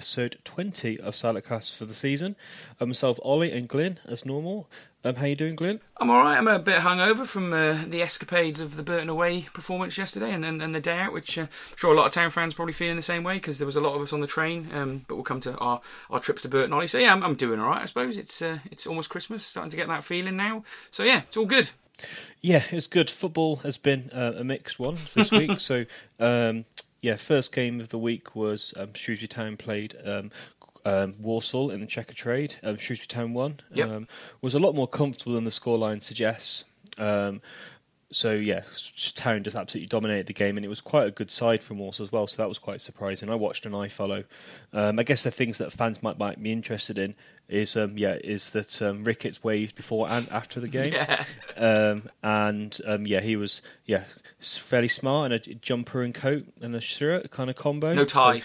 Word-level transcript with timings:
episode 0.00 0.38
20 0.44 0.98
of 1.00 1.14
Salad 1.14 1.44
for 1.44 1.84
the 1.84 1.92
season. 1.92 2.34
Um, 2.80 2.88
myself, 2.88 3.20
Ollie, 3.22 3.52
and 3.52 3.68
Glyn, 3.68 3.98
as 4.06 4.24
normal. 4.24 4.66
Um, 5.04 5.16
how 5.16 5.26
you 5.26 5.36
doing, 5.36 5.56
Glyn? 5.56 5.78
I'm 5.98 6.08
all 6.08 6.20
right. 6.20 6.38
I'm 6.38 6.48
a 6.48 6.58
bit 6.58 6.80
hungover 6.80 7.26
from 7.26 7.52
uh, 7.52 7.84
the 7.86 8.00
escapades 8.00 8.60
of 8.60 8.76
the 8.76 8.82
Burton 8.82 9.10
away 9.10 9.42
performance 9.52 9.98
yesterday 9.98 10.32
and, 10.32 10.42
and, 10.42 10.62
and 10.62 10.74
the 10.74 10.80
day 10.80 11.00
out, 11.00 11.12
which 11.12 11.36
uh, 11.36 11.42
I'm 11.42 11.76
sure 11.76 11.92
a 11.92 11.96
lot 11.98 12.06
of 12.06 12.12
town 12.12 12.30
fans 12.30 12.54
probably 12.54 12.72
feeling 12.72 12.96
the 12.96 13.02
same 13.02 13.24
way 13.24 13.34
because 13.34 13.58
there 13.58 13.66
was 13.66 13.76
a 13.76 13.80
lot 13.82 13.94
of 13.94 14.00
us 14.00 14.14
on 14.14 14.22
the 14.22 14.26
train. 14.26 14.70
Um, 14.72 15.04
but 15.06 15.16
we'll 15.16 15.24
come 15.24 15.40
to 15.40 15.54
our, 15.58 15.82
our 16.08 16.18
trips 16.18 16.40
to 16.42 16.48
Burton 16.48 16.72
Ollie. 16.72 16.86
So 16.86 16.96
yeah, 16.96 17.12
I'm, 17.12 17.22
I'm 17.22 17.34
doing 17.34 17.60
all 17.60 17.68
right. 17.68 17.82
I 17.82 17.86
suppose 17.86 18.16
it's 18.16 18.40
uh, 18.40 18.60
it's 18.70 18.86
almost 18.86 19.10
Christmas, 19.10 19.44
starting 19.44 19.70
to 19.70 19.76
get 19.76 19.88
that 19.88 20.02
feeling 20.02 20.36
now. 20.36 20.64
So 20.90 21.02
yeah, 21.02 21.24
it's 21.28 21.36
all 21.36 21.44
good. 21.44 21.68
Yeah, 22.40 22.62
it's 22.70 22.86
good. 22.86 23.10
Football 23.10 23.56
has 23.56 23.76
been 23.76 24.08
uh, 24.14 24.32
a 24.38 24.44
mixed 24.44 24.78
one 24.78 24.96
this 25.14 25.30
week. 25.30 25.60
so 25.60 25.84
um, 26.18 26.64
yeah, 27.02 27.16
first 27.16 27.54
game 27.54 27.80
of 27.80 27.88
the 27.88 27.98
week 27.98 28.34
was 28.34 28.74
um, 28.76 28.94
Shrewsbury 28.94 29.28
Town 29.28 29.56
played 29.56 29.96
um, 30.04 30.30
um, 30.84 31.14
Walsall 31.18 31.70
in 31.70 31.80
the 31.80 31.86
Checkatrade. 31.86 32.56
Um, 32.62 32.76
Shrewsbury 32.76 33.06
Town 33.06 33.32
won. 33.32 33.60
Yep. 33.72 33.88
Um, 33.88 34.08
was 34.40 34.54
a 34.54 34.58
lot 34.58 34.74
more 34.74 34.88
comfortable 34.88 35.32
than 35.32 35.44
the 35.44 35.50
scoreline 35.50 36.02
suggests. 36.02 36.64
Um, 36.98 37.40
so 38.10 38.32
yeah, 38.32 38.62
Town 39.14 39.42
just 39.44 39.56
absolutely 39.56 39.86
dominated 39.86 40.26
the 40.26 40.32
game, 40.32 40.56
and 40.56 40.64
it 40.64 40.68
was 40.68 40.80
quite 40.80 41.06
a 41.06 41.10
good 41.10 41.30
side 41.30 41.62
from 41.62 41.78
Walsall 41.78 42.04
as 42.06 42.12
well. 42.12 42.26
So 42.26 42.42
that 42.42 42.48
was 42.48 42.58
quite 42.58 42.80
surprising. 42.80 43.30
I 43.30 43.34
watched 43.36 43.66
and 43.66 43.74
I 43.74 43.88
follow. 43.88 44.24
Um, 44.72 44.98
I 44.98 45.02
guess 45.02 45.22
the 45.22 45.30
things 45.30 45.58
that 45.58 45.72
fans 45.72 46.02
might 46.02 46.18
might 46.18 46.42
be 46.42 46.52
interested 46.52 46.98
in 46.98 47.14
is 47.48 47.76
um, 47.76 47.98
yeah 47.98 48.16
is 48.22 48.50
that 48.50 48.80
um, 48.82 49.02
Ricketts 49.04 49.42
waved 49.42 49.74
before 49.74 50.08
and 50.08 50.28
after 50.30 50.60
the 50.60 50.68
game, 50.68 50.92
Yeah. 50.92 51.24
um, 51.56 52.08
and 52.22 52.78
um, 52.86 53.06
yeah 53.06 53.20
he 53.20 53.36
was 53.36 53.62
yeah 53.86 54.04
fairly 54.38 54.88
smart 54.88 55.30
in 55.30 55.32
a 55.32 55.54
jumper 55.56 56.02
and 56.02 56.14
coat 56.14 56.46
and 56.62 56.74
a 56.74 56.80
shirt 56.80 57.30
kind 57.30 57.50
of 57.50 57.56
combo. 57.56 57.92
No 57.92 58.04
tie. 58.04 58.38
So, 58.40 58.44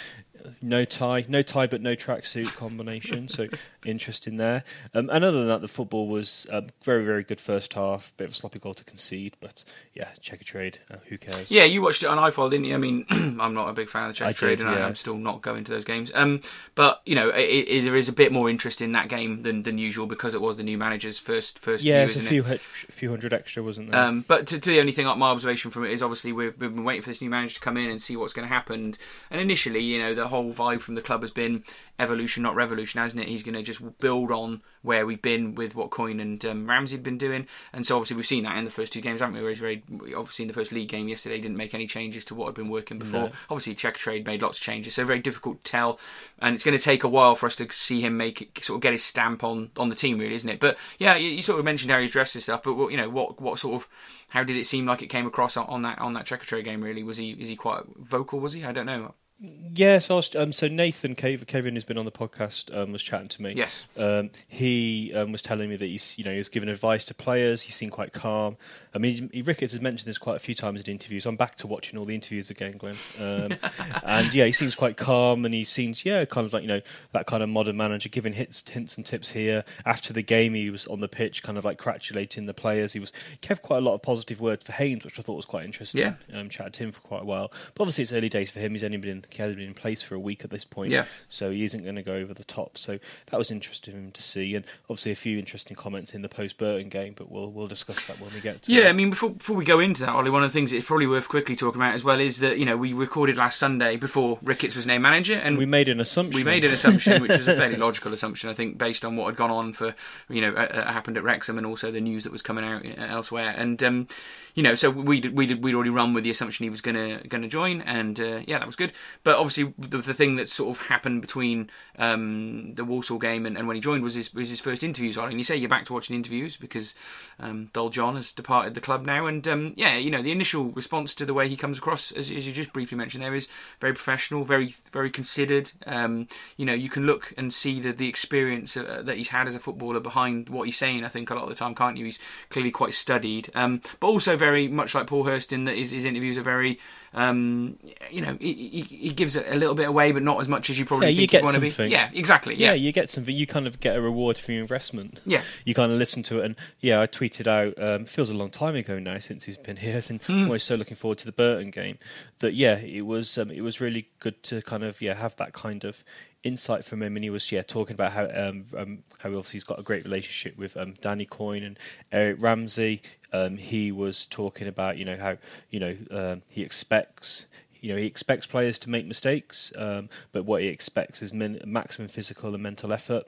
no 0.61 0.85
tie, 0.85 1.25
no 1.27 1.41
tie, 1.41 1.67
but 1.67 1.81
no 1.81 1.95
tracksuit 1.95 2.55
combination. 2.55 3.27
so 3.27 3.47
interesting 3.85 4.38
there. 4.38 4.63
Um, 4.93 5.09
and 5.11 5.23
other 5.23 5.39
than 5.39 5.47
that, 5.47 5.61
the 5.61 5.67
football 5.67 6.07
was 6.07 6.47
um, 6.51 6.67
very, 6.83 7.05
very 7.05 7.23
good 7.23 7.39
first 7.39 7.73
half. 7.73 8.11
Bit 8.17 8.25
of 8.25 8.31
a 8.31 8.35
sloppy 8.35 8.59
goal 8.59 8.73
to 8.73 8.83
concede, 8.83 9.35
but 9.39 9.63
yeah, 9.93 10.09
Checkatrade. 10.21 10.75
Uh, 10.91 10.97
who 11.07 11.17
cares? 11.17 11.49
Yeah, 11.51 11.63
you 11.63 11.81
watched 11.81 12.03
it 12.03 12.07
on 12.07 12.17
iFollow, 12.17 12.49
didn't 12.49 12.66
you? 12.66 12.73
I 12.73 12.77
mean, 12.77 13.05
I'm 13.39 13.53
not 13.53 13.69
a 13.69 13.73
big 13.73 13.89
fan 13.89 14.09
of 14.09 14.17
the 14.17 14.23
Checkatrade, 14.25 14.57
did, 14.57 14.61
and 14.61 14.71
yeah. 14.71 14.85
I'm 14.85 14.95
still 14.95 15.17
not 15.17 15.41
going 15.41 15.63
to 15.66 15.71
those 15.71 15.85
games. 15.85 16.11
Um, 16.13 16.41
but 16.73 17.01
you 17.05 17.16
know, 17.16 17.29
it, 17.29 17.41
it, 17.67 17.83
there 17.83 17.95
is 17.95 18.09
a 18.09 18.13
bit 18.13 18.31
more 18.31 18.49
interest 18.49 18.81
in 18.81 18.93
that 18.93 19.07
game 19.07 19.43
than, 19.43 19.63
than 19.63 19.77
usual 19.77 20.07
because 20.07 20.33
it 20.33 20.41
was 20.41 20.57
the 20.57 20.63
new 20.63 20.77
manager's 20.77 21.17
first 21.17 21.59
first 21.59 21.83
Yeah, 21.83 22.05
view, 22.05 22.16
it's 22.17 22.25
a 22.25 22.29
few, 22.29 22.41
it? 22.43 22.47
hut- 22.47 22.59
few 22.61 23.09
hundred 23.09 23.33
extra, 23.33 23.63
wasn't 23.63 23.91
there? 23.91 24.01
Um, 24.01 24.25
but 24.27 24.47
to, 24.47 24.59
to 24.59 24.69
the 24.69 24.79
only 24.79 24.91
thing, 24.91 25.05
my 25.17 25.29
observation 25.29 25.71
from 25.71 25.85
it 25.85 25.91
is 25.91 26.01
obviously 26.01 26.31
we've, 26.31 26.59
we've 26.59 26.73
been 26.73 26.83
waiting 26.83 27.01
for 27.01 27.09
this 27.09 27.21
new 27.21 27.29
manager 27.29 27.55
to 27.55 27.61
come 27.61 27.77
in 27.77 27.89
and 27.89 28.01
see 28.01 28.16
what's 28.16 28.33
going 28.33 28.47
to 28.47 28.53
happen. 28.53 28.95
And 29.29 29.41
initially, 29.41 29.79
you 29.81 29.99
know, 29.99 30.13
the 30.13 30.27
whole 30.27 30.34
vibe 30.44 30.81
from 30.81 30.95
the 30.95 31.02
club 31.02 31.22
has 31.22 31.31
been 31.31 31.64
evolution, 32.00 32.44
not 32.44 32.55
revolution, 32.55 33.00
hasn't 33.00 33.22
it? 33.22 33.30
He's 33.30 33.44
going 33.44 33.55
to 33.55 33.64
just 33.64 34.00
build 34.00 34.31
on 34.31 34.61
where 34.81 35.05
we've 35.05 35.22
been 35.22 35.55
with 35.55 35.75
what 35.75 35.89
Coyne 35.89 36.19
and 36.19 36.44
um, 36.45 36.69
Ramsay 36.69 36.95
have 36.95 37.03
been 37.03 37.17
doing. 37.17 37.47
And 37.73 37.88
so 37.88 37.95
obviously 37.95 38.17
we've 38.17 38.28
seen 38.28 38.44
that 38.44 38.58
in 38.58 38.66
the 38.66 38.72
first 38.72 38.94
two 38.94 39.02
games, 39.02 39.22
haven't 39.22 39.36
we? 39.36 39.41
Where 39.41 39.50
he's 39.50 39.59
very 39.59 39.83
obviously 40.16 40.44
in 40.44 40.47
the 40.47 40.53
first 40.53 40.72
league 40.72 40.89
game 40.89 41.08
yesterday 41.08 41.39
didn't 41.39 41.58
make 41.58 41.73
any 41.73 41.88
changes 41.88 42.25
to 42.25 42.36
what 42.36 42.47
had 42.47 42.56
been 42.56 42.69
working 42.69 43.00
before. 43.00 43.30
No. 43.30 43.31
Obviously, 43.50 43.75
Checkatrade 43.75 44.25
made 44.25 44.41
lots 44.41 44.59
of 44.59 44.63
changes, 44.63 44.95
so 44.95 45.06
very 45.06 45.19
difficult 45.19 45.63
to 45.63 45.72
tell. 45.72 46.00
And 46.39 46.53
it's 46.53 46.63
going 46.63 46.78
to 46.78 46.83
take 46.83 47.03
a 47.03 47.08
while 47.08 47.36
for 47.36 47.47
us 47.47 47.56
to 47.58 47.69
see 47.72 48.02
him 48.02 48.17
make 48.17 48.41
it, 48.41 48.63
sort 48.63 48.78
of 48.78 48.81
get 48.81 48.94
his 48.94 49.03
stamp 49.03 49.44
on 49.44 49.72
on 49.78 49.89
the 49.89 49.95
team, 49.95 50.19
really, 50.19 50.36
isn't 50.36 50.50
it? 50.50 50.59
But 50.59 50.78
yeah, 51.00 51.16
you, 51.16 51.30
you 51.30 51.41
sort 51.41 51.59
of 51.59 51.66
mentioned 51.66 51.91
how 51.91 52.00
he's 52.00 52.11
dressed 52.11 52.36
and 52.36 52.44
stuff. 52.44 52.63
But 52.63 52.75
what, 52.75 52.91
you 52.91 52.97
know, 52.97 53.09
what 53.09 53.39
what 53.41 53.59
sort 53.59 53.75
of 53.75 53.89
how 54.30 54.44
did 54.44 54.56
it 54.58 54.66
seem 54.66 54.86
like 54.86 55.02
it 55.02 55.08
came 55.08 55.25
across 55.25 55.58
on, 55.58 55.66
on 55.67 55.81
that 55.83 56.00
on 56.00 56.13
that 56.13 56.25
Checkatrade 56.25 56.66
game? 56.66 56.83
Really, 56.83 57.03
was 57.03 57.17
he 57.17 57.31
is 57.31 57.50
he 57.50 57.56
quite 57.56 57.83
vocal? 57.97 58.39
Was 58.39 58.53
he? 58.53 58.66
I 58.66 58.72
don't 58.72 58.85
know. 58.85 59.13
Yes, 59.38 60.09
I 60.09 60.13
was, 60.13 60.34
um, 60.35 60.53
so 60.53 60.69
Nathan 60.69 61.13
Kevin, 61.13 61.46
Kevin, 61.46 61.73
who's 61.75 61.84
been 61.84 61.97
on 61.97 62.06
the 62.06 62.12
podcast, 62.12 62.75
um, 62.75 62.91
was 62.91 63.03
chatting 63.03 63.28
to 63.28 63.41
me. 63.41 63.53
Yes. 63.56 63.85
um, 63.97 64.29
he 64.47 65.13
um, 65.13 65.34
was 65.34 65.41
telling 65.41 65.69
me 65.69 65.75
that 65.75 65.85
he's, 65.85 66.18
you 66.18 66.23
know, 66.23 66.31
he 66.31 66.38
was 66.38 66.47
giving 66.47 66.69
advice 66.69 67.03
to 67.06 67.13
players. 67.13 67.63
He 67.63 67.72
seemed 67.72 67.91
quite 67.91 68.13
calm. 68.13 68.56
I 68.95 68.97
mean, 68.97 69.29
Ricketts 69.44 69.73
has 69.73 69.81
mentioned 69.81 70.07
this 70.07 70.17
quite 70.17 70.38
a 70.38 70.39
few 70.39 70.56
times 70.56 70.81
in 70.81 70.89
interviews. 70.89 71.25
I'm 71.25 71.35
back 71.35 71.56
to 71.56 71.67
watching 71.67 72.00
all 72.00 72.06
the 72.06 72.16
interviews 72.16 72.50
again, 72.50 72.78
Glenn. 72.78 72.95
Um, 73.19 73.57
and 74.03 74.33
yeah, 74.33 74.45
he 74.45 74.53
seems 74.53 74.73
quite 74.73 74.95
calm, 74.95 75.44
and 75.44 75.53
he 75.53 75.66
seems, 75.66 76.06
yeah, 76.06 76.23
kind 76.23 76.47
of 76.47 76.53
like 76.53 76.61
you 76.61 76.69
know 76.69 76.81
that 77.11 77.28
kind 77.28 77.44
of 77.44 77.50
modern 77.50 77.75
manager, 77.75 78.07
giving 78.07 78.31
hints, 78.34 78.63
hints 78.67 78.95
and 78.95 79.05
tips 79.05 79.31
here. 79.31 79.66
After 79.85 80.13
the 80.13 80.22
game, 80.22 80.53
he 80.53 80.69
was 80.69 80.88
on 80.88 81.01
the 81.01 81.09
pitch, 81.09 81.44
kind 81.44 81.57
of 81.57 81.66
like 81.66 81.78
congratulating 81.78 82.45
the 82.45 82.53
players. 82.53 82.94
He 82.94 83.00
was 83.00 83.11
gave 83.41 83.61
quite 83.61 83.79
a 83.79 83.81
lot 83.81 83.95
of 83.95 84.01
positive 84.01 84.39
words 84.39 84.63
for 84.63 84.72
Haynes, 84.72 85.03
which 85.03 85.19
I 85.19 85.23
thought 85.23 85.35
was 85.35 85.45
quite 85.45 85.66
interesting. 85.66 86.00
Yeah. 86.01 86.13
um, 86.34 86.47
chatted 86.50 86.73
to 86.75 86.84
him 86.85 86.91
for 86.94 87.01
quite 87.01 87.23
a 87.23 87.25
while. 87.25 87.51
But 87.73 87.84
obviously, 87.84 88.03
it's 88.03 88.13
early 88.13 88.29
days 88.29 88.50
for 88.50 88.59
him. 88.61 88.72
He's 88.72 88.84
only 88.84 88.97
been 88.97 89.11
in, 89.11 89.25
he 89.29 89.41
hasn't 89.41 89.57
been 89.57 89.67
in 89.67 89.73
place 89.73 90.01
for 90.01 90.16
a 90.16 90.19
week 90.19 90.45
at 90.45 90.51
this 90.51 90.63
point. 90.63 90.91
Yeah. 90.91 91.05
So 91.28 91.51
he 91.51 91.66
isn't 91.66 91.84
going 91.84 91.95
to 91.97 92.01
go 92.01 92.13
over 92.13 92.34
the 92.34 92.45
top. 92.45 92.78
So 92.78 93.00
that 93.28 93.38
was 93.38 93.51
interesting 93.51 94.11
to 94.13 94.22
see, 94.22 94.55
and 94.55 94.63
obviously 94.85 95.11
a 95.11 95.16
few 95.16 95.38
interesting 95.38 95.75
comments 95.75 96.13
in 96.13 96.22
the 96.22 96.29
post 96.29 96.57
Burton 96.57 96.88
game. 96.88 97.13
But 97.17 97.29
we'll 97.29 97.51
we'll 97.51 97.67
discuss 97.67 98.05
that 98.07 98.22
when 98.22 98.34
we 98.34 98.39
get 98.39 98.61
to 98.63 98.72
Yeah, 98.72 98.84
it. 98.84 98.84
I 98.90 98.94
mean, 98.94 99.09
before 99.09 99.31
before 99.31 99.56
we 99.56 99.66
go 99.66 99.79
into 99.79 100.01
that, 100.01 100.09
Ollie, 100.09 100.29
one 100.29 100.44
of 100.44 100.51
the 100.51 100.53
things 100.53 100.72
it's 100.72 100.85
probably 100.85 101.07
worth 101.07 101.28
quickly 101.28 101.56
talking 101.56 101.81
about 101.81 101.96
as 101.96 102.03
well 102.03 102.19
is 102.19 102.40
that 102.40 102.57
you 102.57 102.66
know 102.66 102.78
we 102.78 102.94
recorded 102.94 103.38
last 103.38 103.57
Sunday 103.59 103.97
before 103.97 104.40
Ricketts 104.41 104.75
was 104.75 104.85
named 104.85 105.03
manager, 105.03 105.35
and 105.35 105.57
we 105.57 105.66
made 105.66 105.88
an 105.88 106.00
assumption. 106.00 106.35
we 106.35 106.44
made 106.44 106.63
an 106.63 106.72
assumption, 106.72 107.22
which 107.22 107.31
was 107.31 107.47
a 107.47 107.56
fairly 107.56 107.75
logical 107.78 108.13
assumption, 108.13 108.50
I 108.50 108.53
think, 108.53 108.78
based 108.78 109.06
on 109.06 109.16
what 109.16 109.28
had 109.28 109.35
gone 109.35 109.51
on 109.51 109.73
for 109.73 109.96
you 110.29 110.41
know 110.41 110.53
uh, 110.53 110.68
uh, 110.72 110.91
happened 110.91 111.18
at 111.18 111.23
Wrexham 111.23 111.57
and 111.57 111.66
also 111.66 111.91
the 111.91 112.01
news 112.01 112.23
that 112.23 112.31
was 112.31 112.41
coming 112.41 112.63
out 112.63 112.85
uh, 112.85 113.03
elsewhere. 113.03 113.53
And 113.57 113.81
um, 113.84 114.07
you 114.55 114.63
know, 114.63 114.73
so 114.73 114.89
we 114.89 115.19
we 115.19 115.53
we'd 115.53 115.75
already 115.75 115.89
run 115.89 116.13
with 116.13 116.23
the 116.23 116.31
assumption 116.31 116.63
he 116.63 116.69
was 116.69 116.79
gonna 116.79 117.19
gonna 117.27 117.49
join, 117.49 117.81
and 117.81 118.17
uh, 118.19 118.39
yeah, 118.47 118.57
that 118.57 118.66
was 118.66 118.77
good. 118.77 118.93
But 119.23 119.35
obviously, 119.38 119.73
the, 119.77 119.97
the 119.97 120.13
thing 120.13 120.38
that 120.38 120.47
sort 120.47 120.77
of 120.77 120.88
happened 120.88 121.21
between 121.21 121.69
um, 121.99 122.73
the 122.75 122.85
Walsall 122.85 123.19
game 123.19 123.45
and, 123.45 123.57
and 123.57 123.67
when 123.67 123.75
he 123.75 123.81
joined 123.81 124.01
was 124.01 124.13
his 124.13 124.33
was 124.33 124.49
his 124.49 124.61
first 124.61 124.81
interviews. 124.81 125.17
And 125.17 125.38
you 125.38 125.43
say 125.43 125.57
you're 125.57 125.69
back 125.69 125.83
to 125.85 125.93
watching 125.93 126.16
interviews 126.16 126.55
because 126.55 126.95
um, 127.38 127.69
Dol 127.73 127.89
John 127.89 128.16
has 128.16 128.31
departed 128.31 128.75
the 128.75 128.81
club 128.81 129.05
now, 129.05 129.25
and 129.25 129.45
um, 129.45 129.73
yeah, 129.75 129.97
you 129.97 130.09
know, 130.09 130.21
the 130.21 130.31
initial 130.31 130.72
response 130.72 131.13
to 131.16 131.25
the 131.25 131.33
way 131.33 131.49
he 131.49 131.57
comes 131.57 131.77
across, 131.77 132.13
as, 132.13 132.31
as 132.31 132.47
you 132.47 132.53
just 132.53 132.72
briefly 132.72 132.97
mentioned, 132.97 133.25
there 133.25 133.35
is 133.35 133.49
very 133.81 133.93
professional, 133.93 134.45
very 134.45 134.73
very 134.93 135.09
considered. 135.09 135.73
Um, 135.85 136.29
you 136.55 136.66
know, 136.66 136.73
you 136.73 136.89
can 136.89 137.05
look 137.05 137.33
and 137.37 137.53
see 137.53 137.81
the 137.81 137.91
the 137.91 138.07
experience 138.07 138.77
uh, 138.77 139.01
that 139.03 139.17
he's 139.17 139.29
had 139.29 139.47
as 139.47 139.55
a 139.55 139.59
footballer 139.59 139.99
behind 139.99 140.47
what 140.47 140.63
he's 140.63 140.77
saying. 140.77 141.03
I 141.03 141.09
think 141.09 141.29
a 141.29 141.35
lot 141.35 141.43
of 141.43 141.49
the 141.49 141.55
time, 141.55 141.75
can't 141.75 141.97
you? 141.97 142.05
He's 142.05 142.19
clearly 142.49 142.72
quite 142.72 142.93
studied, 142.93 143.49
um, 143.53 143.81
but 143.99 144.07
also 144.07 144.37
very 144.37 144.44
much 144.67 144.94
like 144.95 145.07
Paul 145.07 145.23
Hurst 145.23 145.51
in 145.51 145.66
that 145.66 145.75
his, 145.75 145.91
his 145.91 146.06
interviews 146.06 146.38
are 146.38 146.44
very. 146.44 146.79
Um, 147.13 147.79
you 148.11 148.19
know, 148.19 148.38
he, 148.41 148.53
he, 148.53 148.81
he 148.81 149.09
gives 149.13 149.38
it 149.38 149.45
a 149.50 149.56
little 149.56 149.73
bit 149.73 149.88
away, 149.88 150.11
but 150.11 150.22
not 150.22 150.41
as 150.41 150.50
much 150.50 150.69
as 150.69 150.78
you 150.78 150.83
probably 150.83 151.07
Yeah, 151.07 151.11
you 151.11 151.17
think 151.19 151.31
get 151.31 151.44
want 151.44 151.56
to 151.56 151.61
be. 151.61 151.89
Yeah, 151.89 152.09
exactly. 152.13 152.55
Yeah, 152.55 152.72
Yeah, 152.72 152.73
you 152.73 152.91
get 152.91 153.09
something. 153.09 153.34
You 153.34 153.47
kind 153.47 153.67
of 153.67 153.79
get 153.79 153.95
a 153.95 154.01
reward 154.01 154.38
for 154.38 154.51
your 154.51 154.61
investment. 154.61 155.22
yeah. 155.25 155.41
You 155.63 155.73
kind 155.73 155.94
of 155.94 155.97
listen 155.97 156.23
to 156.23 156.41
it, 156.41 156.45
and 156.45 156.55
yeah, 156.81 157.00
I 157.00 157.07
tweeted 157.07 157.47
out. 157.47 157.81
Um, 157.81 158.03
feels 158.05 158.29
a 158.29 158.34
long 158.34 158.50
time 158.50 158.75
ago 158.75 159.00
now 159.00 159.19
since 159.19 159.45
he's 159.45 159.57
been 159.57 159.78
here, 159.78 160.03
and. 160.09 160.19
I'm 160.28 160.45
always 160.45 160.63
so 160.63 160.75
looking 160.75 160.97
forward 160.97 161.17
to 161.19 161.25
the 161.25 161.31
Burton 161.31 161.72
game. 161.72 161.97
That 162.39 162.53
yeah, 162.53 162.78
it 162.78 163.05
was 163.05 163.38
um, 163.38 163.50
it 163.51 163.61
was 163.61 163.79
really 163.79 164.09
good 164.19 164.44
to 164.44 164.61
kind 164.61 164.84
of 164.84 165.01
yeah 165.01 165.13
have 165.13 165.35
that 165.38 165.53
kind 165.53 165.85
of 165.85 166.03
insight 166.44 166.85
from 166.85 167.01
him, 167.01 167.16
and 167.16 167.23
he 167.23 167.29
was 167.29 167.51
yeah 167.51 167.61
talking 167.61 167.94
about 167.94 168.11
how 168.11 168.25
um, 168.25 168.66
um, 168.78 169.03
how 169.19 169.29
obviously 169.29 169.53
he's 169.53 169.63
got 169.63 169.79
a 169.79 169.84
great 169.84 170.03
relationship 170.03 170.57
with 170.57 170.75
um, 170.78 170.95
Danny 171.01 171.25
Coyne 171.25 171.63
and 171.63 171.79
Eric 172.11 172.38
Ramsay. 172.39 173.01
Um, 173.35 173.57
he 173.57 173.91
was 173.91 174.25
talking 174.25 174.68
about 174.68 174.97
you 174.97 175.06
know 175.06 175.18
how 175.18 175.38
you 175.69 175.79
know 175.79 175.97
um, 176.12 176.41
he 176.50 176.62
expects 176.63 177.46
you 177.81 177.91
know 177.94 178.00
he 178.00 178.06
expects 178.06 178.47
players 178.47 178.79
to 178.79 178.90
make 178.90 179.06
mistakes, 179.06 179.72
um, 179.78 180.09
but 180.31 180.46
what 180.46 180.62
he 180.62 180.68
expects 180.68 181.22
is 181.22 181.34
min- 181.34 181.62
maximum 181.66 182.07
physical 182.07 182.53
and 182.53 182.63
mental 182.63 182.91
effort. 182.94 183.25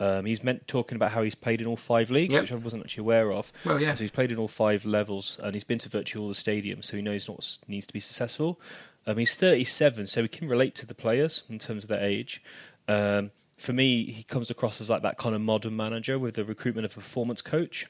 Um, 0.00 0.24
he's 0.24 0.42
meant 0.42 0.66
talking 0.66 0.96
about 0.96 1.12
how 1.12 1.22
he's 1.22 1.36
played 1.36 1.60
in 1.60 1.66
all 1.66 1.76
five 1.76 2.10
leagues, 2.10 2.32
Yep. 2.32 2.42
which 2.42 2.52
I 2.52 2.54
wasn't 2.56 2.82
actually 2.84 3.02
aware 3.02 3.32
of. 3.32 3.52
Well, 3.64 3.80
yeah. 3.80 3.94
So 3.94 4.00
he's 4.00 4.10
played 4.10 4.32
in 4.32 4.38
all 4.38 4.48
five 4.48 4.84
levels, 4.84 5.38
and 5.42 5.54
he's 5.54 5.62
been 5.64 5.78
to 5.80 5.88
virtually 5.88 6.22
all 6.22 6.28
the 6.28 6.34
stadiums, 6.34 6.86
so 6.86 6.96
he 6.96 7.02
knows 7.02 7.28
what 7.28 7.58
needs 7.68 7.86
to 7.86 7.92
be 7.92 8.00
successful. 8.00 8.58
Um, 9.06 9.18
he's 9.18 9.34
37, 9.36 10.06
so 10.08 10.22
he 10.22 10.28
can 10.28 10.48
relate 10.48 10.74
to 10.76 10.86
the 10.86 10.94
players 10.94 11.44
in 11.48 11.58
terms 11.60 11.84
of 11.84 11.88
their 11.88 12.02
age. 12.02 12.42
Um, 12.88 13.30
for 13.56 13.72
me, 13.72 14.06
he 14.10 14.24
comes 14.24 14.50
across 14.50 14.80
as 14.80 14.90
like 14.90 15.02
that 15.02 15.18
kind 15.18 15.36
of 15.36 15.40
modern 15.40 15.76
manager 15.76 16.18
with 16.18 16.34
the 16.34 16.44
recruitment 16.44 16.84
of 16.84 16.92
a 16.92 16.94
performance 16.94 17.42
coach. 17.42 17.86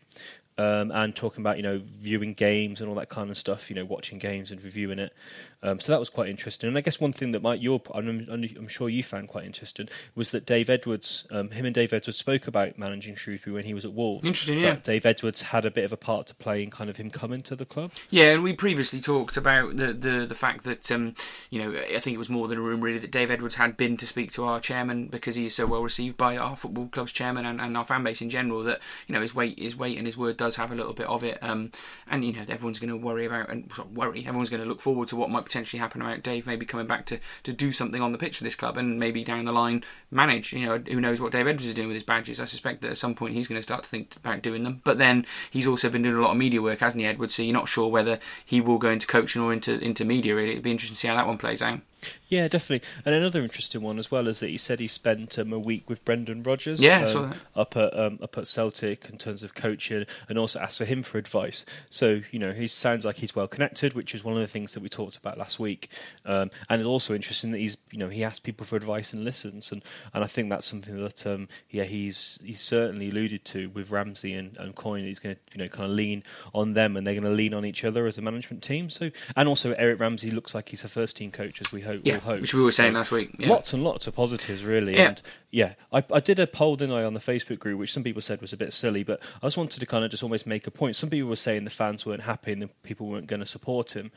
Um, 0.59 0.91
and 0.93 1.17
talking 1.17 1.43
about 1.43 1.57
you 1.57 1.63
know 1.63 1.81
viewing 2.01 2.35
games 2.35 2.81
and 2.81 2.89
all 2.89 2.95
that 2.97 3.09
kind 3.09 3.31
of 3.31 3.39
stuff, 3.39 3.71
you 3.71 3.77
know 3.77 3.85
watching 3.85 4.19
games 4.19 4.51
and 4.51 4.63
reviewing 4.63 4.99
it. 4.99 5.15
Um, 5.63 5.81
so 5.81 5.93
that 5.93 6.01
was 6.01 6.11
quite 6.11 6.29
interesting. 6.29 6.69
And 6.69 6.77
I 6.77 6.81
guess 6.81 7.01
one 7.01 7.13
thing 7.13 7.33
that 7.33 7.43
might 7.43 7.61
you're 7.61 7.81
I'm, 7.95 8.27
I'm 8.31 8.69
sure 8.69 8.89
you 8.89 9.03
found 9.03 9.29
quite 9.29 9.45
interesting 9.45 9.89
was 10.15 10.31
that 10.33 10.47
Dave 10.47 10.69
Edwards, 10.69 11.27
um, 11.31 11.51
him 11.51 11.65
and 11.65 11.75
Dave 11.75 11.93
Edwards 11.93 12.19
spoke 12.19 12.47
about 12.47 12.79
managing 12.79 13.15
Shrewsbury 13.15 13.55
when 13.55 13.65
he 13.65 13.75
was 13.75 13.85
at 13.85 13.93
Wolves. 13.93 14.27
Interesting, 14.27 14.63
That 14.63 14.67
yeah. 14.67 14.75
Dave 14.83 15.07
Edwards 15.07 15.43
had 15.43 15.65
a 15.65 15.71
bit 15.71 15.85
of 15.85 15.93
a 15.93 15.97
part 15.97 16.27
to 16.29 16.35
play 16.35 16.63
in 16.63 16.71
kind 16.71 16.91
of 16.91 16.97
him 16.97 17.11
coming 17.11 17.43
to 17.43 17.57
the 17.57 17.65
club. 17.65 17.93
Yeah, 18.11 18.33
and 18.33 18.43
we 18.43 18.53
previously 18.53 19.01
talked 19.01 19.37
about 19.37 19.77
the 19.77 19.93
the, 19.93 20.27
the 20.27 20.35
fact 20.35 20.65
that 20.65 20.91
um, 20.91 21.15
you 21.51 21.59
know 21.63 21.79
I 21.79 21.99
think 21.99 22.15
it 22.15 22.19
was 22.19 22.29
more 22.29 22.49
than 22.49 22.59
a 22.59 22.63
rumour 22.63 22.87
really 22.87 22.99
that 22.99 23.13
Dave 23.13 23.31
Edwards 23.31 23.57
had 23.57 23.77
been 23.77 23.97
to 23.99 24.07
speak 24.07 24.33
to 24.33 24.45
our 24.45 24.61
chairman 24.61 25.07
because 25.07 25.37
he 25.37 25.47
is 25.47 25.55
so 25.55 25.67
well 25.67 25.83
received 25.83 26.17
by 26.17 26.37
our 26.37 26.57
football 26.57 26.89
club's 26.89 27.13
chairman 27.13 27.47
and, 27.47 27.61
and 27.61 27.77
our 27.77 27.85
fan 27.85 28.03
base 28.03 28.21
in 28.21 28.31
general 28.31 28.63
that 28.65 28.81
you 29.07 29.15
know 29.15 29.21
his 29.21 29.35
weight 29.35 29.59
his 29.59 29.77
weight 29.77 29.97
and 29.99 30.07
his 30.07 30.17
word 30.17 30.37
does 30.37 30.57
have 30.57 30.73
a 30.73 30.75
little 30.75 30.93
bit 30.93 31.07
of 31.07 31.23
it. 31.23 31.39
Um, 31.43 31.71
and 32.09 32.25
you 32.25 32.33
know, 32.33 32.45
everyone's 32.49 32.79
going 32.79 32.91
to 32.91 32.97
worry 32.97 33.27
about 33.27 33.49
and 33.49 33.71
worry. 33.93 34.25
Everyone's 34.27 34.51
going 34.51 34.63
to 34.63 34.69
look 34.69 34.81
forward 34.81 35.09
to 35.09 35.17
what 35.17 35.31
might 35.31 35.45
potentially 35.53 35.81
happen 35.81 36.01
about 36.01 36.23
Dave 36.23 36.47
maybe 36.47 36.65
coming 36.65 36.87
back 36.87 37.05
to 37.07 37.19
to 37.43 37.53
do 37.53 37.73
something 37.73 38.01
on 38.01 38.13
the 38.13 38.19
pitch 38.19 38.39
for 38.39 38.45
this 38.45 38.55
club, 38.55 38.79
and 38.79 38.99
maybe 38.99 39.23
down 39.23 39.45
the 39.45 39.53
line 39.53 39.85
manage. 40.11 40.53
You 40.53 40.67
know, 40.67 40.79
who 40.79 41.01
knows 41.01 41.21
what 41.21 41.33
Dave 41.33 41.47
Edwards 41.47 41.67
is 41.67 41.75
doing 41.75 41.89
with 41.89 41.95
his 41.95 42.03
badges? 42.03 42.41
I 42.41 42.47
suspect 42.47 42.81
that 42.83 42.93
at 42.93 42.99
some 42.99 43.15
point 43.15 43.35
he's 43.35 43.49
going 43.49 43.59
to 43.59 43.63
start 43.63 43.85
to 43.85 43.89
think 43.89 44.17
about 44.17 44.43
doing 44.43 44.63
them. 44.63 44.81
But 44.85 44.99
then 44.99 45.27
he's 45.51 45.67
also 45.67 45.91
been 45.91 46.03
doing 46.03 46.17
a 46.17 46.23
lot 46.23 46.31
of 46.31 46.37
media 46.39 46.63
work, 46.63 46.81
hasn't 46.81 47.01
he, 47.01 47.07
Edwards? 47.07 47.35
So 47.35 47.43
you're 47.43 47.53
not 47.53 47.69
sure 47.69 47.89
whether 47.89 48.19
he 48.45 48.61
will 48.61 48.79
go 48.79 48.89
into 48.89 49.07
coaching 49.07 49.43
or 49.43 49.53
into 49.53 49.79
into 49.79 50.05
media. 50.05 50.35
Really, 50.35 50.53
it'd 50.53 50.63
be 50.63 50.71
interesting 50.71 50.95
to 50.95 51.01
see 51.01 51.09
how 51.09 51.17
that 51.17 51.27
one 51.27 51.39
plays 51.39 51.61
out. 51.61 51.81
Yeah, 52.29 52.49
definitely. 52.49 52.89
And 53.05 53.15
another 53.15 53.43
interesting 53.43 53.83
one 53.83 53.99
as 53.99 54.11
well 54.11 54.27
is 54.27 54.41
that 54.41 54.49
he 54.49 54.57
said 54.57 54.81
he 54.81 54.89
spent 54.89 55.39
um, 55.39 55.53
a 55.53 55.59
week 55.59 55.89
with 55.89 56.05
Brendan 56.05 56.43
Rodgers 56.43 56.81
Yeah, 56.81 57.05
um, 57.05 57.35
up 57.55 57.77
at 57.77 57.99
um, 57.99 58.19
up 58.23 58.39
at 58.39 58.47
Celtic 58.47 59.07
in 59.11 59.19
terms 59.19 59.43
of 59.43 59.55
coaching, 59.55 60.07
and 60.29 60.39
also 60.39 60.59
asked 60.59 60.79
for 60.79 60.85
him 60.85 61.03
for 61.03 61.19
advice. 61.19 61.65
So 61.91 62.23
you 62.31 62.39
know, 62.39 62.53
he 62.53 62.69
sounds 62.69 63.05
like 63.05 63.17
he's 63.17 63.37
well 63.37 63.49
connected, 63.49 63.93
which 63.93 64.15
is 64.15 64.25
one 64.25 64.35
of 64.35 64.41
the 64.41 64.47
things 64.47 64.73
that 64.73 64.83
we 64.83 64.89
talked 64.89 65.17
about 65.17 65.37
last 65.39 65.59
week. 65.59 65.89
Um, 66.25 66.51
and 66.69 66.81
it's 66.81 66.87
also 66.89 67.15
interesting 67.15 67.53
that 67.53 67.59
he's 67.59 67.77
you 67.91 67.99
know 67.99 68.09
he 68.09 68.25
asks 68.25 68.41
people 68.41 68.67
for 68.67 68.77
advice 68.77 69.13
and 69.13 69.25
listens, 69.25 69.71
and, 69.71 69.83
and 70.15 70.25
I 70.25 70.27
think 70.27 70.49
that's 70.49 70.67
something 70.67 71.03
that 71.03 71.27
um, 71.27 71.49
yeah 71.71 71.85
he's 71.85 72.39
he's 72.43 72.61
certainly 72.61 73.11
alluded 73.11 73.45
to 73.47 73.69
with 73.71 73.91
Ramsay 73.91 74.33
and, 74.33 74.57
and 74.57 74.75
Coyne. 74.75 75.05
He's 75.05 75.19
going 75.19 75.37
to 75.37 75.41
you 75.53 75.63
know 75.63 75.69
kind 75.69 75.85
of 75.85 75.91
lean 75.97 76.23
on 76.55 76.73
them, 76.73 76.97
and 76.97 77.07
they're 77.07 77.15
going 77.15 77.25
to 77.25 77.31
lean 77.31 77.53
on 77.53 77.67
each 77.67 77.85
other 77.85 78.07
as 78.07 78.17
a 78.17 78.23
management 78.23 78.63
team. 78.63 78.89
So 78.89 79.11
and 79.37 79.49
also 79.49 79.73
Eric 79.73 80.01
Ramsay 80.01 80.31
looks 80.31 80.55
like 80.55 80.71
he's 80.71 80.83
a 80.83 80.89
first 80.89 81.17
team 81.17 81.31
coach, 81.31 81.61
as 81.61 81.73
we 81.73 81.83
hope. 81.83 81.92
Yeah, 82.03 82.13
we'll 82.15 82.21
hope. 82.21 82.41
which 82.41 82.55
we 82.55 82.63
were 82.63 82.73
saying 82.73 82.93
So- 82.95 82.99
last 82.99 83.11
week. 83.13 83.35
Yeah. 83.39 83.49
Lots 83.51 83.73
and 83.73 83.85
lots 83.85 84.07
of 84.07 84.15
positives, 84.15 84.65
really. 84.65 84.95
Yeah. 84.95 85.09
And 85.09 85.23
yeah, 85.51 85.75
I, 85.93 86.05
I 86.13 86.21
did 86.21 86.39
a 86.39 86.47
poll, 86.47 86.77
didn't 86.77 86.95
I, 86.95 87.05
on 87.05 87.15
the 87.15 87.21
Facebook 87.21 87.59
group, 87.59 87.79
which 87.79 87.93
some 87.93 88.03
people 88.03 88.23
said 88.23 88.41
was 88.41 88.53
a 88.53 88.57
bit 88.57 88.73
silly, 88.73 89.03
but 89.05 89.21
I 89.43 89.47
just 89.47 89.57
wanted 89.57 89.81
to 89.81 89.87
kind 89.87 90.05
of 90.05 90.11
just 90.11 90.23
almost 90.23 90.47
make 90.47 90.67
a 90.67 90.71
point. 90.71 90.97
Some 90.97 91.11
people 91.11 91.29
were 91.29 91.37
saying 91.37 91.65
the 91.65 91.71
fans 91.71 92.07
weren't 92.07 92.23
happy 92.23 92.53
and 92.53 92.63
the 92.63 92.69
people 92.83 93.07
weren't 93.09 93.27
going 93.27 93.41
to 93.41 93.47
support 93.47 93.95
him. 93.97 94.11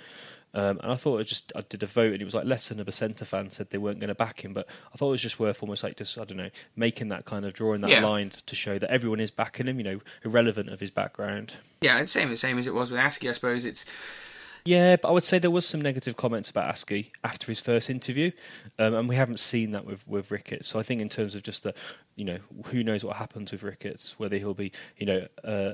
Um, 0.53 0.79
and 0.81 0.89
I 0.93 0.95
thought 0.95 1.17
it 1.19 1.25
just 1.25 1.51
I 1.53 1.65
did 1.67 1.83
a 1.83 1.85
vote 1.85 2.13
and 2.13 2.21
it 2.21 2.23
was 2.23 2.33
like 2.33 2.45
less 2.45 2.69
than 2.69 2.79
a 2.79 2.85
percent 2.85 3.21
of 3.21 3.27
fans 3.27 3.57
said 3.57 3.71
they 3.71 3.77
weren't 3.77 3.99
going 3.99 4.07
to 4.07 4.15
back 4.15 4.45
him, 4.45 4.53
but 4.53 4.65
I 4.93 4.95
thought 4.97 5.09
it 5.09 5.11
was 5.11 5.21
just 5.21 5.37
worth 5.37 5.61
almost 5.61 5.83
like 5.83 5.97
just 5.97 6.17
I 6.17 6.23
don't 6.23 6.37
know 6.37 6.49
making 6.77 7.09
that 7.09 7.25
kind 7.25 7.43
of 7.43 7.51
drawing 7.51 7.81
that 7.81 7.89
Yeah. 7.89 8.05
line 8.05 8.31
to 8.45 8.55
show 8.55 8.79
that 8.79 8.89
everyone 8.89 9.19
is 9.19 9.31
backing 9.31 9.67
him, 9.67 9.79
you 9.79 9.83
know, 9.83 9.99
irrelevant 10.23 10.69
of 10.69 10.79
his 10.79 10.91
background. 10.91 11.55
Yeah, 11.81 11.99
it's 11.99 12.13
same 12.13 12.33
same 12.37 12.57
as 12.57 12.67
it 12.67 12.73
was 12.73 12.89
with 12.89 13.01
Askey. 13.01 13.27
I 13.27 13.33
suppose 13.33 13.65
it's 13.65 13.83
Yeah, 14.67 14.95
but 14.95 15.09
I 15.09 15.11
would 15.11 15.23
say 15.23 15.37
there 15.37 15.51
was 15.51 15.67
some 15.67 15.79
negative 15.79 16.17
comments 16.17 16.49
about 16.49 16.73
Askey 16.73 17.11
after 17.23 17.45
his 17.47 17.59
first 17.59 17.87
interview, 17.87 18.31
um, 18.79 18.95
and 18.95 19.07
we 19.07 19.15
haven't 19.15 19.39
seen 19.39 19.71
that 19.73 19.85
with 19.85 20.07
with 20.07 20.31
Ricketts. 20.31 20.67
So 20.67 20.79
I 20.79 20.83
think 20.83 21.01
in 21.01 21.09
terms 21.09 21.35
of 21.35 21.43
just 21.43 21.61
the, 21.61 21.75
you 22.15 22.23
know, 22.25 22.37
who 22.67 22.83
knows 22.83 23.03
what 23.03 23.17
happens 23.17 23.51
with 23.51 23.61
Ricketts, 23.63 24.15
whether 24.17 24.37
he'll 24.37 24.53
be, 24.53 24.71
you 24.97 25.05
know, 25.05 25.27
uh, 25.43 25.73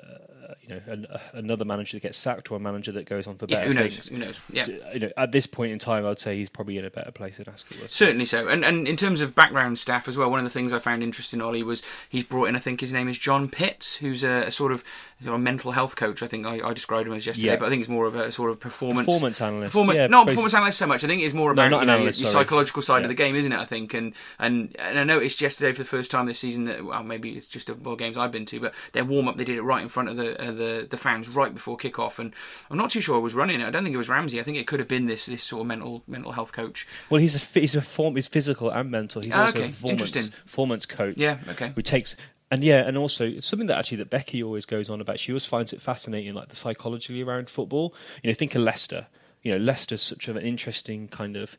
you 0.61 0.69
know, 0.69 0.81
an, 0.87 1.05
uh, 1.05 1.19
another 1.33 1.63
manager 1.63 1.97
that 1.97 2.01
gets 2.01 2.17
sacked 2.17 2.51
or 2.51 2.55
a 2.55 2.59
manager 2.59 2.91
that 2.91 3.05
goes 3.05 3.27
on 3.27 3.37
for 3.37 3.45
yeah. 3.47 3.57
better 3.59 3.67
Who 3.67 3.73
knows? 3.75 3.93
things. 3.93 4.07
Who 4.09 4.17
knows? 4.17 4.39
Yeah. 4.51 4.65
You 4.93 4.99
know, 5.01 5.11
at 5.17 5.31
this 5.31 5.45
point 5.45 5.71
in 5.71 5.79
time, 5.79 6.05
I'd 6.05 6.19
say 6.19 6.35
he's 6.35 6.49
probably 6.49 6.77
in 6.77 6.85
a 6.85 6.89
better 6.89 7.11
place 7.11 7.37
than 7.37 7.45
Askey 7.45 7.81
was. 7.81 7.91
Certainly 7.93 8.25
so. 8.25 8.47
And 8.47 8.65
and 8.65 8.87
in 8.87 8.97
terms 8.97 9.21
of 9.21 9.35
background 9.35 9.77
staff 9.79 10.07
as 10.07 10.17
well, 10.17 10.29
one 10.29 10.39
of 10.39 10.43
the 10.43 10.49
things 10.49 10.73
I 10.73 10.79
found 10.79 11.03
interesting, 11.03 11.41
Ollie, 11.41 11.63
was 11.63 11.83
he's 12.09 12.23
brought 12.23 12.45
in, 12.49 12.55
I 12.55 12.59
think 12.59 12.81
his 12.81 12.91
name 12.91 13.07
is 13.07 13.17
John 13.19 13.47
Pitts, 13.47 13.97
who's 13.97 14.23
a, 14.23 14.45
a 14.47 14.51
sort 14.51 14.71
of 14.71 14.83
of 15.25 15.39
mental 15.39 15.71
health 15.71 15.95
coach. 15.95 16.23
I 16.23 16.27
think 16.27 16.47
I, 16.47 16.67
I 16.67 16.73
described 16.73 17.07
him 17.07 17.13
as 17.13 17.27
yesterday, 17.27 17.49
Yeah. 17.49 17.57
but 17.57 17.65
I 17.67 17.69
think 17.69 17.81
he's 17.81 17.89
more 17.89 18.07
of 18.07 18.15
a 18.15 18.31
sort 18.31 18.49
of 18.49 18.59
performance. 18.59 19.05
Performance 19.05 19.39
analyst, 19.39 19.73
Performance, 19.73 19.97
yeah, 19.97 20.07
not 20.07 20.25
basi- 20.25 20.29
performance 20.31 20.53
analyst 20.55 20.79
so 20.79 20.87
much. 20.87 21.03
I 21.03 21.07
think 21.07 21.21
it's 21.21 21.35
more 21.35 21.53
No, 21.53 21.61
about 21.61 21.69
not 21.69 21.81
you 21.81 21.85
know, 21.87 21.93
analyst, 21.97 22.21
your 22.21 22.29
psychological 22.31 22.81
side 22.81 23.03
of 23.03 23.09
the 23.09 23.13
game, 23.13 23.35
isn't 23.35 23.51
it? 23.51 23.59
I 23.59 23.65
think, 23.65 23.93
and 23.93 24.13
and 24.39 24.75
and 24.79 24.97
I 24.99 25.03
noticed 25.03 25.39
yesterday 25.39 25.73
for 25.73 25.83
the 25.83 25.87
first 25.87 26.09
time 26.09 26.27
this 26.31 26.39
season 26.39 26.65
that 26.65 26.83
well, 26.85 27.03
maybe 27.03 27.31
it's 27.31 27.47
just 27.47 27.69
a 27.69 27.75
more 27.75 27.95
games 27.95 28.17
I've 28.17 28.31
been 28.31 28.45
to, 28.47 28.59
but 28.59 28.73
their 28.93 29.05
warm 29.05 29.27
up 29.27 29.37
they 29.37 29.43
did 29.43 29.57
it 29.57 29.61
right 29.61 29.81
in 29.81 29.89
front 29.89 30.09
of 30.09 30.17
the 30.17 30.41
uh, 30.41 30.51
the 30.51 30.87
the 30.89 30.97
fans 30.97 31.29
right 31.29 31.53
before 31.53 31.77
kickoff, 31.77 32.19
and 32.19 32.33
I'm 32.69 32.77
not 32.77 32.89
too 32.91 33.01
sure 33.01 33.15
who 33.15 33.21
was 33.21 33.33
running 33.33 33.61
it. 33.61 33.65
I 33.65 33.69
don't 33.69 33.83
think 33.83 33.93
it 33.93 33.97
was 33.97 34.09
Ramsay. 34.09 34.39
I 34.39 34.43
think 34.43 34.57
it 34.57 34.67
could 34.67 34.79
have 34.79 34.87
been 34.87 35.05
this 35.05 35.25
this 35.27 35.43
sort 35.43 35.61
of 35.61 35.67
mental 35.67 36.03
mental 36.07 36.31
health 36.31 36.51
coach. 36.51 36.87
Well, 37.09 37.21
he's 37.21 37.35
a 37.35 37.59
he's 37.59 37.75
a 37.75 37.81
form 37.81 38.15
he's 38.15 38.27
physical 38.27 38.69
and 38.69 38.89
mental. 38.89 39.21
He's 39.21 39.33
Ah, 39.33 39.45
also 39.45 39.59
okay. 39.59 39.67
a 39.67 39.71
performance 39.71 40.29
performance 40.29 40.85
coach. 40.85 41.17
Yeah, 41.17 41.37
okay. 41.49 41.71
who 41.75 41.81
takes 41.81 42.15
and 42.49 42.63
yeah, 42.65 42.85
and 42.85 42.97
also 42.97 43.25
it's 43.25 43.45
something 43.45 43.67
that 43.67 43.77
actually 43.77 43.97
that 43.97 44.09
Becky 44.09 44.43
always 44.43 44.65
goes 44.65 44.89
on 44.89 44.99
about. 44.99 45.19
She 45.19 45.31
always 45.31 45.45
finds 45.45 45.71
it 45.71 45.79
fascinating, 45.79 46.33
like 46.33 46.49
the 46.49 46.55
psychology 46.55 47.23
around 47.23 47.49
football. 47.49 47.95
You 48.21 48.29
know, 48.29 48.33
think 48.33 48.55
of 48.55 48.61
Leicester. 48.61 49.07
You 49.41 49.53
know, 49.53 49.57
Leicester's 49.57 50.01
such 50.01 50.27
an 50.27 50.37
interesting 50.37 51.07
kind 51.07 51.35
of 51.35 51.57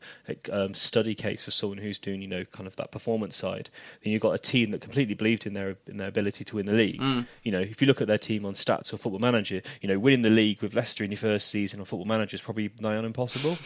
um, 0.51 0.73
study 0.73 1.15
case 1.15 1.43
for 1.45 1.51
someone 1.51 1.79
who's 1.79 1.99
doing, 1.99 2.21
you 2.21 2.27
know, 2.27 2.45
kind 2.45 2.67
of 2.67 2.75
that 2.77 2.91
performance 2.91 3.35
side. 3.35 3.69
Then 4.03 4.13
you've 4.13 4.21
got 4.21 4.33
a 4.33 4.39
team 4.39 4.71
that 4.71 4.81
completely 4.81 5.13
believed 5.13 5.45
in 5.45 5.53
their 5.53 5.75
in 5.87 5.97
their 5.97 6.07
ability 6.07 6.43
to 6.45 6.55
win 6.55 6.65
the 6.65 6.73
league. 6.73 7.01
Mm. 7.01 7.27
You 7.43 7.51
know, 7.51 7.61
if 7.61 7.81
you 7.81 7.87
look 7.87 8.01
at 8.01 8.07
their 8.07 8.17
team 8.17 8.45
on 8.45 8.53
stats 8.53 8.93
or 8.93 8.97
Football 8.97 9.19
Manager, 9.19 9.61
you 9.81 9.89
know, 9.89 9.99
winning 9.99 10.21
the 10.21 10.29
league 10.29 10.61
with 10.61 10.73
Leicester 10.73 11.03
in 11.03 11.11
your 11.11 11.17
first 11.17 11.49
season 11.49 11.79
on 11.79 11.85
Football 11.85 12.05
Manager 12.05 12.35
is 12.35 12.41
probably 12.41 12.71
nigh 12.79 12.95
on 12.95 13.05
impossible. 13.05 13.57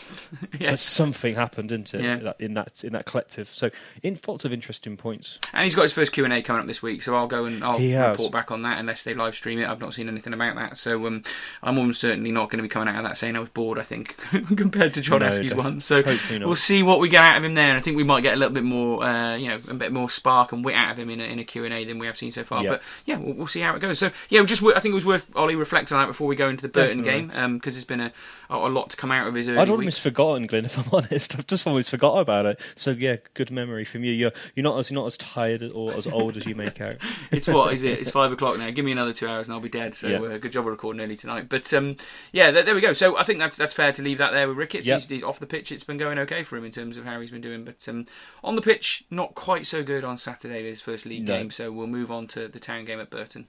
Yeah. 0.59 0.71
But 0.71 0.79
something 0.79 1.35
happened, 1.35 1.69
didn't 1.69 1.93
it? 1.93 2.01
Yeah. 2.01 2.33
In, 2.39 2.53
that, 2.55 2.83
in 2.83 2.93
that 2.93 3.05
collective. 3.05 3.47
So, 3.47 3.69
in 4.01 4.17
lots 4.27 4.45
of 4.45 4.53
interesting 4.53 4.97
points. 4.97 5.39
And 5.53 5.63
he's 5.63 5.75
got 5.75 5.83
his 5.83 5.93
first 5.93 6.13
Q 6.13 6.23
and 6.23 6.33
A 6.33 6.41
coming 6.41 6.61
up 6.61 6.67
this 6.67 6.81
week, 6.81 7.03
so 7.03 7.15
I'll 7.15 7.27
go 7.27 7.45
and 7.45 7.63
I'll 7.63 7.79
report 8.09 8.31
back 8.31 8.51
on 8.51 8.61
that 8.63 8.79
unless 8.79 9.03
they 9.03 9.13
live 9.13 9.35
stream 9.35 9.59
it. 9.59 9.67
I've 9.67 9.79
not 9.79 9.93
seen 9.93 10.07
anything 10.07 10.33
about 10.33 10.55
that, 10.55 10.77
so 10.77 11.05
um, 11.05 11.23
I'm 11.61 11.77
almost 11.77 12.01
certainly 12.01 12.31
not 12.31 12.49
going 12.49 12.57
to 12.57 12.63
be 12.63 12.69
coming 12.69 12.87
out 12.87 12.97
of 12.97 13.03
that 13.03 13.17
saying 13.17 13.35
I 13.35 13.39
was 13.39 13.49
bored. 13.49 13.77
I 13.77 13.83
think 13.83 14.06
compared 14.55 14.93
to 14.95 15.01
John 15.01 15.19
No, 15.21 15.27
Askey's 15.27 15.49
def- 15.53 15.57
one, 15.57 15.79
so 15.79 16.03
we'll 16.39 16.55
see 16.55 16.83
what 16.83 16.99
we 16.99 17.09
get 17.09 17.23
out 17.23 17.37
of 17.37 17.43
him 17.43 17.53
there. 17.53 17.69
And 17.69 17.77
I 17.77 17.81
think 17.81 17.97
we 17.97 18.03
might 18.03 18.21
get 18.21 18.33
a 18.33 18.37
little 18.37 18.53
bit 18.53 18.63
more, 18.63 19.03
uh, 19.03 19.35
you 19.35 19.49
know, 19.49 19.59
a 19.69 19.73
bit 19.73 19.91
more 19.91 20.09
spark 20.09 20.51
and 20.51 20.63
wit 20.63 20.75
out 20.75 20.91
of 20.91 20.99
him 20.99 21.09
in 21.09 21.19
a, 21.19 21.23
in 21.23 21.39
a 21.39 21.43
Q 21.43 21.65
and 21.65 21.73
A 21.73 21.85
than 21.85 21.99
we 21.99 22.05
have 22.07 22.17
seen 22.17 22.31
so 22.31 22.43
far. 22.43 22.63
Yeah. 22.63 22.69
But 22.69 22.81
yeah, 23.05 23.17
we'll, 23.17 23.33
we'll 23.33 23.47
see 23.47 23.61
how 23.61 23.75
it 23.75 23.79
goes. 23.79 23.99
So 23.99 24.11
yeah, 24.29 24.43
just 24.43 24.63
I 24.63 24.79
think 24.79 24.91
it 24.91 24.95
was 24.95 25.05
worth 25.05 25.27
Ollie 25.35 25.55
reflecting 25.55 25.95
on 25.97 26.03
that 26.03 26.07
before 26.07 26.27
we 26.27 26.35
go 26.35 26.49
into 26.49 26.61
the 26.61 26.69
Burton 26.69 27.03
Definitely. 27.03 27.35
game 27.37 27.57
because 27.57 27.75
there's 27.75 27.85
been 27.85 28.01
a, 28.01 28.11
a 28.49 28.57
lot 28.69 28.89
to 28.91 28.97
come 28.97 29.11
out 29.11 29.27
of 29.27 29.33
his 29.35 29.47
early 29.47 29.57
I'd 29.59 29.69
weeks. 29.69 29.77
almost 29.79 30.01
forgotten, 30.01 30.47
Glenn. 30.47 30.65
If 30.65 30.77
I'm 30.77 30.85
honest, 30.93 31.35
I've 31.37 31.47
just 31.47 31.65
almost 31.67 31.89
forgot 31.89 32.17
about 32.17 32.45
it. 32.45 32.59
So 32.75 32.91
yeah, 32.91 33.17
good 33.33 33.51
memory 33.51 33.85
from 33.85 34.03
you. 34.03 34.11
You're 34.11 34.31
you're 34.55 34.63
not 34.63 34.77
as 34.79 34.89
you're 34.91 34.99
not 34.99 35.07
as 35.07 35.17
tired 35.17 35.63
or 35.73 35.93
as 35.93 36.07
old 36.07 36.37
as 36.37 36.45
you 36.45 36.55
make 36.55 36.81
out. 36.81 36.95
it's 37.31 37.47
what 37.47 37.73
is 37.73 37.83
it? 37.83 37.99
It's 37.99 38.11
five 38.11 38.31
o'clock 38.31 38.57
now. 38.57 38.69
Give 38.71 38.85
me 38.85 38.91
another 38.91 39.13
two 39.13 39.27
hours 39.27 39.47
and 39.47 39.55
I'll 39.55 39.61
be 39.61 39.69
dead. 39.69 39.95
So 39.95 40.07
Yeah. 40.07 40.19
uh, 40.21 40.37
good 40.37 40.51
job 40.51 40.65
of 40.65 40.71
recording 40.71 41.01
early 41.01 41.15
tonight. 41.15 41.49
But 41.49 41.71
um, 41.73 41.95
yeah, 42.31 42.51
there, 42.51 42.63
there 42.63 42.75
we 42.75 42.81
go. 42.81 42.93
So 42.93 43.17
I 43.17 43.23
think 43.23 43.39
that's 43.39 43.57
that's 43.57 43.73
fair 43.73 43.91
to 43.97 44.01
leave 44.03 44.17
that 44.19 44.31
there 44.31 44.47
with 44.47 44.57
Ricketts. 44.57 44.87
Yep. 44.87 44.99
He's, 45.01 45.09
he's 45.09 45.23
off 45.23 45.39
the 45.39 45.45
pitch. 45.45 45.71
It's 45.71 45.83
been 45.83 45.97
going 45.97 46.17
okay 46.19 46.43
for 46.43 46.55
him 46.57 46.63
in 46.65 46.71
terms 46.71 46.97
of 46.97 47.05
how 47.05 47.19
he's 47.19 47.31
been 47.31 47.41
doing. 47.41 47.63
But 47.65 47.87
um, 47.89 48.05
on 48.43 48.55
the 48.55 48.61
pitch, 48.61 49.03
not 49.11 49.35
quite 49.35 49.67
so 49.67 49.83
good 49.83 50.03
on 50.03 50.17
Saturday, 50.17 50.63
his 50.67 50.81
first 50.81 51.05
league 51.05 51.27
No. 51.27 51.37
game. 51.37 51.51
So 51.51 51.71
we'll 51.71 51.87
move 51.87 52.09
on 52.11 52.27
to 52.27 52.47
the 52.47 52.59
town 52.59 52.85
game 52.85 52.99
at 52.99 53.09
Burton. 53.09 53.47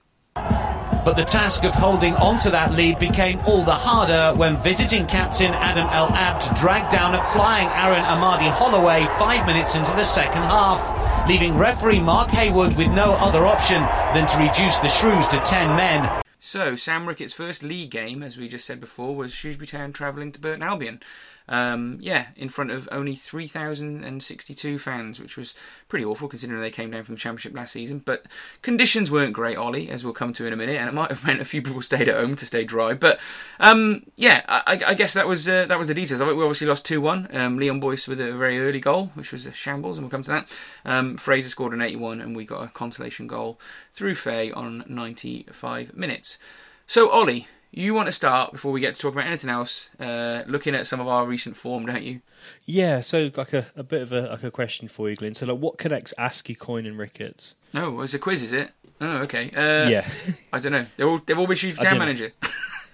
But 1.05 1.15
the 1.17 1.25
task 1.25 1.65
of 1.65 1.73
holding 1.75 2.15
onto 2.17 2.50
that 2.50 2.75
lead 2.75 2.99
became 2.99 3.38
all 3.47 3.62
the 3.64 3.73
harder 3.75 4.37
when 4.38 4.57
visiting 4.59 5.07
captain 5.07 5.55
Adam 5.55 5.87
El 5.90 6.09
Abd 6.11 6.55
dragged 6.57 6.93
down 6.93 7.14
a 7.14 7.23
flying 7.33 7.69
Aaron 7.69 8.05
Amadi 8.05 8.49
Holloway 8.50 9.07
five 9.19 9.47
minutes 9.47 9.75
into 9.75 9.90
the 9.93 10.05
second 10.05 10.43
half, 10.43 11.28
leaving 11.28 11.57
referee 11.57 12.00
Mark 12.00 12.31
Haywood 12.31 12.76
with 12.76 12.88
no 12.88 13.14
other 13.14 13.47
option 13.47 13.81
than 14.12 14.26
to 14.26 14.38
reduce 14.38 14.78
the 14.81 14.88
Shrews 14.88 15.26
to 15.28 15.40
10 15.40 15.75
men. 15.76 16.23
So 16.50 16.76
Sam 16.76 17.07
Ricketts' 17.07 17.35
first 17.35 17.62
league 17.62 17.90
game, 17.90 18.23
as 18.23 18.38
we 18.38 18.49
just 18.49 18.64
said 18.64 18.81
before, 18.81 19.14
was 19.14 19.35
Shrewsbury 19.35 19.67
Town 19.67 19.93
travelling 19.93 20.33
to 20.33 20.40
Burton 20.40 20.62
Albion. 20.62 21.02
Um, 21.49 21.99
yeah, 22.00 22.26
in 22.37 22.49
front 22.49 22.71
of 22.71 22.88
only 22.93 23.17
3,062 23.17 24.78
fans, 24.78 25.19
which 25.19 25.37
was 25.37 25.55
pretty 25.88 26.05
awful 26.05 26.28
considering 26.28 26.61
they 26.61 26.71
came 26.71 26.90
down 26.90 27.05
from 27.05 27.14
the 27.14 27.21
Championship 27.21 27.55
last 27.55 27.73
season. 27.73 28.00
But 28.05 28.26
conditions 28.62 29.11
weren't 29.11 29.33
great, 29.33 29.57
Ollie, 29.57 29.88
as 29.88 30.05
we'll 30.05 30.12
come 30.12 30.33
to 30.35 30.47
in 30.47 30.52
a 30.52 30.57
minute, 30.57 30.76
and 30.76 30.88
it 30.88 30.95
might 30.95 31.11
have 31.11 31.26
meant 31.26 31.40
a 31.40 31.45
few 31.45 31.62
people 31.62 31.83
stayed 31.83 32.09
at 32.09 32.17
home 32.17 32.37
to 32.37 32.47
stay 32.47 32.64
dry. 32.64 32.95
But 32.95 33.19
um, 33.61 34.05
yeah, 34.17 34.45
I, 34.49 34.81
I 34.87 34.95
guess 34.95 35.14
that 35.14 35.26
was 35.26 35.49
uh, 35.49 35.67
that 35.67 35.78
was 35.78 35.88
the 35.88 35.95
details. 35.95 36.21
We 36.21 36.43
obviously 36.43 36.67
lost 36.67 36.85
2 36.85 37.00
1. 37.00 37.28
Um, 37.33 37.59
Liam 37.59 37.81
Boyce 37.81 38.07
with 38.07 38.21
a 38.21 38.33
very 38.33 38.61
early 38.61 38.81
goal, 38.81 39.07
which 39.14 39.33
was 39.33 39.47
a 39.47 39.52
shambles, 39.52 39.97
and 39.97 40.05
we'll 40.05 40.11
come 40.11 40.23
to 40.23 40.31
that. 40.31 40.59
Um, 40.85 41.17
Fraser 41.17 41.49
scored 41.49 41.73
an 41.73 41.83
81, 41.83 42.21
and 42.21 42.37
we 42.37 42.45
got 42.45 42.64
a 42.64 42.69
consolation 42.69 43.26
goal 43.26 43.59
through 43.93 44.14
Faye 44.14 44.52
on 44.52 44.85
95 44.87 45.95
minutes. 45.97 46.38
So, 46.87 47.11
Ollie, 47.11 47.49
you 47.71 47.95
want 47.95 48.07
to 48.07 48.13
start 48.13 48.53
before 48.53 48.73
we 48.73 48.81
get 48.81 48.95
to 48.95 49.01
talk 49.01 49.13
about 49.13 49.27
anything 49.27 49.51
else, 49.51 49.91
uh, 50.01 50.43
looking 50.47 50.75
at 50.75 50.87
some 50.87 51.01
of 51.01 51.09
our 51.09 51.27
recent 51.27 51.57
form, 51.57 51.87
don't 51.87 52.03
you? 52.03 52.21
Yeah, 52.65 53.01
so 53.01 53.31
like 53.37 53.53
a, 53.53 53.67
a 53.77 53.83
bit 53.83 54.03
of 54.03 54.13
a 54.13 54.23
like 54.23 54.43
a 54.43 54.51
question 54.51 54.89
for 54.89 55.11
you, 55.11 55.17
Glenn. 55.17 55.35
So 55.35 55.47
like, 55.47 55.59
what 55.59 55.79
connects 55.79 56.15
Askey, 56.19 56.59
Coyne, 56.59 56.87
and 56.87 56.99
Ricketts? 56.99 57.55
Oh, 57.75 58.01
it's 58.01 58.15
a 58.15 58.19
quiz, 58.19 58.43
is 58.43 58.53
it? 58.53 58.71
Oh, 59.01 59.19
okay. 59.19 59.51
Uh, 59.51 59.89
yeah, 59.89 60.09
I 60.53 60.59
don't 60.59 60.73
know. 60.73 60.87
They're 60.97 61.09
all, 61.09 61.19
they've 61.19 61.39
all 61.39 61.47
been 61.47 61.57
Shrewsbury 61.57 61.87
I 61.87 61.91
Town 61.91 61.99
manager. 61.99 62.33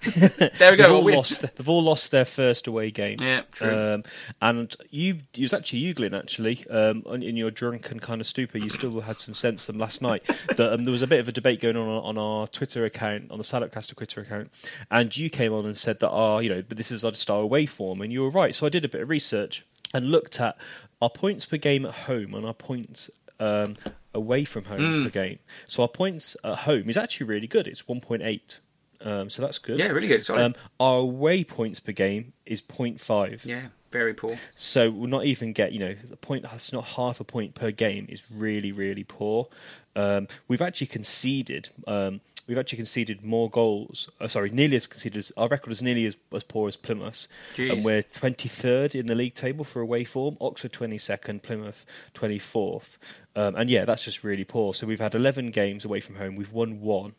there 0.17 0.51
we 0.51 0.59
they've 0.59 0.79
go. 0.79 0.97
all 0.97 1.03
we'll 1.05 1.17
lost. 1.17 1.41
They've 1.43 1.69
all 1.69 1.83
lost 1.83 2.11
their 2.11 2.25
first 2.25 2.67
away 2.67 2.91
game. 2.91 3.17
Yeah, 3.21 3.43
true. 3.53 3.95
Um, 3.95 4.05
and 4.41 4.75
you, 4.91 5.21
it 5.37 5.41
was 5.43 5.53
actually 5.53 5.81
you, 5.81 5.95
Glyn. 5.95 6.15
Actually, 6.15 6.67
um, 6.69 7.03
in 7.07 7.37
your 7.37 7.51
drunken 7.51 8.01
kind 8.01 8.21
of 8.21 8.27
stupor, 8.27 8.59
you 8.59 8.71
still 8.71 9.01
had 9.01 9.19
some 9.19 9.35
sense 9.35 9.67
them 9.67 9.79
last 9.79 10.03
night. 10.03 10.23
That 10.57 10.73
um, 10.73 10.85
there 10.85 10.93
was 10.93 11.03
a 11.03 11.07
bit 11.07 11.21
of 11.21 11.29
a 11.29 11.33
debate 11.33 11.61
going 11.61 11.77
on 11.77 11.89
on 11.89 12.19
our 12.19 12.47
Twitter 12.47 12.85
account, 12.85 13.31
on 13.31 13.39
the 13.39 13.45
Salopcaster 13.45 13.95
Twitter 13.97 14.21
account, 14.21 14.51
and 14.91 15.17
you 15.17 15.31
came 15.31 15.53
on 15.53 15.65
and 15.67 15.77
said 15.77 16.01
that, 16.01 16.11
ah, 16.11 16.39
you 16.39 16.49
know, 16.51 16.63
but 16.63 16.77
this 16.77 16.91
is 16.91 17.05
our 17.05 17.41
away 17.41 17.67
form, 17.67 18.01
and 18.01 18.13
you 18.13 18.23
were 18.23 18.31
right. 18.31 18.55
So 18.55 18.67
I 18.67 18.69
did 18.69 18.85
a 18.85 18.89
bit 18.89 19.01
of 19.03 19.09
research 19.09 19.65
and 19.93 20.07
looked 20.11 20.41
at 20.41 20.57
our 21.01 21.11
points 21.11 21.47
per 21.47 21.57
game 21.57 21.85
at 21.87 21.93
home 21.93 22.35
and 22.35 22.45
our 22.47 22.55
points. 22.55 23.11
Um, 23.41 23.77
away 24.17 24.45
from 24.45 24.67
home 24.67 24.79
Hmm. 24.79 25.03
per 25.03 25.11
game. 25.11 25.41
So 25.67 25.83
our 25.83 25.89
points 25.89 26.37
at 26.45 26.59
home 26.59 26.89
is 26.89 26.97
actually 26.97 27.27
really 27.27 27.49
good. 27.49 27.67
It's 27.67 27.83
1.8 27.89 28.59
um, 29.05 29.31
so 29.31 29.43
that's 29.43 29.59
good. 29.59 29.79
Yeah, 29.79 29.89
really 29.89 30.09
good. 30.09 30.25
Solid. 30.25 30.43
Um, 30.43 30.55
our 30.81 30.99
away 31.01 31.45
points 31.45 31.79
per 31.79 31.93
game 31.93 32.33
is 32.47 32.61
0.5. 32.61 33.45
yeah, 33.45 33.69
very 33.93 34.15
poor. 34.15 34.39
So 34.57 34.91
we'll 34.91 35.11
not 35.11 35.27
even 35.27 35.53
get, 35.53 35.73
you 35.73 35.79
know, 35.79 35.95
the 35.95 36.17
point. 36.17 36.43
That's 36.43 36.73
not 36.73 36.85
half 36.85 37.21
a 37.21 37.25
point 37.25 37.55
per 37.55 37.71
game. 37.71 38.07
is 38.09 38.23
really, 38.31 38.73
really 38.73 39.05
poor. 39.05 39.49
Um, 39.95 40.27
we've 40.49 40.63
actually 40.63 40.89
conceded. 40.89 41.69
Um, 41.87 42.21
we've 42.47 42.59
actually 42.59 42.77
conceded 42.77 43.23
more 43.25 43.49
goals. 43.51 44.09
Uh, 44.21 44.29
sorry, 44.29 44.51
nearly 44.51 44.77
as 44.77 44.87
conceded. 44.87 45.19
As, 45.19 45.33
our 45.37 45.49
record 45.49 45.71
is 45.73 45.83
nearly 45.83 46.07
as, 46.07 46.17
as 46.33 46.43
poor 46.45 46.69
as 46.69 46.77
Plymouth, 46.77 47.27
Jeez. 47.55 47.73
and 47.73 47.85
we're 47.85 48.03
twenty 48.03 48.49
third 48.49 48.95
in 48.95 49.07
the 49.07 49.15
league 49.15 49.35
table 49.35 49.65
for 49.65 49.81
away 49.81 50.05
form. 50.05 50.37
Oxford 50.41 50.73
twenty 50.73 50.99
second, 50.99 51.43
Plymouth 51.43 51.85
twenty 52.13 52.39
fourth. 52.39 52.99
Um, 53.37 53.57
and 53.57 53.69
yeah, 53.69 53.85
that's 53.85 54.05
just 54.05 54.23
really 54.23 54.45
poor. 54.45 54.75
So 54.75 54.87
we've 54.87 55.01
had 55.01 55.15
eleven 55.15 55.51
games 55.51 55.85
away 55.85 56.01
from 56.01 56.17
home. 56.17 56.37
We've 56.37 56.53
won 56.53 56.81
one, 56.81 57.15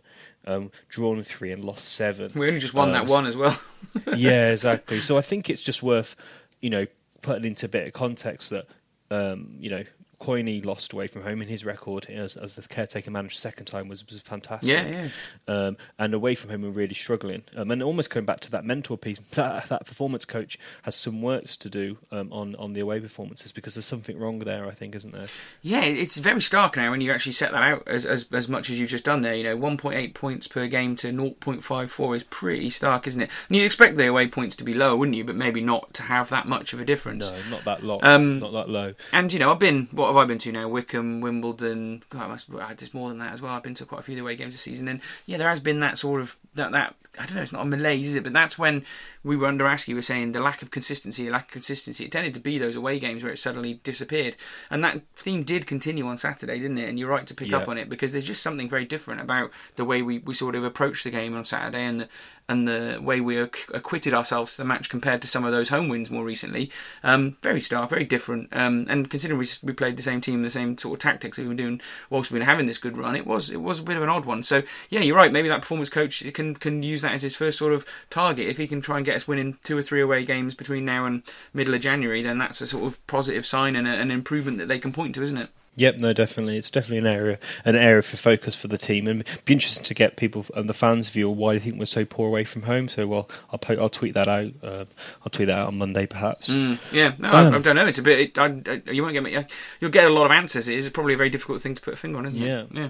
um, 0.46 0.72
drawn 0.88 1.22
three, 1.24 1.52
and 1.52 1.64
lost 1.64 1.90
seven. 1.90 2.30
We 2.36 2.48
only 2.48 2.60
just 2.60 2.74
won 2.74 2.90
Um, 2.90 2.94
that 2.94 3.08
one 3.08 3.26
as 3.26 3.36
well. 3.36 3.60
yeah, 4.16 4.52
exactly. 4.52 5.02
So 5.02 5.18
I 5.18 5.22
think 5.22 5.50
it's 5.50 5.62
just 5.62 5.84
worth, 5.84 6.16
you 6.62 6.70
know, 6.70 6.86
putting 7.22 7.46
into 7.46 7.66
a 7.66 7.70
bit 7.70 7.88
of 7.88 7.94
context 7.94 8.52
that, 8.52 8.68
um, 9.12 9.56
you 9.60 9.70
know, 9.70 9.84
Coiney 10.20 10.64
lost 10.64 10.94
away 10.94 11.08
from 11.08 11.24
home 11.24 11.42
in 11.42 11.48
his 11.48 11.66
record 11.66 12.08
as, 12.10 12.36
as 12.38 12.56
the 12.56 12.68
caretaker 12.68 13.12
manager 13.12 13.36
second 13.36 13.66
time 13.66 13.88
was, 13.88 14.06
was 14.08 14.22
fantastic. 14.22 14.70
Yeah, 14.70 15.10
yeah. 15.48 15.54
Um, 15.54 15.78
and 16.00 16.14
away 16.14 16.36
from 16.36 16.50
home 16.50 16.64
we're 16.64 16.70
really 16.70 16.96
struggling. 16.96 17.44
Um, 17.56 17.72
and 17.72 17.84
almost 17.84 18.10
going 18.10 18.26
back 18.26 18.40
to 18.42 18.52
that 18.52 18.66
mentor 18.66 18.98
piece, 18.98 19.20
that, 19.32 19.70
that 19.70 19.86
performance 19.86 20.26
coach 20.26 20.58
has 20.84 20.96
some 20.96 21.22
work 21.22 21.46
to 21.46 21.70
do 21.70 21.98
um, 22.12 22.32
on, 22.32 22.56
on 22.56 22.74
the 22.74 22.80
away 22.80 23.00
performances 23.00 23.52
because 23.52 23.76
there's 23.76 23.86
something 23.86 24.18
wrong 24.18 24.40
there, 24.40 24.68
I 24.68 24.72
think, 24.72 24.96
isn't 24.96 25.12
there? 25.14 25.28
Yeah, 25.62 25.84
it's 25.84 26.18
very 26.18 26.42
stark 26.42 26.78
now 26.78 26.92
when 26.92 27.02
you 27.02 27.12
actually 27.12 27.34
set 27.34 27.52
that 27.52 27.62
out 27.62 27.88
as 27.88 28.06
as, 28.06 28.28
as 28.32 28.48
much 28.48 28.70
as 28.70 28.80
you've 28.80 28.90
just 28.90 29.06
done 29.06 29.22
there. 29.22 29.36
You 29.36 29.44
know, 29.44 29.58
1.8 29.58 30.14
points 30.14 30.48
per 30.48 30.68
game 30.68 30.96
to 30.98 31.12
0.54 31.12 32.16
is 32.16 32.24
pretty 32.24 32.70
stark, 32.70 33.08
isn't 33.08 33.22
it? 33.22 33.30
And 33.48 33.58
you'd 33.58 33.66
expect 33.66 33.98
the 33.98 34.08
away 34.08 34.28
points 34.28 34.56
to 34.58 34.64
be 34.64 34.74
lower, 34.74 34.96
wouldn't 34.96 35.18
you? 35.18 35.24
But 35.24 35.36
maybe 35.36 35.62
not 35.62 35.94
to 35.96 36.04
have 36.04 36.30
that 36.30 36.48
much 36.48 36.74
of 36.74 36.80
a 36.80 36.86
difference. 36.86 37.30
No, 37.30 37.38
not 37.50 37.66
that 37.66 37.84
lot, 37.84 38.04
Um, 38.04 38.40
not 38.40 38.54
that 38.54 38.70
low. 38.70 38.94
And 39.12 39.32
you 39.32 39.40
know, 39.40 39.52
I've 39.52 39.60
been. 39.60 39.88
What 39.92 40.05
have 40.08 40.18
I 40.18 40.26
been 40.26 40.38
to 40.40 40.52
now? 40.52 40.68
Wycombe, 40.68 41.22
Wimbledon. 41.22 42.04
God, 42.10 42.40
I 42.60 42.74
just 42.74 42.94
more 42.94 43.10
than 43.10 43.20
that 43.20 43.34
as 43.34 43.42
well. 43.42 43.54
I've 43.54 43.64
been 43.64 43.74
to 43.76 43.86
quite 43.86 44.02
a 44.02 44.04
few 44.04 44.14
of 44.14 44.18
the 44.18 44.22
away 44.22 44.36
games 44.36 44.54
this 44.54 44.62
season, 44.62 44.88
and 44.88 45.02
yeah, 45.26 45.38
there 45.38 45.50
has 45.50 45.60
been 45.60 45.80
that 45.82 45.98
sort 45.98 46.22
of 46.22 46.38
that 46.56 46.72
that. 46.72 46.96
I 47.18 47.26
don't 47.26 47.36
know. 47.36 47.44
It's 47.44 47.54
not 47.54 47.62
a 47.62 47.66
malaise, 47.66 48.08
is 48.08 48.16
it? 48.16 48.24
But 48.24 48.34
that's 48.34 48.60
when 48.60 48.84
we 49.24 49.38
were 49.38 49.48
under 49.48 49.64
Askey. 49.64 49.90
We 49.90 49.94
were 49.94 50.02
saying 50.02 50.34
the 50.34 50.42
lack 50.42 50.62
of 50.62 50.70
consistency, 50.70 51.26
the 51.26 51.32
lack 51.32 51.46
of 51.46 51.52
consistency. 51.52 52.04
It 52.04 52.12
tended 52.12 52.34
to 52.34 52.42
be 52.42 52.58
those 52.58 52.76
away 52.76 53.00
games 53.00 53.24
where 53.24 53.32
it 53.32 53.40
suddenly 53.40 53.76
disappeared, 53.84 54.36
and 54.70 54.84
that 54.84 55.02
theme 55.16 55.44
did 55.44 55.66
continue 55.66 56.08
on 56.08 56.18
Saturdays, 56.18 56.62
didn't 56.62 56.78
it? 56.78 56.90
And 56.90 57.00
you're 57.00 57.10
right 57.10 57.26
to 57.26 57.34
pick 57.34 57.54
up 57.54 57.70
on 57.70 57.78
it 57.78 57.88
because 57.88 58.12
there's 58.12 58.26
just 58.26 58.44
something 58.44 58.70
very 58.70 58.86
different 58.86 59.22
about 59.22 59.52
the 59.76 59.86
way 59.86 60.02
we, 60.02 60.20
we 60.20 60.34
sort 60.34 60.56
of 60.56 60.64
approach 60.64 61.04
the 61.04 61.10
game 61.12 61.36
on 61.36 61.46
Saturday 61.46 61.84
and 61.84 62.02
the 62.02 62.10
and 62.48 62.68
the 62.68 63.00
way 63.02 63.20
we 63.22 63.40
ac- 63.40 63.66
acquitted 63.74 64.14
ourselves 64.14 64.52
to 64.52 64.58
the 64.60 64.66
match 64.66 64.90
compared 64.90 65.22
to 65.22 65.28
some 65.28 65.46
of 65.46 65.52
those 65.52 65.70
home 65.70 65.90
wins 65.90 66.12
more 66.12 66.24
recently. 66.24 66.70
Um, 67.04 67.38
very 67.42 67.60
stark, 67.60 67.90
very 67.90 68.04
different. 68.04 68.50
Um, 68.52 68.86
and 68.88 69.10
considering 69.10 69.40
we, 69.40 69.48
we 69.64 69.74
played 69.74 69.98
the 69.98 70.04
same 70.04 70.22
team, 70.22 70.44
the 70.44 70.52
same 70.52 70.78
sort 70.78 70.94
of 70.94 71.00
tactics 71.00 71.38
that 71.38 71.44
we've 71.44 71.56
been 71.56 71.66
doing 71.66 71.82
whilst 72.10 72.32
we've 72.32 72.40
been 72.40 72.46
having 72.46 72.68
this 72.68 72.78
good 72.78 72.98
run, 72.98 73.16
it 73.16 73.26
was 73.26 73.50
it 73.50 73.62
was 73.62 73.80
a 73.80 73.84
bit 73.84 73.98
of 73.98 74.04
an 74.04 74.10
odd 74.10 74.26
one. 74.26 74.44
So 74.44 74.62
yeah, 74.90 75.00
you're 75.00 75.18
right. 75.18 75.32
Maybe 75.32 75.50
that 75.50 75.62
performance 75.62 75.90
coach 75.90 76.24
can 76.34 76.56
can 76.56 76.84
use 76.84 77.02
that 77.02 77.14
as 77.14 77.24
his 77.24 77.36
first 77.36 77.58
sort 77.58 77.74
of 77.74 77.86
target. 78.10 78.48
If 78.48 78.58
he 78.58 78.68
can 78.68 78.82
try 78.82 78.98
and 78.98 79.06
get 79.06 79.16
us 79.16 79.28
winning 79.28 79.58
two 79.64 79.78
or 79.78 79.82
three 79.82 80.02
away 80.02 80.24
games 80.26 80.54
between 80.54 80.86
now 80.86 81.06
and 81.06 81.24
middle 81.54 81.74
of 81.74 81.82
January, 81.82 82.22
then 82.22 82.38
that's 82.38 82.62
a 82.62 82.68
sort 82.68 82.86
of 82.86 83.06
positive 83.08 83.46
sign 83.46 83.76
and 83.76 83.88
a, 83.88 83.92
an 83.92 84.12
improvement 84.12 84.60
that 84.60 84.68
they 84.68 84.80
can 84.80 84.92
point 84.92 85.16
to, 85.16 85.24
isn't 85.24 85.38
it? 85.38 85.50
Yep, 85.78 85.98
no, 86.00 86.14
definitely. 86.14 86.58
It's 86.58 86.72
definitely 86.72 87.00
an 87.00 87.14
area, 87.14 87.38
an 87.66 87.76
area 87.76 88.02
for 88.02 88.16
focus 88.16 88.56
for 88.56 88.70
the 88.70 88.78
team, 88.78 89.08
and 89.08 89.22
it'd 89.22 89.44
be 89.46 89.54
interesting 89.54 89.84
to 89.84 89.94
get 89.94 90.16
people 90.16 90.46
and 90.56 90.70
the 90.70 90.74
fans' 90.74 91.10
view 91.10 91.30
of 91.30 91.36
why 91.38 91.54
they 91.54 91.60
think 91.60 91.78
we're 91.78 91.86
so 91.86 92.06
poor 92.06 92.28
away 92.30 92.46
from 92.46 92.62
home. 92.62 92.88
So, 92.88 93.06
well, 93.08 93.30
I'll 93.52 93.60
po- 93.60 93.76
I'll 93.76 93.90
tweet 93.90 94.14
that 94.14 94.28
out. 94.30 94.54
Um, 94.64 94.88
I'll 95.24 95.30
tweet 95.32 95.48
that 95.48 95.58
out 95.58 95.68
on 95.68 95.78
Monday, 95.78 96.06
perhaps. 96.06 96.50
Mm, 96.50 96.80
yeah, 96.94 97.14
no, 97.18 97.30
Um, 97.30 97.54
I, 97.54 97.58
I 97.58 97.60
don't 97.62 97.76
know. 97.76 97.86
It's 97.88 97.98
a 97.98 98.04
bit. 98.04 98.20
It, 98.20 98.38
I, 98.38 98.46
I, 98.68 98.92
you 98.92 99.02
won't 99.02 99.14
get. 99.14 99.24
me- 99.24 99.46
You'll 99.82 99.92
get 99.92 100.06
a 100.06 100.14
lot 100.14 100.26
of 100.26 100.32
answers. 100.32 100.68
It 100.70 100.78
is 100.78 100.90
probably 100.90 101.14
a 101.14 101.18
very 101.18 101.30
difficult 101.30 101.62
thing 101.62 101.76
to 101.76 101.82
put 101.82 101.94
a 101.94 101.98
finger 101.98 102.20
on, 102.20 102.26
isn't 102.26 102.42
Yeah. 102.42 102.62
it? 102.62 102.68
Yeah. 102.72 102.90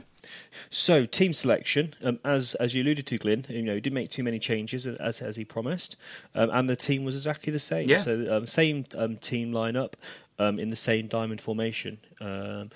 So, 0.70 1.06
team 1.06 1.34
selection, 1.34 1.94
um, 2.04 2.20
as 2.24 2.56
as 2.56 2.74
you 2.74 2.82
alluded 2.84 3.06
to, 3.08 3.18
Glyn, 3.18 3.46
you 3.50 3.62
know, 3.62 3.76
he 3.76 3.82
didn't 3.82 3.94
make 3.96 4.10
too 4.10 4.24
many 4.24 4.40
changes 4.40 4.86
as 4.88 5.22
as 5.22 5.36
he 5.38 5.46
promised, 5.46 5.96
um, 6.34 6.50
and 6.52 6.70
the 6.70 6.76
team 6.76 7.04
was 7.06 7.16
exactly 7.16 7.52
the 7.54 7.60
same. 7.60 7.90
Yeah. 7.90 8.00
So, 8.00 8.36
um, 8.38 8.46
same 8.48 8.86
um, 8.98 9.18
team 9.18 9.52
lineup 9.52 9.94
um, 10.40 10.60
in 10.60 10.70
the 10.70 10.76
same 10.76 11.08
diamond 11.08 11.42
formation. 11.42 12.00
Um, 12.22 12.72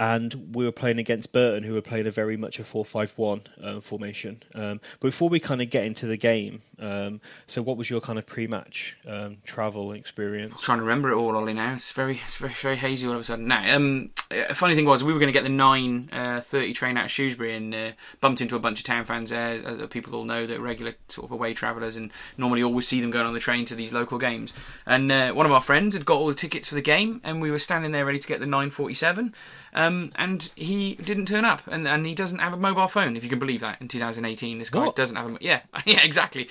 and 0.00 0.54
we 0.54 0.64
were 0.64 0.72
playing 0.72 0.98
against 0.98 1.32
Burton, 1.32 1.62
who 1.62 1.74
were 1.74 1.82
playing 1.82 2.06
a 2.06 2.10
very 2.10 2.36
much 2.36 2.58
a 2.58 2.64
four-five-one 2.64 3.42
um, 3.62 3.80
formation. 3.80 4.42
Um, 4.54 4.80
but 4.98 5.08
before 5.08 5.28
we 5.28 5.38
kind 5.38 5.62
of 5.62 5.70
get 5.70 5.84
into 5.84 6.06
the 6.06 6.16
game, 6.16 6.62
um, 6.82 7.20
so 7.46 7.62
what 7.62 7.76
was 7.76 7.88
your 7.88 8.00
kind 8.00 8.18
of 8.18 8.26
pre-match 8.26 8.96
um, 9.08 9.38
travel 9.44 9.92
experience? 9.92 10.54
I'm 10.56 10.60
trying 10.62 10.78
to 10.78 10.84
remember 10.84 11.10
it 11.10 11.14
all, 11.16 11.36
Ollie. 11.36 11.54
Now 11.54 11.74
it's 11.74 11.92
very, 11.92 12.20
it's 12.26 12.36
very, 12.36 12.52
very 12.52 12.76
hazy 12.76 13.06
all 13.06 13.14
of 13.14 13.20
a 13.20 13.24
sudden. 13.24 13.46
Now, 13.48 13.76
um, 13.76 14.10
a 14.30 14.54
funny 14.54 14.74
thing 14.74 14.84
was 14.84 15.04
we 15.04 15.12
were 15.12 15.18
going 15.18 15.32
to 15.32 15.38
get 15.38 15.44
the 15.44 15.48
nine 15.48 16.08
uh, 16.12 16.40
thirty 16.40 16.72
train 16.72 16.96
out 16.96 17.04
of 17.06 17.10
Shrewsbury 17.10 17.54
and 17.54 17.74
uh, 17.74 17.90
bumped 18.20 18.40
into 18.40 18.56
a 18.56 18.58
bunch 18.58 18.80
of 18.80 18.84
town 18.84 19.04
fans 19.04 19.30
there. 19.30 19.62
Uh, 19.66 19.86
people 19.86 20.14
all 20.14 20.24
know 20.24 20.46
that 20.46 20.60
regular 20.60 20.94
sort 21.08 21.24
of 21.26 21.30
away 21.32 21.54
travellers 21.54 21.96
and 21.96 22.10
normally 22.36 22.62
always 22.62 22.88
see 22.88 23.00
them 23.00 23.10
going 23.10 23.26
on 23.26 23.34
the 23.34 23.40
train 23.40 23.64
to 23.66 23.74
these 23.74 23.92
local 23.92 24.18
games. 24.18 24.52
And 24.84 25.10
uh, 25.12 25.32
one 25.32 25.46
of 25.46 25.52
our 25.52 25.62
friends 25.62 25.94
had 25.94 26.04
got 26.04 26.16
all 26.16 26.26
the 26.26 26.34
tickets 26.34 26.68
for 26.68 26.74
the 26.74 26.82
game, 26.82 27.20
and 27.22 27.40
we 27.40 27.50
were 27.50 27.58
standing 27.60 27.92
there 27.92 28.04
ready 28.04 28.18
to 28.18 28.28
get 28.28 28.40
the 28.40 28.46
nine 28.46 28.70
forty 28.70 28.94
seven. 28.94 29.34
Um, 29.74 30.12
and 30.16 30.50
he 30.54 30.96
didn't 30.96 31.26
turn 31.26 31.46
up, 31.46 31.66
and, 31.66 31.88
and 31.88 32.04
he 32.04 32.14
doesn't 32.14 32.40
have 32.40 32.52
a 32.52 32.58
mobile 32.58 32.88
phone, 32.88 33.16
if 33.16 33.22
you 33.24 33.30
can 33.30 33.38
believe 33.38 33.60
that. 33.60 33.80
In 33.80 33.88
2018, 33.88 34.58
this 34.58 34.68
guy 34.68 34.84
What? 34.84 34.96
doesn't 34.96 35.16
have 35.16 35.30
a 35.32 35.38
yeah, 35.40 35.60
yeah, 35.86 36.04
exactly. 36.04 36.48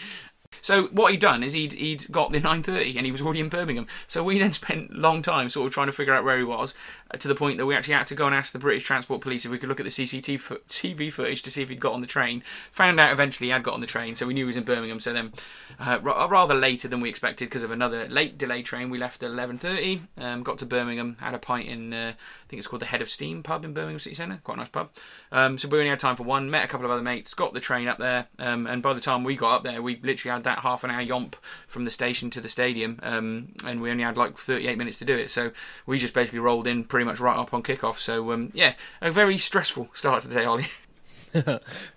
So 0.59 0.87
what 0.87 1.11
he'd 1.11 1.21
done 1.21 1.43
is 1.43 1.53
he'd 1.53 1.73
he'd 1.73 2.11
got 2.11 2.31
the 2.31 2.41
9:30 2.41 2.97
and 2.97 3.05
he 3.05 3.11
was 3.11 3.21
already 3.21 3.39
in 3.39 3.49
Birmingham. 3.49 3.87
So 4.07 4.23
we 4.23 4.37
then 4.37 4.53
spent 4.53 4.93
long 4.93 5.21
time 5.21 5.49
sort 5.49 5.67
of 5.67 5.73
trying 5.73 5.87
to 5.87 5.93
figure 5.93 6.13
out 6.13 6.23
where 6.23 6.37
he 6.37 6.43
was, 6.43 6.73
to 7.19 7.27
the 7.27 7.35
point 7.35 7.57
that 7.57 7.65
we 7.65 7.75
actually 7.75 7.93
had 7.93 8.07
to 8.07 8.15
go 8.15 8.25
and 8.25 8.35
ask 8.35 8.53
the 8.53 8.59
British 8.59 8.83
Transport 8.83 9.21
Police 9.21 9.45
if 9.45 9.51
we 9.51 9.57
could 9.57 9.69
look 9.69 9.79
at 9.79 9.83
the 9.83 9.89
CCTV 9.89 11.11
footage 11.11 11.43
to 11.43 11.51
see 11.51 11.61
if 11.61 11.69
he'd 11.69 11.79
got 11.79 11.93
on 11.93 12.01
the 12.01 12.07
train. 12.07 12.43
Found 12.73 12.99
out 12.99 13.11
eventually 13.11 13.47
he 13.47 13.51
had 13.51 13.63
got 13.63 13.73
on 13.73 13.81
the 13.81 13.87
train, 13.87 14.15
so 14.15 14.25
we 14.25 14.33
knew 14.33 14.43
he 14.45 14.47
was 14.47 14.57
in 14.57 14.63
Birmingham. 14.63 14.99
So 14.99 15.13
then, 15.13 15.33
uh, 15.79 15.99
ra- 16.01 16.25
rather 16.25 16.53
later 16.53 16.87
than 16.87 17.01
we 17.01 17.09
expected 17.09 17.45
because 17.45 17.63
of 17.63 17.71
another 17.71 18.07
late 18.07 18.37
delay 18.37 18.61
train, 18.61 18.89
we 18.89 18.97
left 18.97 19.23
at 19.23 19.31
11:30. 19.31 20.01
Um, 20.17 20.43
got 20.43 20.57
to 20.59 20.65
Birmingham, 20.65 21.17
had 21.19 21.33
a 21.33 21.39
pint 21.39 21.67
in 21.67 21.93
uh, 21.93 22.13
I 22.15 22.47
think 22.47 22.59
it's 22.59 22.67
called 22.67 22.81
the 22.81 22.87
Head 22.87 23.01
of 23.01 23.09
Steam 23.09 23.43
pub 23.43 23.65
in 23.65 23.73
Birmingham 23.73 23.99
City 23.99 24.15
Centre, 24.15 24.39
quite 24.43 24.55
a 24.55 24.57
nice 24.57 24.69
pub. 24.69 24.89
Um, 25.31 25.57
so 25.57 25.67
we 25.67 25.77
only 25.77 25.89
had 25.89 25.99
time 25.99 26.15
for 26.15 26.23
one. 26.23 26.49
Met 26.49 26.65
a 26.65 26.67
couple 26.67 26.85
of 26.85 26.91
other 26.91 27.01
mates, 27.01 27.33
got 27.33 27.53
the 27.53 27.59
train 27.59 27.87
up 27.87 27.97
there, 27.97 28.27
um, 28.39 28.67
and 28.67 28.81
by 28.81 28.93
the 28.93 29.01
time 29.01 29.23
we 29.23 29.35
got 29.35 29.55
up 29.55 29.63
there, 29.63 29.81
we 29.81 29.99
literally 30.01 30.33
had 30.33 30.43
that 30.43 30.59
half 30.59 30.83
an 30.83 30.91
hour 30.91 31.01
yomp 31.01 31.35
from 31.67 31.85
the 31.85 31.91
station 31.91 32.29
to 32.31 32.41
the 32.41 32.49
stadium, 32.49 32.99
um, 33.03 33.53
and 33.65 33.81
we 33.81 33.91
only 33.91 34.03
had 34.03 34.17
like 34.17 34.37
38 34.37 34.77
minutes 34.77 34.99
to 34.99 35.05
do 35.05 35.17
it. 35.17 35.29
So 35.29 35.51
we 35.85 35.97
just 35.97 36.13
basically 36.13 36.39
rolled 36.39 36.67
in 36.67 36.83
pretty 36.83 37.00
much 37.03 37.19
right 37.19 37.37
up 37.37 37.53
on 37.53 37.63
kickoff. 37.63 37.97
So 37.97 38.31
um, 38.31 38.51
yeah, 38.53 38.73
a 39.01 39.11
very 39.11 39.37
stressful 39.37 39.89
start 39.93 40.23
to 40.23 40.27
the 40.27 40.35
day, 40.35 40.45
Ollie. 40.45 40.65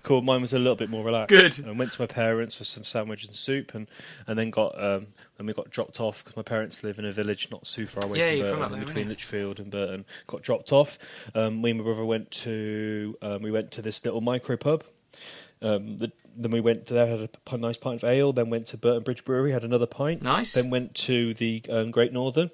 Cool. 0.05 0.23
Mine 0.23 0.43
was 0.43 0.53
a 0.53 0.59
little 0.59 0.77
bit 0.77 0.89
more 0.89 1.05
relaxed. 1.05 1.29
Good. 1.29 1.67
I 1.67 1.73
went 1.73 1.93
to 1.95 2.01
my 2.03 2.07
parents 2.07 2.55
for 2.55 2.65
some 2.65 2.85
sandwich 2.85 3.25
and 3.25 3.35
soup, 3.35 3.75
and 3.75 3.89
and 4.27 4.39
then 4.39 4.51
got 4.51 4.81
um, 4.81 5.09
and 5.39 5.47
we 5.49 5.53
got 5.53 5.71
dropped 5.71 5.99
off 6.01 6.23
because 6.23 6.37
my 6.37 6.43
parents 6.43 6.85
live 6.85 6.99
in 6.99 7.05
a 7.05 7.13
village 7.13 7.49
not 7.51 7.65
too 7.65 7.87
far 7.87 8.09
away 8.09 8.19
Yeah, 8.19 8.43
from 8.51 8.59
Burton, 8.61 8.63
from 8.69 8.73
there, 8.73 8.87
between 8.87 8.99
aren't 9.07 9.09
Lichfield 9.11 9.59
and 9.59 9.71
Burton. 9.71 10.05
Got 10.27 10.43
dropped 10.43 10.73
off. 10.73 10.99
Um, 11.35 11.61
me 11.61 11.71
and 11.71 11.81
my 11.81 11.85
brother 11.85 12.05
went 12.05 12.31
to 12.31 13.17
um, 13.23 13.43
we 13.43 13.51
went 13.51 13.71
to 13.73 13.83
this 13.83 14.05
little 14.05 14.21
micro 14.21 14.57
pub. 14.57 14.85
Um, 15.63 15.99
the, 15.99 16.13
then 16.37 16.51
we 16.51 16.61
went 16.61 16.87
there, 16.87 17.07
had 17.07 17.29
a 17.51 17.57
nice 17.57 17.77
pint 17.77 18.03
of 18.03 18.09
ale. 18.09 18.33
Then 18.33 18.51
went 18.51 18.67
to 18.69 18.77
Burton 18.77 19.03
Bridge 19.03 19.25
Brewery, 19.25 19.53
had 19.53 19.65
another 19.65 19.87
pint. 19.87 20.23
Nice. 20.23 20.53
Then 20.53 20.71
went 20.71 20.95
to 20.95 21.35
the 21.35 21.63
um, 21.71 21.91
Great 21.91 22.13
Northern 22.13 22.51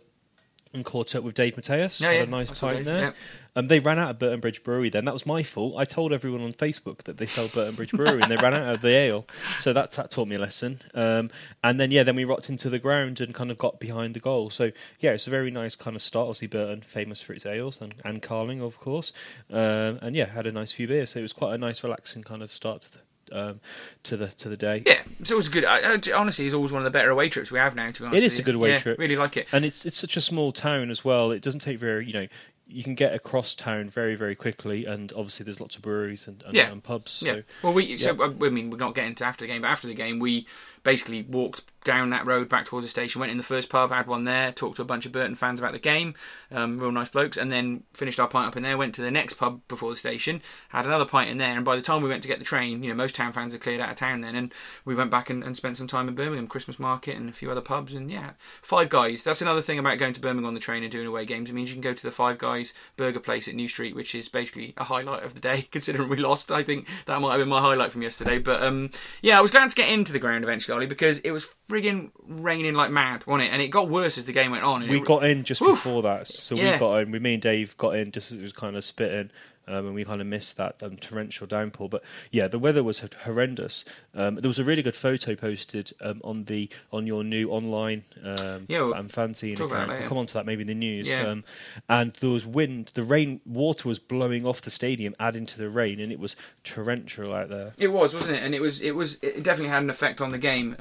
and 0.72 0.84
caught 0.84 1.14
up 1.14 1.24
with 1.24 1.34
Dave 1.34 1.56
Mateus. 1.56 2.00
Yeah, 2.00 2.08
had 2.08 2.16
yeah, 2.16 2.22
a 2.22 2.26
nice 2.26 2.50
pint 2.58 2.84
there. 2.84 3.00
yeah. 3.00 3.12
Um, 3.56 3.66
they 3.66 3.80
ran 3.80 3.98
out 3.98 4.10
of 4.10 4.18
Burton 4.20 4.38
Bridge 4.38 4.62
Brewery 4.62 4.90
then. 4.90 5.04
That 5.04 5.12
was 5.12 5.26
my 5.26 5.42
fault. 5.42 5.74
I 5.76 5.84
told 5.84 6.12
everyone 6.12 6.40
on 6.40 6.52
Facebook 6.52 7.02
that 7.04 7.18
they 7.18 7.26
sell 7.26 7.48
Burton 7.48 7.74
Bridge 7.74 7.90
Brewery 7.90 8.22
and 8.22 8.30
they 8.30 8.36
ran 8.36 8.54
out 8.54 8.74
of 8.74 8.80
the 8.80 8.90
ale. 8.90 9.26
So 9.58 9.72
that, 9.72 9.90
that 9.92 10.12
taught 10.12 10.28
me 10.28 10.36
a 10.36 10.38
lesson. 10.38 10.80
Um, 10.94 11.30
and 11.64 11.80
then, 11.80 11.90
yeah, 11.90 12.04
then 12.04 12.14
we 12.14 12.24
rocked 12.24 12.48
into 12.48 12.70
the 12.70 12.78
ground 12.78 13.20
and 13.20 13.34
kind 13.34 13.50
of 13.50 13.58
got 13.58 13.80
behind 13.80 14.14
the 14.14 14.20
goal. 14.20 14.50
So, 14.50 14.70
yeah, 15.00 15.10
it's 15.10 15.26
a 15.26 15.30
very 15.30 15.50
nice 15.50 15.74
kind 15.74 15.96
of 15.96 16.02
start. 16.02 16.28
Obviously, 16.28 16.46
Burton, 16.46 16.82
famous 16.82 17.20
for 17.20 17.32
its 17.32 17.44
ales 17.44 17.80
and, 17.80 17.94
and 18.04 18.22
Carling, 18.22 18.62
of 18.62 18.78
course. 18.78 19.12
Um, 19.50 19.98
and, 20.00 20.14
yeah, 20.14 20.26
had 20.26 20.46
a 20.46 20.52
nice 20.52 20.70
few 20.70 20.86
beers. 20.86 21.10
So 21.10 21.18
it 21.18 21.22
was 21.22 21.32
quite 21.32 21.54
a 21.54 21.58
nice, 21.58 21.82
relaxing 21.82 22.22
kind 22.22 22.42
of 22.42 22.52
start 22.52 22.82
to 22.82 22.92
the, 22.92 22.98
um, 23.32 23.60
to 24.04 24.16
the 24.16 24.28
to 24.28 24.48
the 24.48 24.56
day. 24.56 24.82
Yeah, 24.86 25.00
it's 25.20 25.30
always 25.30 25.48
good. 25.48 25.64
I, 25.64 25.98
honestly, 26.14 26.46
it's 26.46 26.54
always 26.54 26.72
one 26.72 26.80
of 26.80 26.84
the 26.84 26.90
better 26.90 27.10
away 27.10 27.28
trips 27.28 27.50
we 27.50 27.58
have 27.58 27.74
now. 27.74 27.90
To 27.90 28.00
be 28.02 28.06
honest, 28.06 28.22
It 28.22 28.24
is 28.24 28.38
a 28.38 28.42
good 28.42 28.54
away 28.54 28.70
Yeah, 28.70 28.78
trip. 28.78 28.98
Really 28.98 29.16
like 29.16 29.36
it. 29.36 29.48
and 29.52 29.64
it's 29.64 29.84
it's 29.86 29.98
such 29.98 30.16
a 30.16 30.20
small 30.20 30.52
town 30.52 30.90
as 30.90 31.04
well. 31.04 31.30
It 31.30 31.42
doesn't 31.42 31.60
take 31.60 31.78
very 31.78 32.06
you 32.06 32.12
know 32.12 32.26
you 32.72 32.84
can 32.84 32.94
get 32.94 33.12
across 33.12 33.54
town 33.56 33.88
very 33.90 34.14
very 34.14 34.36
quickly, 34.36 34.84
and 34.86 35.12
obviously 35.14 35.42
there's 35.44 35.60
lots 35.60 35.74
of 35.74 35.82
breweries 35.82 36.28
and, 36.28 36.42
and, 36.46 36.54
Yeah. 36.54 36.70
and 36.70 36.82
pubs. 36.82 37.20
Yeah. 37.20 37.40
Well, 37.62 37.72
we 37.72 37.98
so 37.98 38.14
yeah. 38.14 38.46
I 38.46 38.48
mean 38.50 38.70
we're 38.70 38.76
not 38.76 38.94
getting 38.94 39.14
to 39.16 39.24
after 39.24 39.44
the 39.44 39.52
game, 39.52 39.62
but 39.62 39.68
after 39.68 39.88
the 39.88 39.94
game 39.94 40.18
we 40.20 40.46
basically 40.82 41.22
walked 41.22 41.62
down 41.84 42.10
that 42.10 42.26
road 42.26 42.48
back 42.48 42.66
towards 42.66 42.86
the 42.86 42.90
station, 42.90 43.20
went 43.20 43.32
in 43.32 43.38
the 43.38 43.44
first 43.44 43.70
pub, 43.70 43.90
had 43.90 44.06
one 44.06 44.24
there, 44.24 44.52
talked 44.52 44.76
to 44.76 44.82
a 44.82 44.86
bunch 44.86 45.06
of 45.06 45.12
Burton 45.12 45.34
fans 45.34 45.58
about 45.58 45.72
the 45.72 45.78
game, 45.78 46.14
um, 46.50 46.78
real 46.78 46.92
nice 46.92 47.08
blokes, 47.08 47.36
and 47.36 47.50
then 47.50 47.82
finished 47.94 48.20
our 48.20 48.28
pint 48.28 48.48
up 48.48 48.56
in 48.56 48.62
there, 48.62 48.76
went 48.76 48.94
to 48.94 49.02
the 49.02 49.10
next 49.10 49.34
pub 49.34 49.60
before 49.66 49.90
the 49.90 49.96
station, 49.96 50.42
had 50.68 50.84
another 50.84 51.04
pint 51.04 51.30
in 51.30 51.38
there, 51.38 51.56
and 51.56 51.64
by 51.64 51.76
the 51.76 51.82
time 51.82 52.02
we 52.02 52.08
went 52.08 52.22
to 52.22 52.28
get 52.28 52.38
the 52.38 52.44
train, 52.44 52.82
you 52.82 52.90
know, 52.90 52.94
most 52.94 53.14
town 53.14 53.32
fans 53.32 53.52
had 53.52 53.62
cleared 53.62 53.80
out 53.80 53.90
of 53.90 53.96
town 53.96 54.20
then, 54.20 54.36
and 54.36 54.52
we 54.84 54.94
went 54.94 55.10
back 55.10 55.30
and, 55.30 55.42
and 55.42 55.56
spent 55.56 55.76
some 55.76 55.86
time 55.86 56.08
in 56.08 56.14
Birmingham, 56.14 56.46
Christmas 56.46 56.78
market 56.78 57.16
and 57.16 57.28
a 57.28 57.32
few 57.32 57.50
other 57.50 57.60
pubs, 57.60 57.94
and 57.94 58.10
yeah, 58.10 58.32
Five 58.62 58.90
Guys. 58.90 59.24
That's 59.24 59.42
another 59.42 59.62
thing 59.62 59.78
about 59.78 59.98
going 59.98 60.12
to 60.12 60.20
Birmingham 60.20 60.46
on 60.46 60.54
the 60.54 60.60
train 60.60 60.82
and 60.82 60.92
doing 60.92 61.06
away 61.06 61.24
games. 61.24 61.48
It 61.48 61.54
means 61.54 61.70
you 61.70 61.76
can 61.76 61.82
go 61.82 61.94
to 61.94 62.02
the 62.02 62.12
Five 62.12 62.38
Guys 62.38 62.74
burger 62.96 63.20
place 63.20 63.48
at 63.48 63.54
New 63.54 63.68
Street, 63.68 63.94
which 63.94 64.14
is 64.14 64.28
basically 64.28 64.74
a 64.76 64.84
highlight 64.84 65.22
of 65.22 65.34
the 65.34 65.40
day, 65.40 65.62
considering 65.70 66.10
we 66.10 66.18
lost. 66.18 66.52
I 66.52 66.62
think 66.62 66.86
that 67.06 67.20
might 67.20 67.30
have 67.30 67.40
been 67.40 67.48
my 67.48 67.60
highlight 67.60 67.92
from 67.92 68.02
yesterday, 68.02 68.38
but 68.38 68.62
um, 68.62 68.90
yeah, 69.22 69.38
I 69.38 69.40
was 69.40 69.50
glad 69.50 69.70
to 69.70 69.76
get 69.76 69.88
into 69.88 70.12
the 70.12 70.18
ground 70.18 70.44
eventually, 70.44 70.69
Because 70.86 71.18
it 71.20 71.30
was 71.32 71.48
frigging 71.68 72.10
raining 72.26 72.74
like 72.74 72.90
mad, 72.90 73.26
wasn't 73.26 73.48
it? 73.48 73.52
And 73.52 73.60
it 73.62 73.68
got 73.68 73.88
worse 73.88 74.16
as 74.18 74.24
the 74.24 74.32
game 74.32 74.50
went 74.50 74.64
on. 74.64 74.86
We 74.88 74.98
it- 74.98 75.04
got 75.04 75.24
in 75.24 75.44
just 75.44 75.60
Oof. 75.62 75.70
before 75.82 76.02
that, 76.02 76.26
so 76.28 76.54
Yeah. 76.54 76.72
we 76.74 76.78
got 76.78 76.96
in. 77.02 77.10
We, 77.10 77.18
me 77.18 77.34
and 77.34 77.42
Dave 77.42 77.76
got 77.76 77.96
in 77.96 78.12
just 78.12 78.30
as 78.32 78.38
it 78.38 78.42
was 78.42 78.52
kind 78.52 78.76
of 78.76 78.84
spitting, 78.84 79.30
um, 79.70 79.86
and 79.86 79.94
we 79.94 80.04
kind 80.04 80.20
of 80.20 80.26
missed 80.26 80.56
that 80.56 80.82
um, 80.82 80.96
torrential 80.96 81.46
downpour. 81.46 81.88
But 81.88 82.02
yeah, 82.30 82.48
the 82.48 82.58
weather 82.58 82.82
was 82.82 83.02
horrendous. 83.24 83.84
Um, 84.14 84.36
there 84.36 84.48
was 84.48 84.58
a 84.58 84.64
really 84.64 84.82
good 84.82 84.96
photo 84.96 85.34
posted 85.34 85.92
um, 86.00 86.20
on 86.24 86.44
the 86.44 86.68
on 86.92 87.06
your 87.06 87.24
new 87.24 87.50
online 87.50 88.04
um, 88.24 88.66
Yeah, 88.68 88.80
we'll 88.80 88.92
fan 88.92 89.08
fanzine 89.08 89.60
account. 89.60 89.88
We'll 89.88 90.08
come 90.08 90.18
on 90.18 90.26
to 90.26 90.34
that 90.34 90.46
maybe 90.46 90.62
in 90.62 90.68
the 90.68 90.74
news. 90.74 91.08
Yeah. 91.08 91.22
Um, 91.22 91.44
and 91.88 92.12
there 92.14 92.30
was 92.30 92.44
wind. 92.44 92.90
The 92.94 93.02
rain, 93.02 93.40
water 93.46 93.88
was 93.88 93.98
blowing 93.98 94.46
off 94.46 94.60
the 94.60 94.70
stadium, 94.70 95.14
adding 95.20 95.46
to 95.46 95.58
the 95.58 95.70
rain, 95.70 96.00
and 96.00 96.10
it 96.12 96.18
was 96.18 96.36
torrential 96.64 97.32
out 97.32 97.48
there. 97.48 97.74
It 97.78 97.88
was, 97.88 98.14
wasn't 98.14 98.36
it? 98.36 98.42
And 98.42 98.54
it 98.54 98.60
was, 98.60 98.82
it 98.82 98.94
was, 98.94 99.18
it 99.22 99.42
definitely 99.42 99.70
had 99.70 99.82
an 99.82 99.90
effect 99.90 100.20
on 100.20 100.32
the 100.32 100.38
game. 100.38 100.76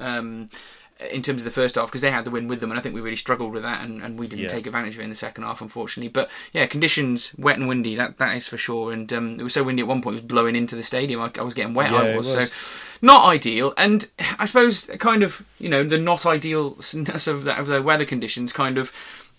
In 1.12 1.22
terms 1.22 1.40
of 1.40 1.44
the 1.46 1.50
first 1.50 1.76
half, 1.76 1.86
because 1.86 2.02
they 2.02 2.10
had 2.10 2.26
the 2.26 2.30
win 2.30 2.46
with 2.46 2.60
them, 2.60 2.70
and 2.70 2.78
I 2.78 2.82
think 2.82 2.94
we 2.94 3.00
really 3.00 3.16
struggled 3.16 3.52
with 3.52 3.62
that, 3.62 3.82
and, 3.82 4.02
and 4.02 4.18
we 4.18 4.26
didn't 4.26 4.42
Yeah. 4.42 4.48
take 4.48 4.66
advantage 4.66 4.94
of 4.94 5.00
it 5.00 5.04
in 5.04 5.08
the 5.10 5.16
second 5.16 5.44
half, 5.44 5.62
unfortunately. 5.62 6.08
But 6.10 6.28
yeah, 6.52 6.66
conditions 6.66 7.32
wet 7.38 7.56
and 7.56 7.66
windy, 7.68 7.94
that 7.96 8.18
that 8.18 8.36
is 8.36 8.46
for 8.46 8.58
sure. 8.58 8.92
And 8.92 9.10
um, 9.12 9.40
it 9.40 9.42
was 9.42 9.54
so 9.54 9.62
windy 9.62 9.80
at 9.80 9.88
one 9.88 10.02
point, 10.02 10.14
it 10.16 10.22
was 10.22 10.28
blowing 10.28 10.56
into 10.56 10.76
the 10.76 10.82
stadium. 10.82 11.20
I, 11.22 11.30
I 11.38 11.42
was 11.42 11.54
getting 11.54 11.72
wet. 11.72 11.90
Yeah, 11.90 11.98
I 11.98 12.16
was, 12.16 12.26
was. 12.34 12.52
so 12.52 12.96
not 13.00 13.24
ideal. 13.24 13.72
And 13.78 14.10
I 14.38 14.44
suppose 14.44 14.90
kind 14.98 15.22
of 15.22 15.42
you 15.58 15.70
know 15.70 15.84
the 15.84 15.96
not 15.98 16.26
idealness 16.26 17.26
of 17.26 17.44
the, 17.44 17.58
of 17.58 17.66
the 17.66 17.80
weather 17.80 18.04
conditions 18.04 18.52
kind 18.52 18.76
of 18.76 18.92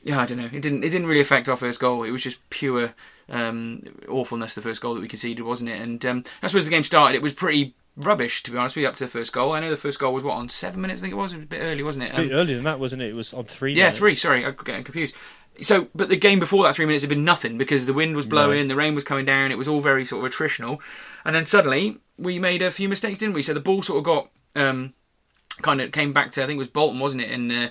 yeah 0.03 0.19
I 0.19 0.25
don't 0.25 0.39
know 0.39 0.45
it 0.51 0.61
didn't 0.63 0.83
it 0.83 0.89
didn't 0.89 1.05
really 1.05 1.21
affect 1.21 1.47
our 1.47 1.57
first 1.57 1.79
goal. 1.79 2.03
It 2.03 2.11
was 2.11 2.23
just 2.23 2.39
pure 2.49 2.93
um, 3.29 3.83
awfulness 4.09 4.55
the 4.55 4.61
first 4.61 4.81
goal 4.81 4.95
that 4.95 5.01
we 5.01 5.07
conceded, 5.07 5.45
wasn't 5.45 5.69
it? 5.69 5.79
And 5.79 6.03
um, 6.05 6.23
I 6.41 6.47
suppose 6.47 6.65
the 6.65 6.71
game 6.71 6.83
started. 6.83 7.15
It 7.15 7.21
was 7.21 7.33
pretty 7.33 7.75
rubbish 7.95 8.41
to 8.43 8.51
be 8.51 8.57
honest 8.57 8.75
with 8.75 8.83
you 8.83 8.89
up 8.89 8.95
to 8.95 9.03
the 9.03 9.09
first 9.09 9.33
goal. 9.33 9.51
I 9.51 9.59
know 9.59 9.69
the 9.69 9.77
first 9.77 9.99
goal 9.99 10.13
was 10.13 10.23
what 10.23 10.35
on 10.37 10.49
seven 10.49 10.81
minutes. 10.81 11.01
I 11.01 11.03
think 11.03 11.13
it 11.13 11.17
was. 11.17 11.33
It 11.33 11.37
was 11.37 11.43
a 11.45 11.47
bit 11.47 11.59
early, 11.61 11.83
wasn't 11.83 12.05
it? 12.05 12.13
A 12.13 12.15
bit 12.15 12.31
Um, 12.31 12.37
earlier 12.37 12.55
than 12.55 12.65
that, 12.65 12.79
wasn't 12.79 13.01
it? 13.01 13.09
It 13.09 13.15
was 13.15 13.33
on 13.33 13.43
three. 13.45 13.73
yeah, 13.73 13.83
minutes. 13.85 13.97
three. 13.99 14.15
Sorry, 14.15 14.45
I'm 14.45 14.55
getting 14.63 14.83
confused. 14.83 15.15
So, 15.61 15.89
but 15.93 16.07
the 16.09 16.15
game 16.15 16.39
before 16.39 16.63
that 16.63 16.75
three 16.75 16.85
minutes 16.85 17.03
had 17.03 17.09
been 17.09 17.25
nothing 17.25 17.57
because 17.57 17.85
the 17.85 17.93
wind 17.93 18.15
was 18.15 18.25
blowing, 18.25 18.67
the 18.69 18.75
rain 18.75 18.95
was 18.95 19.03
coming 19.03 19.25
down. 19.25 19.51
It 19.51 19.57
was 19.57 19.67
all 19.67 19.81
very 19.81 20.05
sort 20.05 20.25
of 20.25 20.31
attritional, 20.31 20.79
and 21.25 21.35
then 21.35 21.45
suddenly 21.45 21.97
we 22.17 22.39
made 22.39 22.61
a 22.61 22.71
few 22.71 22.87
mistakes, 22.87 23.19
didn't 23.19 23.35
we? 23.35 23.41
So 23.43 23.53
the 23.53 23.59
ball 23.59 23.83
sort 23.83 23.97
of 23.99 24.03
got 24.05 24.29
um, 24.55 24.93
kind 25.61 25.81
of 25.81 25.91
came 25.91 26.13
back 26.13 26.31
to 26.31 26.43
I 26.43 26.47
think 26.47 26.55
it 26.55 26.59
was 26.59 26.67
Bolton, 26.69 26.99
wasn't 26.99 27.23
it? 27.23 27.31
And 27.31 27.51
uh, 27.51 27.69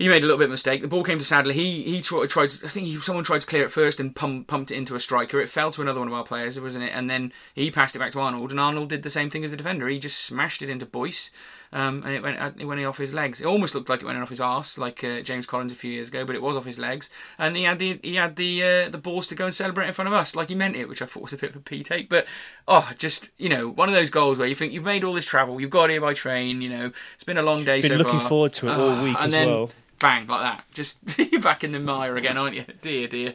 he 0.00 0.08
made 0.08 0.22
a 0.22 0.26
little 0.26 0.38
bit 0.38 0.44
of 0.46 0.50
a 0.50 0.54
mistake. 0.54 0.80
The 0.80 0.88
ball 0.88 1.04
came 1.04 1.18
to 1.18 1.24
Sadler. 1.24 1.52
He 1.52 1.82
he 1.82 2.00
tried, 2.00 2.30
tried 2.30 2.50
I 2.64 2.68
think 2.68 2.86
he, 2.86 2.98
someone 3.00 3.22
tried 3.22 3.42
to 3.42 3.46
clear 3.46 3.64
it 3.64 3.70
first 3.70 4.00
and 4.00 4.16
pump, 4.16 4.46
pumped 4.48 4.70
it 4.70 4.76
into 4.76 4.94
a 4.94 5.00
striker. 5.00 5.40
It 5.40 5.50
fell 5.50 5.70
to 5.72 5.82
another 5.82 5.98
one 6.00 6.08
of 6.08 6.14
our 6.14 6.24
players, 6.24 6.58
wasn't 6.58 6.84
it? 6.84 6.92
And 6.94 7.10
then 7.10 7.32
he 7.54 7.70
passed 7.70 7.94
it 7.94 7.98
back 7.98 8.12
to 8.12 8.20
Arnold, 8.20 8.50
and 8.50 8.58
Arnold 8.58 8.88
did 8.88 9.02
the 9.02 9.10
same 9.10 9.28
thing 9.30 9.44
as 9.44 9.50
the 9.50 9.56
defender. 9.58 9.86
He 9.88 9.98
just 9.98 10.18
smashed 10.24 10.62
it 10.62 10.70
into 10.70 10.86
Boyce, 10.86 11.30
um, 11.72 12.02
and 12.04 12.14
it 12.14 12.22
went 12.22 12.38
it 12.58 12.64
went 12.64 12.82
off 12.84 12.96
his 12.96 13.12
legs. 13.12 13.40
It 13.42 13.46
almost 13.46 13.74
looked 13.74 13.90
like 13.90 14.00
it 14.00 14.06
went 14.06 14.18
off 14.18 14.30
his 14.30 14.40
arse, 14.40 14.78
like 14.78 15.04
uh, 15.04 15.20
James 15.20 15.46
Collins 15.46 15.70
a 15.72 15.74
few 15.74 15.90
years 15.92 16.08
ago, 16.08 16.24
but 16.24 16.34
it 16.34 16.40
was 16.42 16.56
off 16.56 16.64
his 16.64 16.78
legs. 16.78 17.10
And 17.38 17.54
he 17.56 17.64
had 17.64 17.78
the 17.78 18.00
he 18.02 18.14
had 18.14 18.36
the 18.36 18.62
uh, 18.64 18.88
the 18.88 18.98
balls 18.98 19.26
to 19.28 19.34
go 19.34 19.44
and 19.44 19.54
celebrate 19.54 19.86
in 19.88 19.92
front 19.92 20.08
of 20.08 20.14
us, 20.14 20.34
like 20.34 20.48
he 20.48 20.54
meant 20.54 20.76
it, 20.76 20.88
which 20.88 21.02
I 21.02 21.06
thought 21.06 21.24
was 21.24 21.32
a 21.34 21.36
bit 21.36 21.50
of 21.50 21.56
a 21.56 21.60
pee 21.60 21.82
take. 21.82 22.08
But 22.08 22.26
oh, 22.66 22.90
just 22.96 23.30
you 23.36 23.50
know, 23.50 23.68
one 23.68 23.88
of 23.90 23.94
those 23.94 24.08
goals 24.08 24.38
where 24.38 24.48
you 24.48 24.54
think 24.54 24.72
you've 24.72 24.82
made 24.84 25.04
all 25.04 25.12
this 25.12 25.26
travel, 25.26 25.60
you've 25.60 25.68
got 25.70 25.90
here 25.90 26.00
by 26.00 26.14
train, 26.14 26.62
you 26.62 26.70
know, 26.70 26.90
it's 27.14 27.24
been 27.24 27.36
a 27.38 27.42
long 27.42 27.64
day 27.64 27.82
Been 27.82 27.90
so 27.90 27.96
looking 27.96 28.18
far. 28.20 28.28
forward 28.30 28.52
to 28.54 28.68
it 28.68 28.72
all 28.72 28.90
Ah, 28.90 29.02
week 29.04 29.16
and 29.18 29.26
as 29.26 29.32
then, 29.32 29.46
well. 29.46 29.70
Bang 30.00 30.26
like 30.26 30.42
that. 30.42 30.64
Just 30.72 31.18
you're 31.32 31.42
back 31.42 31.62
in 31.62 31.72
the 31.72 31.78
mire 31.78 32.16
again, 32.16 32.38
aren't 32.38 32.56
you? 32.56 32.64
Dear, 32.80 33.06
dear. 33.06 33.34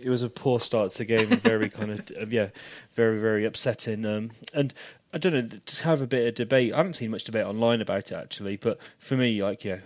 it 0.00 0.08
was 0.08 0.22
a 0.22 0.30
poor 0.30 0.60
start 0.60 0.92
to 0.92 0.98
the 0.98 1.04
game, 1.04 1.26
very 1.38 1.68
kind 1.68 1.90
of 1.90 2.32
yeah, 2.32 2.48
very 2.94 3.18
very 3.20 3.44
upsetting. 3.44 4.06
Um, 4.06 4.30
and 4.54 4.72
I 5.12 5.18
don't 5.18 5.32
know 5.32 5.58
to 5.64 5.84
have 5.84 6.00
a 6.02 6.06
bit 6.06 6.28
of 6.28 6.34
debate. 6.34 6.72
I 6.72 6.76
haven't 6.76 6.94
seen 6.94 7.10
much 7.10 7.24
debate 7.24 7.44
online 7.44 7.80
about 7.80 8.12
it 8.12 8.14
actually, 8.14 8.56
but 8.56 8.78
for 8.98 9.16
me, 9.16 9.42
like 9.42 9.64
yeah, 9.64 9.78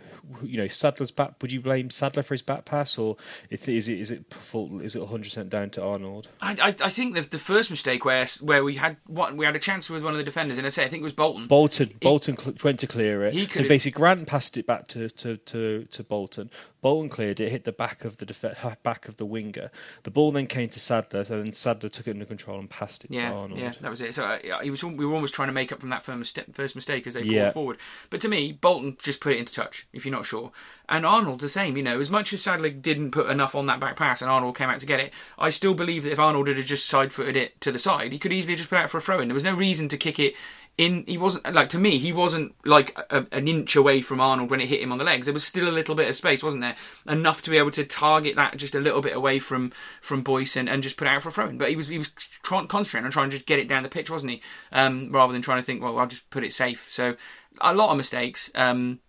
you 0.43 0.57
know, 0.57 0.69
Sadler's 0.69 1.11
back. 1.11 1.35
Would 1.41 1.53
you 1.53 1.61
blame 1.61 1.91
Sadler 1.91 2.23
for 2.23 2.35
his 2.35 2.43
back 2.43 2.65
pass, 2.65 2.99
or 2.99 3.17
is 3.49 3.67
it 3.69 3.75
is 3.75 3.89
it, 3.89 3.99
is 3.99 4.11
it 4.11 4.33
fault? 4.33 4.83
Is 4.83 4.95
it 4.95 5.01
100 5.01 5.25
percent 5.25 5.51
down 5.51 5.71
to 5.71 5.83
Arnold? 5.83 6.29
I, 6.41 6.57
I, 6.63 6.87
I 6.87 6.91
think 6.91 7.15
the, 7.15 7.23
the 7.23 7.39
first 7.39 7.71
mistake 7.71 8.05
where 8.05 8.27
where 8.41 8.65
we 8.65 8.77
had 8.77 8.97
what 9.07 9.37
we 9.37 9.45
had 9.45 9.57
a 9.57 9.61
chance 9.61 9.91
with 9.91 10.03
one 10.03 10.13
of 10.13 10.19
the 10.19 10.25
defenders, 10.25 10.59
and 10.59 10.67
I 10.67 10.71
say 10.71 10.85
I 10.85 10.89
think 10.89 11.01
it 11.01 11.05
was 11.05 11.13
Bolton. 11.13 11.47
Bolton 11.47 11.95
Bolton 12.01 12.37
cl- 12.37 12.57
went 12.63 12.81
to 12.81 12.87
clear 12.87 13.25
it. 13.25 13.35
He 13.35 13.47
so 13.47 13.67
basically, 13.67 13.99
Grant 13.99 14.27
passed 14.27 14.57
it 14.57 14.67
back 14.67 14.89
to, 14.89 15.09
to, 15.11 15.37
to, 15.37 15.85
to 15.85 16.03
Bolton. 16.05 16.51
Bolton 16.81 17.09
cleared 17.11 17.41
it, 17.41 17.51
hit 17.51 17.65
the 17.65 17.73
back 17.73 18.05
of 18.05 18.17
the 18.17 18.27
def- 18.27 18.83
back 18.83 19.09
of 19.09 19.17
the 19.17 19.27
winger. 19.27 19.71
The 20.05 20.11
ball 20.11 20.33
then 20.33 20.47
came 20.47 20.69
to 20.71 20.81
Sadler, 20.81 21.25
so 21.25 21.43
then 21.43 21.53
Sadler 21.53 21.89
took 21.89 22.07
it 22.09 22.13
under 22.13 22.25
control 22.25 22.59
and 22.59 22.71
passed 22.71 23.05
it 23.05 23.11
yeah, 23.11 23.31
to 23.31 23.35
Arnold. 23.37 23.61
yeah, 23.61 23.73
that 23.81 23.91
was 23.91 24.01
it. 24.01 24.15
So 24.15 24.25
uh, 24.25 24.39
yeah, 24.43 24.63
was. 24.71 24.83
We 24.83 25.05
were 25.05 25.15
almost 25.15 25.35
trying 25.35 25.49
to 25.49 25.53
make 25.53 25.73
up 25.73 25.81
from 25.81 25.91
that 25.91 26.05
first 26.05 26.19
mistake, 26.19 26.47
first 26.53 26.75
mistake 26.75 27.07
as 27.07 27.15
they 27.15 27.23
Yeah. 27.23 27.45
pulled 27.45 27.55
forward. 27.55 27.77
But 28.09 28.21
to 28.23 28.29
me, 28.29 28.53
Bolton 28.53 28.97
just 29.03 29.21
put 29.21 29.33
it 29.33 29.39
into 29.39 29.53
touch. 29.53 29.87
If 29.93 30.05
you're 30.07 30.15
not 30.15 30.27
sure, 30.27 30.53
and 30.89 31.05
Arnold 31.05 31.41
the 31.41 31.49
same. 31.49 31.77
You 31.77 31.83
know, 31.83 32.01
as 32.01 32.11
much 32.11 32.33
as 32.33 32.43
Sadler 32.43 32.71
didn't 32.71 33.11
put 33.13 33.31
enough 33.31 33.55
on 33.55 33.67
that 33.67 33.81
back 33.81 33.97
pass, 33.97 34.23
and 34.23 34.31
Arnold 34.31 34.57
came 34.57 34.71
out 34.71 34.81
to 34.81 34.87
get 34.87 35.01
it, 35.01 35.13
I 35.39 35.51
still 35.51 35.75
believe 35.75 36.05
that 36.05 36.13
if 36.13 36.19
Arnold 36.19 36.49
had 36.49 36.57
just 36.65 36.87
side 36.87 37.13
footed 37.13 37.37
it 37.37 37.61
to 37.61 37.71
the 37.73 37.79
side, 37.79 38.13
he 38.13 38.19
could 38.19 38.33
easily 38.33 38.57
just 38.57 38.69
put 38.71 38.77
it 38.79 38.83
out 38.83 38.91
for 38.91 38.99
a 38.99 39.03
throw 39.03 39.21
in. 39.21 39.29
There 39.29 39.35
was 39.35 39.45
no 39.45 39.55
reason 39.55 39.89
to 39.89 39.97
kick 39.97 40.19
it. 40.19 40.35
In, 40.81 41.05
he 41.07 41.19
wasn't 41.19 41.53
like 41.53 41.69
to 41.71 41.79
me. 41.79 41.99
He 41.99 42.11
wasn't 42.11 42.55
like 42.65 42.99
a, 43.11 43.27
an 43.33 43.49
inch 43.49 43.77
away 43.77 44.01
from 44.01 44.19
Arnold 44.19 44.51
when 44.51 44.63
it 44.63 44.69
hit 44.69 44.81
him 44.81 44.93
on 44.93 44.99
the 44.99 45.05
legs. 45.05 45.27
There 45.27 45.35
was 45.35 45.45
still 45.45 45.69
a 45.69 45.71
little 45.71 45.95
bit 45.95 46.09
of 46.09 46.17
space, 46.17 46.43
wasn't 46.43 46.63
there? 46.63 46.75
Enough 47.07 47.43
to 47.43 47.51
be 47.51 47.59
able 47.59 47.71
to 47.73 47.85
target 47.85 48.37
that 48.37 48.57
just 48.57 48.75
a 48.75 48.81
little 48.81 49.03
bit 49.03 49.15
away 49.15 49.41
from 49.41 49.73
from 50.01 50.23
Boyce 50.23 50.57
and, 50.57 50.71
and 50.71 50.83
just 50.83 50.97
put 50.97 51.07
it 51.07 51.11
out 51.11 51.23
for 51.23 51.29
a 51.29 51.33
throw 51.33 51.49
in. 51.49 51.59
But 51.59 51.69
he 51.69 51.77
was 51.77 51.89
he 51.89 51.99
was 51.99 52.09
trying, 52.09 52.67
concentrating 52.67 53.05
on 53.05 53.11
trying 53.11 53.29
to 53.29 53.37
just 53.37 53.47
get 53.47 53.59
it 53.59 53.69
down 53.69 53.83
the 53.83 53.91
pitch, 53.91 54.11
wasn't 54.11 54.33
he? 54.33 54.43
Um, 54.73 55.13
rather 55.13 55.35
than 55.35 55.43
trying 55.43 55.61
to 55.61 55.65
think, 55.67 55.83
well, 55.83 55.99
I'll 55.99 56.07
just 56.07 56.31
put 56.31 56.45
it 56.45 56.55
safe. 56.55 56.89
So 56.91 57.15
a 57.61 57.75
lot 57.75 57.91
of 57.91 57.99
mistakes. 57.99 58.51
Um, 58.55 59.01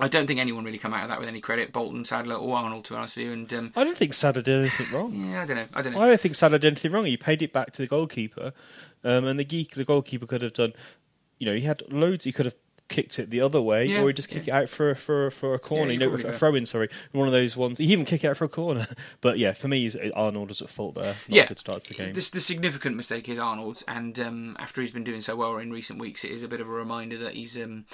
I 0.00 0.08
don't 0.08 0.26
think 0.26 0.40
anyone 0.40 0.64
really 0.64 0.78
come 0.78 0.94
out 0.94 1.02
of 1.02 1.08
that 1.08 1.18
with 1.18 1.28
any 1.28 1.40
credit. 1.40 1.72
Bolton, 1.72 2.04
Sadler, 2.04 2.36
or 2.36 2.56
Arnold, 2.56 2.84
to 2.86 2.92
be 2.92 2.96
honest 2.96 3.16
with 3.16 3.26
you. 3.26 3.32
And 3.32 3.52
um, 3.52 3.72
I 3.76 3.84
don't 3.84 3.96
think 3.96 4.14
Sadler 4.14 4.42
did 4.42 4.60
anything 4.60 4.86
wrong. 4.96 5.12
yeah, 5.14 5.42
I 5.42 5.46
don't 5.46 5.56
know. 5.56 5.66
I 5.74 5.82
don't 5.82 5.92
know. 5.92 6.00
I 6.00 6.06
don't 6.06 6.20
think 6.20 6.36
Sadler 6.36 6.58
did 6.58 6.68
anything 6.68 6.92
wrong. 6.92 7.04
He 7.04 7.16
paid 7.16 7.42
it 7.42 7.52
back 7.52 7.72
to 7.72 7.82
the 7.82 7.88
goalkeeper, 7.88 8.52
um, 9.04 9.24
and 9.24 9.38
the 9.38 9.44
geek, 9.44 9.74
the 9.74 9.84
goalkeeper 9.84 10.26
could 10.26 10.42
have 10.42 10.52
done. 10.52 10.72
You 11.40 11.46
know, 11.46 11.54
he 11.54 11.62
had 11.62 11.82
loads. 11.90 12.24
He 12.24 12.30
could 12.30 12.46
have 12.46 12.54
kicked 12.90 13.18
it 13.18 13.30
the 13.30 13.40
other 13.40 13.62
way, 13.62 13.86
Yeah, 13.86 14.02
or 14.02 14.08
he 14.08 14.12
just 14.12 14.28
kick 14.28 14.48
it 14.48 14.50
out 14.50 14.68
for 14.68 14.94
for 14.94 15.30
for 15.30 15.54
a 15.54 15.58
corner. 15.58 15.92
Yeah, 15.92 16.06
you 16.06 16.16
know, 16.18 16.28
a 16.28 16.32
throw 16.32 16.54
in. 16.54 16.66
Sorry, 16.66 16.88
one 17.12 17.26
of 17.26 17.32
those 17.32 17.56
ones. 17.56 17.78
He 17.78 17.86
even 17.86 18.04
kick 18.04 18.24
it 18.24 18.28
out 18.28 18.36
for 18.36 18.44
a 18.44 18.48
corner. 18.48 18.86
but 19.20 19.38
yeah, 19.38 19.54
for 19.54 19.68
me, 19.68 19.90
Arnold 20.14 20.50
was 20.50 20.60
at 20.60 20.68
fault 20.68 20.96
there. 20.96 21.14
Not 21.14 21.16
yeah, 21.28 21.42
a 21.44 21.48
good 21.48 21.58
start 21.58 21.82
to 21.82 21.88
the 21.88 21.94
game. 21.94 22.12
This, 22.12 22.30
the 22.30 22.40
significant 22.40 22.96
mistake 22.96 23.28
is 23.28 23.38
Arnold's, 23.38 23.82
and 23.88 24.18
um, 24.20 24.56
after 24.58 24.80
he's 24.80 24.90
been 24.90 25.04
doing 25.04 25.22
so 25.22 25.36
well 25.36 25.56
in 25.56 25.72
recent 25.72 25.98
weeks, 25.98 26.24
it 26.24 26.30
is 26.30 26.42
a 26.42 26.48
bit 26.48 26.60
of 26.60 26.68
a 26.68 26.72
reminder 26.72 27.16
that 27.18 27.34
he's. 27.34 27.56
Um, 27.56 27.86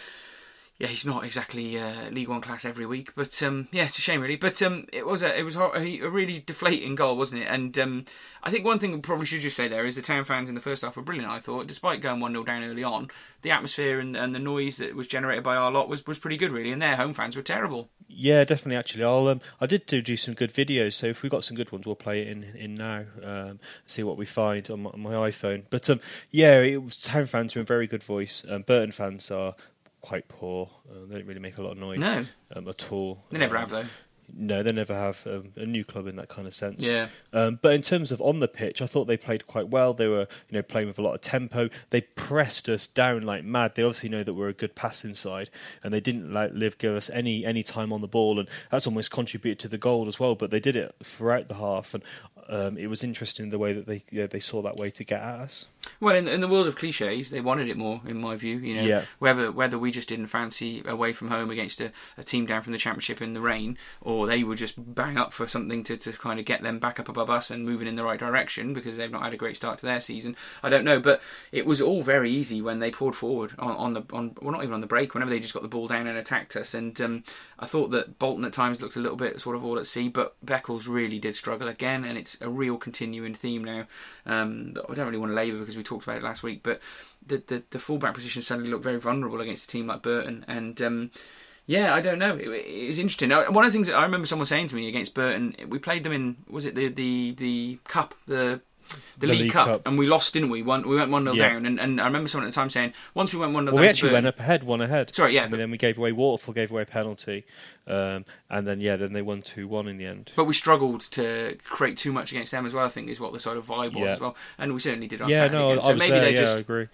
yeah, 0.79 0.89
he's 0.89 1.07
not 1.07 1.25
exactly 1.25 1.79
uh, 1.79 2.11
League 2.11 2.29
One 2.29 2.43
class 2.43 2.67
every 2.67 2.85
week, 2.85 3.15
but 3.15 3.43
um, 3.43 3.67
yeah, 3.73 3.85
it's 3.85 3.99
a 3.99 4.03
shame 4.03 4.21
really. 4.21 4.37
But 4.37 4.61
um, 4.61 4.87
it 4.93 5.07
was 5.07 5.23
a 5.23 5.39
it 5.39 5.43
was 5.43 5.57
a, 5.57 5.71
really 5.71 6.43
deflating 6.45 6.95
goal, 6.95 7.17
wasn't 7.17 7.43
it? 7.43 7.47
And 7.47 7.79
um, 7.79 8.05
I 8.43 8.51
think 8.51 8.67
one 8.67 8.79
thing 8.79 8.93
we 8.93 9.01
probably 9.01 9.25
should 9.25 9.41
just 9.41 9.57
say 9.57 9.69
there 9.69 9.87
is 9.87 9.97
the 9.97 10.03
town 10.03 10.25
fans 10.25 10.51
in 10.51 10.55
the 10.55 10.61
first 10.61 10.83
half 10.83 10.95
were 10.95 11.03
brilliant. 11.03 11.33
I 11.33 11.41
thought, 11.41 11.67
despite 11.67 12.03
going 12.03 12.21
one 12.21 12.33
0 12.33 12.45
down 12.45 12.63
early 12.63 12.85
on, 12.85 13.11
the 13.41 13.53
atmosphere 13.53 13.99
and, 13.99 14.15
and 14.19 14.35
the 14.35 14.39
noise 14.39 14.77
that 14.77 14.95
was 14.95 15.09
generated 15.09 15.43
by 15.43 15.57
our 15.57 15.71
lot 15.71 15.89
was, 15.89 16.07
was 16.07 16.19
pretty 16.19 16.37
good, 16.37 16.53
really. 16.53 16.73
And 16.73 16.83
their 16.83 16.97
home 16.97 17.15
fans 17.15 17.37
were 17.37 17.43
terrible. 17.43 17.89
Yeah, 18.07 18.45
definitely. 18.45 18.77
Actually, 18.77 19.05
I'll 19.05 19.29
um, 19.29 19.41
I 19.59 19.65
did 19.65 19.87
do, 19.87 20.03
do 20.03 20.19
some 20.19 20.35
good 20.35 20.53
videos. 20.53 20.93
So 20.93 21.07
if 21.07 21.23
we've 21.23 21.33
got 21.33 21.43
some 21.43 21.57
good 21.57 21.73
ones, 21.73 21.87
we'll 21.87 21.95
play 21.95 22.21
it 22.21 22.29
in 22.29 22.45
in 22.55 22.75
now. 22.75 23.05
Um, 23.25 23.61
see 23.87 24.03
what 24.03 24.19
we 24.19 24.27
find 24.27 24.71
on 24.71 24.83
my, 24.83 24.91
on 24.91 25.01
my 25.01 25.13
iPhone. 25.13 25.65
But 25.71 25.89
um, 25.89 26.01
yeah, 26.31 26.61
it 26.61 26.83
was, 26.83 26.99
town 26.99 27.25
fans 27.25 27.55
were 27.55 27.61
in 27.61 27.67
very 27.67 27.87
good 27.87 28.03
voice. 28.03 28.43
Burton 28.67 28.93
fans 28.93 29.31
are 29.31 29.55
quite 30.03 30.29
poor. 30.29 30.71
Uh, 30.91 31.07
they 31.09 31.17
don't 31.17 31.27
really 31.27 31.41
make 31.41 31.59
a 31.59 31.63
lot 31.63 31.73
of 31.73 31.79
noise. 31.79 31.99
No. 32.01 32.25
um, 32.55 32.69
at 32.69 32.93
all. 32.93 33.25
They 33.31 33.39
never 33.39 33.57
Um, 33.57 33.61
have 33.63 33.71
though. 33.71 33.85
No, 34.35 34.65
they 34.65 34.73
never 34.73 34.93
have 34.93 35.25
um, 35.29 35.53
a 35.55 35.65
new 35.65 35.85
club 35.85 36.09
in 36.09 36.17
that 36.17 36.29
kind 36.29 36.49
of 36.49 36.53
sense. 36.53 36.83
Yeah. 36.83 37.07
Um, 37.33 37.61
but 37.63 37.75
in 37.75 37.83
terms 37.83 38.11
of 38.11 38.21
on 38.21 38.41
the 38.41 38.49
pitch, 38.49 38.83
I 38.83 38.87
thought 38.87 39.05
they 39.05 39.17
played 39.17 39.47
quite 39.47 39.69
well. 39.69 39.95
They 39.95 40.09
were, 40.09 40.27
you 40.51 40.57
know, 40.59 40.63
playing 40.63 40.89
with 40.89 40.99
a 40.99 41.03
lot 41.03 41.15
of 41.15 41.21
tempo. 41.21 41.69
They 41.91 42.01
pressed 42.01 42.69
us 42.69 42.89
down 42.89 43.23
like 43.23 43.45
mad. 43.45 43.77
They 43.77 43.85
obviously 43.85 44.09
know 44.09 44.25
that 44.25 44.35
we're 44.35 44.49
a 44.49 44.53
good 44.53 44.75
passing 44.75 45.15
side, 45.15 45.49
and 45.85 45.93
they 45.93 46.01
didn't 46.01 46.33
like 46.33 46.51
live 46.53 46.77
give 46.79 46.97
us 46.97 47.09
any 47.11 47.45
any 47.47 47.63
time 47.63 47.93
on 47.93 48.01
the 48.01 48.09
ball, 48.09 48.41
and 48.41 48.49
that's 48.69 48.89
almost 48.89 49.13
contributed 49.13 49.61
to 49.61 49.69
the 49.69 49.79
goal 49.79 50.09
as 50.09 50.19
well. 50.19 50.35
But 50.35 50.51
they 50.51 50.61
did 50.61 50.75
it 50.75 50.93
throughout 51.05 51.47
the 51.47 51.55
half, 51.55 51.95
and 51.95 52.03
um, 52.49 52.77
it 52.79 52.89
was 52.89 53.05
interesting 53.05 53.51
the 53.51 53.59
way 53.59 53.73
that 53.75 53.87
they 53.87 54.03
you 54.11 54.23
know, 54.23 54.27
they 54.27 54.41
saw 54.41 54.61
that 54.63 54.77
way 54.77 54.91
to 54.91 55.05
get 55.05 55.21
at 55.21 55.39
us. 55.39 55.67
Well, 56.01 56.15
in, 56.15 56.29
in 56.29 56.41
the 56.41 56.49
world 56.49 56.67
of 56.67 56.77
cliches, 56.77 57.31
they 57.31 57.41
wanted 57.41 57.69
it 57.69 57.77
more, 57.77 58.01
in 58.07 58.21
my 58.21 58.37
view. 58.37 58.59
You 58.59 58.77
know, 58.77 58.83
Yeah. 58.83 59.03
whether 59.19 59.51
whether 59.53 59.79
we 59.79 59.91
just 59.91 60.09
didn't 60.09 60.27
fancy 60.29 60.83
away 60.87 61.13
from 61.13 61.29
home 61.29 61.51
against 61.51 61.81
a, 61.81 61.93
a 62.19 62.25
team 62.25 62.47
down 62.47 62.63
from 62.63 62.73
the 62.73 62.79
championship 62.79 63.23
in 63.23 63.35
the 63.35 63.41
rain, 63.41 63.77
or 64.01 64.27
they 64.27 64.43
were 64.45 64.55
just 64.57 64.95
bang 64.95 65.19
up 65.19 65.33
for 65.33 65.47
something 65.47 65.83
to, 65.85 65.97
to 65.97 66.13
kind 66.13 66.39
of 66.39 66.45
get 66.47 66.63
them 66.63 66.79
back 66.79 66.99
up 67.01 67.09
above 67.09 67.31
us 67.31 67.51
and 67.51 67.65
moving 67.65 67.87
in 67.89 67.97
the 67.97 68.05
right 68.05 68.19
direction 68.19 68.75
because 68.75 68.97
they've 68.97 69.11
not 69.11 69.23
had 69.23 69.33
a 69.35 69.37
great 69.37 69.57
start 69.57 69.79
to 69.79 69.87
their 69.87 70.01
season. 70.01 70.37
I 70.63 70.69
don't 70.69 70.85
know, 70.85 71.01
but 71.01 71.21
it 71.53 71.67
was 71.67 71.81
all 71.81 72.03
very 72.03 72.31
easy 72.31 72.61
when 72.63 72.79
they 72.79 72.91
poured 72.91 73.15
forward 73.15 73.53
on, 73.59 73.71
on 73.77 73.95
the 73.95 74.03
on 74.13 74.35
well 74.41 74.53
not 74.53 74.63
even 74.63 74.75
on 74.75 74.81
the 74.81 74.87
break. 74.87 75.15
Whenever 75.15 75.31
they 75.31 75.41
just 75.41 75.55
got 75.55 75.63
the 75.63 75.69
ball 75.69 75.89
down 75.89 76.07
and 76.07 76.19
attacked 76.19 76.57
us, 76.57 76.75
and 76.75 77.01
um, 77.01 77.25
I 77.59 77.67
thought 77.67 77.91
that 77.91 78.19
Bolton 78.19 78.45
at 78.45 78.53
times 78.53 78.81
looked 78.81 78.97
a 78.97 79.01
little 79.01 79.17
bit 79.17 79.41
sort 79.41 79.57
of 79.57 79.65
all 79.65 79.79
at 79.79 79.87
sea, 79.87 80.09
but 80.09 80.35
Beckles 80.45 80.89
really 80.89 81.19
did 81.19 81.35
struggle 81.37 81.69
again, 81.69 82.05
and 82.05 82.19
it's 82.19 82.37
a 82.41 82.49
real 82.49 82.77
continuing 82.79 83.35
theme 83.35 83.65
now. 83.65 83.87
Um, 84.27 84.73
that 84.75 84.85
I 84.91 84.95
don't 84.95 85.07
really 85.07 85.19
want 85.19 85.31
to 85.31 85.37
labour 85.37 85.59
because 85.61 85.76
we 85.77 85.83
talked 85.83 86.05
about 86.05 86.17
it 86.17 86.23
last 86.23 86.43
week, 86.43 86.61
but 86.63 86.81
the, 87.27 87.43
the 87.47 87.63
the 87.71 87.79
fullback 87.79 88.15
position 88.15 88.43
suddenly 88.43 88.71
looked 88.71 88.85
very 88.85 88.99
vulnerable 88.99 89.41
against 89.41 89.65
a 89.65 89.69
team 89.69 89.87
like 89.87 90.03
Burton, 90.03 90.45
and 90.49 90.81
um, 90.83 91.11
yeah, 91.67 91.95
I 91.95 92.01
don't 92.01 92.19
know. 92.19 92.37
It, 92.37 92.49
it 92.49 92.87
was 92.89 92.99
interesting. 92.99 93.31
One 93.31 93.65
of 93.65 93.73
the 93.73 93.73
things 93.73 93.89
that 93.89 93.97
I 93.97 94.03
remember 94.03 94.27
someone 94.27 94.47
saying 94.47 94.69
to 94.69 94.77
me 94.77 94.89
against 94.89 95.15
Burton, 95.15 95.57
we 95.69 95.79
played 95.79 96.05
them 96.05 96.13
in 96.13 96.37
was 96.49 96.65
it 96.67 96.75
the 96.75 96.89
the 96.89 97.35
the 97.37 97.79
cup 97.85 98.15
the. 98.27 98.61
The, 98.89 98.97
The 99.19 99.27
League, 99.29 99.41
League 99.41 99.53
Cup, 99.53 99.67
Cup. 99.67 99.87
and 99.87 99.99
we 99.99 100.07
lost, 100.07 100.33
didn't 100.33 100.51
we? 100.51 100.63
One, 100.63 100.87
we 100.87 100.95
went 100.97 101.11
one 101.11 101.25
0 101.25 101.35
Yeah. 101.35 101.49
down, 101.51 101.67
and, 101.67 101.81
and 101.81 102.01
I 102.01 102.05
remember 102.07 102.29
someone 102.29 102.47
at 102.47 102.53
the 102.53 102.61
time 102.61 102.71
saying, 102.71 102.93
once 103.15 103.33
we 103.33 103.41
went 103.41 103.53
one 103.53 103.65
0 103.65 103.75
Well, 103.75 103.83
down 103.83 103.87
we 103.87 103.89
actually 103.91 104.13
went 104.13 104.27
up 104.27 104.39
ahead, 104.39 104.63
one 104.63 104.81
ahead. 104.81 105.15
Sorry, 105.15 105.35
yeah, 105.35 105.43
And 105.43 105.51
but- 105.51 105.57
then 105.57 105.71
we 105.71 105.79
gave 105.79 105.99
away 105.99 106.13
Waterfall, 106.13 106.55
gave 106.55 106.71
away 106.71 106.83
a 106.83 106.87
penalty, 106.87 107.45
um, 107.87 108.25
and 108.51 108.67
then 108.67 108.81
yeah, 108.81 108.97
then 108.97 109.13
they 109.13 109.23
won 109.23 109.43
two 109.43 109.67
one 109.69 109.89
in 109.89 109.97
the 109.97 110.07
end. 110.07 110.33
But 110.37 110.45
we 110.45 110.55
struggled 110.55 111.01
to 111.13 111.57
create 111.65 111.97
too 111.97 112.13
much 112.13 112.31
against 112.33 112.53
them 112.53 112.67
as 112.67 112.75
well. 112.75 112.85
I 112.85 112.89
think 112.89 113.09
is 113.09 113.19
what 113.21 113.33
the 113.33 113.41
sort 113.41 113.57
of 113.57 113.67
vibe 113.67 113.95
was 113.95 114.05
Yeah. 114.05 114.13
as 114.13 114.21
well, 114.21 114.37
and 114.59 114.73
we 114.75 114.81
certainly 114.81 115.07
did 115.09 115.21
on 115.23 115.29
yeah, 115.29 115.39
Saturday. 115.39 115.59
no, 115.59 115.71
again. 115.71 115.79
I 115.79 115.83
So 115.87 115.93
was 115.95 115.99
maybe 115.99 116.11
there. 116.13 116.21
they're 116.21 116.31
Yeah, 116.33 116.41
just 116.41 116.57
I 116.57 116.61
agree. 116.61 116.89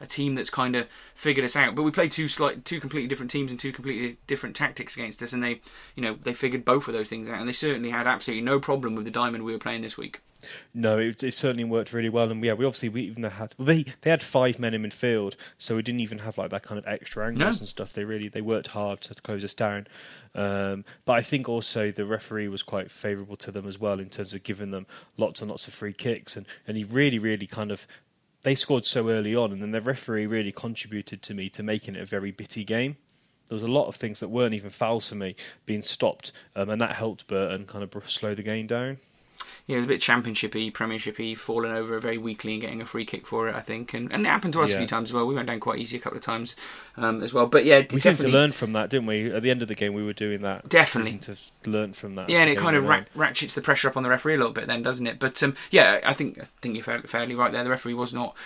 A 0.00 0.06
team 0.06 0.34
that's 0.34 0.50
kind 0.50 0.76
of 0.76 0.88
figured 1.14 1.44
us 1.44 1.56
out. 1.56 1.74
But 1.74 1.82
we 1.82 1.90
played 1.90 2.10
two 2.10 2.28
slight, 2.28 2.64
two 2.64 2.80
completely 2.80 3.08
different 3.08 3.30
teams 3.30 3.50
and 3.50 3.58
two 3.60 3.72
completely 3.72 4.18
different 4.26 4.54
tactics 4.56 4.96
against 4.96 5.22
us, 5.22 5.32
and 5.32 5.42
they, 5.42 5.60
you 5.96 6.02
know, 6.02 6.14
they 6.22 6.32
figured 6.32 6.64
both 6.64 6.88
of 6.88 6.94
those 6.94 7.08
things 7.08 7.28
out, 7.28 7.38
and 7.40 7.48
they 7.48 7.52
certainly 7.52 7.90
had 7.90 8.06
absolutely 8.06 8.42
no 8.42 8.60
problem 8.60 8.94
with 8.94 9.04
the 9.04 9.10
diamond 9.10 9.44
we 9.44 9.52
were 9.52 9.58
playing 9.58 9.82
this 9.82 9.96
week. 9.96 10.20
No, 10.74 10.98
it, 10.98 11.22
it 11.22 11.32
certainly 11.32 11.64
worked 11.64 11.94
really 11.94 12.10
well, 12.10 12.30
and 12.30 12.44
yeah, 12.44 12.52
we 12.52 12.66
obviously 12.66 12.90
we 12.90 13.02
even 13.02 13.22
had 13.22 13.54
well, 13.56 13.64
they 13.66 13.84
they 14.02 14.10
had 14.10 14.22
five 14.22 14.58
men 14.58 14.74
in 14.74 14.82
midfield, 14.82 15.36
so 15.56 15.76
we 15.76 15.82
didn't 15.82 16.00
even 16.00 16.18
have 16.18 16.36
like 16.36 16.50
that 16.50 16.62
kind 16.62 16.78
of 16.78 16.86
extra 16.86 17.26
angles 17.26 17.56
No. 17.56 17.60
and 17.60 17.68
stuff. 17.68 17.94
They 17.94 18.04
really 18.04 18.28
they 18.28 18.42
worked 18.42 18.68
hard 18.68 19.00
to 19.02 19.14
close 19.14 19.42
us 19.42 19.54
down, 19.54 19.86
um, 20.34 20.84
but 21.06 21.14
I 21.14 21.22
think 21.22 21.48
also 21.48 21.90
the 21.90 22.04
referee 22.04 22.48
was 22.48 22.62
quite 22.62 22.90
favourable 22.90 23.36
to 23.36 23.50
them 23.50 23.66
as 23.66 23.78
well 23.78 23.98
in 24.00 24.10
terms 24.10 24.34
of 24.34 24.42
giving 24.42 24.70
them 24.70 24.86
lots 25.16 25.40
and 25.40 25.48
lots 25.48 25.66
of 25.66 25.72
free 25.72 25.94
kicks, 25.94 26.36
and 26.36 26.44
and 26.68 26.76
he 26.76 26.84
really 26.84 27.18
really 27.18 27.46
kind 27.46 27.70
of 27.70 27.86
they 28.44 28.54
scored 28.54 28.84
so 28.84 29.08
early 29.08 29.34
on, 29.34 29.52
and 29.52 29.60
then 29.60 29.72
the 29.72 29.80
referee 29.80 30.26
really 30.26 30.52
contributed 30.52 31.22
to 31.22 31.34
me 31.34 31.48
to 31.48 31.62
making 31.62 31.96
it 31.96 32.02
a 32.02 32.06
very 32.06 32.30
bitty 32.30 32.62
game. 32.62 32.96
There 33.48 33.56
was 33.56 33.62
a 33.62 33.68
lot 33.68 33.88
of 33.88 33.96
things 33.96 34.20
that 34.20 34.28
weren't 34.28 34.54
even 34.54 34.70
fouls 34.70 35.08
for 35.08 35.16
me 35.16 35.34
being 35.66 35.82
stopped, 35.82 36.30
um, 36.54 36.68
and 36.70 36.80
that 36.80 36.96
helped 36.96 37.26
Burton 37.26 37.66
kind 37.66 37.82
of 37.82 38.10
slow 38.10 38.34
the 38.34 38.42
game 38.42 38.66
down. 38.66 38.98
Yeah, 39.66 39.74
it 39.74 39.76
was 39.78 39.84
a 39.86 39.88
bit 39.88 40.00
championshipy, 40.00 40.72
premiershipy, 40.72 41.36
falling 41.36 41.72
over 41.72 41.98
very 41.98 42.18
weakly 42.18 42.52
and 42.52 42.60
getting 42.60 42.80
a 42.82 42.86
free 42.86 43.04
kick 43.04 43.26
for 43.26 43.48
it, 43.48 43.54
I 43.54 43.60
think, 43.60 43.94
and, 43.94 44.12
and 44.12 44.26
it 44.26 44.28
happened 44.28 44.52
to 44.54 44.62
us 44.62 44.70
a 44.70 44.78
few 44.78 44.86
times 44.86 45.10
as 45.10 45.12
well. 45.14 45.26
We 45.26 45.34
went 45.34 45.46
down 45.46 45.60
quite 45.60 45.78
easy 45.78 45.96
a 45.96 46.00
couple 46.00 46.18
of 46.18 46.24
times 46.24 46.54
um, 46.96 47.22
as 47.22 47.32
well, 47.32 47.46
but 47.46 47.64
yeah, 47.64 47.82
We 47.92 48.00
seem 48.00 48.16
to 48.16 48.28
learn 48.28 48.52
from 48.52 48.72
that, 48.74 48.90
didn't 48.90 49.06
we? 49.06 49.32
At 49.32 49.42
the 49.42 49.50
end 49.50 49.62
of 49.62 49.68
the 49.68 49.74
game, 49.74 49.94
we 49.94 50.04
were 50.04 50.12
doing 50.12 50.40
that. 50.40 50.68
Definitely. 50.68 51.18
To 51.18 51.36
learn 51.66 51.92
from 51.92 52.14
that. 52.16 52.28
Yeah, 52.28 52.40
and 52.40 52.50
it 52.50 52.58
kind 52.58 52.76
of 52.76 52.86
ra- 52.86 53.04
ratchets 53.14 53.54
the 53.54 53.62
pressure 53.62 53.88
up 53.88 53.96
on 53.96 54.02
the 54.02 54.10
referee 54.10 54.34
a 54.34 54.38
little 54.38 54.52
bit, 54.52 54.66
then, 54.66 54.82
doesn't 54.82 55.06
it? 55.06 55.18
But 55.18 55.42
um, 55.42 55.54
yeah, 55.70 56.00
I 56.04 56.12
think 56.12 56.38
I 56.40 56.46
think 56.60 56.76
you're 56.76 57.00
fairly 57.02 57.34
right 57.34 57.52
there. 57.52 57.64
The 57.64 57.70
referee 57.70 57.94
was 57.94 58.12
not. 58.12 58.36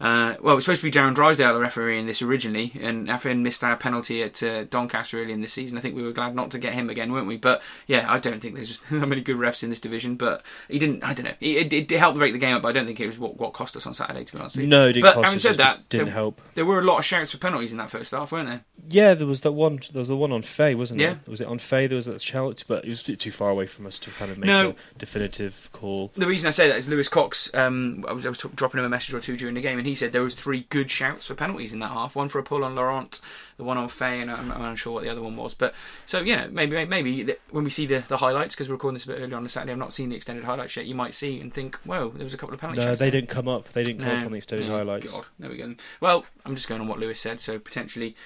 Uh, 0.00 0.34
well, 0.40 0.52
it 0.52 0.56
was 0.56 0.64
supposed 0.64 0.80
to 0.82 0.90
be 0.90 0.96
Darren 0.96 1.14
Drysdale, 1.14 1.54
the 1.54 1.60
referee 1.60 1.98
in 1.98 2.06
this 2.06 2.20
originally, 2.22 2.72
and 2.80 3.08
Affin 3.08 3.40
missed 3.40 3.64
our 3.64 3.76
penalty 3.76 4.22
at 4.22 4.42
uh, 4.42 4.64
Doncaster 4.64 5.20
early 5.22 5.32
in 5.32 5.40
this 5.40 5.52
season. 5.52 5.78
I 5.78 5.80
think 5.80 5.94
we 5.96 6.02
were 6.02 6.12
glad 6.12 6.34
not 6.34 6.50
to 6.52 6.58
get 6.58 6.74
him 6.74 6.90
again, 6.90 7.12
weren't 7.12 7.26
we? 7.26 7.36
But 7.36 7.62
yeah, 7.86 8.04
I 8.08 8.18
don't 8.18 8.40
think 8.40 8.54
there's 8.54 8.78
that 8.90 9.06
many 9.06 9.20
good 9.22 9.36
refs 9.36 9.62
in 9.62 9.70
this 9.70 9.80
division. 9.80 10.16
But 10.16 10.42
he 10.68 10.78
didn't. 10.78 11.02
I 11.02 11.14
don't 11.14 11.24
know. 11.24 11.34
It, 11.40 11.72
it, 11.72 11.90
it 11.92 11.98
helped 11.98 12.18
break 12.18 12.32
the 12.32 12.38
game 12.38 12.56
up, 12.56 12.62
but 12.62 12.68
I 12.68 12.72
don't 12.72 12.86
think 12.86 13.00
it 13.00 13.06
was 13.06 13.18
what, 13.18 13.38
what 13.38 13.52
cost 13.52 13.76
us 13.76 13.86
on 13.86 13.94
Saturday. 13.94 14.24
To 14.24 14.32
be 14.32 14.38
honest 14.38 14.56
with 14.56 14.64
you. 14.64 14.70
No, 14.70 14.88
it 14.88 14.94
didn't 14.94 15.14
but 15.14 15.24
having 15.24 15.38
said 15.38 15.56
that, 15.56 15.80
didn't 15.88 16.06
there, 16.06 16.14
help. 16.14 16.40
there 16.54 16.66
were 16.66 16.78
a 16.80 16.84
lot 16.84 16.98
of 16.98 17.04
shouts 17.04 17.32
for 17.32 17.38
penalties 17.38 17.72
in 17.72 17.78
that 17.78 17.90
first 17.90 18.12
half, 18.12 18.32
weren't 18.32 18.48
there? 18.48 18.64
Yeah, 18.88 19.14
there 19.14 19.26
was 19.26 19.40
that 19.40 19.52
one. 19.52 19.80
There 19.92 20.00
was 20.00 20.08
the 20.08 20.16
one 20.16 20.30
on 20.32 20.42
Fay, 20.42 20.74
wasn't 20.74 21.00
Yeah. 21.00 21.12
it? 21.12 21.28
Was 21.28 21.40
it 21.40 21.48
on 21.48 21.58
Fay? 21.58 21.86
There 21.86 21.96
was 21.96 22.06
that 22.06 22.20
shout, 22.20 22.62
but 22.68 22.84
it 22.84 22.88
was 22.88 23.02
a 23.02 23.06
bit 23.06 23.20
too 23.20 23.32
far 23.32 23.50
away 23.50 23.66
from 23.66 23.86
us 23.86 23.98
to 24.00 24.10
kind 24.10 24.30
of 24.30 24.38
make 24.38 24.46
No. 24.46 24.70
a 24.94 24.98
definitive 24.98 25.70
call. 25.72 26.12
The 26.16 26.26
reason 26.26 26.46
I 26.48 26.50
say 26.50 26.68
that 26.68 26.76
is 26.76 26.88
Lewis 26.88 27.08
Cox. 27.08 27.52
Um, 27.54 28.04
I 28.08 28.12
was, 28.12 28.26
I 28.26 28.28
was 28.28 28.38
t- 28.38 28.48
dropping 28.54 28.78
him 28.80 28.84
a 28.86 28.88
message 28.88 29.14
or 29.14 29.20
two 29.20 29.36
during 29.36 29.54
the 29.54 29.60
game, 29.60 29.78
and 29.86 29.90
he 29.90 29.94
said 29.94 30.10
there 30.10 30.22
was 30.24 30.34
three 30.34 30.66
good 30.68 30.90
shouts 30.90 31.26
for 31.26 31.36
penalties 31.36 31.72
in 31.72 31.78
that 31.78 31.92
half. 31.92 32.16
One 32.16 32.28
for 32.28 32.40
a 32.40 32.42
pull 32.42 32.64
on 32.64 32.74
Laurent, 32.74 33.20
the 33.56 33.62
one 33.62 33.78
on 33.78 33.88
Faye, 33.88 34.20
and 34.20 34.28
I'm, 34.28 34.50
I'm 34.50 34.62
unsure 34.62 34.92
what 34.94 35.04
the 35.04 35.08
other 35.08 35.22
one 35.22 35.36
was. 35.36 35.54
But 35.54 35.74
so 36.06 36.20
you 36.20 36.34
know, 36.34 36.48
maybe 36.50 36.84
maybe 36.86 37.34
when 37.50 37.62
we 37.62 37.70
see 37.70 37.86
the, 37.86 38.00
the 38.00 38.16
highlights, 38.16 38.56
because 38.56 38.68
we're 38.68 38.74
recording 38.74 38.94
this 38.96 39.04
a 39.04 39.08
bit 39.08 39.20
earlier 39.20 39.36
on 39.36 39.44
the 39.44 39.48
Saturday, 39.48 39.70
I've 39.70 39.78
not 39.78 39.92
seen 39.92 40.08
the 40.08 40.16
extended 40.16 40.44
highlights 40.44 40.76
yet. 40.76 40.86
You 40.86 40.96
might 40.96 41.14
see 41.14 41.40
and 41.40 41.54
think, 41.54 41.76
whoa, 41.84 42.08
there 42.10 42.24
was 42.24 42.34
a 42.34 42.36
couple 42.36 42.54
of 42.54 42.60
penalty 42.60 42.80
No, 42.80 42.96
they 42.96 43.04
there. 43.08 43.10
didn't 43.20 43.30
come 43.30 43.46
up. 43.46 43.68
They 43.68 43.84
didn't 43.84 44.00
come 44.00 44.08
No. 44.08 44.18
up 44.18 44.24
on 44.26 44.32
the 44.32 44.38
extended 44.38 44.68
Oh, 44.68 44.76
highlights. 44.78 45.12
God, 45.12 45.24
there 45.38 45.50
we 45.50 45.56
go. 45.56 45.74
Well, 46.00 46.26
I'm 46.44 46.56
just 46.56 46.68
going 46.68 46.80
on 46.80 46.88
what 46.88 46.98
Lewis 46.98 47.20
said, 47.20 47.40
so 47.40 47.58
potentially. 47.60 48.16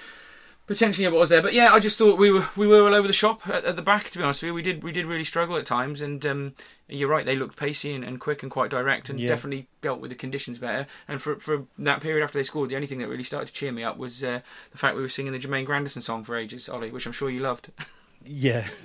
Potentially 0.70 1.08
what 1.08 1.18
was 1.18 1.30
there, 1.30 1.42
but 1.42 1.52
yeah, 1.52 1.72
I 1.74 1.80
just 1.80 1.98
thought 1.98 2.16
we 2.16 2.30
were 2.30 2.46
we 2.56 2.68
were 2.68 2.80
all 2.86 2.94
over 2.94 3.08
the 3.08 3.12
shop 3.12 3.40
at, 3.48 3.64
at 3.64 3.74
the 3.74 3.82
back. 3.82 4.08
To 4.10 4.18
be 4.18 4.22
honest 4.22 4.40
with 4.40 4.50
you, 4.50 4.54
we 4.54 4.62
did 4.62 4.84
we 4.84 4.92
did 4.92 5.04
really 5.04 5.24
struggle 5.24 5.56
at 5.56 5.66
times, 5.66 6.00
and 6.00 6.24
um, 6.24 6.54
you're 6.88 7.08
right, 7.08 7.26
they 7.26 7.34
looked 7.34 7.56
pacey 7.56 7.92
and, 7.92 8.04
and 8.04 8.20
quick 8.20 8.44
and 8.44 8.52
quite 8.52 8.70
direct, 8.70 9.10
and 9.10 9.18
Yeah. 9.18 9.26
definitely 9.26 9.66
dealt 9.82 9.98
with 9.98 10.10
the 10.10 10.14
conditions 10.14 10.58
better. 10.58 10.86
And 11.08 11.20
for 11.20 11.40
for 11.40 11.64
that 11.80 12.00
period 12.00 12.22
after 12.22 12.38
they 12.38 12.44
scored, 12.44 12.70
the 12.70 12.76
only 12.76 12.86
thing 12.86 13.00
that 13.00 13.08
really 13.08 13.24
started 13.24 13.46
to 13.46 13.52
cheer 13.52 13.72
me 13.72 13.82
up 13.82 13.96
was 13.96 14.22
uh, 14.22 14.42
the 14.70 14.78
fact 14.78 14.94
we 14.94 15.02
were 15.02 15.08
singing 15.08 15.32
the 15.32 15.40
Jermaine 15.40 15.66
Grandison 15.66 16.02
song 16.02 16.22
for 16.22 16.36
ages, 16.36 16.68
Ollie, 16.68 16.92
which 16.92 17.04
I'm 17.04 17.10
sure 17.12 17.28
you 17.30 17.40
loved. 17.40 17.72
Yeah, 18.22 18.68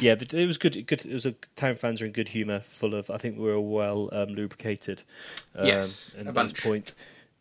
yeah, 0.00 0.14
but 0.14 0.32
it 0.32 0.46
was 0.46 0.56
good. 0.58 0.86
Good. 0.86 1.04
It 1.04 1.12
was 1.12 1.26
a 1.26 1.32
town 1.54 1.74
fans 1.74 2.00
are 2.00 2.06
in 2.06 2.12
good 2.12 2.28
humour, 2.30 2.60
full 2.60 2.94
of. 2.94 3.10
I 3.10 3.18
think 3.18 3.36
we 3.36 3.44
were 3.44 3.60
well 3.60 4.08
um, 4.10 4.30
lubricated. 4.30 5.02
Um, 5.54 5.66
Yes, 5.66 6.14
at 6.18 6.32
this 6.34 6.52
point. 6.54 6.94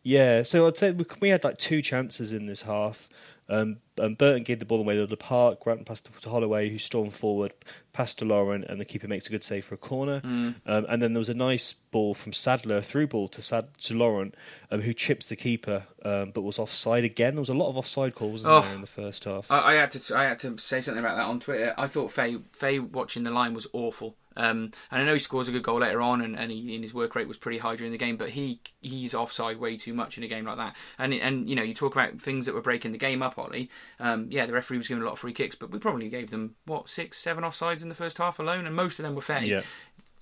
Yeah, 0.08 0.44
so 0.44 0.68
I'd 0.68 0.78
say 0.78 0.92
we, 0.92 1.04
we 1.20 1.30
had 1.30 1.44
like 1.44 1.58
two 1.58 1.82
chances 1.82 2.32
in 2.32 2.46
this 2.46 2.62
half. 2.62 3.10
Um, 3.50 3.78
um, 4.00 4.14
Burton 4.16 4.44
gave 4.44 4.60
the 4.60 4.66
ball 4.66 4.80
away 4.80 4.96
to 4.96 5.08
the 5.08 5.18
park. 5.18 5.60
Grant 5.62 5.86
passed 5.86 6.08
to 6.22 6.30
Holloway, 6.30 6.70
who 6.70 6.78
stormed 6.78 7.14
forward, 7.14 7.54
passed 7.92 8.20
to 8.20 8.26
Laurent, 8.26 8.66
and 8.66 8.80
the 8.80 8.86
keeper 8.86 9.08
makes 9.08 9.26
a 9.26 9.30
good 9.32 9.44
save 9.44 9.66
for 9.66 9.74
a 9.76 9.80
corner. 9.80 10.22
Mm. 10.22 10.56
Um, 10.66 10.86
and 10.90 11.02
then 11.02 11.14
there 11.14 11.20
was 11.20 11.30
a 11.30 11.34
nice 11.36 11.74
ball 11.74 12.14
from 12.14 12.34
Sadler, 12.34 12.78
a 12.78 12.82
through 12.84 13.08
ball 13.08 13.28
to 13.30 13.42
Sad- 13.42 13.76
to 13.80 13.96
Laurent, 13.96 14.36
um, 14.72 14.82
who 14.82 14.94
chips 14.94 15.26
the 15.26 15.36
keeper, 15.36 15.86
um, 16.04 16.32
but 16.32 16.42
was 16.42 16.60
offside 16.60 17.04
again. 17.04 17.34
There 17.34 17.42
was 17.42 17.50
a 17.50 17.54
lot 17.56 17.70
of 17.70 17.78
offside 17.78 18.14
calls 18.14 18.46
Oh. 18.46 18.62
there 18.62 18.76
in 18.76 18.82
the 18.82 18.88
first 18.88 19.24
half. 19.24 19.50
I, 19.50 19.60
I 19.60 19.74
had 19.76 19.90
to 19.92 20.16
I 20.16 20.24
had 20.26 20.38
to 20.40 20.58
say 20.60 20.82
something 20.82 21.04
about 21.04 21.16
that 21.18 21.26
on 21.26 21.40
Twitter. 21.40 21.74
I 21.80 21.88
thought 21.88 22.12
Faye 22.12 22.38
Faye 22.54 22.78
watching 22.80 23.24
the 23.24 23.32
line 23.32 23.54
was 23.56 23.66
awful. 23.74 24.16
Um, 24.38 24.72
and 24.92 25.02
I 25.02 25.06
know 25.06 25.14
he 25.14 25.20
scores 25.20 25.48
a 25.48 25.52
good 25.52 25.64
goal 25.64 25.80
later 25.80 26.02
on, 26.02 26.22
and, 26.22 26.38
and, 26.38 26.52
he, 26.52 26.76
and 26.76 26.84
his 26.84 26.94
work 26.94 27.16
rate 27.16 27.28
was 27.28 27.38
pretty 27.38 27.60
high 27.60 27.76
during 27.76 27.92
the 27.92 27.98
game. 27.98 28.18
But 28.18 28.32
he 28.32 28.60
he's 28.82 29.14
offside 29.16 29.58
way 29.58 29.78
too 29.78 29.94
much 29.94 30.18
in 30.18 30.24
a 30.24 30.28
game 30.28 30.46
like 30.46 30.58
that. 30.58 30.76
And 30.98 31.14
and 31.14 31.50
you 31.50 31.56
know 31.56 31.64
you 31.64 31.74
talk 31.74 31.96
about 31.96 32.20
things 32.20 32.46
that 32.46 32.56
were 32.56 32.62
breaking 32.62 32.92
the 32.92 32.98
game 32.98 33.22
up, 33.22 33.38
Ollie. 33.38 33.70
Um, 34.00 34.28
yeah, 34.30 34.46
the 34.46 34.54
referee 34.54 34.78
was 34.78 34.88
giving 34.88 35.02
a 35.02 35.06
lot 35.06 35.14
of 35.14 35.20
free 35.20 35.34
kicks, 35.34 35.56
but 35.56 35.72
we 35.72 35.80
probably 35.80 36.10
gave 36.10 36.32
them 36.32 36.56
what 36.66 36.90
six, 36.90 37.18
seven 37.18 37.44
offsides 37.44 37.82
in 37.82 37.90
the 37.90 37.96
first 37.96 38.18
half 38.18 38.40
alone, 38.40 38.66
and 38.66 38.76
most 38.76 39.00
of 39.00 39.04
them 39.04 39.16
were 39.16 39.22
fair. 39.22 39.44
yeah. 39.44 39.62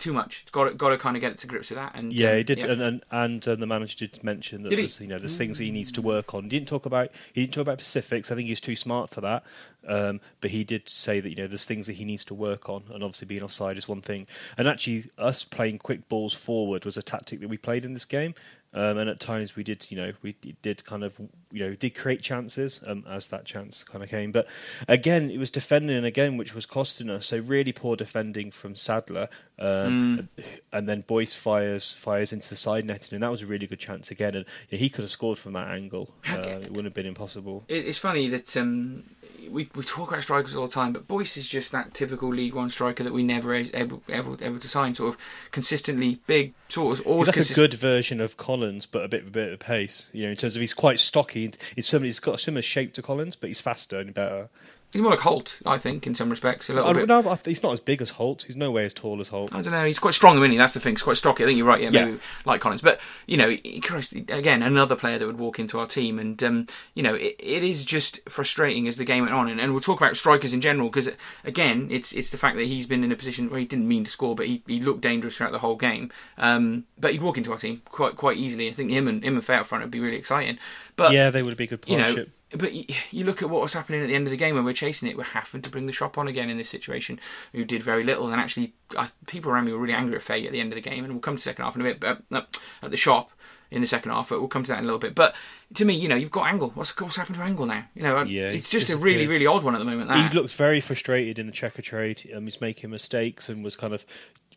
Too 0.04 0.12
much. 0.12 0.42
It's 0.42 0.52
got 0.52 0.66
to, 0.66 0.74
got 0.74 0.89
to 0.89 0.98
kind 0.98 1.16
of 1.16 1.22
get 1.22 1.32
it 1.32 1.38
to 1.38 1.48
grips 1.48 1.70
with 1.70 1.78
that. 1.78 1.94
And 1.96 2.12
Yeah, 2.12 2.32
um, 2.32 2.38
he 2.38 2.44
did, 2.44 2.58
yeah. 2.58 2.72
and 2.72 2.82
and, 2.82 3.06
and 3.10 3.48
uh, 3.48 3.56
the 3.56 3.66
manager 3.66 4.06
did 4.06 4.22
mention 4.22 4.63
that 4.63 4.70
Did 4.70 4.80
he? 4.80 4.84
there's 4.84 5.00
you 5.00 5.08
know 5.08 5.18
there's 5.18 5.38
things 5.38 5.60
he 5.60 5.72
needs 5.72 5.94
to 5.94 6.02
work 6.02 6.34
on. 6.34 6.44
He 6.44 6.50
didn't 6.50 6.68
talk 6.68 6.86
about 6.86 7.10
he 7.32 7.39
didn't 7.39 7.54
talk 7.54 7.62
about 7.62 7.78
Pacifics. 7.78 8.30
I 8.30 8.36
think 8.36 8.50
he's 8.50 8.60
too 8.60 8.76
smart 8.76 9.12
for 9.12 9.22
that. 9.22 9.46
Um, 9.88 10.20
but 10.42 10.52
he 10.52 10.66
did 10.66 10.89
say 10.89 11.22
that 11.22 11.30
you 11.30 11.38
know 11.38 11.48
there's 11.48 11.63
things 11.63 11.88
that 11.88 11.94
he 11.94 12.04
needs 12.04 12.26
to 12.26 12.34
work 12.34 12.68
on, 12.68 12.84
and 12.94 13.02
obviously 13.02 13.28
being 13.28 13.44
offside 13.44 13.78
is 13.78 13.88
one 13.88 14.02
thing. 14.02 14.28
And 14.58 14.68
actually, 14.68 15.10
us 15.18 15.46
playing 15.46 15.78
quick 15.80 16.10
balls 16.10 16.34
forward 16.34 16.84
was 16.84 16.98
a 16.98 17.02
tactic 17.02 17.39
that 17.39 17.48
we 17.48 17.58
played 17.58 17.86
in 17.86 17.94
this 17.94 18.04
game. 18.04 18.36
Um, 18.74 18.98
and 18.98 19.10
at 19.10 19.20
times 19.20 19.56
we 19.56 19.64
did, 19.64 19.90
you 19.92 19.98
know, 19.98 20.14
we 20.22 20.36
did 20.62 20.84
kind 20.84 21.04
of, 21.04 21.20
you 21.52 21.60
know, 21.60 21.76
did 21.76 21.92
create 21.92 22.22
chances 22.22 22.82
um, 22.88 23.06
as 23.08 23.28
that 23.28 23.46
chance 23.46 23.84
kind 23.84 24.04
of 24.04 24.10
came. 24.10 24.32
But 24.32 24.48
again, 24.88 25.30
it 25.30 25.38
was 25.38 25.52
defending 25.52 26.04
again, 26.04 26.38
which 26.38 26.56
was 26.56 26.66
costing 26.66 27.10
us. 27.10 27.28
So 27.28 27.38
really 27.38 27.72
poor 27.72 27.96
defending 27.96 28.50
from 28.50 28.76
Sadler, 28.76 29.30
um, 29.60 30.30
and 30.72 30.90
then 30.90 31.02
Boyce 31.02 31.36
fires 31.36 31.92
fires 31.92 32.34
into 32.34 32.50
the 32.50 32.56
side 32.56 32.86
netting, 32.86 33.16
and 33.16 33.24
that 33.24 33.32
was 33.32 33.44
a 33.44 33.46
really 33.46 33.68
good 33.68 33.80
chance 33.80 34.10
again. 34.10 34.36
And 34.36 34.46
yeah, 34.70 34.80
he 34.80 34.90
could 34.90 35.04
have 35.04 35.12
scored 35.12 35.38
from 35.38 35.54
that 35.54 35.68
angle. 35.68 36.14
Uh, 36.28 36.40
it 36.40 36.70
wouldn't 36.70 36.86
have 36.86 36.94
been 36.94 37.06
impossible. 37.06 37.64
It's 37.68 38.00
funny 38.00 38.28
that 38.30 38.58
um, 38.58 39.04
we 39.50 39.70
we 39.76 39.84
talk 39.84 40.10
about 40.10 40.24
strikers 40.24 40.56
all 40.56 40.68
the 40.68 40.74
time, 40.74 40.94
but 40.94 41.08
Boyce 41.08 41.38
is 41.38 41.48
just 41.48 41.72
that 41.72 41.94
typical 41.94 42.30
League 42.30 42.54
One 42.54 42.70
striker 42.70 43.04
that 43.04 43.14
we 43.14 43.24
never 43.24 43.54
able 43.54 44.02
able, 44.10 44.38
able 44.42 44.60
to 44.60 44.68
sign. 44.68 44.96
Sort 44.96 45.14
of 45.14 45.22
consistently 45.52 46.20
big, 46.28 46.54
sort 46.70 47.00
of 47.00 47.06
always 47.06 47.22
He's 47.22 47.28
like 47.28 47.34
consist- 47.36 47.58
a 47.58 47.62
good 47.62 47.74
version 47.76 48.22
of 48.22 48.38
Collins, 48.38 48.86
but 48.86 49.04
a 49.04 49.08
bit 49.08 49.28
a 49.28 49.32
bit 49.32 49.54
of 49.54 49.60
pace. 49.60 50.08
You 50.12 50.24
know, 50.24 50.30
in 50.32 50.36
terms 50.38 50.56
of 50.56 50.60
he's 50.60 50.74
quite 50.74 51.00
stocky. 51.00 51.52
He's 51.76 51.88
similar. 51.88 52.06
He's 52.06 52.20
got 52.20 52.36
a 52.36 52.40
similar 52.40 52.62
shape 52.62 52.94
to 52.94 53.02
Collins, 53.02 53.36
but 53.36 53.48
he's 53.48 53.62
faster 53.62 54.00
and 54.00 54.14
better. 54.14 54.50
He's 54.94 55.02
more 55.02 55.10
like 55.10 55.22
Holt, 55.22 55.60
I 55.66 55.80
think, 55.80 56.06
in 56.06 56.14
some 56.14 56.30
respects. 56.30 56.70
A 56.70 56.74
little 56.74 56.92
I, 56.92 56.94
bit. 56.94 57.08
no, 57.08 57.38
he's 57.44 57.64
not 57.64 57.74
as 57.74 57.80
big 57.80 58.00
as 58.00 58.12
Holt. 58.12 58.44
He's 58.44 58.56
no 58.56 58.70
way 58.70 58.86
as 58.86 58.94
tall 58.94 59.20
as 59.20 59.30
Holt. 59.30 59.52
I 59.52 59.62
don't 59.64 59.74
know. 59.74 59.86
He's 59.86 59.98
quite 59.98 60.14
strong, 60.14 60.38
isn't 60.38 60.52
he? 60.52 60.58
That's 60.58 60.76
the 60.76 60.80
thing. 60.80 60.94
He's 60.94 61.02
quite 61.02 61.18
stocky. 61.18 61.44
I 61.44 61.48
think 61.48 61.58
you're 61.58 61.66
right. 61.66 61.82
Yeah, 61.82 61.90
Yeah. 61.90 62.06
maybe 62.06 62.20
like 62.46 62.62
Collins, 62.62 62.84
but 62.84 63.02
you 63.26 63.36
know, 63.36 63.58
Christ, 63.82 64.14
again, 64.14 64.62
another 64.62 64.96
player 64.96 65.18
that 65.18 65.26
would 65.26 65.40
walk 65.40 65.58
into 65.58 65.80
our 65.80 65.88
team, 65.88 66.20
and 66.20 66.42
um, 66.44 66.68
you 66.94 67.02
know, 67.02 67.16
it, 67.16 67.36
it 67.40 67.64
is 67.64 67.84
just 67.86 68.28
frustrating 68.30 68.88
as 68.88 68.98
the 68.98 69.04
game 69.04 69.24
went 69.24 69.34
on. 69.34 69.50
And, 69.50 69.60
and 69.60 69.72
we'll 69.72 69.82
talk 69.82 70.00
about 70.00 70.16
strikers 70.16 70.54
in 70.54 70.62
general 70.62 70.90
because 70.90 71.10
again, 71.44 71.88
it's 71.90 72.14
it's 72.14 72.30
the 72.30 72.38
fact 72.38 72.56
that 72.58 72.68
he's 72.68 72.86
been 72.86 73.04
in 73.04 73.12
a 73.12 73.16
position 73.16 73.50
where 73.50 73.60
he 73.60 73.66
didn't 73.66 73.88
mean 73.88 74.04
to 74.04 74.12
score, 74.12 74.36
but 74.36 74.46
he, 74.46 74.62
he 74.68 74.80
looked 74.80 75.02
dangerous 75.02 75.38
throughout 75.38 75.54
the 75.54 75.60
whole 75.60 75.76
game. 75.76 76.12
Um, 76.38 76.84
but 77.00 77.14
he'd 77.14 77.24
walk 77.24 77.38
into 77.38 77.52
our 77.52 77.58
team 77.58 77.82
quite 77.86 78.16
quite 78.16 78.38
easily. 78.38 78.68
I 78.68 78.74
think 78.74 78.92
him 78.92 79.08
and 79.08 79.24
him 79.24 79.34
and 79.34 79.44
Faye 79.44 79.56
up 79.56 79.66
front 79.66 79.84
would 79.84 79.92
be 79.92 80.00
really 80.00 80.18
exciting. 80.18 80.60
But 80.96 81.14
yeah, 81.14 81.32
they 81.32 81.42
would 81.42 81.58
be 81.58 81.64
a 81.64 81.68
good 81.68 81.84
you 81.88 81.98
know, 81.98 82.04
partnership. 82.04 82.30
But 82.56 82.74
you, 82.74 83.24
look 83.24 83.42
at 83.42 83.50
what 83.50 83.62
was 83.62 83.74
happening 83.74 84.02
at 84.02 84.08
the 84.08 84.16
end 84.16 84.28
of 84.28 84.32
the 84.32 84.38
game 84.38 84.56
when 84.56 84.66
we're 84.66 84.74
chasing 84.74 85.10
it. 85.10 85.18
We're 85.18 85.24
having 85.24 85.62
to 85.62 85.70
bring 85.70 85.86
the 85.88 85.94
shop 85.94 86.18
on 86.18 86.28
again 86.28 86.50
in 86.50 86.58
this 86.58 86.70
situation. 86.70 87.20
Who 87.52 87.66
did 87.66 87.84
very 87.84 88.04
little, 88.04 88.32
and 88.32 88.39
actually, 88.39 88.74
I, 88.98 89.10
people 89.28 89.52
around 89.52 89.66
me 89.66 89.74
were 89.74 89.80
really 89.80 89.94
angry 89.94 90.16
at 90.16 90.24
Faye 90.24 90.46
at 90.46 90.52
the 90.52 90.60
end 90.60 90.72
of 90.72 90.76
the 90.76 90.88
game. 90.88 91.04
And 91.04 91.13
we'll 91.13 91.22
come 91.22 91.36
to 91.36 91.42
second 91.42 91.66
half 91.66 91.76
in 91.76 91.82
a 91.82 91.86
bit. 91.86 92.00
But 92.00 92.22
uh, 92.32 92.42
at 92.82 92.92
the 92.92 92.98
shop 92.98 93.32
in 93.74 93.82
the 93.82 93.88
second 93.88 94.12
half, 94.12 94.30
but 94.30 94.39
we'll 94.39 94.48
come 94.48 94.63
to 94.63 94.72
that 94.72 94.78
in 94.78 94.84
a 94.84 94.88
little 94.88 95.00
bit. 95.00 95.16
But 95.16 95.36
to 95.76 95.86
me, 95.86 95.96
you 95.96 96.08
know, 96.08 96.16
you've 96.16 96.30
got 96.30 96.48
Angle. 96.48 96.70
What's 96.76 97.00
what's 97.00 97.16
happened 97.16 97.38
to 97.38 97.42
Angle 97.42 97.66
now? 97.66 97.86
You 97.96 98.04
know, 98.04 98.18
uh, 98.20 98.24
Yeah, 98.24 98.50
it's 98.50 98.70
just 98.70 98.89
a 98.89 98.98
really 98.98 99.26
really 99.26 99.48
odd 99.48 99.63
one 99.63 99.74
at 99.74 99.80
the 99.80 99.86
moment. 99.86 100.10
That 100.10 100.32
He 100.32 100.38
looked 100.38 100.54
very 100.54 100.80
frustrated 100.80 101.39
in 101.39 101.48
the 101.48 101.52
Checkatrade. 101.52 102.36
Um, 102.36 102.46
he's 102.46 102.62
making 102.62 102.92
mistakes 102.92 103.50
and 103.50 103.63
was 103.63 103.76
kind 103.76 103.94
of 103.94 104.06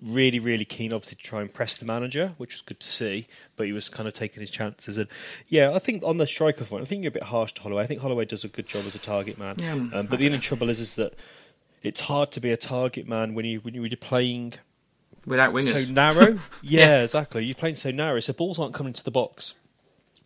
really, 0.02 0.38
really 0.38 0.64
keen, 0.64 0.92
obviously, 0.92 1.16
to 1.16 1.22
try 1.22 1.40
and 1.40 1.52
press 1.52 1.76
the 1.76 1.84
manager, 1.84 2.34
which 2.36 2.54
was 2.54 2.60
good 2.62 2.80
to 2.80 2.86
see. 2.86 3.26
But 3.56 3.66
he 3.66 3.72
was 3.72 3.88
kind 3.88 4.06
of 4.06 4.14
taking 4.14 4.40
his 4.40 4.50
chances. 4.50 4.96
And 4.98 5.08
yeah, 5.48 5.72
I 5.72 5.78
think 5.78 6.02
on 6.04 6.18
the 6.18 6.26
striker 6.26 6.64
front, 6.64 6.82
I 6.82 6.86
think 6.86 7.02
you're 7.02 7.08
a 7.10 7.12
bit 7.12 7.24
harsh 7.24 7.52
to 7.54 7.62
Holloway. 7.62 7.82
I 7.82 7.86
think 7.86 8.00
Holloway 8.00 8.24
does 8.24 8.44
a 8.44 8.48
good 8.48 8.66
job 8.66 8.84
as 8.86 8.94
a 8.94 8.98
target 8.98 9.38
man. 9.38 9.56
Yeah, 9.58 9.72
um, 9.72 10.06
but 10.08 10.18
the 10.18 10.26
only 10.26 10.38
trouble 10.38 10.68
is, 10.70 10.80
is 10.80 10.94
that 10.96 11.14
it's 11.82 12.00
hard 12.00 12.32
to 12.32 12.40
be 12.40 12.50
a 12.50 12.56
target 12.56 13.06
man 13.08 13.34
when 13.34 13.44
you 13.44 13.60
when 13.60 13.74
you're 13.74 13.88
playing 13.96 14.54
without 15.24 15.52
wingers. 15.54 15.86
so 15.86 15.92
narrow. 15.92 16.32
yeah, 16.62 16.86
Yeah. 16.86 17.02
exactly. 17.02 17.44
You're 17.44 17.54
playing 17.54 17.76
so 17.76 17.90
narrow, 17.90 18.20
so 18.20 18.32
balls 18.32 18.58
aren't 18.58 18.74
coming 18.74 18.92
to 18.92 19.04
the 19.04 19.10
box. 19.10 19.54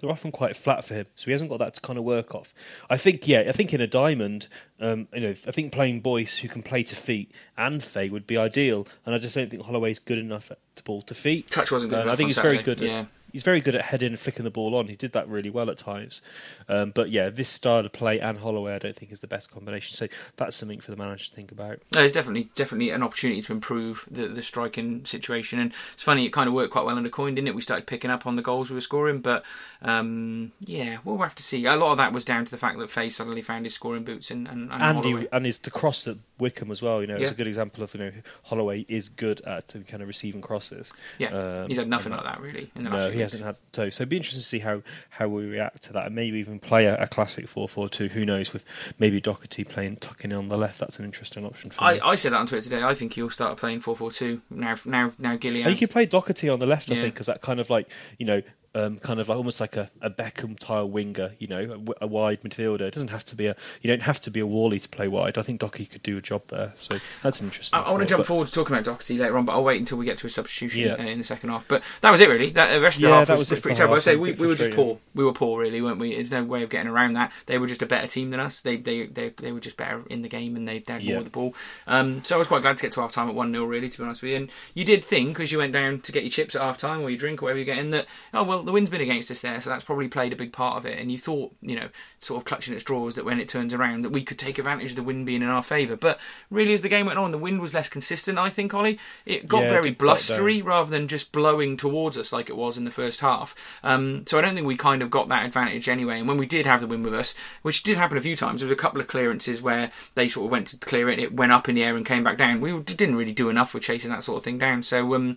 They're 0.01 0.11
often 0.11 0.33
quite 0.33 0.57
flat 0.57 0.85
for 0.85 0.95
him, 0.95 1.07
so 1.15 1.27
he 1.27 1.33
hasn't 1.33 1.51
got 1.51 1.59
that 1.59 1.75
to 1.75 1.81
kind 1.81 1.99
of 1.99 2.05
work 2.05 2.35
off. 2.35 2.55
I 2.89 2.97
think, 2.97 3.29
yeah, 3.29 3.45
I 3.47 3.53
think 3.53 3.75
in 3.75 3.81
a 3.83 3.87
diamond, 3.87 4.49
um, 4.81 5.09
you 5.13 5.21
know, 5.21 5.35
I 5.47 5.51
think 5.51 5.73
playing 5.73 6.01
Boyce 6.01 6.39
who 6.39 6.49
can 6.49 6.63
play 6.63 6.83
to 6.85 6.97
feet 6.97 7.33
and 7.59 7.85
Faye 7.85 8.09
would 8.09 8.27
be 8.27 8.39
ideal, 8.39 8.87
and 9.05 9.15
I 9.15 9.19
just 9.19 9.35
don't 9.35 9.51
think 9.51 9.63
Holloway's 9.63 9.99
good 9.99 10.19
enough 10.19 10.51
at 10.51 10.59
to 10.77 10.83
ball 10.83 11.03
to 11.03 11.15
feet. 11.15 11.51
Touch 11.51 11.71
wasn't 11.71 11.91
good 11.91 12.01
enough 12.01 12.15
I 12.15 12.17
think 12.17 12.29
he's 12.29 12.39
very 12.39 12.57
Saturday, 12.59 12.81
good. 12.81 12.89
At, 12.89 12.91
yeah. 12.91 13.05
He's 13.33 13.43
very 13.43 13.61
good 13.61 13.75
at 13.75 13.83
heading 13.87 14.09
and 14.09 14.19
flicking 14.19 14.45
the 14.45 14.51
ball 14.51 14.75
on. 14.75 14.89
He 14.89 14.97
did 14.97 15.13
that 15.13 15.29
really 15.29 15.51
well 15.51 15.71
at 15.71 15.79
times. 15.79 16.23
Um, 16.69 16.91
but 16.95 17.11
yeah, 17.11 17.29
this 17.31 17.49
style 17.49 17.85
of 17.85 17.93
play 17.93 18.21
and 18.21 18.39
Holloway, 18.39 18.75
I 18.75 18.79
don't 18.79 18.97
think 18.97 19.13
is 19.13 19.21
the 19.21 19.27
best 19.27 19.51
combination. 19.51 19.95
So 19.95 20.09
that's 20.37 20.57
something 20.57 20.81
for 20.81 20.91
the 20.91 20.97
manager 20.97 21.29
to 21.29 21.35
think 21.35 21.53
about. 21.53 21.81
No, 21.95 22.03
it's 22.03 22.15
definitely 22.15 22.51
definitely 22.55 22.91
an 22.91 23.03
opportunity 23.03 23.43
to 23.43 23.53
improve 23.53 24.07
the 24.11 24.29
the 24.29 24.43
striking 24.43 25.05
situation, 25.05 25.59
and 25.59 25.73
it's 25.93 26.03
funny 26.03 26.27
it 26.27 26.33
kind 26.33 26.49
of 26.49 26.55
worked 26.55 26.73
quite 26.73 26.85
well 26.85 26.97
under 26.97 27.09
Coyne, 27.09 27.35
didn't 27.35 27.49
it? 27.49 27.55
We 27.55 27.63
started 27.63 27.87
picking 27.87 28.11
up 28.11 28.27
on 28.27 28.37
the 28.37 28.43
goals 28.43 28.71
we 28.71 28.75
were 28.75 28.81
scoring, 28.81 29.21
but 29.21 29.45
um, 29.83 30.53
yeah, 30.61 30.99
we'll 31.05 31.19
have 31.19 31.35
to 31.37 31.43
see. 31.43 31.65
A 31.67 31.77
lot 31.77 31.93
of 31.93 31.99
that 31.99 32.13
was 32.13 32.25
down 32.25 32.45
to 32.45 32.51
the 32.51 32.59
fact 32.59 32.79
that 32.79 32.91
Faye 32.91 33.11
suddenly 33.11 33.43
found 33.43 33.67
his 33.67 33.75
scoring 33.75 34.05
boots 34.05 34.31
and 34.31 34.49
and, 34.49 34.71
and 34.73 34.83
and 34.83 35.05
he, 35.05 35.29
and 35.33 35.47
his 35.47 35.59
the 35.59 35.71
cross 35.71 36.07
at 36.07 36.17
Wycombe 36.39 36.71
as 36.71 36.83
well. 36.83 37.01
You 37.01 37.07
know, 37.07 37.17
it's 37.17 37.33
a 37.33 37.35
good 37.35 37.47
example 37.47 37.83
of 37.85 37.95
you 37.95 38.01
know 38.01 38.13
Holloway 38.45 38.87
is 38.89 39.09
good 39.09 39.41
at 39.43 39.75
uh, 39.77 39.81
kind 39.81 40.03
of 40.03 40.09
receiving 40.09 40.41
crosses. 40.41 40.93
yeah, 41.19 41.29
Um, 41.29 41.69
he's 41.69 41.79
had 41.79 41.89
nothing 41.89 42.13
like 42.13 42.25
that 42.25 42.41
really 42.41 42.71
in 42.75 42.85
the 42.85 42.91
last 42.91 43.13
No, 43.13 43.19
he 43.21 43.23
hasn't 43.23 43.45
had 43.45 43.57
so. 43.73 43.91
So 43.91 44.03
it'd 44.03 44.09
be 44.09 44.17
interesting 44.17 44.41
to 44.41 44.47
see 44.47 44.59
how, 44.61 44.83
how 45.11 45.29
we 45.29 45.45
react 45.47 45.83
to 45.85 45.93
that, 45.93 46.07
and 46.07 46.15
maybe 46.15 46.39
even 46.39 46.59
play 46.59 46.87
a, 46.87 46.97
a 47.03 47.07
classic 47.07 47.49
four 47.49 47.69
four 47.69 47.89
two. 47.89 48.09
Who 48.09 48.25
knows? 48.25 48.53
With 48.53 48.65
maybe 48.99 49.21
Doherty 49.21 49.65
playing 49.65 49.97
tucking 49.97 50.31
in 50.31 50.37
on 50.37 50.49
the 50.49 50.59
left, 50.59 50.79
that's 50.81 50.99
an 50.99 51.05
interesting 51.05 51.45
option 51.47 51.71
for 51.71 51.83
me. 51.85 52.01
I, 52.01 52.09
I 52.11 52.15
said 52.17 52.33
that 52.33 52.39
on 52.39 52.47
Twitter 52.47 52.69
today. 52.69 52.83
I 52.83 52.95
think 52.95 53.13
he'll 53.15 53.31
start 53.31 53.59
playing 53.59 53.81
4-4-2 53.81 54.41
now. 54.51 54.77
Now, 54.85 55.13
now 55.19 55.37
Gillian. 55.37 55.69
You 55.71 55.77
could 55.77 55.91
play 55.91 56.07
Doherty 56.07 56.49
on 56.49 56.59
the 56.59 56.67
left, 56.67 56.91
I 56.91 56.95
Yeah. 56.95 57.03
think, 57.03 57.15
because 57.15 57.27
that 57.27 57.41
kind 57.41 57.61
of 57.61 57.71
like 57.71 57.89
you 58.19 58.27
know, 58.27 58.43
um, 58.75 58.99
kind 58.99 59.19
of 59.21 59.29
like 59.29 59.37
almost 59.37 59.61
like 59.61 59.77
a, 59.77 59.91
a 60.01 60.11
Beckham 60.11 60.61
style 60.61 60.89
winger. 60.89 61.33
You 61.39 61.49
know, 61.49 61.85
a 62.01 62.07
wide 62.07 62.43
midfielder. 62.43 62.83
It 62.83 62.95
doesn't 62.95 63.09
have 63.11 63.25
to 63.27 63.37
be 63.37 63.47
a. 63.47 63.57
You 63.83 63.89
don't 63.89 64.03
have 64.03 64.21
to 64.23 64.31
be 64.31 64.41
a 64.41 64.47
Wally 64.47 64.79
to 64.79 64.89
play 64.89 65.09
wide. 65.09 65.37
I 65.39 65.43
think 65.43 65.61
Doherty 65.61 65.87
could 65.87 66.03
do 66.03 66.17
a 66.17 66.21
job 66.21 66.47
there. 66.49 66.75
So 66.79 66.99
that's 67.23 67.41
an 67.41 67.47
interesting. 67.47 67.79
I, 67.79 67.83
I 67.83 67.91
want 67.91 68.03
to 68.03 68.07
jump 68.09 68.21
but- 68.21 68.27
forward 68.27 68.47
to 68.49 68.53
talking 68.53 68.75
about 68.75 68.85
Doherty 68.85 69.19
later 69.19 69.37
on, 69.39 69.45
but 69.45 69.53
I'll 69.53 69.65
wait 69.65 69.81
until 69.81 69.99
we 69.99 70.05
get 70.05 70.19
to 70.19 70.27
a 70.27 70.31
substitution 70.31 70.83
Yeah. 70.83 70.93
uh, 70.95 71.03
in 71.09 71.19
the 71.19 71.25
second 71.25 71.51
half. 71.51 71.67
But 71.69 71.83
that 72.01 72.11
was 72.11 72.21
it, 72.21 72.29
really. 72.29 72.51
That, 72.51 72.73
the 72.73 72.81
rest 72.81 72.99
of 72.99 73.03
the 73.03 73.09
Yeah, 73.09 73.19
half 73.21 73.29
was, 73.31 73.39
was 73.41 73.51
was 73.51 73.61
pretty 73.61 73.77
terrible. 73.77 73.97
I 73.97 74.01
say 74.01 74.17
we, 74.17 74.33
we 74.33 74.47
were 74.47 74.55
just 74.55 74.73
poor. 74.77 74.99
We 75.15 75.25
were 75.25 75.33
poor, 75.33 75.61
really, 75.61 75.83
weren't 75.83 75.99
we? 75.99 76.15
There's 76.15 76.31
no 76.31 76.45
way 76.45 76.63
of 76.63 76.71
getting 76.71 76.89
around 76.89 77.15
that. 77.15 77.33
They 77.47 77.59
were 77.59 77.67
just 77.67 77.83
a 77.83 77.87
better 77.87 78.07
team 78.07 78.31
than 78.31 78.41
us. 78.41 78.61
They 78.63 78.77
they 78.77 79.07
they, 79.07 79.31
they 79.31 79.53
were 79.53 79.61
just 79.61 79.77
better 79.77 80.03
in 80.09 80.23
the 80.23 80.29
game 80.29 80.57
and 80.57 80.67
they, 80.69 80.75
had 80.87 80.89
more 80.89 81.01
Yeah. 81.01 81.19
of 81.19 81.25
the 81.25 81.31
ball. 81.31 81.55
Um, 81.87 82.25
so 82.25 82.37
I 82.37 82.39
was 82.39 82.49
quite 82.49 82.63
glad 82.63 82.77
to 82.77 82.83
get 82.83 82.93
to 82.93 83.01
half 83.01 83.13
time 83.13 83.29
at 83.29 83.35
1 83.35 83.53
0, 83.53 83.65
really, 83.65 83.89
to 83.89 83.99
be 83.99 84.05
honest 84.05 84.23
with 84.23 84.31
you. 84.31 84.37
And 84.37 84.51
you 84.75 84.85
did 84.85 85.05
think, 85.05 85.29
because 85.29 85.53
you 85.53 85.59
went 85.59 85.73
down 85.73 86.01
to 86.01 86.13
get 86.13 86.23
your 86.23 86.31
chips 86.31 86.55
at 86.55 86.63
half 86.63 86.79
time 86.79 87.01
or 87.03 87.11
your 87.11 87.19
drink 87.19 87.43
or 87.43 87.47
whatever 87.47 87.59
you're 87.59 87.65
getting, 87.75 87.91
that, 87.91 88.07
oh, 88.35 88.45
well, 88.45 88.60
the 88.63 88.73
wind's 88.73 88.91
been 88.91 89.01
against 89.01 89.31
us 89.31 89.41
there, 89.41 89.61
so 89.61 89.71
that's 89.71 89.85
probably 89.85 90.09
played 90.09 90.33
a 90.33 90.37
big 90.37 90.53
part 90.53 90.77
of 90.77 90.87
it. 90.87 90.99
And 90.99 91.11
you 91.11 91.19
thought, 91.19 91.55
you 91.61 91.77
know, 91.77 91.89
sort 92.19 92.41
of 92.41 92.45
clutching 92.45 92.75
at 92.75 92.81
straws 92.81 93.15
that 93.15 93.25
when 93.25 93.41
it 93.41 93.49
turns 93.49 93.75
around, 93.75 94.03
that 94.03 94.11
we 94.11 94.23
could 94.23 94.39
take 94.39 94.59
advantage 94.59 94.91
of 94.91 94.97
the 94.97 95.03
wind 95.03 95.27
being 95.27 95.43
in 95.43 95.49
our 95.49 95.63
favour. 95.63 95.97
But 95.97 96.21
really, 96.51 96.73
as 96.73 96.83
the 96.83 96.89
game 96.89 97.07
went 97.07 97.19
on, 97.19 97.31
the 97.31 97.39
wind 97.39 97.61
was 97.61 97.75
less 97.75 97.89
consistent, 97.89 98.39
I 98.39 98.51
think, 98.51 98.75
Ollie. 98.75 98.99
It 99.27 99.49
got 99.49 99.65
Yeah, 99.65 99.71
very 99.71 99.95
quiet 99.95 99.99
blustery 99.99 100.63
rather 100.63 100.91
than 100.91 101.09
just 101.09 101.33
blowing 101.33 101.77
towards 101.77 102.17
us 102.19 102.33
like 102.33 102.49
it 102.49 102.57
was 102.57 102.77
in 102.77 102.85
the 102.85 102.91
first 102.91 103.21
half. 103.21 103.55
Um, 103.83 104.25
so 104.27 104.39
I 104.39 104.43
don't 104.43 104.55
think 104.55 104.67
we 104.67 104.77
kind 104.77 105.03
of 105.03 105.11
got 105.11 105.29
that 105.29 105.45
advantage 105.45 105.89
anyway. 105.89 106.19
And 106.19 106.29
when 106.29 106.39
we 106.39 106.47
did 106.47 106.67
have 106.67 106.81
the 106.81 106.87
wind 106.87 107.05
with 107.05 107.15
us, 107.15 107.35
which 107.63 107.83
did 107.83 107.97
happen 107.97 108.19
a 108.19 108.21
few 108.23 108.37
times, 108.37 108.61
there 108.61 108.69
was 108.69 108.73
a 108.73 108.81
couple 108.81 109.01
of 109.01 109.07
clearances 109.07 109.63
where 109.63 109.91
they 110.15 110.29
sort 110.29 110.47
of 110.47 110.51
went 110.51 110.67
to 110.69 110.77
clear 110.77 111.09
it, 111.09 111.19
it 111.19 111.35
went 111.35 111.53
up 111.53 111.69
in 111.69 111.75
the 111.75 111.85
air 111.85 111.97
and 111.97 112.07
came 112.07 112.25
back 112.25 112.39
down. 112.39 112.61
We 112.61 112.79
didn't 112.81 113.17
really 113.17 113.33
do 113.33 113.49
enough 113.49 113.75
with 113.75 113.83
chasing 113.83 114.11
that 114.11 114.25
sort 114.25 114.39
of 114.39 114.45
thing 114.45 114.59
down. 114.59 114.83
So 114.83 115.15
um, 115.15 115.37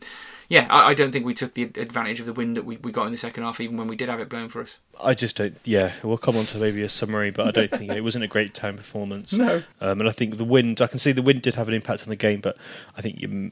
yeah, 0.54 0.68
I, 0.70 0.90
I 0.90 0.94
don't 0.94 1.12
think 1.12 1.26
we 1.26 1.34
took 1.34 1.56
the 1.56 1.64
advantage 1.64 2.20
of 2.20 2.28
the 2.28 2.34
wind 2.34 2.56
that 2.56 2.64
we, 2.64 2.78
we 2.78 2.92
got 2.92 3.08
in 3.08 3.12
the 3.12 3.18
second 3.18 3.42
half, 3.42 3.60
even 3.60 3.76
when 3.76 3.88
we 3.88 3.96
did 3.96 4.08
have 4.08 4.20
it 4.20 4.30
blown 4.30 4.50
for 4.50 4.62
us. 4.62 4.78
I 5.04 5.16
just 5.16 5.36
don't. 5.36 5.58
Yeah, 5.64 5.94
we'll 6.04 6.20
come 6.20 6.38
on 6.38 6.46
to 6.46 6.60
maybe 6.60 6.84
a 6.84 6.90
summary, 6.90 7.32
but 7.32 7.48
I 7.48 7.52
don't 7.52 7.72
think 7.72 7.92
it 7.92 8.02
wasn't 8.02 8.24
a 8.24 8.28
great 8.28 8.54
time 8.54 8.78
performance. 8.78 9.34
No. 9.44 9.64
um, 9.82 10.00
and 10.00 10.08
I 10.08 10.12
think 10.12 10.38
the 10.38 10.46
wind. 10.46 10.80
I 10.80 10.88
can 10.88 11.00
see 11.00 11.12
the 11.12 11.24
wind 11.24 11.42
did 11.42 11.56
have 11.56 11.68
an 11.68 11.74
impact 11.74 12.04
on 12.04 12.10
the 12.10 12.16
game, 12.16 12.40
but 12.40 12.56
I 12.96 13.02
think 13.02 13.20
you 13.20 13.52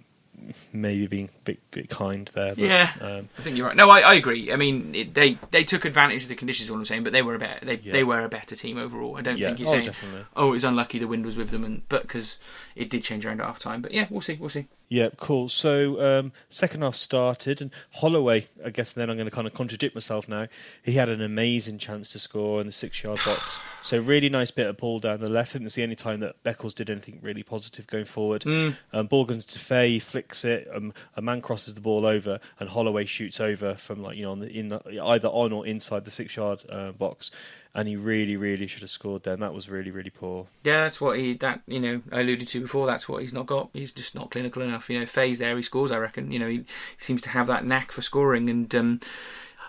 maybe 0.71 1.07
being 1.07 1.29
a 1.35 1.39
bit, 1.43 1.71
bit 1.71 1.89
kind 1.89 2.29
there. 2.33 2.55
But, 2.55 2.63
Yeah. 2.63 2.91
um, 3.01 3.29
I 3.37 3.41
think 3.41 3.57
you're 3.57 3.67
right. 3.67 3.75
No, 3.75 3.89
I, 3.89 4.01
I 4.01 4.13
agree. 4.13 4.53
I 4.53 4.55
mean, 4.55 4.93
it, 4.93 5.13
they 5.15 5.37
they 5.49 5.63
took 5.63 5.85
advantage 5.85 6.23
of 6.23 6.29
the 6.29 6.35
conditions. 6.35 6.69
What 6.69 6.77
I'm 6.77 6.85
saying, 6.85 7.03
but 7.03 7.13
they 7.13 7.23
were 7.23 7.35
a 7.35 7.39
better 7.39 7.65
they, 7.65 7.77
Yeah. 7.77 7.93
they 7.93 8.03
were 8.03 8.23
a 8.23 8.29
better 8.29 8.55
team 8.55 8.77
overall. 8.77 9.17
I 9.17 9.21
don't 9.21 9.37
yeah. 9.37 9.47
think 9.47 9.59
you're 9.59 9.69
oh, 9.69 9.71
saying 9.71 9.85
definitely. 9.85 10.25
oh 10.35 10.49
it 10.49 10.51
was 10.51 10.63
unlucky 10.63 10.99
the 10.99 11.07
wind 11.07 11.25
was 11.25 11.35
with 11.35 11.49
them, 11.49 11.63
and 11.63 11.81
but 11.89 12.03
because 12.03 12.37
it 12.75 12.89
did 12.91 13.03
change 13.03 13.25
around 13.25 13.41
at 13.41 13.47
half 13.47 13.59
time. 13.59 13.81
But 13.81 13.91
yeah, 13.91 14.05
we'll 14.09 14.21
see, 14.21 14.37
we'll 14.39 14.49
see. 14.49 14.67
Yeah, 14.91 15.07
cool. 15.15 15.47
So 15.47 16.19
um, 16.19 16.33
second 16.49 16.81
half 16.81 16.95
started, 16.95 17.61
and 17.61 17.71
Holloway. 17.91 18.49
I 18.63 18.71
guess 18.71 18.91
then 18.91 19.09
I'm 19.09 19.15
going 19.15 19.23
to 19.23 19.33
kind 19.33 19.47
of 19.47 19.53
contradict 19.53 19.95
myself 19.95 20.27
now. 20.27 20.47
He 20.83 20.91
had 20.91 21.07
an 21.07 21.21
amazing 21.21 21.77
chance 21.77 22.11
to 22.11 22.19
score 22.19 22.59
in 22.59 22.65
the 22.65 22.73
six-yard 22.73 23.17
box. 23.25 23.61
So 23.81 23.99
really 23.99 24.27
nice 24.27 24.51
bit 24.51 24.67
of 24.67 24.75
ball 24.75 24.99
down 24.99 25.21
the 25.21 25.29
left. 25.29 25.51
I 25.51 25.53
think 25.53 25.61
it 25.61 25.67
was 25.67 25.75
the 25.75 25.83
only 25.83 25.95
time 25.95 26.19
that 26.19 26.43
Beckles 26.43 26.75
did 26.75 26.89
anything 26.89 27.19
really 27.21 27.41
positive 27.41 27.87
going 27.87 28.03
forward. 28.03 28.41
Mm. 28.41 28.75
Um, 28.91 29.07
ball 29.07 29.23
goes 29.23 29.45
to 29.45 29.59
Fay, 29.59 29.97
flicks 29.99 30.43
it. 30.43 30.67
Um, 30.75 30.93
a 31.15 31.21
man 31.21 31.39
crosses 31.39 31.73
the 31.73 31.81
ball 31.81 32.05
over, 32.05 32.41
and 32.59 32.67
Holloway 32.67 33.05
shoots 33.05 33.39
over 33.39 33.75
from 33.75 34.03
like 34.03 34.17
you 34.17 34.23
know 34.23 34.33
on 34.33 34.39
the, 34.39 34.51
in 34.51 34.67
the, 34.67 35.01
either 35.01 35.29
on 35.29 35.53
or 35.53 35.65
inside 35.65 36.03
the 36.03 36.11
six-yard 36.11 36.65
uh, 36.67 36.91
box. 36.91 37.31
And 37.73 37.87
he 37.87 37.95
really, 37.95 38.35
really 38.35 38.67
should 38.67 38.81
have 38.81 38.89
scored 38.89 39.23
then. 39.23 39.39
That 39.39 39.53
was 39.53 39.69
really, 39.69 39.91
really 39.91 40.09
poor. 40.09 40.47
Yeah, 40.63 40.83
that's 40.83 40.99
what 40.99 41.17
he 41.17 41.35
that 41.35 41.61
you 41.67 41.79
know 41.79 42.01
I 42.11 42.19
alluded 42.19 42.49
to 42.49 42.61
before. 42.61 42.85
That's 42.85 43.07
what 43.07 43.21
he's 43.21 43.31
not 43.31 43.45
got. 43.45 43.69
He's 43.73 43.93
just 43.93 44.13
not 44.13 44.29
clinical 44.29 44.61
enough. 44.61 44.89
You 44.89 44.99
know, 44.99 45.05
Faye's 45.05 45.39
there, 45.39 45.55
he 45.55 45.63
scores. 45.63 45.91
I 45.91 45.97
reckon. 45.97 46.31
You 46.31 46.39
know, 46.39 46.49
he, 46.49 46.65
seems 46.97 47.21
to 47.21 47.29
have 47.29 47.47
that 47.47 47.65
knack 47.65 47.93
for 47.93 48.01
scoring, 48.01 48.49
and 48.49 48.75
um, 48.75 48.99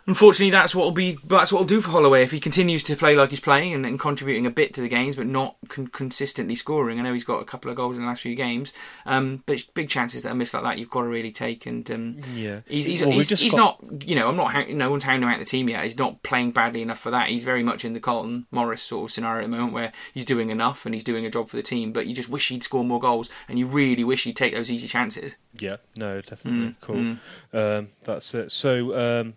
unfortunately, 0.06 0.50
that's 0.50 0.74
what 0.74 0.84
will 0.84 0.92
be. 0.92 1.18
That's 1.24 1.52
what 1.52 1.60
will 1.60 1.66
do 1.66 1.80
for 1.80 1.90
Holloway 1.90 2.22
if 2.22 2.30
he 2.30 2.40
continues 2.40 2.82
to 2.84 2.96
play 2.96 3.14
like 3.16 3.30
he's 3.30 3.40
playing 3.40 3.72
and, 3.74 3.84
and 3.86 3.98
contributing 3.98 4.46
a 4.46 4.50
bit 4.50 4.74
to 4.74 4.80
the 4.80 4.88
games, 4.88 5.16
but 5.16 5.26
not 5.26 5.56
con- 5.68 5.86
consistently 5.88 6.54
scoring. 6.56 6.98
I 6.98 7.02
know 7.02 7.12
he's 7.12 7.24
got 7.24 7.42
a 7.42 7.44
couple 7.44 7.70
of 7.70 7.76
goals 7.76 7.96
in 7.96 8.02
the 8.02 8.08
last 8.08 8.22
few 8.22 8.34
games, 8.34 8.72
um, 9.06 9.42
but 9.46 9.62
big 9.74 9.88
chances 9.88 10.22
that 10.22 10.32
are 10.32 10.34
missed 10.34 10.54
like 10.54 10.62
that, 10.64 10.78
you've 10.78 10.90
got 10.90 11.02
to 11.02 11.08
really 11.08 11.32
take. 11.32 11.66
And 11.66 11.88
um, 11.90 12.16
Yeah, 12.34 12.60
He's 12.66 12.86
he's, 12.86 13.02
Well, 13.02 13.12
he's, 13.12 13.28
he's 13.30 13.52
got- 13.52 13.82
not 13.82 14.08
you 14.08 14.14
know 14.16 14.28
I'm 14.28 14.36
not 14.36 14.68
no 14.70 14.90
one's 14.90 15.04
hounding 15.04 15.22
him 15.22 15.28
out 15.34 15.38
the 15.38 15.44
team 15.44 15.68
yet. 15.68 15.84
He's 15.84 15.98
not 15.98 16.22
playing 16.22 16.52
badly 16.52 16.82
enough 16.82 16.98
for 17.00 17.10
that. 17.10 17.28
He's 17.28 17.44
very 17.44 17.62
much 17.62 17.84
in 17.84 17.92
the 17.92 18.00
Carlton 18.00 18.46
Morris 18.50 18.82
sort 18.82 19.10
of 19.10 19.12
scenario 19.12 19.40
at 19.40 19.50
the 19.50 19.56
moment 19.56 19.72
where 19.72 19.92
he's 20.14 20.24
doing 20.24 20.50
enough 20.50 20.84
and 20.86 20.94
he's 20.94 21.04
doing 21.04 21.24
a 21.26 21.30
job 21.30 21.48
for 21.48 21.56
the 21.56 21.62
team. 21.62 21.92
But 21.92 22.06
you 22.06 22.14
just 22.14 22.28
wish 22.28 22.48
he'd 22.48 22.62
score 22.62 22.84
more 22.84 23.00
goals 23.00 23.30
and 23.48 23.58
you 23.58 23.66
really 23.66 24.04
wish 24.04 24.24
he'd 24.24 24.36
take 24.36 24.54
those 24.54 24.70
easy 24.70 24.88
chances. 24.88 25.36
Yeah, 25.58 25.76
no, 25.96 26.20
definitely. 26.20 26.68
Mm, 26.68 26.74
cool. 26.80 27.60
Um, 27.60 27.88
that's 28.04 28.34
it. 28.34 28.50
So, 28.52 29.20
um, 29.20 29.34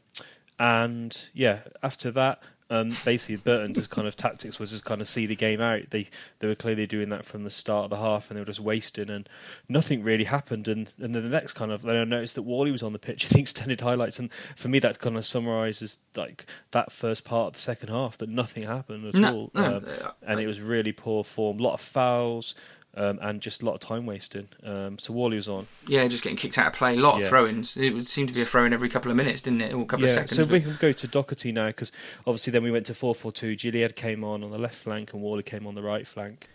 and 0.60 1.30
yeah, 1.34 1.60
after 1.84 2.12
that, 2.12 2.42
Um, 2.68 2.90
basically, 3.06 3.36
Burton 3.36 3.76
just 3.76 3.92
kind 3.92 4.08
of 4.08 4.16
tactics 4.26 4.58
was 4.58 4.72
just 4.72 4.84
kind 4.86 5.00
of 5.00 5.08
see 5.08 5.28
the 5.28 5.36
game 5.36 5.62
out. 5.62 5.92
They 5.92 6.10
they 6.40 6.48
were 6.48 6.56
clearly 6.56 6.88
doing 6.88 7.10
that 7.10 7.24
from 7.24 7.44
the 7.44 7.52
start 7.52 7.84
of 7.86 7.90
the 7.92 7.98
half, 7.98 8.30
and 8.30 8.38
they 8.38 8.42
were 8.42 8.46
just 8.48 8.60
wasting, 8.60 9.10
and 9.12 9.30
nothing 9.70 10.02
really 10.04 10.24
happened. 10.24 10.68
And 10.68 10.90
and 11.00 11.14
then 11.14 11.24
the 11.24 11.30
next 11.30 11.54
kind 11.54 11.72
of, 11.72 11.84
then 11.84 11.96
I 11.96 12.04
noticed 12.06 12.34
that 12.36 12.42
Whalley 12.42 12.72
was 12.72 12.82
on 12.82 12.94
the 12.94 12.98
pitch. 13.00 13.26
I 13.26 13.28
think 13.30 13.44
extended 13.46 13.82
highlights, 13.82 14.18
and 14.18 14.32
for 14.56 14.68
me 14.68 14.80
that 14.80 15.00
kind 15.00 15.16
of 15.16 15.26
summarises 15.26 16.00
like 16.16 16.48
that 16.72 16.92
first 16.92 17.24
part 17.24 17.48
of 17.50 17.54
the 17.54 17.60
second 17.60 17.90
half 17.90 18.18
that 18.18 18.30
nothing 18.30 18.64
happened 18.64 19.06
at 19.06 19.14
No, 19.14 19.32
all, 19.36 19.52
no, 19.54 19.78
um, 19.78 19.86
uh, 20.04 20.12
and 20.26 20.40
it 20.40 20.48
was 20.48 20.60
really 20.60 20.92
poor 20.92 21.24
form. 21.24 21.60
A 21.60 21.64
lot 21.64 21.74
of 21.76 21.82
fouls. 21.82 22.56
Um, 22.98 23.20
and 23.22 23.42
just 23.42 23.62
a 23.62 23.66
lot 23.66 23.74
of 23.74 23.82
time 23.82 24.06
wasting. 24.06 24.48
Um, 24.64 24.98
so 24.98 25.12
Whalley 25.12 25.36
was 25.36 25.50
on. 25.50 25.68
Yeah, 25.86 26.08
just 26.08 26.24
getting 26.24 26.38
kicked 26.38 26.58
out 26.58 26.68
of 26.68 26.74
play. 26.74 26.94
A 26.94 27.00
lot 27.00 27.16
of 27.16 27.22
Yeah. 27.22 27.28
throw-ins. 27.30 27.76
It 27.76 27.90
would 27.94 28.08
seem 28.08 28.26
to 28.28 28.34
be 28.34 28.42
a 28.42 28.46
throw-in 28.46 28.72
every 28.72 28.88
couple 28.88 29.12
of 29.12 29.18
minutes, 29.18 29.42
didn't 29.42 29.60
it? 29.60 29.74
Or 29.74 29.82
a 29.82 29.86
couple 29.86 30.06
of 30.06 30.12
seconds. 30.12 30.38
So 30.38 30.46
we 30.46 30.62
can 30.62 30.78
go 30.80 30.94
to 30.94 31.08
Doherty 31.08 31.52
now 31.52 31.68
because 31.68 31.92
obviously 32.26 32.52
then 32.52 32.64
we 32.64 32.72
went 32.72 32.86
to 32.86 32.94
four 32.94 33.14
four 33.14 33.34
two. 33.34 33.56
Gilliead 33.58 33.96
came 33.96 34.24
on 34.24 34.44
on 34.44 34.52
the 34.52 34.58
left 34.58 34.76
flank 34.76 35.12
and 35.12 35.22
Whalley 35.22 35.44
came 35.44 35.68
on 35.68 35.76
the 35.76 35.82
right 35.84 36.08
flank. 36.08 36.50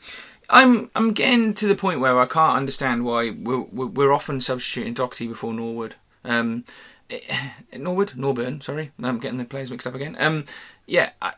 I'm 0.48 0.90
I'm 0.94 1.12
getting 1.12 1.53
to 1.55 1.66
the 1.66 1.76
point 1.76 2.00
where 2.00 2.18
I 2.18 2.24
can't 2.26 2.57
understand 2.57 3.05
why 3.05 3.31
we're 3.31 3.61
we're, 3.61 4.12
often 4.12 4.40
substituting 4.40 4.94
Doxy 4.94 5.29
before 5.29 5.53
Norwood. 5.53 5.96
Um, 6.24 6.64
Norwood, 7.77 8.11
Norburn. 8.11 8.62
Sorry, 8.62 8.92
I'm 9.03 9.18
getting 9.18 9.38
the 9.38 9.44
players 9.44 9.70
mixed 9.70 9.87
up 9.87 9.94
again. 9.94 10.16
Um, 10.18 10.44
yeah, 10.87 11.11
I, 11.23 11.33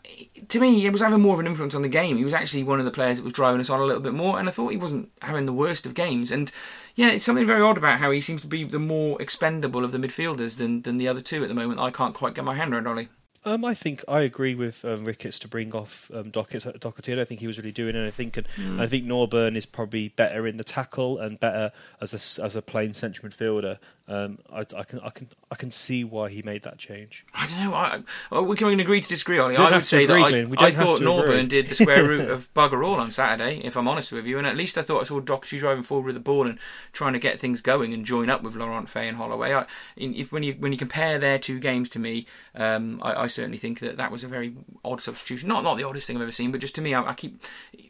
to 0.48 0.60
me, 0.60 0.80
he 0.80 0.90
was 0.90 1.00
having 1.02 1.20
more 1.20 1.34
of 1.34 1.40
an 1.40 1.46
influence 1.46 1.74
on 1.74 1.82
the 1.82 1.88
game. 1.88 2.16
He 2.16 2.24
was 2.24 2.34
actually 2.34 2.62
one 2.62 2.78
of 2.78 2.84
the 2.84 2.90
players 2.90 3.18
that 3.18 3.24
was 3.24 3.32
driving 3.32 3.60
us 3.60 3.70
on 3.70 3.80
a 3.80 3.84
little 3.84 4.02
bit 4.02 4.14
more, 4.14 4.38
and 4.38 4.48
I 4.48 4.52
thought 4.52 4.68
he 4.68 4.76
wasn't 4.76 5.10
having 5.20 5.46
the 5.46 5.52
worst 5.52 5.84
of 5.86 5.94
games. 5.94 6.30
And 6.30 6.50
yeah, 6.94 7.10
it's 7.10 7.24
something 7.24 7.46
very 7.46 7.62
odd 7.62 7.78
about 7.78 7.98
how 7.98 8.10
he 8.10 8.20
seems 8.20 8.40
to 8.42 8.46
be 8.46 8.64
the 8.64 8.78
more 8.78 9.20
expendable 9.20 9.84
of 9.84 9.92
the 9.92 9.98
midfielders 9.98 10.56
than 10.56 10.82
than 10.82 10.98
the 10.98 11.08
other 11.08 11.20
two 11.20 11.42
at 11.42 11.48
the 11.48 11.54
moment. 11.54 11.80
I 11.80 11.90
can't 11.90 12.14
quite 12.14 12.34
get 12.34 12.44
my 12.44 12.54
hand 12.54 12.72
around 12.74 12.86
Ollie. 12.86 13.08
Um, 13.44 13.64
I 13.64 13.74
think 13.74 14.04
I 14.06 14.20
agree 14.20 14.54
with 14.54 14.84
um, 14.84 15.04
Ricketts 15.04 15.40
to 15.40 15.48
bring 15.48 15.74
off 15.74 16.08
um, 16.14 16.30
Dockett, 16.30 16.78
Doherty. 16.78 17.12
I 17.12 17.16
don't 17.16 17.26
think 17.28 17.40
he 17.40 17.48
was 17.48 17.58
really 17.58 17.72
doing 17.72 17.96
anything, 17.96 18.30
and 18.36 18.46
Hmm. 18.54 18.80
I 18.80 18.86
think 18.86 19.04
Norburn 19.04 19.56
is 19.56 19.66
probably 19.66 20.10
better 20.10 20.46
in 20.46 20.58
the 20.58 20.64
tackle 20.64 21.18
and 21.18 21.40
better 21.40 21.72
as 22.00 22.38
a 22.38 22.44
as 22.44 22.54
a 22.54 22.62
plain 22.62 22.94
central 22.94 23.28
midfielder. 23.28 23.78
Um, 24.12 24.38
I, 24.52 24.60
I 24.76 24.84
can 24.84 25.00
I 25.00 25.08
can 25.08 25.28
I 25.50 25.54
can 25.54 25.70
see 25.70 26.04
why 26.04 26.28
he 26.28 26.42
made 26.42 26.64
that 26.64 26.76
change. 26.76 27.24
I 27.32 27.46
don't 27.46 27.64
know. 27.64 27.72
I, 27.74 28.02
I- 28.30 28.40
we 28.40 28.56
can 28.56 28.78
agree 28.78 29.00
to 29.00 29.08
disagree, 29.08 29.38
Ollie. 29.38 29.56
I 29.56 29.70
would 29.70 29.86
say 29.86 30.04
agree, 30.04 30.44
that 30.46 30.62
I, 30.62 30.66
I 30.66 30.70
thought 30.70 31.00
Norburn 31.00 31.48
did 31.48 31.68
the 31.68 31.74
square 31.74 32.06
root 32.06 32.30
of 32.30 32.52
bugger 32.52 32.86
all 32.86 32.96
on 32.96 33.10
Saturday. 33.10 33.62
If 33.64 33.74
I'm 33.74 33.88
honest 33.88 34.12
with 34.12 34.26
you, 34.26 34.36
and 34.36 34.46
at 34.46 34.54
least 34.54 34.76
I 34.76 34.82
thought 34.82 35.00
I 35.00 35.04
saw 35.04 35.18
Docherty 35.20 35.58
driving 35.58 35.82
forward 35.82 36.04
with 36.04 36.14
the 36.14 36.20
ball 36.20 36.46
and 36.46 36.58
trying 36.92 37.14
to 37.14 37.18
get 37.18 37.40
things 37.40 37.62
going 37.62 37.94
and 37.94 38.04
join 38.04 38.28
up 38.28 38.42
with 38.42 38.54
Laurent 38.54 38.86
Fay 38.86 39.08
and 39.08 39.16
Holloway. 39.16 39.54
I, 39.54 39.64
in, 39.96 40.14
if 40.14 40.30
when 40.30 40.42
you 40.42 40.54
when 40.58 40.72
you 40.72 40.78
compare 40.78 41.18
their 41.18 41.38
two 41.38 41.58
games 41.58 41.88
to 41.90 41.98
me, 41.98 42.26
um, 42.54 43.00
I, 43.02 43.22
I 43.22 43.26
certainly 43.28 43.56
think 43.56 43.78
that 43.80 43.96
that 43.96 44.12
was 44.12 44.24
a 44.24 44.28
very 44.28 44.52
odd 44.84 45.00
substitution. 45.00 45.48
Not 45.48 45.64
not 45.64 45.78
the 45.78 45.84
oddest 45.84 46.06
thing 46.06 46.16
I've 46.16 46.22
ever 46.22 46.32
seen, 46.32 46.52
but 46.52 46.60
just 46.60 46.74
to 46.74 46.82
me, 46.82 46.92
I, 46.92 47.02
I 47.02 47.14
keep 47.14 47.42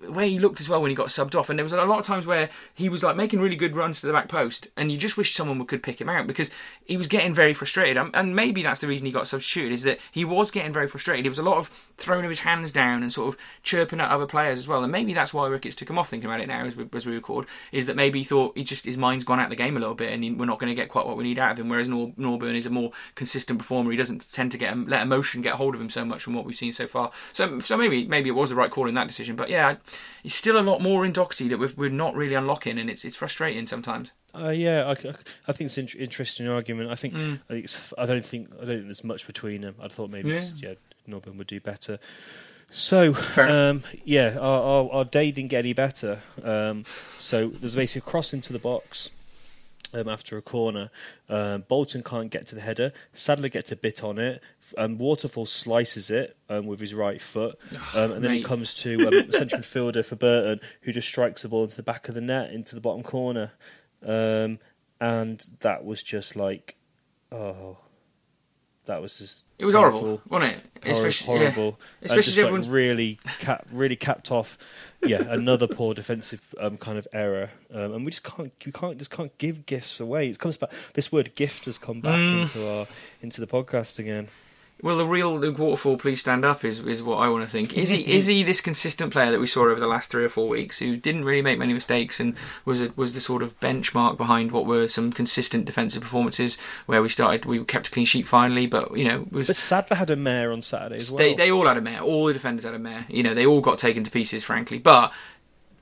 where 0.09 0.27
he 0.27 0.39
looked 0.39 0.61
as 0.61 0.69
well 0.69 0.81
when 0.81 0.91
he 0.91 0.95
got 0.95 1.09
subbed 1.09 1.35
off, 1.35 1.51
and 1.51 1.59
there 1.59 1.65
was 1.65 1.73
a 1.73 1.85
lot 1.85 1.99
of 1.99 2.07
times 2.07 2.27
where 2.27 2.49
he 2.75 2.89
was 2.89 3.03
like 3.03 3.17
making 3.17 3.41
really 3.41 3.57
good 3.57 3.75
runs 3.75 4.01
to 4.03 4.07
the 4.07 4.13
back 4.13 4.29
post, 4.29 4.69
and 4.77 4.93
you 4.93 4.99
just 4.99 5.17
wish 5.17 5.35
someone 5.35 5.65
could 5.67 5.83
pick 5.83 6.01
him 6.01 6.09
out 6.17 6.27
because 6.27 6.51
he 6.85 6.97
was 6.97 7.07
getting 7.07 7.35
very 7.35 7.55
frustrated, 7.55 7.97
and, 8.15 8.35
maybe 8.35 8.63
that's 8.63 8.81
the 8.81 8.89
reason 8.89 9.07
he 9.07 9.13
got 9.13 9.29
substituted 9.29 9.73
is 9.73 9.83
that 9.83 9.99
he 10.11 10.25
was 10.25 10.51
getting 10.51 10.73
very 10.73 10.89
frustrated. 10.89 11.25
There 11.25 11.31
was 11.31 11.39
a 11.39 11.43
lot 11.43 11.59
of 11.59 11.69
throwing 11.99 12.25
of 12.25 12.31
his 12.31 12.41
hands 12.41 12.73
down 12.73 13.03
and 13.03 13.13
sort 13.13 13.29
of 13.29 13.41
chirping 13.63 14.01
at 14.01 14.11
other 14.11 14.27
players 14.27 14.59
as 14.59 14.67
well, 14.67 14.83
and 14.83 14.91
maybe 14.91 15.13
that's 15.15 15.35
why 15.35 15.47
Ricketts 15.47 15.77
took 15.77 15.91
him 15.91 15.99
off. 15.99 16.09
Thinking 16.09 16.29
about 16.29 16.41
it 16.41 16.49
now 16.49 16.65
as 16.65 16.77
we, 16.77 16.89
as 16.93 17.07
we 17.07 17.15
record, 17.15 17.47
is 17.71 17.87
that 17.87 17.97
maybe 17.97 18.21
he 18.21 18.25
thought 18.25 18.57
he 18.57 18.65
just 18.65 18.85
his 18.85 18.99
mind's 18.99 19.25
gone 19.25 19.39
out 19.39 19.45
of 19.45 19.51
the 19.51 19.57
game 19.57 19.77
a 19.77 19.81
little 19.81 19.95
bit, 19.95 20.13
and 20.13 20.25
he, 20.25 20.31
we're 20.31 20.47
not 20.47 20.59
going 20.59 20.71
to 20.71 20.75
get 20.75 20.89
quite 20.89 21.07
what 21.07 21.17
we 21.17 21.25
need 21.25 21.39
out 21.39 21.53
of 21.53 21.59
him. 21.59 21.69
Whereas 21.69 21.89
Nor, 21.89 22.09
Norburn 22.13 22.57
is 22.57 22.67
a 22.67 22.71
more 22.71 22.93
consistent 23.15 23.59
performer. 23.59 23.91
He 23.91 23.97
doesn't 23.97 24.33
tend 24.33 24.53
to 24.53 24.59
get 24.59 24.73
um, 24.73 24.87
let 24.87 25.03
emotion 25.03 25.43
get 25.43 25.55
hold 25.55 25.75
of 25.75 25.81
him 25.81 25.91
so 25.91 26.05
much 26.05 26.23
from 26.23 26.35
what 26.35 26.45
we've 26.45 26.57
seen 26.57 26.73
so 26.73 26.87
far. 26.87 27.11
So 27.33 27.61
so 27.61 27.77
maybe 27.77 28.07
maybe 28.07 28.29
it 28.29 28.35
was 28.35 28.51
the 28.51 28.57
right 28.57 28.71
call 28.71 28.89
in 28.89 28.95
that 28.95 29.09
decision. 29.09 29.37
But 29.37 29.51
yeah, 29.51 29.77
it's 30.25 30.35
still 30.35 30.59
a 30.59 30.63
lot 30.63 30.81
more 30.81 31.05
in 31.05 31.13
Docherty 31.13 31.49
that 31.51 31.59
we're, 31.59 31.73
we're 31.77 31.91
not 31.91 32.15
really 32.15 32.35
unlocking, 32.35 32.79
and 32.79 32.91
it's 32.91 33.05
it's 33.05 33.17
frustrating 33.17 33.67
sometimes. 33.67 34.13
Uh, 34.35 34.49
yeah, 34.51 34.85
I, 34.87 34.93
I- 34.93 35.15
I 35.49 35.53
think 35.53 35.67
it's 35.69 35.79
an 35.79 35.89
interesting 35.99 36.49
argument. 36.49 36.91
I 36.91 36.95
think, 36.95 37.15
Mm. 37.15 37.41
I 37.51 37.53
think 37.55 37.71
I 37.99 38.07
don't 38.07 38.25
think 38.25 38.49
I 38.55 38.65
don't 38.65 38.67
think 38.77 38.85
there's 38.85 39.05
much 39.05 39.27
between 39.27 39.61
them. 39.63 39.75
I 39.81 39.89
thought 39.89 40.11
maybe 40.11 40.31
yeah, 40.31 40.45
yeah 40.57 40.75
Norburn 41.09 41.37
would 41.37 41.47
do 41.49 41.61
better. 41.61 41.99
So 42.71 43.15
um, 43.37 43.83
yeah, 44.05 44.39
our, 44.41 44.63
our, 44.63 44.91
our 44.91 45.05
day 45.05 45.31
didn't 45.31 45.51
get 45.51 45.59
any 45.59 45.75
better. 45.75 46.21
Um, 46.43 46.85
so 47.19 47.49
there's 47.49 47.77
basically 47.77 48.07
a 48.07 48.11
cross 48.11 48.33
into 48.33 48.53
the 48.53 48.59
box. 48.59 49.11
Um, 49.95 50.09
after 50.09 50.39
a 50.39 50.41
corner, 50.41 50.89
um, 51.29 51.65
Bolton 51.69 52.03
can't 52.03 52.31
get 52.31 52.47
to 52.47 52.55
the 52.55 52.63
header. 52.63 52.95
Sadler 53.13 53.51
gets 53.51 53.71
a 53.73 53.77
bit 53.77 54.03
on 54.03 54.19
it. 54.19 54.41
Um, 54.79 54.97
Waterfall 54.97 55.45
slices 55.45 56.11
it 56.11 56.35
um, 56.49 56.65
with 56.65 56.81
his 56.81 56.95
right 56.95 57.21
foot, 57.21 57.59
um, 57.95 58.11
and 58.13 58.25
then 58.25 58.31
Mate. 58.31 58.41
it 58.41 58.45
comes 58.47 58.73
to 58.73 59.07
um, 59.07 59.31
central 59.33 59.61
midfielder 59.61 60.03
for 60.03 60.17
Burton, 60.17 60.61
who 60.81 60.93
just 60.93 61.09
strikes 61.09 61.43
the 61.43 61.49
ball 61.49 61.65
into 61.65 61.77
the 61.77 61.83
back 61.83 62.09
of 62.09 62.15
the 62.15 62.23
net, 62.23 62.53
into 62.55 62.75
the 62.75 62.81
bottom 62.81 63.03
corner, 63.03 63.53
um, 64.05 64.59
and 65.01 65.45
that 65.61 65.85
was 65.85 66.03
just 66.03 66.37
like, 66.37 66.77
oh, 67.31 67.79
that 68.87 69.01
was 69.01 69.19
just 69.19 69.43
It 69.59 69.65
was 69.65 69.75
painful, 69.75 69.91
horrible, 70.01 70.23
wasn't 70.29 70.53
it? 70.53 70.59
horrible, 70.83 70.91
Especially, 70.91 71.27
horrible, 71.39 71.65
yeah. 72.01 72.05
Especially 72.07 72.33
just 72.33 72.39
as 72.39 72.51
like 72.67 72.73
really 72.75 73.19
cap, 73.39 73.67
really 73.73 73.97
capped 73.97 74.31
off. 74.31 74.59
Yeah, 75.05 75.23
another 75.29 75.67
poor 75.67 75.95
defensive 75.95 76.41
um, 76.61 76.77
kind 76.79 76.97
of 76.99 77.09
error, 77.13 77.51
um, 77.75 77.95
and 77.95 78.05
we 78.05 78.11
just 78.13 78.23
can't, 78.23 78.53
we 78.65 78.71
can't, 78.71 78.99
just 78.99 79.11
can't 79.11 79.37
give 79.39 79.67
gifts 79.67 79.99
away. 79.99 80.29
It 80.29 80.39
comes 80.39 80.57
back. 80.57 80.71
This 80.95 81.11
word 81.11 81.35
"gift" 81.35 81.65
has 81.65 81.77
come 81.79 82.01
back 82.01 82.15
Mm. 82.19 82.43
into 82.43 82.69
our 82.71 82.87
into 83.21 83.41
the 83.41 83.49
podcast 83.49 83.99
again. 83.99 84.29
Well, 84.83 84.99
the 84.99 85.07
real 85.07 85.39
Luke 85.39 85.59
Waterfall, 85.59 85.97
please 85.97 86.19
stand 86.19 86.45
up, 86.45 86.65
is 86.65 86.81
is 86.81 87.05
what 87.05 87.19
I 87.19 87.29
want 87.29 87.45
to 87.45 87.51
think. 87.51 87.73
Is 87.79 87.91
he 87.91 88.01
is 88.01 88.27
he 88.27 88.43
this 88.43 88.61
consistent 88.61 89.13
player 89.13 89.31
that 89.31 89.39
we 89.39 89.47
saw 89.47 89.63
over 89.63 89.79
the 89.79 89.87
last 89.87 90.11
three 90.11 90.25
or 90.25 90.29
four 90.29 90.49
weeks, 90.49 90.81
who 90.81 90.97
didn't 90.97 91.25
really 91.25 91.41
make 91.41 91.57
many 91.57 91.73
mistakes 91.73 92.19
and 92.19 92.35
was 92.65 92.83
a, 92.83 92.93
was 92.97 93.15
the 93.15 93.21
sort 93.21 93.45
of 93.45 93.59
benchmark 93.61 94.17
behind 94.17 94.51
what 94.51 94.67
were 94.67 94.89
some 94.89 95.13
consistent 95.13 95.67
defensive 95.67 96.03
performances 96.03 96.59
where 96.87 97.01
we 97.01 97.09
started, 97.09 97.45
we 97.45 97.65
kept 97.65 97.87
a 97.87 97.91
clean 97.93 98.07
sheet 98.07 98.27
finally, 98.27 98.67
but 98.67 98.97
you 98.97 99.05
know 99.05 99.25
was 99.31 99.47
But 99.47 99.57
Sadler 99.57 99.97
had 99.97 100.11
a 100.11 100.17
mare 100.17 100.51
on 100.51 100.63
Saturday 100.63 100.97
as 100.97 101.13
well. 101.13 101.19
they 101.19 101.35
they 101.35 101.51
all 101.53 101.69
had 101.69 101.77
a 101.77 101.81
mare. 101.81 102.01
All 102.01 102.27
the 102.27 102.33
defenders 102.33 102.65
had 102.65 102.75
a 102.75 102.81
mare. 102.81 103.07
You 103.09 103.23
know, 103.23 103.35
they 103.35 103.47
all 103.47 103.61
got 103.61 103.79
taken 103.79 104.03
to 104.03 104.11
pieces, 104.11 104.43
frankly. 104.43 104.79
But 104.79 105.13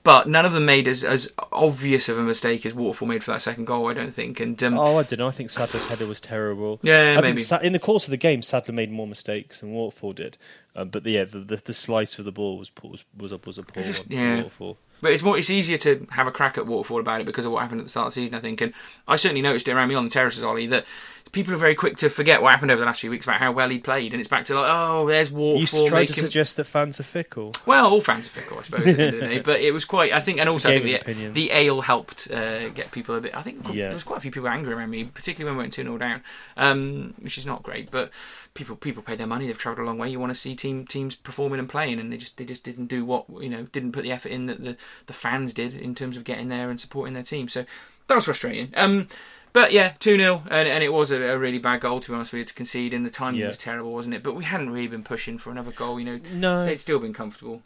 but 0.03 0.29
none 0.29 0.45
of 0.47 0.53
them 0.53 0.65
made 0.65 0.89
as 0.89 1.05
as 1.05 1.33
obvious 1.53 2.09
of 2.09 2.19
a 2.19 2.23
mistake 2.23 2.65
as 2.65 2.75
Waterfall 2.75 3.09
made 3.09 3.23
for 3.25 3.33
that 3.33 3.43
second 3.43 3.67
goal. 3.67 3.89
I 3.89 3.95
don't 3.95 4.13
think. 4.15 4.41
And 4.41 4.61
um, 4.63 4.79
Oh, 4.79 4.99
I 4.99 5.03
don't 5.03 5.19
know. 5.19 5.29
I 5.29 5.33
think 5.33 5.51
Sadler's 5.51 5.89
header 5.89 6.07
was 6.07 6.21
terrible. 6.21 6.79
Yeah, 6.83 7.17
I 7.19 7.21
maybe. 7.21 7.43
Think 7.43 7.63
in 7.63 7.73
the 7.73 7.79
course 7.79 8.05
of 8.05 8.11
the 8.11 8.17
game, 8.17 8.43
Sadler 8.43 8.75
made 8.75 8.91
more 8.91 9.07
mistakes 9.07 9.61
than 9.61 9.73
Waterfall 9.73 10.13
did. 10.15 10.39
Um, 10.77 10.89
but 10.89 11.03
the, 11.05 11.11
yeah, 11.13 11.25
the, 11.25 11.41
the 11.41 11.57
the 11.57 11.75
slice 11.75 12.19
of 12.19 12.25
the 12.25 12.33
ball 12.33 12.59
was 12.59 12.71
was 12.83 13.05
was 13.17 13.33
a 13.33 13.41
was 13.45 13.59
a 13.59 13.63
poor 13.63 13.83
just- 13.83 14.09
one. 14.09 14.19
yeah. 14.19 14.37
Waterfall. 14.37 14.79
But 15.03 15.13
it's 15.13 15.23
more 15.23 15.39
it's 15.39 15.49
easier 15.49 15.79
to 15.79 16.07
have 16.11 16.27
a 16.27 16.31
crack 16.31 16.59
at 16.59 16.67
Waterfall 16.67 17.01
about 17.01 17.23
it 17.23 17.25
because 17.25 17.47
of 17.47 17.53
what 17.53 17.63
happened 17.63 17.81
at 17.81 17.85
the 17.85 17.91
start 17.91 18.09
of 18.09 18.15
the 18.15 18.21
season, 18.21 18.35
I 18.35 18.41
think. 18.41 18.61
And 18.61 18.75
I 19.09 19.17
certainly 19.17 19.41
noticed 19.41 19.67
it 19.67 19.73
around 19.73 19.89
me 19.89 19.95
on 19.95 20.05
the 20.05 20.11
terraces, 20.11 20.45
Ollie, 20.45 20.67
that 20.67 20.85
people 21.33 21.55
are 21.55 21.59
very 21.59 21.75
quick 21.75 21.97
to 21.99 22.11
forget 22.11 22.43
what 22.43 22.51
happened 22.51 22.71
over 22.71 22.81
the 22.81 22.87
last 22.87 23.01
few 23.01 23.11
weeks 23.11 23.25
about 23.25 23.39
how 23.39 23.53
well 23.53 23.69
he 23.69 23.79
played, 23.79 24.13
and 24.13 24.21
it's 24.21 24.29
back 24.29 24.45
to 24.47 24.55
like, 24.55 24.69
oh, 24.69 25.07
there's 25.07 25.31
You 25.31 25.37
Waterfall 25.37 25.89
tried 25.89 26.07
to 26.07 26.13
suggest 26.15 26.57
that 26.57 26.65
fans 26.65 26.99
are 26.99 27.05
fickle. 27.05 27.53
Well, 27.67 27.91
all 27.91 28.01
fans 28.01 28.27
are 28.27 28.31
fickle, 28.31 28.59
I 28.59 28.63
suppose, 28.63 28.87
at 28.89 28.97
the 28.97 29.05
end 29.07 29.21
day. 29.21 29.39
But 29.45 29.61
it 29.61 29.73
was 29.73 29.85
quite. 29.85 30.13
I 30.13 30.21
think, 30.21 30.41
and 30.41 30.49
also 30.49 30.71
I 30.71 30.81
think 30.81 31.05
the, 31.05 31.29
the 31.29 31.51
ale 31.53 31.81
helped 31.83 32.31
uh, 32.31 32.69
get 32.71 32.91
people 32.91 33.15
a 33.15 33.21
bit. 33.21 33.37
I 33.37 33.43
think 33.43 33.67
Yeah. 33.73 33.87
there 33.89 33.95
was 33.95 34.05
quite 34.05 34.19
a 34.19 34.21
few 34.21 34.31
people 34.31 34.49
angry 34.49 34.73
around 34.73 34.91
me, 34.91 35.05
particularly 35.05 35.51
when 35.51 35.59
we 35.59 35.63
went 35.65 35.73
two 35.73 35.83
0 35.83 35.99
down, 35.99 36.23
um, 36.57 37.15
which 37.21 37.39
is 37.39 37.47
not 37.47 37.63
great. 37.63 37.91
But 37.91 38.11
people 38.55 38.77
people 38.77 39.03
pay 39.03 39.17
their 39.17 39.27
money; 39.27 39.47
they've 39.47 39.57
travelled 39.59 39.85
a 39.85 39.89
long 39.89 39.99
way. 39.99 40.11
You 40.11 40.21
want 40.21 40.31
to 40.33 40.39
see 40.39 40.55
team 40.57 40.87
teams 40.87 41.15
performing 41.15 41.59
and 41.61 41.69
playing, 41.69 41.99
and 42.01 42.13
they 42.13 42.17
just 42.17 42.37
they 42.37 42.45
just 42.45 42.65
didn't 42.65 42.87
do 42.87 43.05
what 43.05 43.27
you 43.41 43.49
know 43.49 43.65
didn't 43.65 43.93
put 43.93 44.03
the 44.03 44.13
effort 44.13 44.31
in 44.33 44.47
that 44.47 44.63
the 44.65 44.77
the 45.07 45.13
fans 45.13 45.55
did 45.55 45.75
in 45.75 45.95
terms 45.95 46.17
of 46.17 46.25
getting 46.25 46.49
there 46.49 46.71
and 46.71 46.81
supporting 46.81 47.15
their 47.15 47.23
team. 47.23 47.49
So 47.49 47.65
that 48.09 48.15
was 48.17 48.25
frustrating. 48.25 48.73
Um, 48.75 49.07
but 49.53 49.73
yeah, 49.73 49.95
2 50.01 50.17
0, 50.17 50.43
and, 50.51 50.69
and 50.69 50.83
it 50.85 50.93
was 50.93 51.11
a, 51.11 51.21
a 51.21 51.39
really 51.39 51.59
bad 51.59 51.81
goal, 51.81 52.01
to 52.01 52.11
be 52.11 52.15
honest 52.15 52.33
with 52.33 52.39
you, 52.41 52.45
to 52.47 52.55
concede, 52.55 52.93
and 52.95 53.05
the 53.05 53.11
timing 53.11 53.41
Yeah. 53.41 53.49
was 53.49 53.57
terrible, 53.59 53.93
wasn't 53.93 54.15
it? 54.15 54.23
But 54.23 54.35
we 54.35 54.45
hadn't 54.45 54.71
really 54.71 54.89
been 54.89 55.03
pushing 55.05 55.39
for 55.39 55.51
another 55.51 55.73
goal, 55.73 55.99
you 56.01 56.07
know. 56.07 56.21
No, 56.33 56.65
They'd 56.65 56.81
still 56.81 56.99
been 56.99 57.13
comfortable. 57.15 57.63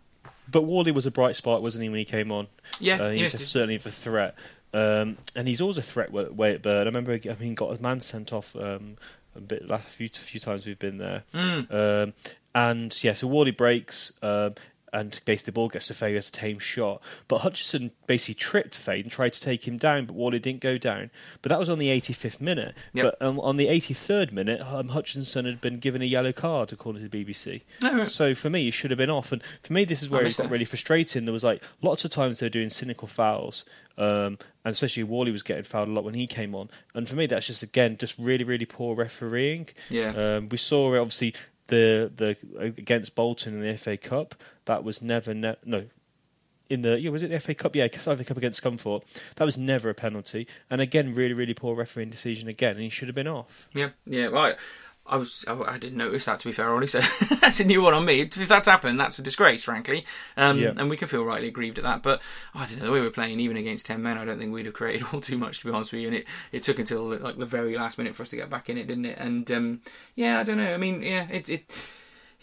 but 0.50 0.62
Whalley 0.62 0.92
was 0.92 1.06
a 1.06 1.10
bright 1.10 1.36
spot, 1.36 1.62
wasn't 1.62 1.82
he, 1.82 1.88
when 1.88 1.98
he 1.98 2.04
came 2.04 2.30
on? 2.32 2.48
Yeah, 2.80 2.96
Uh, 3.02 3.10
he 3.10 3.18
he 3.18 3.24
was 3.24 3.32
certainly 3.48 3.76
a 3.76 3.78
threat, 3.78 4.34
um, 4.72 5.18
and 5.36 5.46
he's 5.48 5.60
always 5.60 5.78
a 5.78 5.82
threat 5.82 6.10
wa- 6.10 6.24
way 6.24 6.52
at 6.54 6.62
Bird. 6.62 6.82
I 6.86 6.90
remember, 6.90 7.12
I 7.12 7.36
mean, 7.40 7.54
got 7.54 7.78
a 7.78 7.82
man 7.82 8.00
sent 8.00 8.32
off 8.32 8.54
um, 8.56 8.96
a 9.36 9.40
bit 9.40 9.66
last 9.68 9.86
few 9.88 10.08
few 10.08 10.40
times 10.40 10.66
we've 10.66 10.78
been 10.78 10.98
there, 10.98 11.22
Mm. 11.34 11.72
um, 12.08 12.12
and 12.54 13.02
yeah, 13.04 13.12
so 13.14 13.26
Whalley 13.26 13.50
breaks. 13.52 14.12
Um, 14.22 14.54
and 14.94 15.20
basically, 15.24 15.50
the 15.50 15.54
ball 15.54 15.68
gets 15.68 15.88
to 15.88 15.94
Faye 15.94 16.10
who 16.10 16.14
has 16.14 16.28
a 16.28 16.32
tame 16.32 16.60
shot. 16.60 17.02
But 17.26 17.38
Hutchinson 17.38 17.90
basically 18.06 18.36
tripped 18.36 18.76
Faye 18.76 19.00
and 19.00 19.10
tried 19.10 19.32
to 19.32 19.40
take 19.40 19.66
him 19.66 19.76
down, 19.76 20.06
but 20.06 20.14
Whalley 20.14 20.38
didn't 20.38 20.60
go 20.60 20.78
down. 20.78 21.10
But 21.42 21.48
that 21.48 21.58
was 21.58 21.68
on 21.68 21.78
the 21.78 21.88
85th 21.88 22.40
minute. 22.40 22.76
Yep. 22.92 23.04
But 23.18 23.26
um, 23.26 23.40
on 23.40 23.56
the 23.56 23.66
83rd 23.66 24.30
minute, 24.30 24.60
um, 24.60 24.90
Hutchinson 24.90 25.46
had 25.46 25.60
been 25.60 25.80
given 25.80 26.00
a 26.00 26.04
yellow 26.04 26.32
card, 26.32 26.72
according 26.72 27.02
to 27.02 27.08
the 27.08 27.24
BBC. 27.24 27.62
No, 27.82 27.98
right. 27.98 28.08
So 28.08 28.36
for 28.36 28.48
me, 28.48 28.62
he 28.62 28.70
should 28.70 28.92
have 28.92 28.98
been 28.98 29.10
off. 29.10 29.32
And 29.32 29.42
for 29.64 29.72
me, 29.72 29.84
this 29.84 30.00
is 30.00 30.08
where 30.08 30.22
it 30.22 30.36
got 30.36 30.44
that. 30.44 30.50
really 30.52 30.64
frustrating. 30.64 31.24
There 31.24 31.32
was 31.32 31.44
like 31.44 31.60
lots 31.82 32.04
of 32.04 32.12
times 32.12 32.38
they 32.38 32.46
were 32.46 32.50
doing 32.50 32.70
cynical 32.70 33.08
fouls, 33.08 33.64
um, 33.98 34.38
and 34.64 34.72
especially 34.72 35.02
Whalley 35.02 35.32
was 35.32 35.42
getting 35.42 35.64
fouled 35.64 35.88
a 35.88 35.92
lot 35.92 36.04
when 36.04 36.14
he 36.14 36.28
came 36.28 36.54
on. 36.54 36.70
And 36.94 37.08
for 37.08 37.16
me, 37.16 37.26
that's 37.26 37.48
just 37.48 37.64
again 37.64 37.96
just 37.96 38.16
really, 38.16 38.44
really 38.44 38.66
poor 38.66 38.94
refereeing. 38.94 39.70
Yeah. 39.90 40.10
Um, 40.36 40.48
we 40.50 40.56
saw 40.56 40.94
it 40.94 40.98
obviously 40.98 41.34
the 41.68 42.10
the 42.14 42.36
against 42.58 43.14
Bolton 43.14 43.54
in 43.54 43.60
the 43.60 43.76
FA 43.76 43.96
Cup, 43.96 44.34
that 44.64 44.84
was 44.84 45.02
never 45.02 45.34
ne- 45.34 45.56
no. 45.64 45.86
In 46.70 46.80
the 46.80 46.98
yeah, 46.98 47.10
was 47.10 47.22
it 47.22 47.28
the 47.28 47.38
FA 47.40 47.54
Cup? 47.54 47.76
Yeah, 47.76 47.88
FA 47.88 48.24
Cup 48.24 48.36
against 48.36 48.62
Scunthorpe. 48.62 49.02
That 49.36 49.44
was 49.44 49.58
never 49.58 49.90
a 49.90 49.94
penalty, 49.94 50.46
and 50.70 50.80
again, 50.80 51.14
really, 51.14 51.34
really 51.34 51.52
poor 51.52 51.74
refereeing 51.74 52.08
decision 52.08 52.48
again, 52.48 52.72
and 52.72 52.80
he 52.80 52.88
should 52.88 53.08
have 53.08 53.14
been 53.14 53.28
off. 53.28 53.68
Yeah, 53.74 53.90
yeah. 54.06 54.28
Well, 54.28 54.54
I 55.06 55.16
was 55.18 55.44
I, 55.46 55.54
I, 55.54 55.78
didn't 55.78 55.98
notice 55.98 56.24
that 56.24 56.38
to 56.40 56.48
be 56.48 56.52
fair, 56.52 56.72
Ollie. 56.72 56.86
So 56.86 57.00
that's 57.40 57.60
a 57.60 57.64
new 57.64 57.82
one 57.82 57.92
on 57.92 58.06
me. 58.06 58.22
If 58.22 58.48
that's 58.48 58.66
happened, 58.66 58.98
that's 58.98 59.18
a 59.18 59.22
disgrace, 59.22 59.62
frankly. 59.62 60.06
Um, 60.36 60.58
yeah. 60.58 60.72
And 60.76 60.88
we 60.88 60.96
can 60.96 61.08
feel 61.08 61.24
rightly 61.24 61.48
aggrieved 61.48 61.78
at 61.78 61.84
that. 61.84 62.02
But 62.02 62.22
oh, 62.54 62.60
I 62.60 62.66
don't 62.66 62.78
know 62.78 62.86
the 62.86 62.92
way 62.92 63.00
we're 63.00 63.10
playing, 63.10 63.38
even 63.40 63.58
against 63.58 63.84
ten 63.86 64.02
men. 64.02 64.16
I 64.16 64.24
don't 64.24 64.38
think 64.38 64.52
we'd 64.52 64.66
have 64.66 64.74
created 64.74 65.06
all 65.12 65.20
too 65.20 65.36
much, 65.36 65.60
to 65.60 65.66
be 65.66 65.72
honest 65.72 65.92
with 65.92 66.00
you. 66.00 66.08
And 66.08 66.16
it, 66.16 66.28
it 66.52 66.62
took 66.62 66.78
until 66.78 67.04
like 67.18 67.36
the 67.36 67.46
very 67.46 67.76
last 67.76 67.98
minute 67.98 68.14
for 68.14 68.22
us 68.22 68.30
to 68.30 68.36
get 68.36 68.48
back 68.48 68.70
in 68.70 68.78
it, 68.78 68.86
didn't 68.86 69.04
it? 69.04 69.18
And 69.18 69.50
um, 69.50 69.80
yeah, 70.14 70.40
I 70.40 70.42
don't 70.42 70.56
know. 70.56 70.72
I 70.72 70.78
mean, 70.78 71.02
yeah, 71.02 71.28
it 71.30 71.50
it 71.50 71.70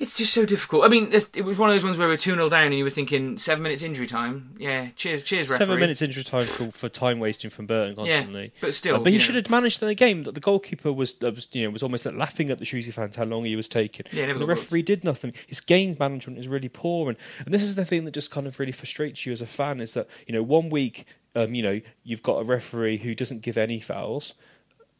it's 0.01 0.17
just 0.17 0.33
so 0.33 0.45
difficult. 0.47 0.83
I 0.83 0.87
mean, 0.87 1.13
it, 1.13 1.45
was 1.45 1.59
one 1.59 1.69
of 1.69 1.75
those 1.75 1.83
ones 1.83 1.95
where 1.95 2.07
we're 2.07 2.17
2 2.17 2.33
0 2.33 2.49
down 2.49 2.63
and 2.63 2.73
you 2.73 2.83
were 2.83 2.89
thinking, 2.89 3.37
seven 3.37 3.61
minutes 3.61 3.83
injury 3.83 4.07
time. 4.07 4.55
Yeah, 4.57 4.87
cheers, 4.95 5.21
cheers, 5.23 5.47
referee. 5.47 5.57
Seven 5.59 5.79
minutes 5.79 6.01
injury 6.01 6.23
time 6.23 6.45
for, 6.45 6.71
for 6.71 6.89
time 6.89 7.19
wasting 7.19 7.51
from 7.51 7.67
Burton 7.67 7.95
constantly. 7.95 8.45
Yeah, 8.45 8.59
but 8.61 8.73
still. 8.73 8.95
Uh, 8.95 8.99
but 8.99 9.11
he 9.11 9.19
know. 9.19 9.23
should 9.23 9.35
have 9.35 9.49
managed 9.51 9.79
the 9.79 9.93
game. 9.93 10.23
That 10.23 10.33
the 10.33 10.41
goalkeeper 10.41 10.91
was, 10.91 11.21
uh, 11.23 11.29
was 11.31 11.47
you 11.51 11.65
know, 11.65 11.69
was 11.69 11.83
almost 11.83 12.07
like 12.07 12.15
laughing 12.15 12.49
at 12.49 12.57
the 12.57 12.65
Shrewsbury 12.65 12.93
fans 12.93 13.15
how 13.15 13.25
long 13.25 13.45
he 13.45 13.55
was 13.55 13.67
taking. 13.67 14.07
Yeah, 14.11 14.33
the 14.33 14.45
referee 14.45 14.81
did 14.81 15.03
nothing. 15.03 15.33
His 15.45 15.61
game 15.61 15.95
management 15.99 16.39
is 16.39 16.47
really 16.47 16.69
poor. 16.69 17.09
And, 17.09 17.17
and 17.45 17.53
this 17.53 17.61
is 17.61 17.75
the 17.75 17.85
thing 17.85 18.05
that 18.05 18.15
just 18.15 18.31
kind 18.31 18.47
of 18.47 18.59
really 18.59 18.71
frustrates 18.71 19.27
you 19.27 19.31
as 19.31 19.41
a 19.41 19.47
fan 19.47 19.79
is 19.79 19.93
that, 19.93 20.07
you 20.25 20.33
know, 20.33 20.41
one 20.41 20.69
week, 20.69 21.05
um, 21.35 21.53
you 21.53 21.61
know, 21.61 21.79
you've 22.03 22.23
got 22.23 22.41
a 22.41 22.43
referee 22.43 22.97
who 22.97 23.13
doesn't 23.13 23.43
give 23.43 23.55
any 23.55 23.79
fouls 23.79 24.33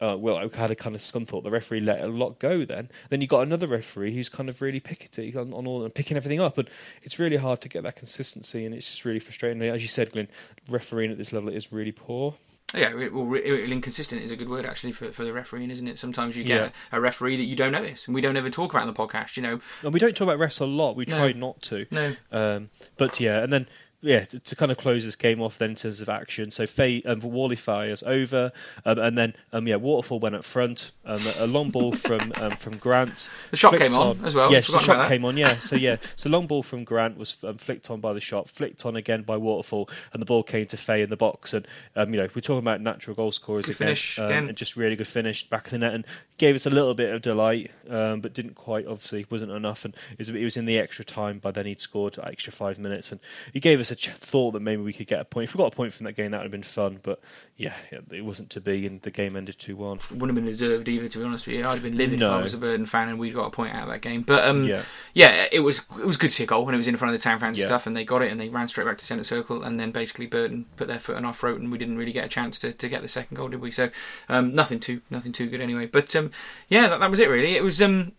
uh, 0.02 0.18
well, 0.18 0.38
I 0.38 0.50
had 0.58 0.72
a 0.72 0.76
kind 0.76 0.96
of 0.96 1.02
Scunthorpe. 1.02 1.44
The 1.44 1.52
referee 1.52 1.82
let 1.82 2.02
a 2.02 2.08
lot 2.08 2.40
go. 2.40 2.66
Then, 2.66 2.90
then 3.10 3.22
you 3.22 3.28
got 3.28 3.42
another 3.42 3.68
referee 3.68 4.14
who's 4.16 4.30
kind 4.30 4.50
of 4.50 4.62
really 4.62 4.80
pickety 4.80 5.36
on, 5.36 5.54
on 5.54 5.68
all 5.68 5.84
and 5.84 5.94
picking 5.94 6.18
everything 6.18 6.42
up, 6.42 6.58
and 6.58 6.70
it's 7.04 7.20
really 7.20 7.38
hard 7.38 7.62
to 7.62 7.70
get 7.70 7.84
that 7.84 7.96
consistency, 7.96 8.66
and 8.66 8.74
it's 8.74 8.90
just 8.90 9.06
really 9.06 9.20
frustrating. 9.20 9.62
As 9.62 9.82
you 9.82 9.88
said, 9.88 10.12
Glenn, 10.12 10.28
refereeing 10.68 11.12
at 11.12 11.18
this 11.18 11.32
level 11.32 11.50
is 11.50 11.72
really 11.72 11.92
poor. 11.92 12.36
Yeah, 12.74 12.94
well, 13.10 13.34
inconsistent 13.36 14.22
is 14.22 14.32
a 14.32 14.38
good 14.38 14.48
word 14.48 14.66
actually 14.66 14.94
for, 14.94 15.12
for 15.12 15.26
the 15.26 15.34
refereeing, 15.34 15.70
isn't 15.72 15.88
it? 15.88 16.00
Sometimes 16.00 16.38
you 16.38 16.46
get 16.46 16.62
yeah. 16.62 16.98
a 16.98 17.02
referee 17.02 17.36
that 17.36 17.44
you 17.44 17.56
don't 17.56 17.74
notice, 17.74 18.06
and 18.08 18.16
we 18.16 18.22
don't 18.22 18.38
ever 18.38 18.50
talk 18.50 18.74
about 18.74 18.88
in 18.88 18.94
the 18.94 18.98
podcast, 18.98 19.36
you 19.36 19.44
know. 19.44 19.60
And 19.84 19.94
we 19.94 20.00
don't 20.00 20.16
talk 20.16 20.28
about 20.28 20.40
refs 20.40 20.62
a 20.62 20.66
lot. 20.66 20.96
We 20.96 21.06
no. 21.06 21.18
try 21.18 21.32
not 21.34 21.62
to. 21.64 21.86
No. 21.92 22.16
Um, 22.32 22.70
but 22.98 23.20
yeah, 23.20 23.44
and 23.44 23.52
then 23.52 23.68
yeah, 24.02 24.22
to, 24.22 24.40
to, 24.40 24.56
kind 24.56 24.72
of 24.72 24.78
close 24.78 25.06
this 25.06 25.16
game 25.16 25.42
off 25.42 25.60
then 25.60 25.72
in 25.72 25.76
terms 25.76 26.02
of 26.02 26.10
action. 26.10 26.50
So 26.50 26.66
Faye, 26.66 27.04
um, 27.06 27.22
Whalley 27.22 27.56
fires 27.56 28.02
over, 28.04 28.52
um, 28.84 28.98
and 28.98 29.16
then 29.16 29.36
um, 29.54 29.68
yeah, 29.68 29.76
Waterfall 29.76 30.20
went 30.20 30.34
up 30.34 30.44
front. 30.44 30.92
Um, 31.06 31.20
a 31.40 31.46
long 31.46 31.70
ball 31.70 31.92
from 31.92 32.34
um, 32.38 32.52
from 32.52 32.78
Grant. 32.78 33.30
The 33.52 33.58
shot 33.58 33.78
came 33.78 33.94
on, 33.94 34.20
on, 34.20 34.26
as 34.26 34.34
well. 34.34 34.52
Yes, 34.52 34.68
the 34.68 34.80
shot 34.80 35.08
came 35.08 35.24
on. 35.24 35.38
Yeah, 35.38 35.54
so 35.54 35.76
yeah, 35.76 35.98
so 36.16 36.30
long 36.30 36.48
ball 36.48 36.64
from 36.64 36.84
Grant 36.84 37.18
was 37.18 37.38
um, 37.44 37.58
flicked 37.58 37.92
on 37.92 38.00
by 38.00 38.14
the 38.14 38.22
shot, 38.22 38.50
flicked 38.50 38.86
on 38.88 38.96
again 38.96 39.22
by 39.22 39.38
Waterfall, 39.38 39.88
and 40.14 40.22
the 40.22 40.26
ball 40.26 40.42
came 40.42 40.66
to 40.68 40.78
Faye 40.78 41.04
in 41.04 41.12
the 41.12 41.18
box. 41.18 41.54
And 41.54 41.68
you 41.96 42.06
know, 42.18 42.28
we're 42.34 42.42
talking 42.42 42.58
about 42.58 42.82
natural 42.82 43.16
goal 43.16 43.32
scorers 43.32 43.68
good 43.68 43.76
again, 43.76 43.88
finish 43.88 44.18
again, 44.18 44.48
and 44.50 44.58
just 44.58 44.76
really 44.76 44.96
good 44.96 45.08
finish 45.08 45.48
back 45.48 45.72
in 45.72 45.80
the 45.80 45.86
net, 45.86 45.94
and 45.94 46.06
gave 46.40 46.56
us 46.56 46.66
a 46.66 46.72
little 46.72 46.96
bit 46.96 47.14
of 47.14 47.22
delight, 47.22 47.70
but 47.88 48.34
didn't 48.34 48.56
quite. 48.56 48.88
Obviously, 48.88 49.28
wasn't 49.30 49.52
enough, 49.52 49.86
and 49.86 49.94
it 50.14 50.18
was, 50.18 50.30
it 50.30 50.44
was 50.44 50.58
in 50.58 50.66
the 50.66 50.80
extra 50.80 51.06
time. 51.06 51.38
By 51.38 51.52
then, 51.52 51.68
he'd 51.68 51.80
scored 51.80 52.18
extra 52.24 52.52
five 52.52 52.80
minutes, 52.80 53.12
and 53.12 53.22
he 53.54 53.60
gave 53.60 53.80
us 53.80 53.91
a 53.92 53.96
ch- 53.96 54.10
thought 54.10 54.52
that 54.52 54.62
maybe 54.62 54.82
we 54.82 54.94
could 54.94 55.08
get 55.08 55.20
a 55.20 55.26
point. 55.26 55.50
If 55.50 55.56
we 55.56 55.60
got 55.60 55.74
a 55.74 55.76
point 55.76 55.94
from 55.94 56.06
that 56.06 56.14
game, 56.14 56.32
that 56.32 56.38
would 56.38 56.46
have 56.46 56.52
been 56.52 56.64
fun. 56.64 57.00
But 57.02 57.20
yeah, 57.58 57.74
it 58.12 58.26
wasn't 58.26 58.50
to 58.52 58.62
be, 58.62 58.86
and 58.88 59.02
the 59.02 59.12
game 59.12 59.36
ended 59.36 59.60
two 59.60 59.76
one. 59.76 60.00
Wouldn't 60.10 60.30
have 60.30 60.36
been 60.36 60.46
deserved 60.46 60.88
either, 60.88 61.08
to 61.08 61.20
be 61.20 61.24
honest 61.24 61.48
with 61.48 61.58
you. 61.58 61.68
I'd 61.68 61.74
have 61.74 61.84
been 61.84 61.98
livid 61.98 62.20
no. 62.20 62.34
if 62.34 62.40
I 62.40 62.42
was 62.42 62.54
a 62.54 62.58
Burton 62.58 62.86
fan 62.86 63.10
and 63.10 63.20
we'd 63.20 63.34
got 63.34 63.48
a 63.48 63.52
point 63.52 63.76
out 63.76 63.84
of 63.84 63.90
that 63.90 64.02
game. 64.02 64.22
But 64.22 64.46
um, 64.46 64.64
yeah. 64.64 64.84
yeah, 65.14 65.46
it 65.52 65.60
was 65.60 65.80
it 66.00 66.06
was 66.06 66.18
good 66.18 66.30
to 66.30 66.36
see 66.36 66.44
a 66.44 66.48
goal 66.48 66.66
when 66.66 66.74
it 66.74 66.78
was 66.78 66.88
in 66.88 66.98
front 66.98 67.14
of 67.14 67.20
the 67.20 67.24
town 67.24 67.40
fans 67.40 67.58
yeah. 67.58 67.66
and 67.66 67.70
stuff, 67.70 67.88
and 67.88 67.96
they 67.96 68.04
got 68.04 68.22
it 68.22 68.32
and 68.32 68.40
they 68.40 68.50
ran 68.50 68.68
straight 68.68 68.86
back 68.86 68.98
to 68.98 69.06
centre 69.06 69.24
circle, 69.24 69.64
and 69.64 69.80
then 69.80 69.92
basically 69.92 70.26
Burton 70.26 70.66
put 70.76 70.88
their 70.88 71.00
foot 71.00 71.18
on 71.18 71.26
our 71.26 71.34
throat, 71.34 71.60
and 71.60 71.72
we 71.72 71.78
didn't 71.78 71.98
really 71.98 72.12
get 72.12 72.26
a 72.26 72.30
chance 72.30 72.60
to, 72.60 72.72
to 72.72 72.90
get 72.90 73.02
the 73.02 73.08
second 73.08 73.36
goal, 73.36 73.50
did 73.50 73.62
we? 73.62 73.72
So 73.72 73.90
um, 74.30 74.54
nothing 74.54 74.80
too 74.80 75.02
nothing 75.10 75.32
too 75.32 75.50
good 75.50 75.62
anyway. 75.62 75.86
But 75.86 76.16
um, 76.16 76.32
yeah, 76.70 76.88
that, 76.88 77.00
that 77.00 77.12
was 77.12 77.20
it 77.20 77.30
really. 77.30 77.56
It 77.56 77.64
was 77.64 77.82
um, 77.82 78.14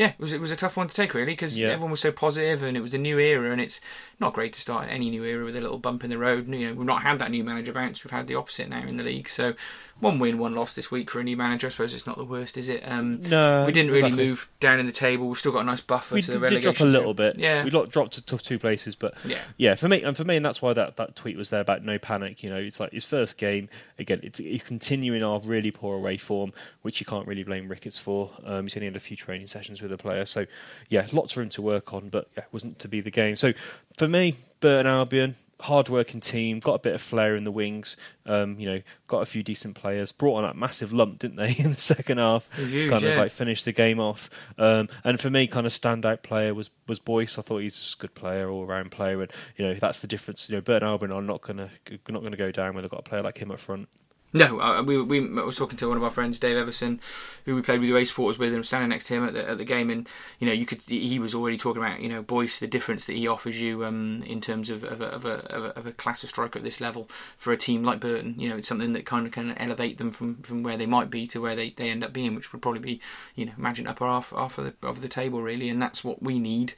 yeah, 0.00 0.12
it 0.12 0.18
was 0.18 0.32
it 0.32 0.40
was 0.40 0.50
a 0.50 0.56
tough 0.56 0.78
one 0.78 0.88
to 0.88 0.94
take 0.94 1.12
really 1.12 1.26
because 1.32 1.58
yeah. 1.58 1.68
everyone 1.68 1.90
was 1.90 2.00
so 2.00 2.10
positive 2.10 2.62
and 2.62 2.74
it 2.74 2.80
was 2.80 2.94
a 2.94 2.98
new 2.98 3.18
era 3.18 3.52
and 3.52 3.60
it's 3.60 3.82
not 4.18 4.32
great 4.32 4.54
to 4.54 4.60
start 4.60 4.86
any 4.88 5.10
new 5.10 5.22
era 5.24 5.44
with 5.44 5.54
a 5.54 5.60
little 5.60 5.78
bump 5.78 6.02
in 6.02 6.08
the 6.08 6.16
road. 6.16 6.48
You 6.48 6.68
know, 6.68 6.74
we've 6.74 6.86
not 6.86 7.02
had 7.02 7.18
that 7.18 7.30
new 7.30 7.44
manager 7.44 7.74
bounce. 7.74 8.02
We've 8.02 8.10
had 8.10 8.26
the 8.26 8.34
opposite 8.34 8.70
now 8.70 8.80
in 8.80 8.96
the 8.96 9.04
league. 9.04 9.28
So 9.28 9.52
one 10.00 10.18
win, 10.18 10.38
one 10.38 10.54
loss 10.54 10.74
this 10.74 10.90
week 10.90 11.10
for 11.10 11.20
a 11.20 11.24
new 11.24 11.36
manager. 11.36 11.66
I 11.66 11.70
suppose 11.70 11.94
it's 11.94 12.06
not 12.06 12.16
the 12.16 12.24
worst, 12.24 12.56
is 12.56 12.70
it? 12.70 12.82
Um, 12.86 13.20
no, 13.22 13.66
we 13.66 13.72
didn't 13.72 13.90
really 13.90 14.06
exactly. 14.06 14.26
move 14.28 14.50
down 14.58 14.80
in 14.80 14.86
the 14.86 14.92
table. 14.92 15.28
We've 15.28 15.38
still 15.38 15.52
got 15.52 15.60
a 15.60 15.64
nice 15.64 15.82
buffer 15.82 16.14
we 16.14 16.22
to 16.22 16.30
the 16.30 16.40
relegation. 16.40 16.70
did 16.70 16.78
drop 16.78 16.88
a 16.88 16.90
little 16.90 17.14
bit. 17.14 17.38
Yeah, 17.38 17.62
we 17.62 17.70
dropped 17.70 18.12
to 18.12 18.38
two 18.38 18.58
places, 18.58 18.96
but 18.96 19.14
yeah, 19.24 19.40
yeah. 19.58 19.74
For 19.74 19.88
me, 19.88 20.02
and 20.02 20.16
for 20.16 20.24
me, 20.24 20.36
and 20.36 20.46
that's 20.46 20.62
why 20.62 20.72
that, 20.72 20.96
that 20.96 21.16
tweet 21.16 21.36
was 21.36 21.50
there 21.50 21.60
about 21.60 21.84
no 21.84 21.98
panic. 21.98 22.42
You 22.42 22.50
know, 22.50 22.56
it's 22.56 22.80
like 22.80 22.92
his 22.92 23.04
first 23.04 23.36
game 23.36 23.68
again. 23.98 24.20
It's, 24.22 24.40
it's 24.40 24.66
continuing 24.66 25.22
our 25.22 25.40
really 25.40 25.70
poor 25.70 25.96
away 25.96 26.16
form, 26.16 26.54
which 26.80 27.00
you 27.00 27.06
can't 27.06 27.26
really 27.26 27.44
blame 27.44 27.68
Ricketts 27.68 27.98
for. 27.98 28.30
Um, 28.44 28.64
he's 28.64 28.76
only 28.76 28.86
had 28.86 28.96
a 28.96 29.00
few 29.00 29.16
training 29.16 29.48
sessions 29.48 29.82
with 29.82 29.89
the 29.90 29.98
player, 29.98 30.24
so 30.24 30.46
yeah, 30.88 31.06
lots 31.12 31.32
for 31.32 31.42
him 31.42 31.48
to 31.50 31.62
work 31.62 31.92
on. 31.92 32.08
But 32.08 32.28
yeah, 32.36 32.44
wasn't 32.52 32.78
to 32.80 32.88
be 32.88 33.00
the 33.00 33.10
game. 33.10 33.36
So 33.36 33.52
for 33.98 34.08
me, 34.08 34.36
Burton 34.60 34.86
Albion, 34.86 35.36
hard-working 35.60 36.20
team, 36.20 36.60
got 36.60 36.74
a 36.74 36.78
bit 36.78 36.94
of 36.94 37.02
flair 37.02 37.36
in 37.36 37.44
the 37.44 37.50
wings. 37.50 37.96
Um, 38.26 38.58
you 38.58 38.66
know, 38.66 38.82
got 39.06 39.20
a 39.20 39.26
few 39.26 39.42
decent 39.42 39.74
players. 39.74 40.12
Brought 40.12 40.36
on 40.36 40.42
that 40.44 40.56
massive 40.56 40.92
lump, 40.92 41.18
didn't 41.18 41.36
they, 41.36 41.54
in 41.58 41.72
the 41.72 41.80
second 41.80 42.18
half? 42.18 42.48
Huge, 42.56 42.90
kind 42.90 43.02
yeah. 43.02 43.10
of 43.10 43.18
like 43.18 43.30
finish 43.30 43.64
the 43.64 43.72
game 43.72 44.00
off. 44.00 44.30
Um, 44.58 44.88
and 45.04 45.20
for 45.20 45.30
me, 45.30 45.46
kind 45.46 45.66
of 45.66 45.72
standout 45.72 46.22
player 46.22 46.54
was 46.54 46.70
was 46.86 46.98
Boyce. 46.98 47.38
I 47.38 47.42
thought 47.42 47.58
he's 47.58 47.96
a 47.98 48.00
good 48.00 48.14
player, 48.14 48.50
all-round 48.50 48.90
player, 48.90 49.22
and 49.22 49.30
you 49.56 49.66
know 49.66 49.74
that's 49.74 50.00
the 50.00 50.06
difference. 50.06 50.48
You 50.48 50.56
know, 50.56 50.62
Burton 50.62 50.88
Albion 50.88 51.12
are 51.12 51.22
not 51.22 51.42
gonna 51.42 51.70
not 52.08 52.22
gonna 52.22 52.36
go 52.36 52.50
down 52.50 52.74
when 52.74 52.82
they've 52.82 52.90
got 52.90 53.00
a 53.00 53.08
player 53.08 53.22
like 53.22 53.38
him 53.38 53.50
up 53.50 53.60
front. 53.60 53.88
No, 54.32 54.60
uh, 54.60 54.82
we, 54.82 55.00
we 55.02 55.20
were 55.20 55.52
talking 55.52 55.76
to 55.78 55.88
one 55.88 55.96
of 55.96 56.04
our 56.04 56.10
friends, 56.10 56.38
Dave 56.38 56.56
Everson, 56.56 57.00
who 57.44 57.56
we 57.56 57.62
played 57.62 57.80
with 57.80 57.88
the 57.88 57.94
race 57.94 58.10
supporters 58.10 58.38
with, 58.38 58.54
and 58.54 58.64
standing 58.64 58.90
next 58.90 59.04
to 59.06 59.14
him 59.14 59.24
at 59.24 59.34
the, 59.34 59.48
at 59.48 59.58
the 59.58 59.64
game, 59.64 59.90
and 59.90 60.08
you 60.38 60.46
know, 60.46 60.52
you 60.52 60.66
could 60.66 60.82
he 60.82 61.18
was 61.18 61.34
already 61.34 61.56
talking 61.56 61.82
about 61.82 62.00
you 62.00 62.08
know 62.08 62.22
Boyce, 62.22 62.60
the 62.60 62.68
difference 62.68 63.06
that 63.06 63.14
he 63.16 63.26
offers 63.26 63.60
you 63.60 63.84
um, 63.84 64.22
in 64.24 64.40
terms 64.40 64.70
of 64.70 64.84
of 64.84 65.00
a, 65.00 65.06
of, 65.06 65.24
a, 65.24 65.32
of, 65.52 65.64
a, 65.64 65.78
of 65.78 65.86
a 65.86 65.92
class 65.92 66.22
of 66.22 66.28
striker 66.28 66.60
at 66.60 66.64
this 66.64 66.80
level 66.80 67.08
for 67.36 67.52
a 67.52 67.56
team 67.56 67.82
like 67.82 67.98
Burton. 67.98 68.36
You 68.38 68.50
know, 68.50 68.56
it's 68.56 68.68
something 68.68 68.92
that 68.92 69.04
kind 69.04 69.26
of 69.26 69.32
can 69.32 69.58
elevate 69.58 69.98
them 69.98 70.12
from, 70.12 70.36
from 70.42 70.62
where 70.62 70.76
they 70.76 70.86
might 70.86 71.10
be 71.10 71.26
to 71.26 71.40
where 71.40 71.56
they, 71.56 71.70
they 71.70 71.90
end 71.90 72.04
up 72.04 72.12
being, 72.12 72.36
which 72.36 72.52
would 72.52 72.62
probably 72.62 72.80
be 72.80 73.00
you 73.34 73.46
know 73.46 73.52
imagine 73.58 73.88
upper 73.88 74.06
half 74.06 74.30
half 74.30 74.58
of 74.58 74.64
the 74.64 74.86
of 74.86 75.00
the 75.00 75.08
table 75.08 75.42
really, 75.42 75.68
and 75.68 75.82
that's 75.82 76.04
what 76.04 76.22
we 76.22 76.38
need. 76.38 76.74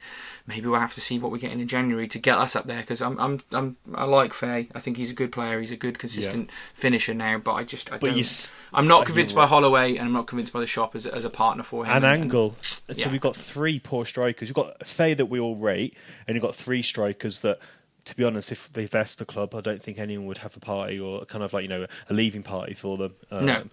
Maybe 0.47 0.67
we'll 0.67 0.79
have 0.79 0.95
to 0.95 1.01
see 1.01 1.19
what 1.19 1.31
we 1.31 1.37
get 1.37 1.51
in 1.51 1.61
in 1.61 1.67
January 1.67 2.07
to 2.07 2.17
get 2.17 2.39
us 2.39 2.55
up 2.55 2.65
there 2.65 2.81
because 2.81 2.99
I'm 2.99 3.19
I'm 3.19 3.41
I'm 3.51 3.77
I 3.93 4.05
like 4.05 4.33
Faye. 4.33 4.69
I 4.73 4.79
think 4.79 4.97
he's 4.97 5.11
a 5.11 5.15
good 5.15 5.31
player. 5.31 5.61
He's 5.61 5.71
a 5.71 5.77
good 5.77 5.99
consistent 5.99 6.47
yeah. 6.47 6.55
finisher 6.73 7.13
now, 7.13 7.42
but 7.43 7.53
I 7.53 7.63
just 7.63 7.91
I 7.91 7.97
but 7.97 8.15
don't 8.15 8.51
I'm 8.73 8.87
not 8.87 9.05
convinced 9.05 9.35
by 9.35 9.45
Holloway, 9.45 9.97
and 9.97 10.07
I'm 10.07 10.13
not 10.13 10.27
convinced 10.27 10.53
by 10.53 10.59
the 10.59 10.67
shop 10.67 10.95
as, 10.95 11.05
as 11.05 11.25
a 11.25 11.29
partner 11.29 11.63
for 11.63 11.85
him. 11.85 11.91
An 11.91 12.03
and, 12.03 12.23
angle. 12.23 12.55
And, 12.87 12.97
yeah. 12.97 13.05
So 13.05 13.11
we've 13.11 13.21
got 13.21 13.35
three 13.35 13.79
poor 13.79 14.05
strikers. 14.05 14.49
You've 14.49 14.55
got 14.55 14.85
Faye 14.87 15.13
that 15.13 15.27
we 15.27 15.39
all 15.39 15.55
rate, 15.55 15.95
and 16.27 16.35
you've 16.35 16.43
got 16.43 16.55
three 16.55 16.81
strikers 16.81 17.39
that 17.39 17.59
to 18.05 18.15
be 18.17 18.23
honest, 18.23 18.51
if 18.51 18.71
they 18.73 18.87
left 18.87 19.17
the 19.17 19.25
club, 19.25 19.55
I 19.55 19.61
don't 19.61 19.81
think 19.81 19.97
anyone 19.97 20.27
would 20.27 20.39
have 20.39 20.57
a 20.57 20.59
party 20.59 20.99
or 20.99 21.25
kind 21.25 21.43
of 21.43 21.53
like 21.53 21.63
you 21.63 21.69
know 21.69 21.85
a 22.09 22.13
leaving 22.13 22.43
party 22.43 22.73
for 22.73 22.97
them. 22.97 23.15
Um, 23.31 23.45
no. 23.45 23.63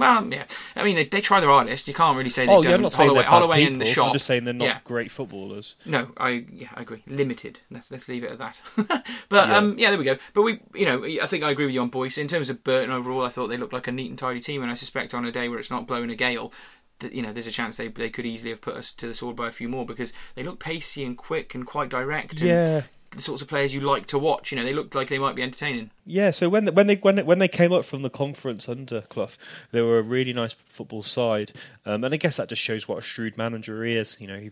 Well, 0.00 0.26
yeah. 0.32 0.44
I 0.74 0.84
mean, 0.84 0.96
they, 0.96 1.04
they 1.04 1.20
try 1.20 1.40
their 1.40 1.50
hardest. 1.50 1.86
You 1.86 1.94
can't 1.94 2.16
really 2.16 2.30
say 2.30 2.46
they 2.46 2.52
oh, 2.52 2.62
don't. 2.62 2.70
Yeah, 2.70 2.76
I'm 2.76 2.82
not 2.82 2.92
Holloway, 2.92 3.20
saying 3.20 3.30
Holloway 3.30 3.64
in 3.64 3.78
the 3.78 3.84
shop. 3.84 4.08
I'm 4.08 4.12
just 4.14 4.26
saying 4.26 4.44
they're 4.44 4.54
not 4.54 4.64
yeah. 4.64 4.78
great 4.84 5.10
footballers. 5.10 5.76
No, 5.84 6.10
I 6.16 6.46
yeah, 6.52 6.68
I 6.74 6.82
agree. 6.82 7.02
Limited. 7.06 7.60
Let's 7.70 7.90
let's 7.90 8.08
leave 8.08 8.24
it 8.24 8.32
at 8.32 8.38
that. 8.38 8.60
but 9.28 9.48
yeah. 9.48 9.56
um, 9.56 9.78
yeah, 9.78 9.90
there 9.90 9.98
we 9.98 10.04
go. 10.04 10.16
But 10.34 10.42
we, 10.42 10.60
you 10.74 10.86
know, 10.86 11.04
I 11.04 11.26
think 11.26 11.44
I 11.44 11.50
agree 11.50 11.66
with 11.66 11.74
you 11.74 11.82
on 11.82 11.88
Boyce 11.88 12.18
in 12.18 12.28
terms 12.28 12.50
of 12.50 12.64
Burton 12.64 12.90
overall. 12.90 13.24
I 13.24 13.28
thought 13.28 13.48
they 13.48 13.56
looked 13.56 13.72
like 13.72 13.88
a 13.88 13.92
neat 13.92 14.10
and 14.10 14.18
tidy 14.18 14.40
team, 14.40 14.62
and 14.62 14.70
I 14.70 14.74
suspect 14.74 15.14
on 15.14 15.24
a 15.24 15.32
day 15.32 15.48
where 15.48 15.58
it's 15.58 15.70
not 15.70 15.86
blowing 15.86 16.10
a 16.10 16.16
gale, 16.16 16.52
that 17.00 17.12
you 17.12 17.22
know 17.22 17.32
there's 17.32 17.46
a 17.46 17.52
chance 17.52 17.76
they 17.76 17.88
they 17.88 18.10
could 18.10 18.26
easily 18.26 18.50
have 18.50 18.60
put 18.60 18.76
us 18.76 18.92
to 18.92 19.06
the 19.06 19.14
sword 19.14 19.36
by 19.36 19.48
a 19.48 19.52
few 19.52 19.68
more 19.68 19.84
because 19.84 20.12
they 20.34 20.42
look 20.42 20.60
pacey 20.60 21.04
and 21.04 21.18
quick 21.18 21.54
and 21.54 21.66
quite 21.66 21.88
direct. 21.88 22.40
And 22.40 22.48
yeah, 22.48 22.82
the 23.10 23.20
sorts 23.20 23.42
of 23.42 23.48
players 23.48 23.74
you 23.74 23.80
like 23.80 24.06
to 24.06 24.18
watch. 24.18 24.52
You 24.52 24.58
know, 24.58 24.64
they 24.64 24.72
looked 24.72 24.94
like 24.94 25.08
they 25.08 25.18
might 25.18 25.34
be 25.34 25.42
entertaining. 25.42 25.90
Yeah. 26.06 26.30
So 26.30 26.48
when 26.48 26.66
when 26.74 26.86
they 26.86 26.96
when 26.96 27.18
when 27.26 27.38
they 27.38 27.48
came 27.48 27.72
up 27.72 27.84
from 27.84 28.02
the 28.02 28.10
conference 28.10 28.68
under 28.68 29.02
Clough, 29.02 29.36
they 29.72 29.80
were 29.80 29.98
a 29.98 30.02
really 30.02 30.32
nice 30.32 30.54
football 30.66 31.02
side, 31.02 31.52
um, 31.84 32.04
and 32.04 32.14
I 32.14 32.16
guess 32.16 32.36
that 32.36 32.48
just 32.48 32.62
shows 32.62 32.86
what 32.86 32.98
a 32.98 33.02
shrewd 33.02 33.36
manager 33.36 33.84
he 33.84 33.96
is. 33.96 34.16
You 34.20 34.28
know, 34.28 34.38
he 34.38 34.50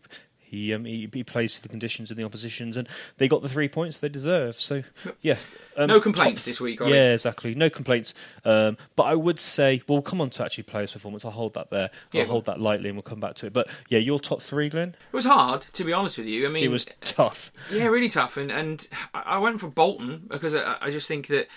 he, 0.48 0.72
um, 0.72 0.84
he, 0.84 1.08
he 1.12 1.22
plays 1.22 1.56
to 1.56 1.62
the 1.62 1.68
conditions 1.68 2.10
and 2.10 2.18
the 2.18 2.24
oppositions, 2.24 2.76
and 2.76 2.88
they 3.18 3.28
got 3.28 3.42
the 3.42 3.48
three 3.48 3.68
points 3.68 4.00
they 4.00 4.08
deserve. 4.08 4.56
So 4.56 4.82
yeah, 5.20 5.36
um, 5.76 5.88
no 5.88 6.00
complaints 6.00 6.42
top, 6.42 6.46
this 6.46 6.60
week. 6.60 6.80
yeah, 6.80 7.12
exactly, 7.12 7.54
no 7.54 7.68
complaints. 7.68 8.14
Um, 8.44 8.76
but 8.96 9.04
I 9.04 9.14
would 9.14 9.38
say, 9.38 9.82
well, 9.86 9.96
we'll 9.96 10.02
come 10.02 10.20
on 10.20 10.30
to 10.30 10.44
actually 10.44 10.64
players' 10.64 10.92
performance. 10.92 11.24
I'll 11.24 11.30
hold 11.32 11.54
that 11.54 11.70
there. 11.70 11.90
I'll 12.14 12.24
hold 12.24 12.46
that 12.46 12.60
lightly, 12.60 12.88
and 12.88 12.96
we'll 12.96 13.02
come 13.02 13.20
back 13.20 13.34
to 13.36 13.46
it. 13.46 13.52
But 13.52 13.68
yeah, 13.88 13.98
your 13.98 14.18
top 14.18 14.40
three, 14.40 14.68
Glenn. 14.68 14.88
It 15.12 15.16
was 15.16 15.26
hard 15.26 15.62
to 15.72 15.84
be 15.84 15.92
honest 15.92 16.18
with 16.18 16.26
you. 16.26 16.46
I 16.46 16.50
mean, 16.50 16.64
it 16.64 16.68
was 16.68 16.86
tough. 17.02 17.52
Yeah, 17.70 17.86
really 17.86 18.08
tough. 18.08 18.36
And 18.36 18.50
and 18.50 18.88
I 19.12 19.38
went 19.38 19.60
for 19.60 19.68
Bolton 19.68 20.26
because 20.28 20.54
I, 20.54 20.76
I 20.80 20.90
just 20.90 21.08
think 21.08 21.26
that 21.28 21.48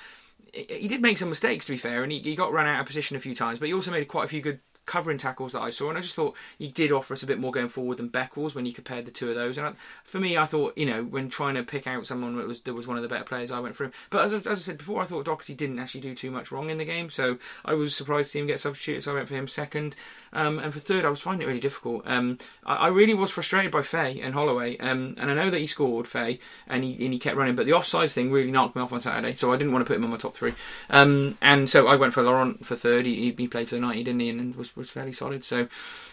he 0.53 0.87
did 0.87 1.01
make 1.01 1.17
some 1.17 1.29
mistakes 1.29 1.65
to 1.65 1.71
be 1.71 1.77
fair, 1.77 2.03
and 2.03 2.11
he, 2.11 2.19
he 2.19 2.35
got 2.35 2.51
run 2.51 2.67
out 2.67 2.81
of 2.81 2.85
position 2.85 3.15
a 3.15 3.19
few 3.19 3.35
times, 3.35 3.59
but 3.59 3.67
he 3.67 3.73
also 3.73 3.91
made 3.91 4.07
quite 4.07 4.25
a 4.25 4.27
few 4.27 4.41
good 4.41 4.59
covering 4.91 5.17
tackles 5.17 5.53
that 5.53 5.61
I 5.61 5.69
saw, 5.69 5.87
and 5.89 5.97
I 5.97 6.01
just 6.01 6.15
thought 6.15 6.35
he 6.59 6.67
did 6.67 6.91
offer 6.91 7.13
us 7.13 7.23
a 7.23 7.27
bit 7.27 7.39
more 7.39 7.51
going 7.51 7.69
forward 7.69 7.97
than 7.97 8.09
Beckles 8.09 8.53
when 8.53 8.65
you 8.65 8.73
compared 8.73 9.05
the 9.05 9.11
two 9.11 9.29
of 9.29 9.35
those. 9.35 9.57
And 9.57 9.67
I, 9.67 9.71
for 10.03 10.19
me, 10.19 10.37
I 10.37 10.45
thought 10.45 10.77
you 10.77 10.85
know 10.85 11.03
when 11.03 11.29
trying 11.29 11.55
to 11.55 11.63
pick 11.63 11.87
out 11.87 12.05
someone 12.05 12.35
that 12.35 12.47
was 12.47 12.61
that 12.61 12.73
was 12.73 12.87
one 12.87 12.97
of 12.97 13.03
the 13.03 13.09
better 13.09 13.23
players, 13.23 13.51
I 13.51 13.59
went 13.59 13.75
for 13.75 13.85
him. 13.85 13.93
But 14.09 14.25
as, 14.25 14.33
I- 14.33 14.37
as 14.37 14.47
I 14.47 14.55
said 14.55 14.77
before, 14.77 15.01
I 15.01 15.05
thought 15.05 15.25
Docherty 15.25 15.55
didn't 15.55 15.79
actually 15.79 16.01
do 16.01 16.13
too 16.13 16.29
much 16.31 16.51
wrong 16.51 16.69
in 16.69 16.77
the 16.77 16.85
game, 16.85 17.09
so 17.09 17.37
I 17.63 17.73
was 17.73 17.95
surprised 17.95 18.27
to 18.27 18.31
see 18.31 18.39
him 18.39 18.47
get 18.47 18.59
substituted. 18.59 19.03
So 19.03 19.11
I 19.11 19.15
went 19.15 19.27
for 19.29 19.35
him 19.35 19.47
second, 19.47 19.95
um, 20.33 20.59
and 20.59 20.73
for 20.73 20.79
third, 20.79 21.05
I 21.05 21.09
was 21.09 21.21
finding 21.21 21.45
it 21.45 21.47
really 21.47 21.59
difficult. 21.61 22.03
Um, 22.05 22.37
I, 22.65 22.75
I 22.75 22.87
really 22.89 23.13
was 23.13 23.31
frustrated 23.31 23.71
by 23.71 23.83
Fay 23.83 24.19
and 24.19 24.33
Holloway, 24.33 24.77
um, 24.79 25.15
and 25.17 25.31
I 25.31 25.35
know 25.35 25.49
that 25.49 25.59
he 25.59 25.67
scored 25.67 26.07
Fay 26.07 26.39
and 26.67 26.83
he 26.83 26.91
and 27.05 27.13
he 27.13 27.19
kept 27.19 27.37
running, 27.37 27.55
but 27.55 27.65
the 27.65 27.73
offside 27.73 28.11
thing 28.11 28.31
really 28.31 28.51
knocked 28.51 28.75
me 28.75 28.81
off 28.81 28.91
on 28.93 28.99
Saturday, 29.01 29.35
so 29.35 29.53
I 29.53 29.57
didn't 29.57 29.71
want 29.73 29.85
to 29.85 29.87
put 29.87 29.95
him 29.97 30.03
on 30.03 30.11
my 30.11 30.17
top 30.17 30.35
three. 30.35 30.53
Um, 30.89 31.37
and 31.41 31.69
so 31.69 31.87
I 31.87 31.95
went 31.95 32.13
for 32.13 32.23
Laurent 32.23 32.65
for 32.65 32.75
third. 32.75 33.05
He, 33.05 33.31
he 33.37 33.47
played 33.47 33.69
for 33.69 33.75
the 33.75 33.81
ninety, 33.81 34.03
didn't 34.03 34.19
he, 34.21 34.29
and 34.29 34.55
was 34.55 34.75
was 34.81 34.89
fairly 34.89 35.13
solid. 35.13 35.43
So 35.43 35.67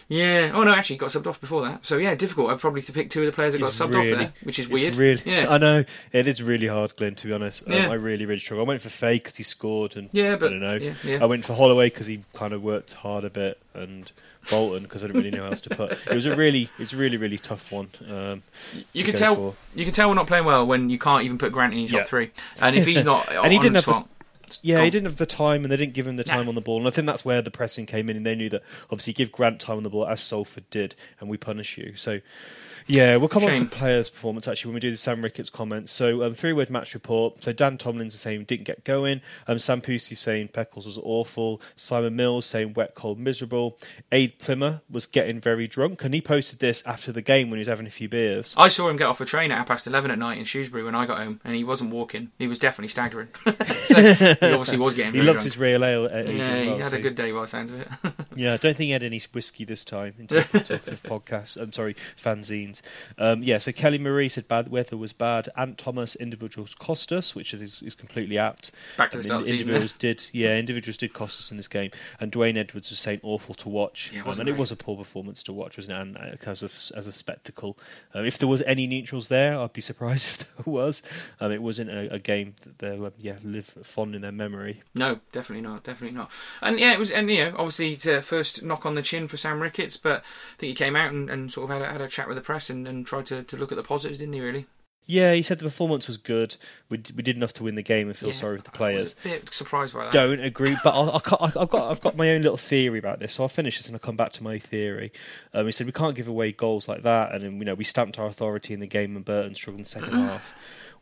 yeah. 0.07 0.51
Oh 0.53 0.63
no, 0.63 0.73
actually 0.73 0.97
got 0.97 1.09
subbed 1.09 1.27
off 1.27 1.39
before 1.41 1.61
that. 1.63 1.85
So 1.85 1.97
yeah, 1.97 2.15
difficult. 2.15 2.49
I'd 2.51 2.59
probably 2.59 2.81
pick 2.81 3.09
two 3.09 3.19
of 3.21 3.25
the 3.27 3.31
players 3.31 3.53
that 3.53 3.59
got 3.59 3.67
It's 3.67 3.79
subbed 3.79 3.93
really- 3.93 4.11
off 4.13 4.17
there, 4.19 4.33
which 4.43 4.57
is 4.59 4.67
weird. 4.67 4.95
really, 4.95 5.21
yeah. 5.25 5.47
I 5.49 5.57
know 5.57 5.83
it 6.11 6.27
is 6.27 6.41
really 6.41 6.67
hard, 6.67 6.95
Glenn. 6.95 7.15
To 7.15 7.27
be 7.27 7.33
honest, 7.33 7.63
Um, 7.67 7.73
Yeah. 7.73 7.89
I 7.89 7.93
really, 7.93 8.25
really 8.25 8.39
struggle. 8.39 8.65
I 8.65 8.67
went 8.67 8.81
for 8.81 8.89
Faye 8.89 9.15
because 9.15 9.35
he 9.35 9.43
scored, 9.43 9.95
and 9.95 10.09
Yeah, 10.11 10.35
but- 10.35 10.47
I 10.47 10.49
don't 10.51 10.59
know. 10.61 10.75
yeah, 10.75 10.93
yeah. 11.03 11.19
I 11.21 11.25
went 11.25 11.45
for 11.45 11.53
Holloway 11.53 11.89
because 11.89 12.07
he 12.07 12.23
kind 12.33 12.53
of 12.53 12.63
worked 12.63 12.93
hard 12.93 13.23
a 13.23 13.29
bit, 13.29 13.59
and 13.73 14.11
Bolton 14.49 14.83
because 14.83 15.03
I 15.03 15.07
didn't 15.07 15.21
really 15.21 15.37
know 15.37 15.43
how 15.43 15.49
else 15.51 15.61
to 15.61 15.69
put. 15.69 15.91
It 15.91 16.15
was 16.15 16.25
a 16.25 16.35
really, 16.35 16.69
it's 16.79 16.93
really, 16.93 17.17
really 17.17 17.37
tough 17.37 17.71
one. 17.71 17.89
Um, 18.09 18.43
You 18.93 19.03
can 19.03 19.13
tell. 19.13 19.35
for. 19.35 19.55
You 19.75 19.83
can 19.85 19.93
tell 19.93 20.07
we're 20.09 20.15
not 20.15 20.27
playing 20.27 20.45
well 20.45 20.65
when 20.65 20.89
you 20.89 20.97
can't 20.97 21.23
even 21.25 21.37
put 21.37 21.51
Grant 21.51 21.73
in 21.73 21.79
your 21.81 21.89
top 21.89 21.97
Yeah. 21.99 22.03
three, 22.05 22.31
and 22.61 22.75
if 22.75 22.85
he's 22.85 23.03
not 23.03 23.27
And 23.31 23.51
he 23.51 23.59
didn't 23.59 23.75
have 23.75 23.85
the- 23.85 23.91
spot, 23.91 24.07
Yeah, 24.63 24.83
he 24.83 24.89
didn't 24.89 25.05
have 25.07 25.17
the 25.17 25.25
time, 25.25 25.63
and 25.63 25.71
they 25.71 25.77
didn't 25.77 25.93
give 25.93 26.07
him 26.07 26.15
the 26.15 26.23
time 26.23 26.45
Nah. 26.45 26.49
on 26.49 26.55
the 26.55 26.61
ball. 26.61 26.77
And 26.79 26.87
I 26.87 26.91
think 26.91 27.05
that's 27.05 27.23
where 27.25 27.41
the 27.41 27.51
pressing 27.51 27.85
came 27.85 28.09
in, 28.09 28.17
and 28.17 28.25
they 28.25 28.35
knew 28.35 28.49
that 28.49 28.63
obviously 28.91 29.13
give 29.13 29.31
Grant 29.31 29.59
time 29.59 29.77
on 29.77 29.83
the 29.83 29.89
ball 29.89 30.07
as 30.07 30.21
Salford 30.21 30.69
did, 30.69 30.95
and 31.19 31.29
we 31.29 31.37
punish 31.37 31.77
you. 31.77 31.93
So, 31.95 32.19
yeah, 32.87 33.17
we'll 33.17 33.29
come 33.29 33.43
on 33.43 33.53
to 33.55 33.65
players' 33.65 34.09
performance 34.09 34.47
actually 34.47 34.69
when 34.69 34.73
we 34.75 34.79
do 34.79 34.89
the 34.89 34.97
Sam 34.97 35.21
Ricketts 35.21 35.51
comments. 35.51 35.91
So, 35.91 36.23
um, 36.23 36.33
three 36.33 36.53
word 36.53 36.71
match 36.71 36.95
report. 36.95 37.43
So, 37.43 37.53
Dan 37.53 37.77
Tomlin's 37.77 38.15
is 38.15 38.19
saying 38.19 38.45
didn't 38.45 38.63
get 38.65 38.83
going. 38.83 39.21
Um, 39.47 39.59
Sam 39.59 39.79
Pusey 39.79 40.17
saying 40.17 40.47
Beckles 40.49 40.87
was 40.87 40.97
awful. 41.03 41.61
Simon 41.75 42.15
Mills 42.15 42.47
saying 42.47 42.73
wet, 42.73 42.95
cold, 42.95 43.19
miserable. 43.19 43.77
Aid 44.11 44.39
Plimmer 44.39 44.81
was 44.89 45.05
getting 45.05 45.39
very 45.39 45.67
drunk, 45.67 46.03
and 46.03 46.15
he 46.15 46.21
posted 46.21 46.57
this 46.59 46.81
after 46.83 47.11
the 47.11 47.21
game 47.21 47.51
when 47.51 47.57
he 47.57 47.61
was 47.61 47.67
having 47.67 47.85
a 47.85 47.91
few 47.91 48.09
beers. 48.09 48.55
I 48.57 48.69
saw 48.69 48.89
him 48.89 48.97
get 48.97 49.05
off 49.05 49.21
a 49.21 49.25
train 49.25 49.51
at 49.51 49.59
half 49.59 49.67
past 49.67 49.85
eleven 49.85 50.09
at 50.09 50.17
night 50.17 50.39
in 50.39 50.45
Shrewsbury 50.45 50.83
when 50.83 50.95
I 50.95 51.05
got 51.05 51.19
home, 51.19 51.41
and 51.43 51.55
he 51.55 51.63
wasn't 51.63 51.91
walking. 51.91 52.31
He 52.39 52.47
was 52.47 52.57
definitely 52.57 52.89
staggering. 52.89 53.27
so 53.67 54.33
he 54.39 54.47
obviously 54.47 54.77
was 54.77 54.93
getting. 54.93 55.13
He 55.19 55.21
loves 55.21 55.37
drunk. 55.37 55.43
his 55.43 55.57
real 55.57 55.83
ale. 55.83 56.05
uh, 56.05 56.17
Yeah, 56.23 56.61
he 56.61 56.67
well, 56.69 56.77
had 56.79 56.91
so- 56.91 56.97
a 56.97 57.01
good 57.01 57.15
day 57.15 57.31
by 57.31 57.41
the 57.41 57.47
sounds 57.47 57.71
of 57.71 57.81
it. 57.81 57.87
Yeah, 58.35 58.53
I 58.53 58.57
don't 58.57 58.77
think 58.77 58.85
he 58.87 58.91
had 58.91 59.03
any 59.03 59.19
whiskey 59.33 59.65
this 59.65 59.83
time 59.83 60.13
in 60.17 60.27
terms 60.27 60.45
of 60.53 61.03
podcasts. 61.03 61.57
I'm 61.57 61.73
sorry, 61.73 61.93
fanzines. 62.17 62.81
Um, 63.17 63.43
yeah, 63.43 63.57
so 63.57 63.71
Kelly 63.73 63.97
Marie 63.97 64.29
said 64.29 64.47
bad 64.47 64.69
weather 64.69 64.95
was 64.95 65.11
bad. 65.11 65.49
Ant 65.57 65.77
Thomas 65.77 66.15
individuals 66.15 66.73
cost 66.75 67.11
us, 67.11 67.35
which 67.35 67.53
is, 67.53 67.81
is 67.81 67.95
completely 67.95 68.37
apt. 68.37 68.71
Back 68.97 69.11
to 69.11 69.17
the 69.17 69.23
start 69.23 69.47
individuals 69.47 69.91
did, 69.99 70.27
yeah, 70.31 70.55
individuals 70.55 70.95
did 70.97 71.11
cost 71.13 71.39
us 71.39 71.51
in 71.51 71.57
this 71.57 71.67
game. 71.67 71.91
And 72.19 72.31
Dwayne 72.31 72.55
Edwards 72.55 72.89
was 72.91 72.99
saying 72.99 73.19
awful 73.23 73.55
to 73.55 73.67
watch, 73.67 74.11
Yeah, 74.13 74.21
it 74.21 74.27
um, 74.27 74.39
and 74.39 74.47
it 74.47 74.55
was 74.57 74.71
a 74.71 74.75
poor 74.77 74.95
performance 74.95 75.43
to 75.43 75.53
watch, 75.53 75.75
wasn't 75.77 75.97
it? 75.97 76.01
And 76.01 76.17
uh, 76.39 76.49
as 76.49 76.61
a, 76.63 76.97
as 76.97 77.07
a 77.07 77.11
spectacle, 77.11 77.77
um, 78.13 78.25
if 78.25 78.37
there 78.37 78.47
was 78.47 78.61
any 78.61 78.87
neutrals 78.87 79.27
there, 79.27 79.59
I'd 79.59 79.73
be 79.73 79.81
surprised 79.81 80.25
if 80.27 80.55
there 80.55 80.71
was. 80.73 81.01
Um, 81.41 81.51
it 81.51 81.61
wasn't 81.61 81.89
a, 81.89 82.13
a 82.13 82.19
game 82.19 82.55
that 82.61 82.77
they 82.79 82.97
were 82.97 83.11
yeah 83.19 83.35
live 83.43 83.65
fond 83.83 84.15
in 84.15 84.21
their 84.21 84.28
memory. 84.33 84.83
No, 84.95 85.19
definitely 85.31 85.67
not. 85.67 85.83
Definitely 85.83 86.17
not. 86.17 86.31
And 86.61 86.79
yeah, 86.79 86.93
it 86.93 86.99
was. 86.99 87.11
And 87.11 87.29
you 87.29 87.45
know, 87.45 87.55
obviously, 87.57 87.93
it's 87.93 88.05
a 88.05 88.21
first 88.21 88.63
knock 88.63 88.85
on 88.85 88.95
the 88.95 89.01
chin 89.01 89.27
for 89.27 89.37
Sam 89.37 89.61
Ricketts, 89.61 89.97
but 89.97 90.19
I 90.21 90.55
think 90.57 90.69
he 90.69 90.75
came 90.75 90.95
out 90.95 91.11
and, 91.11 91.29
and 91.29 91.51
sort 91.51 91.69
of 91.69 91.77
had 91.77 91.89
a, 91.89 91.91
had 91.91 92.01
a 92.01 92.07
chat 92.07 92.27
with 92.27 92.37
the 92.37 92.41
press 92.43 92.69
and, 92.69 92.87
and 92.87 93.05
tried 93.05 93.25
to, 93.27 93.43
to 93.43 93.57
look 93.57 93.71
at 93.71 93.75
the 93.75 93.83
positives, 93.83 94.19
didn't 94.19 94.33
he? 94.33 94.41
Really. 94.41 94.65
Yeah, 95.11 95.33
he 95.33 95.41
said 95.41 95.57
the 95.57 95.63
performance 95.63 96.05
was 96.05 96.17
good. 96.17 96.55
We, 96.87 96.97
d- 96.97 97.13
we 97.17 97.23
did 97.23 97.35
enough 97.35 97.51
to 97.53 97.63
win 97.63 97.73
the 97.73 97.81
game 97.81 98.09
and 98.09 98.15
feel 98.15 98.29
Yeah, 98.29 98.35
sorry 98.35 98.57
for 98.57 98.63
the 98.65 98.69
I 98.75 98.77
players. 98.77 99.01
was 99.01 99.13
a 99.13 99.39
bit 99.39 99.51
surprised 99.51 99.95
by 99.95 100.03
that. 100.03 100.13
Don't 100.13 100.39
agree, 100.39 100.77
but 100.83 100.93
I'll, 100.93 101.09
I'll, 101.39 101.51
I've 101.59 101.69
got 101.69 101.89
I've 101.89 101.99
got 102.01 102.15
my 102.15 102.29
own 102.29 102.43
little 102.43 102.57
theory 102.57 102.99
about 102.99 103.19
this, 103.19 103.33
so 103.33 103.41
I'll 103.43 103.49
finish 103.49 103.77
this 103.77 103.87
and 103.87 103.95
I'll 103.95 103.99
come 103.99 104.15
back 104.17 104.33
to 104.33 104.43
my 104.43 104.59
theory. 104.59 105.11
Um, 105.51 105.65
he 105.65 105.71
said 105.71 105.87
we 105.87 105.93
can't 105.93 106.13
give 106.13 106.27
away 106.27 106.51
goals 106.51 106.87
like 106.87 107.01
that, 107.01 107.31
and 107.33 107.43
then, 107.43 107.57
you 107.57 107.65
know 107.65 107.73
we 107.73 107.85
stamped 107.85 108.19
our 108.19 108.27
authority 108.27 108.71
in 108.71 108.81
the 108.81 108.85
game, 108.85 109.15
and 109.15 109.25
Burton 109.25 109.55
struggled 109.55 109.79
in 109.79 109.83
the 109.85 109.89
second 109.89 110.13
half. 110.13 110.53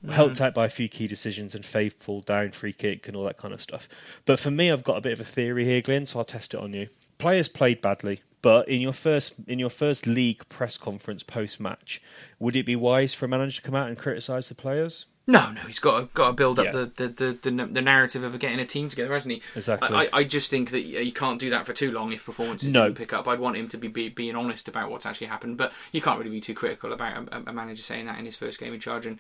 Helped 0.10 0.38
mm. 0.38 0.42
out 0.42 0.54
by 0.54 0.66
a 0.66 0.70
few 0.70 0.88
key 0.88 1.08
decisions 1.08 1.56
and 1.56 1.66
Faith 1.66 2.02
fall 2.02 2.22
down, 2.22 2.52
free 2.52 2.74
kick, 2.74 3.08
and 3.08 3.16
all 3.16 3.26
that 3.26 3.38
kind 3.38 3.54
of 3.54 3.62
stuff. 3.62 3.90
But 4.26 4.40
for 4.40 4.52
me, 4.52 4.72
I've 4.72 4.84
got 4.84 4.98
a 4.98 5.02
bit 5.02 5.14
of 5.14 5.20
a 5.20 5.26
theory 5.26 5.66
here, 5.66 5.82
Glenn, 5.82 6.06
so 6.06 6.20
I'll 6.20 6.26
test 6.26 6.54
it 6.54 6.60
on 6.60 6.74
you. 6.74 6.90
Players 7.18 7.48
played 7.48 7.82
badly, 7.82 8.22
but 8.42 8.70
in 8.70 8.80
your 8.80 8.94
first 8.94 9.36
in 9.48 9.58
your 9.60 9.72
first 9.72 10.06
league 10.06 10.48
press 10.50 10.78
conference 10.78 11.24
post 11.24 11.60
match, 11.60 12.02
would 12.40 12.56
it 12.56 12.66
be 12.66 12.76
wise 12.76 13.14
for 13.14 13.26
a 13.26 13.28
manager 13.28 13.58
to 13.58 13.62
come 13.62 13.76
out 13.76 13.88
and 13.88 13.98
criticise 13.98 14.50
the 14.50 14.56
players? 14.56 15.06
No, 15.30 15.52
no, 15.52 15.62
he's 15.62 15.80
got 15.80 16.00
to, 16.00 16.06
got 16.14 16.28
to 16.28 16.34
build 16.34 16.58
up 16.58 16.68
Yeah. 16.68 16.72
the, 16.72 16.86
the, 16.96 17.32
the, 17.42 17.66
the, 17.66 17.82
narrative 17.82 18.24
of 18.24 18.40
getting 18.40 18.62
a 18.62 18.66
team 18.66 18.88
together, 18.88 19.14
hasn't 19.14 19.34
he? 19.34 19.42
Exactly. 19.58 19.94
I, 19.94 20.08
I- 20.14 20.24
just 20.24 20.50
think 20.50 20.72
that 20.72 20.84
you 20.84 21.12
can't 21.12 21.38
do 21.38 21.50
that 21.50 21.66
for 21.66 21.74
too 21.74 21.92
long 21.92 22.14
if 22.14 22.26
performances 22.26 22.72
No. 22.72 22.86
didn't 22.86 22.98
pick 22.98 23.12
up. 23.12 23.28
I'd 23.28 23.42
want 23.42 23.58
him 23.58 23.68
to 23.68 23.78
be, 23.78 23.90
be 23.90 24.08
being 24.08 24.38
honest 24.38 24.70
about 24.70 24.90
what's 24.90 25.06
actually 25.06 25.28
happened, 25.28 25.58
but 25.58 25.74
you 25.92 26.00
can't 26.00 26.18
really 26.18 26.32
be 26.32 26.40
too 26.40 26.54
critical 26.54 26.94
about 26.94 27.28
a, 27.34 27.50
a 27.50 27.52
manager 27.54 27.84
saying 27.84 28.06
that 28.06 28.18
in 28.18 28.24
his 28.24 28.38
first 28.38 28.58
game 28.58 28.74
in 28.74 28.80
charge. 28.80 29.06
And 29.06 29.20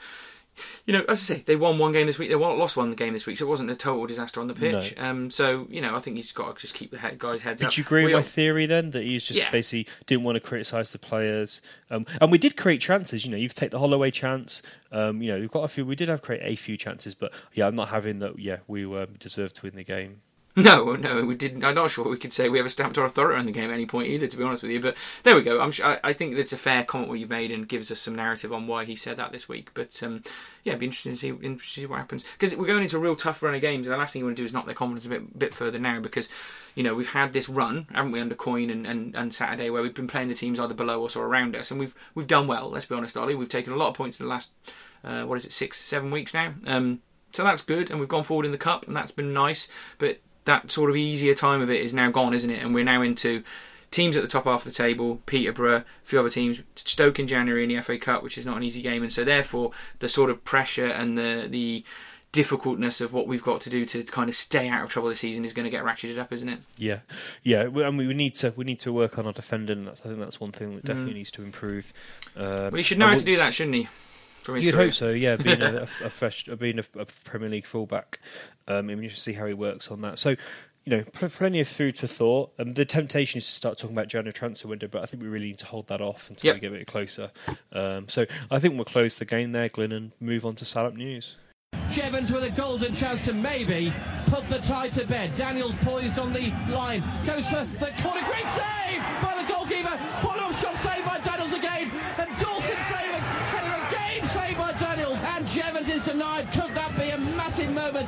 you 0.86 0.93
know, 0.93 1.01
as 1.08 1.20
I 1.30 1.36
say, 1.36 1.43
they 1.45 1.55
won 1.55 1.78
one 1.78 1.91
game 1.93 2.08
this 2.08 2.18
week. 2.18 2.30
They 2.30 2.36
won, 2.36 2.58
lost 2.58 2.78
one 2.78 2.91
game 2.91 3.14
this 3.14 3.26
week, 3.26 3.38
so 3.38 3.45
it 3.45 3.49
wasn't 3.49 3.70
a 3.72 3.76
total 3.76 4.05
disaster 4.08 4.39
on 4.41 4.47
the 4.47 4.53
pitch. 4.53 4.95
Um, 4.97 5.30
so 5.32 5.68
you 5.70 5.82
know, 5.82 5.95
I 5.95 5.99
think 5.99 6.18
he's 6.18 6.32
got 6.32 6.55
to 6.55 6.62
just 6.62 6.74
keep 6.74 6.91
the 6.91 6.97
head, 6.97 7.18
guys' 7.20 7.43
heads 7.43 7.62
up. 7.62 7.70
Did 7.70 7.78
you 7.78 7.84
agree 7.84 8.01
We 8.01 8.05
with 8.05 8.14
my 8.14 8.18
all- 8.20 8.24
theory 8.24 8.66
then 8.66 8.91
that 8.91 9.03
he's 9.03 9.26
just 9.26 9.39
Yeah. 9.39 9.49
basically 9.51 9.88
didn't 10.05 10.24
want 10.24 10.36
to 10.36 10.39
criticise 10.39 10.91
the 10.91 10.99
players? 10.99 11.62
Um, 11.89 12.05
and 12.20 12.32
we 12.32 12.38
did 12.38 12.58
create 12.58 12.82
chances. 12.82 13.26
You 13.26 13.32
know, 13.32 13.38
you 13.38 13.47
could 13.49 13.58
take 13.58 13.72
the 13.72 13.80
Holloway 13.80 14.12
chance. 14.12 14.62
Um, 14.91 15.22
you 15.22 15.32
know, 15.32 15.39
we've 15.39 15.51
got 15.51 15.64
a 15.64 15.68
few. 15.68 15.86
We 15.86 15.95
did 15.95 16.10
have 16.10 16.22
create 16.22 16.41
a 16.43 16.55
few 16.55 16.78
chances, 16.78 17.14
but 17.16 17.32
yeah, 17.53 17.68
I'm 17.68 17.76
not 17.76 17.89
having 17.89 18.20
that. 18.20 18.39
Yeah, 18.39 18.58
we 18.68 18.86
were 18.86 19.05
deserved 19.05 19.55
to 19.58 19.64
win 19.64 19.76
the 19.76 19.84
game. 19.84 20.22
No, 20.68 20.95
no, 20.95 21.24
we 21.24 21.36
didn't. 21.36 21.64
I'm 21.64 21.76
not 21.76 21.91
sure 21.91 22.10
we 22.10 22.18
could 22.18 22.34
say 22.34 22.49
we 22.49 22.58
ever 22.58 22.68
stamped 22.68 22.97
our 22.97 23.05
authority 23.05 23.38
on 23.38 23.45
the 23.45 23.51
game 23.51 23.70
at 23.70 23.76
any 23.76 23.86
point 23.86 24.08
either. 24.08 24.26
To 24.26 24.38
be 24.38 24.43
honest 24.43 24.64
with 24.64 24.72
you, 24.72 24.82
but 24.82 24.97
there 25.22 25.36
we 25.36 25.43
go. 25.43 25.62
I'm 25.62 25.70
sure, 25.72 25.86
I, 25.86 25.99
I 26.05 26.14
think 26.14 26.36
that's 26.36 26.51
a 26.51 26.58
fair 26.58 26.84
comment 26.84 27.10
what 27.10 27.20
you've 27.20 27.30
made 27.30 27.51
and 27.51 27.68
gives 27.68 27.91
us 27.91 27.99
some 27.99 28.16
narrative 28.16 28.51
on 28.51 28.66
why 28.66 28.84
he 28.84 28.95
said 28.95 29.18
that 29.18 29.32
this 29.32 29.47
week. 29.47 29.70
But 29.76 30.01
um, 30.01 30.24
yeah, 30.64 30.72
it'd 30.72 30.80
be 30.80 30.88
interesting 30.88 31.12
to 31.12 31.18
see, 31.18 31.30
interesting 31.30 31.60
to 31.60 31.64
see 31.64 31.86
what 31.86 31.99
happens 31.99 32.26
because 32.34 32.55
we're 32.55 32.66
going 32.66 32.82
into 32.82 32.97
a 32.97 32.99
real 32.99 33.16
tough 33.16 33.43
run 33.43 33.53
of 33.53 33.62
games, 33.62 33.86
and 33.86 33.93
the 33.93 33.99
last 33.99 34.14
thing 34.14 34.22
you 34.22 34.26
want 34.26 34.36
to 34.36 34.41
do 34.41 34.45
is 34.47 34.51
knock 34.51 34.66
their 34.66 34.74
confidence 34.74 35.05
a 35.05 35.10
bit 35.10 35.38
bit 35.38 35.53
further 35.53 35.78
now 35.78 35.99
because 35.99 36.28
you 36.74 36.82
know 36.82 36.95
we've 36.95 37.14
had 37.14 37.34
this 37.34 37.47
run, 37.47 37.86
haven't 37.93 38.12
we, 38.12 38.20
under 38.20 38.34
Coyne 38.34 38.72
and, 38.72 38.88
and, 38.88 39.16
and 39.16 39.36
Saturday 39.36 39.70
where 39.70 39.84
we've 39.84 39.93
been 39.93 40.08
playing 40.08 40.30
the 40.30 40.34
teams 40.34 40.60
either 40.60 40.74
below 40.74 41.05
us 41.05 41.16
or 41.16 41.28
around 41.28 41.55
us, 41.55 41.70
and 41.70 41.80
we've 41.80 41.93
we've 42.16 42.26
done 42.26 42.47
well. 42.47 42.72
Let's 42.72 42.88
be 42.88 42.95
honest, 42.95 43.16
Ollie. 43.16 43.36
We've 43.36 43.47
taken 43.47 43.74
a 43.74 43.78
lot 43.78 43.89
of 43.89 43.93
points 43.93 44.20
in 44.20 44.26
the 44.26 44.32
last 44.32 44.49
uh, 45.03 45.22
what 45.26 45.38
is 45.38 45.45
it, 45.45 45.51
six, 45.51 45.80
seven 45.80 46.10
weeks 46.10 46.34
now. 46.34 46.55
Um, 46.66 47.01
so 47.32 47.43
that's 47.43 47.62
good, 47.62 47.91
and 47.91 47.99
we've 47.99 48.10
gone 48.10 48.24
forward 48.24 48.47
in 48.47 48.51
the 48.51 48.58
cup, 48.58 48.88
and 48.88 48.95
that's 48.95 49.12
been 49.12 49.34
nice. 49.34 49.68
But 49.99 50.20
that 50.48 50.72
sort 50.72 50.89
of 50.89 50.95
easier 50.98 51.34
time 51.34 51.62
of 51.62 51.70
it 51.70 51.80
is 51.82 51.93
now 51.93 52.10
gone, 52.12 52.34
isn't 52.34 52.50
it? 52.50 52.62
And 52.64 52.74
we're 52.74 52.84
now 52.84 53.02
into 53.02 53.43
teams 53.91 54.18
at 54.18 54.24
the 54.24 54.28
top 54.28 54.43
half 54.43 54.66
of 54.66 54.72
the 54.74 54.78
table, 54.78 55.22
Peterborough, 55.26 55.78
a 55.78 55.86
few 56.04 56.20
other 56.20 56.30
teams, 56.30 56.62
Stoke 56.76 57.20
in 57.20 57.28
January 57.28 57.64
in 57.64 57.70
the 57.70 57.82
FA 57.82 57.98
Cup, 57.98 58.22
which 58.24 58.38
is 58.38 58.45
not 58.45 58.58
an 58.58 58.64
easy 58.64 58.82
game, 58.82 59.02
and 59.04 59.14
so 59.14 59.24
therefore 59.24 59.72
the 60.00 60.10
sort 60.10 60.30
of 60.30 60.43
pressure 60.43 60.88
and 60.88 61.18
the 61.18 61.48
the 61.50 61.84
difficultness 62.34 63.00
of 63.00 63.14
what 63.14 63.26
we've 63.26 63.41
got 63.41 63.62
to 63.62 63.70
do 63.70 63.86
to 63.86 64.04
kind 64.04 64.30
of 64.30 64.36
stay 64.36 64.68
out 64.68 64.84
of 64.84 64.89
trouble 64.89 65.08
this 65.10 65.22
season 65.22 65.45
is 65.45 65.54
going 65.54 65.64
to 65.64 65.70
get 65.70 65.84
ratcheted 65.84 66.18
up, 66.20 66.32
isn't 66.34 66.50
it? 66.50 66.60
Yeah, 66.78 67.00
yeah. 67.41 67.68
mean, 67.68 67.95
we 67.98 68.14
need 68.14 68.36
to 68.36 68.54
we 68.56 68.66
need 68.66 68.80
to 68.82 68.91
work 68.91 69.18
on 69.18 69.26
our 69.26 69.34
defending. 69.34 69.86
That's, 69.86 70.02
I 70.02 70.10
think 70.10 70.20
that's 70.20 70.39
one 70.39 70.52
thing 70.52 70.76
that 70.76 70.84
definitely 70.86 71.14
needs 71.16 71.32
to 71.32 71.43
improve. 71.43 71.93
Um, 72.36 72.45
Well, 72.45 72.72
he 72.74 72.84
should 72.84 72.98
know 73.00 73.06
how 73.06 73.12
we'll- 73.12 73.20
to 73.20 73.26
do 73.26 73.38
that, 73.38 73.54
shouldn't 73.54 73.76
he? 73.76 73.88
From 74.48 74.56
his 74.56 74.66
You'd 74.66 74.76
career. 74.76 74.86
hope 74.88 74.93
so, 74.93 75.10
yeah. 75.12 75.36
Being 75.36 75.62
a, 75.62 75.66
a, 76.02 76.06
a 76.06 76.10
fresh, 76.10 76.45
being 76.58 76.80
a, 76.80 76.86
a 76.98 77.06
Premier 77.26 77.50
League 77.50 77.66
fullback, 77.66 78.20
um, 78.70 78.89
and 78.89 79.04
you 79.04 79.10
should 79.10 79.20
see 79.20 79.34
how 79.34 79.45
he 79.45 79.54
works 79.54 79.91
on 79.91 80.00
that. 80.02 80.18
So, 80.18 80.30
you 80.86 80.95
know, 80.98 81.04
pl- 81.12 81.28
plenty 81.28 81.60
of 81.60 81.68
food 81.68 81.98
for 81.98 82.08
thought. 82.08 82.54
Um, 82.58 82.74
the 82.74 82.86
temptation 82.86 83.39
is 83.39 83.45
to 83.48 83.52
start 83.52 83.78
talking 83.78 83.93
about 83.93 84.08
January 84.08 84.32
transfer 84.32 84.70
window, 84.70 84.88
but 84.88 85.04
I 85.04 85.06
think 85.06 85.22
we 85.22 85.28
really 85.28 85.48
need 85.48 85.58
to 85.60 85.66
hold 85.66 85.88
that 85.89 86.00
off 86.00 86.30
until 86.30 86.48
Yep. 86.48 86.56
we 86.56 86.60
get 86.62 86.72
a 86.72 86.78
bit 86.78 86.88
closer. 86.88 87.30
Um, 87.74 88.08
so, 88.08 88.26
I 88.50 88.60
think 88.60 88.76
we'll 88.76 88.86
close 88.86 89.16
the 89.16 89.26
game 89.26 89.52
there, 89.52 89.68
Glyn, 89.68 89.91
and 89.91 90.14
move 90.22 90.45
on 90.45 90.56
to 90.56 90.64
Salop 90.66 90.95
News. 90.95 91.36
Jevons 91.91 92.32
with 92.32 92.43
a 92.45 92.52
golden 92.52 92.95
chance 92.95 93.24
to 93.26 93.34
maybe 93.34 93.93
put 94.28 94.48
the 94.50 94.60
tie 94.60 94.88
to 94.89 95.06
bed. 95.06 95.36
Daniels 95.36 95.76
poised 95.82 96.18
on 96.20 96.32
the 96.32 96.54
line, 96.72 97.04
goes 97.26 97.50
for 97.50 97.66
the 97.66 97.91
corner. 98.02 98.22
Great 98.26 98.48
save 98.56 99.02
by 99.22 99.36
the 99.41 99.48
goalkeeper. 99.52 99.98
Follow-up 100.22 100.56
shot 100.60 100.76
saved 100.76 101.06
by 101.06 101.20
Daniels 101.20 101.52
again. 101.54 101.91
And 102.18 102.30
Dawson 102.39 102.76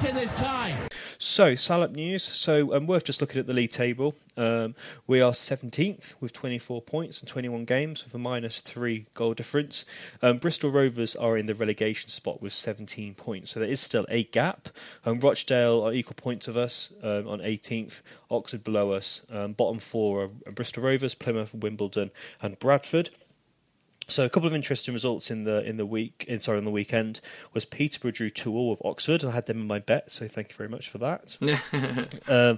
moment 0.02 0.18
in 0.18 0.28
this 0.28 0.34
tie? 0.40 0.76
So, 1.18 1.56
Salop 1.56 1.92
news. 1.92 2.24
So, 2.24 2.76
um, 2.76 2.88
worth 2.88 3.04
just 3.04 3.22
looking 3.22 3.40
at 3.40 3.48
the 3.48 3.54
league 3.54 3.72
table. 3.72 4.16
Um, 4.38 4.76
we 5.06 5.20
are 5.20 5.32
17th 5.32 6.14
with 6.22 6.32
24 6.32 6.82
points 6.82 7.20
and 7.20 7.28
21 7.28 7.66
games 7.66 8.04
with 8.04 8.16
a 8.16 8.18
minus 8.18 8.62
three 8.62 9.06
goal 9.14 9.34
difference. 9.34 9.84
Um, 10.22 10.38
Bristol 10.38 10.72
Rovers 10.72 11.16
are 11.16 11.38
in 11.38 11.46
the 11.46 11.56
relegation 11.56 12.10
spot 12.10 12.42
with 12.42 12.54
17 12.54 13.16
points, 13.16 13.52
so 13.52 13.60
there 13.60 13.70
is 13.70 13.82
still 13.82 14.06
a 14.10 14.24
gap. 14.26 14.70
Um, 15.06 15.20
Rochdale 15.20 15.82
are 15.82 15.94
equal 15.94 16.16
points 16.16 16.48
of 16.48 16.56
us 16.56 16.94
um, 17.04 17.28
on 17.28 17.40
18th, 17.40 18.02
Oxford 18.32 18.64
below 18.64 18.92
us. 18.94 19.22
Um, 19.30 19.54
bottom 19.54 19.80
four 19.80 20.30
are 20.46 20.52
Bristol 20.52 20.84
Rovers, 20.84 21.16
Plymouth, 21.16 21.54
Wimbledon, 21.54 22.12
and 22.42 22.58
Bradford. 22.60 23.10
So 24.10 24.26
a 24.26 24.30
couple 24.30 24.48
of 24.48 24.54
interesting 24.54 24.94
results 24.94 25.32
in 25.32 25.44
the 25.44 25.64
in 25.68 25.78
the 25.78 25.86
week, 25.86 26.26
in, 26.28 26.40
sorry, 26.40 26.58
on 26.58 26.66
the 26.66 26.72
weekend 26.72 27.22
was 27.54 27.66
Peterborough 27.66 28.12
drew 28.12 28.30
two 28.30 28.54
all 28.54 28.72
with 28.72 28.84
Oxford. 28.84 29.24
I 29.24 29.32
had 29.32 29.46
them 29.46 29.62
in 29.62 29.68
my 29.68 29.80
bet, 29.80 30.12
so 30.12 30.28
thank 30.28 30.50
you 30.50 30.56
very 30.56 30.70
much 30.70 30.90
for 30.90 30.98
that. 31.00 31.38
um, 32.28 32.58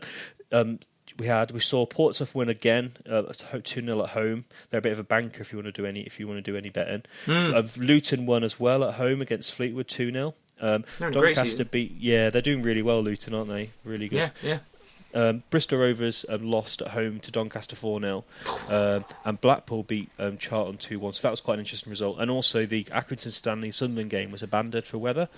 um, 0.51 0.79
we 1.19 1.27
had 1.27 1.51
we 1.51 1.59
saw 1.59 1.85
Portsmouth 1.85 2.33
win 2.33 2.49
again, 2.49 2.93
uh, 3.09 3.23
two 3.63 3.81
0 3.81 4.03
at 4.03 4.09
home. 4.09 4.45
They're 4.69 4.79
a 4.79 4.81
bit 4.81 4.93
of 4.93 4.99
a 4.99 5.03
banker 5.03 5.41
if 5.41 5.51
you 5.51 5.57
want 5.57 5.67
to 5.67 5.71
do 5.71 5.85
any 5.85 6.01
if 6.01 6.19
you 6.19 6.27
want 6.27 6.43
to 6.43 6.51
do 6.51 6.57
any 6.57 6.69
betting. 6.69 7.03
Mm. 7.25 7.53
Uh, 7.53 7.83
Luton 7.83 8.25
won 8.25 8.43
as 8.43 8.59
well 8.59 8.83
at 8.83 8.95
home 8.95 9.21
against 9.21 9.53
Fleetwood 9.53 9.87
two 9.87 10.11
0 10.11 10.33
um, 10.61 10.85
Doncaster 10.99 11.65
beat 11.65 11.95
yeah 11.97 12.29
they're 12.29 12.41
doing 12.41 12.61
really 12.61 12.81
well 12.81 13.01
Luton 13.01 13.33
aren't 13.33 13.49
they 13.49 13.71
really 13.83 14.07
good 14.07 14.17
yeah 14.17 14.29
yeah 14.43 14.59
um, 15.13 15.43
Bristol 15.49 15.79
Rovers 15.79 16.25
um, 16.29 16.49
lost 16.49 16.81
at 16.81 16.89
home 16.89 17.19
to 17.19 17.31
Doncaster 17.31 17.75
4 17.75 17.99
0, 17.99 18.23
um, 18.69 19.05
and 19.25 19.41
Blackpool 19.41 19.83
beat 19.83 20.09
um, 20.19 20.37
Charlton 20.37 20.77
2 20.77 20.99
1. 20.99 21.13
So 21.13 21.21
that 21.23 21.31
was 21.31 21.41
quite 21.41 21.55
an 21.55 21.61
interesting 21.61 21.89
result. 21.89 22.17
And 22.19 22.29
also, 22.31 22.65
the 22.65 22.83
Accrington 22.85 23.31
Stanley 23.31 23.71
Sunderland 23.71 24.09
game 24.09 24.31
was 24.31 24.43
abandoned 24.43 24.85
for 24.85 24.97
weather. 24.97 25.29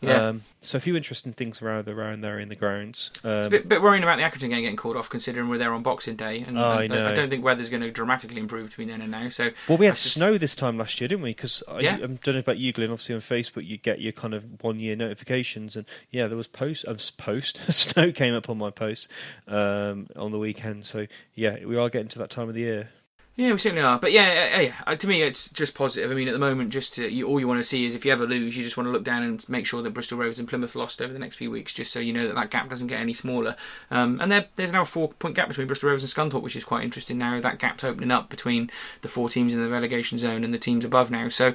Yeah. 0.00 0.28
Um, 0.28 0.42
so, 0.60 0.76
a 0.76 0.80
few 0.80 0.96
interesting 0.96 1.32
things 1.32 1.60
around 1.62 1.88
around 1.88 2.22
there 2.22 2.38
in 2.38 2.48
the 2.48 2.56
grounds. 2.56 3.10
it's 3.14 3.46
a 3.46 3.50
bit, 3.50 3.68
bit, 3.68 3.82
worrying 3.82 4.02
about 4.02 4.16
the 4.18 4.22
Accrington 4.22 4.50
game 4.50 4.62
getting 4.62 4.76
called 4.76 4.96
off, 4.96 5.10
considering 5.10 5.48
we're 5.48 5.58
there 5.58 5.72
on 5.72 5.82
Boxing 5.82 6.16
Day. 6.16 6.44
And 6.46 6.58
I 6.58 6.86
know. 6.86 7.08
I 7.08 7.12
don't 7.12 7.30
think 7.30 7.44
weather's 7.44 7.70
going 7.70 7.82
to 7.82 7.90
dramatically 7.90 8.40
improve 8.40 8.68
between 8.68 8.88
then 8.88 9.00
and 9.02 9.10
now. 9.10 9.28
So 9.28 9.50
well, 9.68 9.78
we 9.78 9.86
had 9.86 9.96
just- 9.96 10.14
snow 10.14 10.38
this 10.38 10.54
time 10.56 10.78
last 10.78 11.00
year, 11.00 11.08
didn't 11.08 11.22
we? 11.22 11.30
Because 11.30 11.62
Yeah. 11.80 11.92
I, 12.00 12.04
I 12.04 12.06
don't 12.06 12.26
know 12.28 12.38
about 12.38 12.58
you, 12.58 12.72
Glenn. 12.72 12.90
Obviously, 12.90 13.14
on 13.14 13.20
Facebook, 13.20 13.66
you 13.66 13.78
get 13.78 14.00
your 14.00 14.12
kind 14.12 14.34
of 14.34 14.62
one 14.62 14.78
year 14.80 14.96
notifications, 14.96 15.76
and 15.76 15.86
yeah, 16.10 16.26
there 16.26 16.36
was 16.36 16.46
post. 16.46 16.86
Um, 16.86 16.98
post 17.16 17.60
snow 17.72 18.12
came 18.12 18.34
up 18.34 18.48
on 18.48 18.58
my 18.58 18.70
post 18.70 19.08
um, 19.48 20.08
on 20.16 20.32
the 20.32 20.38
weekend. 20.38 20.84
So 20.84 21.06
yeah, 21.34 21.64
we 21.64 21.76
are 21.76 21.88
getting 21.88 22.08
to 22.08 22.18
that 22.20 22.30
time 22.30 22.48
of 22.48 22.54
the 22.54 22.60
year. 22.60 22.88
Yeah, 23.34 23.52
we 23.52 23.58
certainly 23.58 23.82
are. 23.82 23.98
But 23.98 24.12
yeah, 24.12 24.50
uh, 24.54 24.60
yeah, 24.60 24.74
uh, 24.86 24.94
to 24.94 25.08
me, 25.08 25.22
it's 25.22 25.48
just 25.50 25.74
positive. 25.74 26.10
I 26.10 26.14
mean, 26.14 26.28
at 26.28 26.32
the 26.32 26.38
moment, 26.38 26.68
just 26.68 26.94
to, 26.94 27.10
you, 27.10 27.26
all 27.26 27.40
you 27.40 27.48
want 27.48 27.60
to 27.60 27.64
see 27.64 27.86
is 27.86 27.94
if 27.94 28.04
you 28.04 28.12
ever 28.12 28.26
lose, 28.26 28.58
you 28.58 28.62
just 28.62 28.76
want 28.76 28.88
to 28.88 28.90
look 28.90 29.04
down 29.04 29.22
and 29.22 29.48
make 29.48 29.64
sure 29.64 29.80
that 29.80 29.94
Bristol 29.94 30.18
Rovers 30.18 30.38
and 30.38 30.46
Plymouth 30.46 30.74
lost 30.74 31.00
over 31.00 31.14
the 31.14 31.18
next 31.18 31.36
few 31.36 31.50
weeks, 31.50 31.72
just 31.72 31.92
so 31.92 31.98
you 31.98 32.12
know 32.12 32.26
that 32.26 32.34
that 32.34 32.50
gap 32.50 32.68
doesn't 32.68 32.88
get 32.88 33.00
any 33.00 33.14
smaller. 33.14 33.56
Um, 33.90 34.20
and 34.20 34.30
there, 34.30 34.48
there's 34.56 34.74
now 34.74 34.82
a 34.82 34.84
four-point 34.84 35.34
gap 35.34 35.48
between 35.48 35.66
Bristol 35.66 35.88
Rovers 35.88 36.02
and 36.02 36.30
Scunthorpe, 36.30 36.42
which 36.42 36.56
is 36.56 36.64
quite 36.64 36.84
interesting 36.84 37.16
now. 37.16 37.40
That 37.40 37.58
gap's 37.58 37.84
opening 37.84 38.10
up 38.10 38.28
between 38.28 38.70
the 39.00 39.08
four 39.08 39.30
teams 39.30 39.54
in 39.54 39.62
the 39.62 39.70
relegation 39.70 40.18
zone 40.18 40.44
and 40.44 40.52
the 40.52 40.58
teams 40.58 40.84
above 40.84 41.10
now. 41.10 41.30
So, 41.30 41.54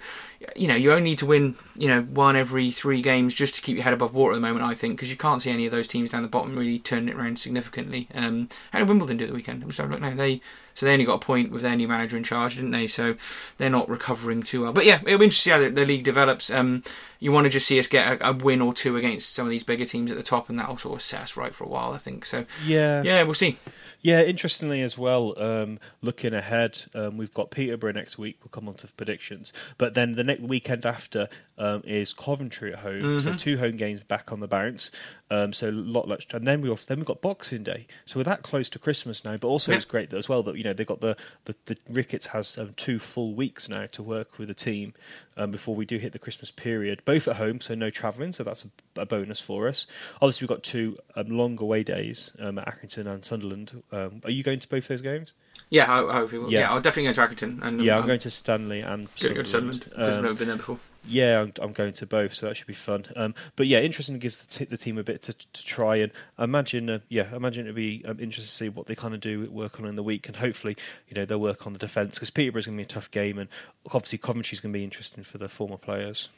you 0.55 0.67
know, 0.67 0.75
you 0.75 0.91
only 0.91 1.11
need 1.11 1.19
to 1.19 1.28
win, 1.28 1.57
you 1.75 1.89
know, 1.89 2.01
one 2.01 2.36
every 2.36 2.71
three 2.71 3.03
games 3.03 3.36
just 3.36 3.53
to 3.53 3.61
keep 3.61 3.75
your 3.75 3.84
head 3.84 3.93
above 3.93 4.15
water 4.15 4.34
at 4.34 4.38
the 4.38 4.41
moment, 4.41 4.65
I 4.65 4.73
think, 4.73 4.95
because 4.95 5.11
you 5.11 5.17
can't 5.17 5.43
see 5.43 5.51
any 5.51 5.67
of 5.67 5.71
those 5.71 5.88
teams 5.88 6.09
down 6.09 6.23
the 6.23 6.28
bottom 6.28 6.57
really 6.57 6.80
turning 6.80 7.09
it 7.09 7.15
around 7.15 7.38
significantly. 7.38 8.07
Um, 8.15 8.49
how 8.71 8.80
did 8.80 8.88
Wimbledon 8.88 9.17
do 9.17 9.28
the 9.28 9.34
weekend? 9.34 9.61
I'm 9.61 9.71
sorry, 9.71 9.89
look 9.89 10.01
now. 10.01 10.15
They 10.15 10.41
so 10.78 10.86
they 10.86 10.93
only 10.93 11.05
got 11.05 11.15
a 11.15 11.25
point 11.25 11.49
with 11.51 11.63
their 11.63 11.75
new 11.75 11.88
manager 11.88 12.17
in 12.17 12.23
charge, 12.23 12.53
didn't 12.53 12.69
they? 12.69 12.86
So 12.86 13.15
they're 13.57 13.67
not 13.67 13.89
recovering 13.89 14.43
too 14.43 14.61
well. 14.61 14.73
But 14.73 14.86
yeah, 14.86 14.99
it'll 15.07 15.17
be 15.17 15.25
interesting 15.25 15.32
to 15.53 15.57
see 15.57 15.63
how 15.63 15.69
the, 15.69 15.69
the 15.69 15.88
league 15.88 16.03
develops. 16.03 16.51
Um, 16.51 16.84
you 17.19 17.32
want 17.32 17.45
to 17.45 17.49
just 17.49 17.65
see 17.65 17.80
us 17.80 17.88
get 17.88 18.21
a, 18.21 18.30
a 18.30 18.34
win 18.34 18.61
or 18.61 18.75
two 18.75 18.95
against 18.95 19.34
some 19.34 19.47
of 19.47 19.49
these 19.49 19.63
bigger 19.63 19.86
teams 19.86 20.11
at 20.11 20.17
the 20.17 20.23
top, 20.23 20.49
and 20.49 20.59
that'll 20.59 20.78
sort 20.78 20.97
of 20.97 21.01
set 21.01 21.21
us 21.21 21.36
right 21.36 21.55
for 21.55 21.63
a 21.63 21.67
while, 21.67 21.93
I 21.93 21.97
think. 21.97 22.25
So 22.25 22.45
Yeah, 22.63 23.01
yeah, 23.01 23.23
we'll 23.23 23.34
see. 23.34 23.57
Yeah, 24.03 24.21
interestingly 24.21 24.84
as 24.84 24.95
well, 24.99 25.34
um, 25.41 25.80
looking 26.03 26.36
ahead, 26.36 26.84
um, 26.93 27.17
we've 27.17 27.34
got 27.34 27.49
Peterborough 27.49 27.93
next 27.93 28.19
week. 28.19 28.38
We'll 28.43 28.51
come 28.51 28.69
on 28.69 28.75
to 28.75 28.88
predictions. 28.88 29.51
But 29.80 29.95
then 29.95 30.13
the 30.13 30.23
next 30.23 30.41
weekend 30.41 30.86
after 30.86 31.28
um, 31.57 31.82
is 31.84 32.13
Coventry 32.13 32.71
at 32.73 32.80
home. 32.80 33.19
So 33.19 33.36
two 33.36 33.57
home 33.57 33.78
games 33.78 34.03
back 34.03 34.32
on 34.32 34.39
the 34.39 34.47
bounce. 34.47 34.91
Um, 35.30 35.51
so 35.51 35.69
a 35.69 35.71
lot. 35.71 36.25
And 36.34 36.47
then 36.47 36.61
we 36.61 36.69
off, 36.69 36.86
then 36.86 36.99
we've 36.99 37.05
got 37.05 37.21
Boxing 37.21 37.63
Day. 37.63 37.86
So 38.05 38.19
we're 38.19 38.23
that 38.23 38.43
close 38.43 38.69
to 38.69 38.80
Christmas 38.80 39.25
now. 39.25 39.36
But 39.38 39.47
also 39.49 39.71
Yeah. 39.71 39.78
it's 39.78 39.86
great 39.86 40.09
that 40.11 40.17
as 40.17 40.30
well 40.30 40.41
that 40.43 40.55
you 40.55 40.63
know 40.63 40.73
they've 40.73 40.88
got 40.88 41.01
the 41.01 41.17
the, 41.45 41.55
the 41.65 41.78
Ricketts 41.89 42.28
has 42.28 42.57
um, 42.57 42.73
two 42.78 42.97
full 42.99 43.34
weeks 43.34 43.67
now 43.67 43.88
to 43.88 44.01
work 44.03 44.38
with 44.38 44.47
the 44.47 44.53
team 44.53 44.93
um, 45.36 45.51
before 45.51 45.75
we 45.75 45.86
do 45.86 45.97
hit 45.97 46.13
the 46.13 46.19
Christmas 46.19 46.49
period. 46.51 47.01
Both 47.03 47.28
at 47.28 47.36
home, 47.36 47.59
so 47.59 47.75
no 47.75 47.89
travelling. 47.89 48.32
So 48.32 48.43
that's 48.43 48.65
a, 48.65 49.01
a 49.01 49.05
bonus 49.05 49.41
for 49.41 49.67
us. 49.67 49.86
Obviously 50.21 50.45
we've 50.45 50.49
got 50.55 50.63
two 50.63 50.97
um, 51.15 51.28
long 51.30 51.59
away 51.59 51.84
days 51.84 52.32
um, 52.39 52.57
at 52.59 52.67
Accrington 52.67 53.07
and 53.07 53.25
Sunderland. 53.25 53.84
Um, 53.91 54.21
are 54.23 54.32
you 54.32 54.43
going 54.43 54.59
to 54.59 54.67
both 54.69 54.88
those 54.88 55.01
games? 55.01 55.34
Yeah, 55.69 55.91
I, 55.91 56.07
I 56.09 56.13
hope 56.13 56.32
we 56.32 56.39
will. 56.39 56.51
Yeah. 56.51 56.61
Yeah. 56.61 56.71
I'll 56.71 56.82
definitely 56.82 57.11
go 57.11 57.28
to 57.28 57.36
Accrington. 57.36 57.61
And 57.61 57.82
Yeah, 57.84 57.95
um, 57.95 58.01
I'm 58.03 58.07
going 58.07 58.19
to 58.21 58.30
Stanley 58.30 58.80
and 58.82 59.13
to 59.17 59.34
go 59.34 59.41
to 59.41 59.49
Sunderland 59.49 59.82
because 59.89 60.15
I've 60.15 60.23
never 60.23 60.36
been 60.36 60.47
there 60.47 60.57
before. 60.57 60.80
Yeah, 61.08 61.41
I'm, 61.41 61.53
I'm 61.62 61.72
going 61.74 61.93
to 61.93 62.05
both, 62.05 62.34
so 62.34 62.47
that 62.47 62.55
should 62.58 62.68
be 62.68 62.74
fun. 62.74 63.05
Um, 63.16 63.34
but 63.55 63.68
yeah, 63.68 63.80
interesting 63.80 64.20
gives 64.20 64.38
the, 64.38 64.47
t- 64.47 64.66
the 64.66 64.78
team 64.78 64.97
a 64.97 65.03
bit 65.03 65.22
to, 65.24 65.34
to 65.34 65.66
try 65.66 65.97
and 65.97 66.12
imagine. 66.38 66.89
Uh, 66.89 66.99
yeah, 67.10 67.34
imagine 67.36 67.66
it'd 67.66 67.76
be 67.76 68.03
um, 68.05 68.20
interesting 68.20 68.43
to 68.45 68.49
see 68.49 68.70
what 68.70 68.88
they 68.88 68.95
kind 68.95 69.14
of 69.14 69.20
do 69.20 69.49
work 69.49 69.80
on 69.80 69.86
in 69.86 69.95
the 69.95 70.03
week, 70.03 70.28
and 70.28 70.38
hopefully, 70.38 70.76
you 71.08 71.16
know, 71.16 71.26
they'll 71.26 71.39
work 71.39 71.66
on 71.66 71.74
the 71.74 71.80
defence 71.80 72.16
because 72.16 72.30
Peterborough's 72.30 72.66
going 72.66 72.78
to 72.78 72.82
be 72.82 72.86
a 72.86 72.88
tough 72.88 73.10
game, 73.12 73.38
and 73.38 73.49
obviously 73.88 74.18
Coventry's 74.18 74.60
going 74.60 74.74
to 74.74 74.78
be 74.78 74.84
interesting 74.84 75.24
for 75.24 75.38
the 75.38 75.47
former 75.47 75.78
players. 75.78 76.30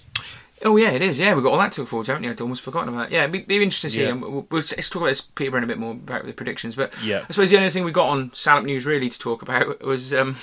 Oh 0.63 0.75
yeah, 0.77 0.91
it 0.91 1.01
is. 1.01 1.19
Yeah, 1.19 1.33
we've 1.35 1.43
got 1.43 1.53
all 1.53 1.59
that 1.59 1.71
to 1.73 1.81
look 1.81 1.89
forward 1.89 2.05
to, 2.07 2.11
haven't 2.11 2.25
you? 2.25 2.31
I'd 2.31 2.41
almost 2.41 2.61
forgotten 2.61 2.89
about 2.89 3.09
that. 3.09 3.11
Yeah, 3.11 3.23
it'd 3.23 3.31
be, 3.31 3.39
be 3.41 3.63
interesting 3.63 3.89
to 3.89 3.95
see. 3.95 4.03
Yeah. 4.03 4.11
We'll, 4.13 4.45
we'll, 4.49 4.61
let's 4.61 4.89
talk 4.89 5.01
about 5.01 5.07
this 5.07 5.21
Peterborough 5.21 5.59
in 5.59 5.63
a 5.63 5.67
bit 5.67 5.77
more 5.77 5.91
about 5.91 6.25
the 6.25 6.33
predictions. 6.33 6.75
But 6.75 6.93
Yeah. 7.03 7.23
I 7.27 7.31
suppose 7.31 7.49
the 7.49 7.57
only 7.57 7.69
thing 7.69 7.85
we 7.85 7.91
got 7.91 8.09
on 8.09 8.31
Salop 8.33 8.65
News 8.65 8.85
really 8.85 9.09
to 9.09 9.17
talk 9.17 9.41
about 9.41 9.81
was, 9.81 10.13
um, 10.13 10.35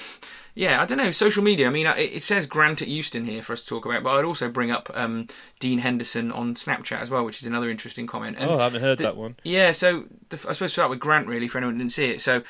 yeah, 0.57 0.83
I 0.83 0.87
don't 0.87 0.99
know, 0.99 1.13
social 1.13 1.45
media. 1.45 1.69
I 1.69 1.71
mean, 1.71 1.87
it, 1.87 2.23
says 2.25 2.49
Grant 2.49 2.83
at 2.83 2.89
Euston 2.89 3.25
here 3.27 3.43
for 3.43 3.53
us 3.53 3.63
to 3.63 3.69
talk 3.69 3.85
about, 3.87 4.03
but 4.03 4.17
I'd 4.17 4.25
also 4.25 4.49
bring 4.49 4.73
up 4.73 4.91
um, 4.95 5.29
Dean 5.61 5.79
Henderson 5.79 6.33
on 6.33 6.55
Snapchat 6.57 7.01
as 7.01 7.11
well, 7.11 7.25
which 7.25 7.41
is 7.41 7.47
another 7.47 7.71
interesting 7.71 8.07
comment. 8.09 8.37
And 8.41 8.51
oh, 8.51 8.59
I 8.59 8.65
haven't 8.65 8.81
heard 8.81 8.99
the- 8.99 9.05
that 9.05 9.17
one. 9.17 9.37
Yeah, 9.45 9.71
so 9.71 10.07
the, 10.31 10.37
I 10.49 10.53
suppose 10.55 10.73
start 10.73 10.91
with 10.91 10.99
Grant 10.99 11.29
really 11.29 11.47
for 11.47 11.59
anyone 11.59 11.75
who 11.75 11.79
didn't 11.81 11.93
see 11.93 12.07
it. 12.11 12.21
So. 12.21 12.43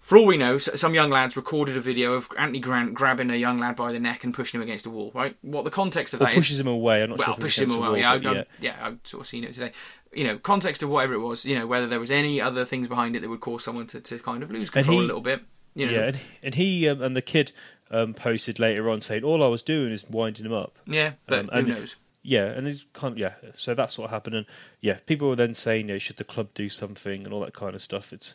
For 0.00 0.16
all 0.16 0.24
we 0.24 0.38
know, 0.38 0.56
some 0.56 0.94
young 0.94 1.10
lads 1.10 1.36
recorded 1.36 1.76
a 1.76 1.82
video 1.82 2.14
of 2.14 2.30
Anthony 2.38 2.60
Grant 2.60 2.94
grabbing 2.94 3.28
a 3.28 3.34
young 3.34 3.58
lad 3.58 3.76
by 3.76 3.92
the 3.92 4.00
neck 4.00 4.24
and 4.24 4.32
pushing 4.32 4.58
him 4.58 4.62
against 4.62 4.86
a 4.86 4.90
wall. 4.90 5.10
Right? 5.14 5.36
What 5.42 5.64
the 5.64 5.70
context 5.70 6.14
of 6.14 6.22
Or 6.22 6.24
that 6.24 6.30
is? 6.32 6.36
pushes 6.38 6.58
him 6.58 6.66
away. 6.66 7.02
I'm 7.02 7.10
not 7.10 7.18
well, 7.18 7.26
sure. 7.26 7.34
pushes 7.34 7.64
him 7.64 7.72
away. 7.72 8.00
Yeah, 8.00 8.12
I've, 8.12 8.26
I've- 8.26 8.44
yeah, 8.58 8.76
I've 8.80 8.98
sort 9.02 9.20
of 9.20 9.26
seen 9.26 9.44
it 9.44 9.52
today. 9.52 9.72
You 10.14 10.24
know, 10.24 10.38
context 10.38 10.82
of 10.82 10.88
whatever 10.88 11.12
it 11.12 11.18
was. 11.18 11.44
You 11.44 11.58
know, 11.58 11.66
whether 11.66 11.86
there 11.86 12.00
was 12.00 12.10
any 12.10 12.40
other 12.40 12.64
things 12.64 12.88
behind 12.88 13.16
it 13.16 13.20
that 13.20 13.28
would 13.28 13.40
cause 13.40 13.62
someone 13.62 13.86
to, 13.88 14.00
to 14.00 14.18
kind 14.20 14.42
of 14.42 14.50
lose 14.50 14.70
control 14.70 14.96
he- 15.00 15.04
a 15.04 15.06
little 15.06 15.20
bit. 15.20 15.42
You 15.78 15.86
know, 15.86 15.92
yeah, 15.92 16.06
and, 16.08 16.20
and 16.42 16.54
he 16.56 16.88
um, 16.88 17.00
and 17.02 17.16
the 17.16 17.22
kid 17.22 17.52
um, 17.90 18.12
posted 18.14 18.58
later 18.58 18.90
on 18.90 19.00
saying 19.00 19.22
all 19.24 19.42
I 19.42 19.46
was 19.48 19.62
doing 19.62 19.92
is 19.92 20.04
winding 20.08 20.44
him 20.46 20.52
up. 20.52 20.76
yeah, 20.86 21.12
but 21.26 21.38
Um, 21.40 21.46
who 21.46 21.58
and- 21.58 21.68
knows? 21.68 21.96
Yeah, 22.20 22.46
and 22.46 22.66
it's 22.66 22.84
kind 22.92 23.12
of, 23.12 23.18
yeah. 23.18 23.34
So 23.54 23.74
that's 23.74 23.96
what 23.96 24.10
happened, 24.10 24.34
and 24.36 24.46
yeah, 24.82 24.98
people 25.06 25.28
were 25.28 25.36
then 25.36 25.54
saying, 25.54 25.88
you 25.88 25.94
know, 25.94 25.98
should 25.98 26.16
the 26.18 26.24
club 26.24 26.48
do 26.52 26.68
something 26.68 27.24
and 27.24 27.32
all 27.32 27.40
that 27.40 27.54
kind 27.54 27.74
of 27.74 27.80
stuff. 27.80 28.12
It's 28.12 28.34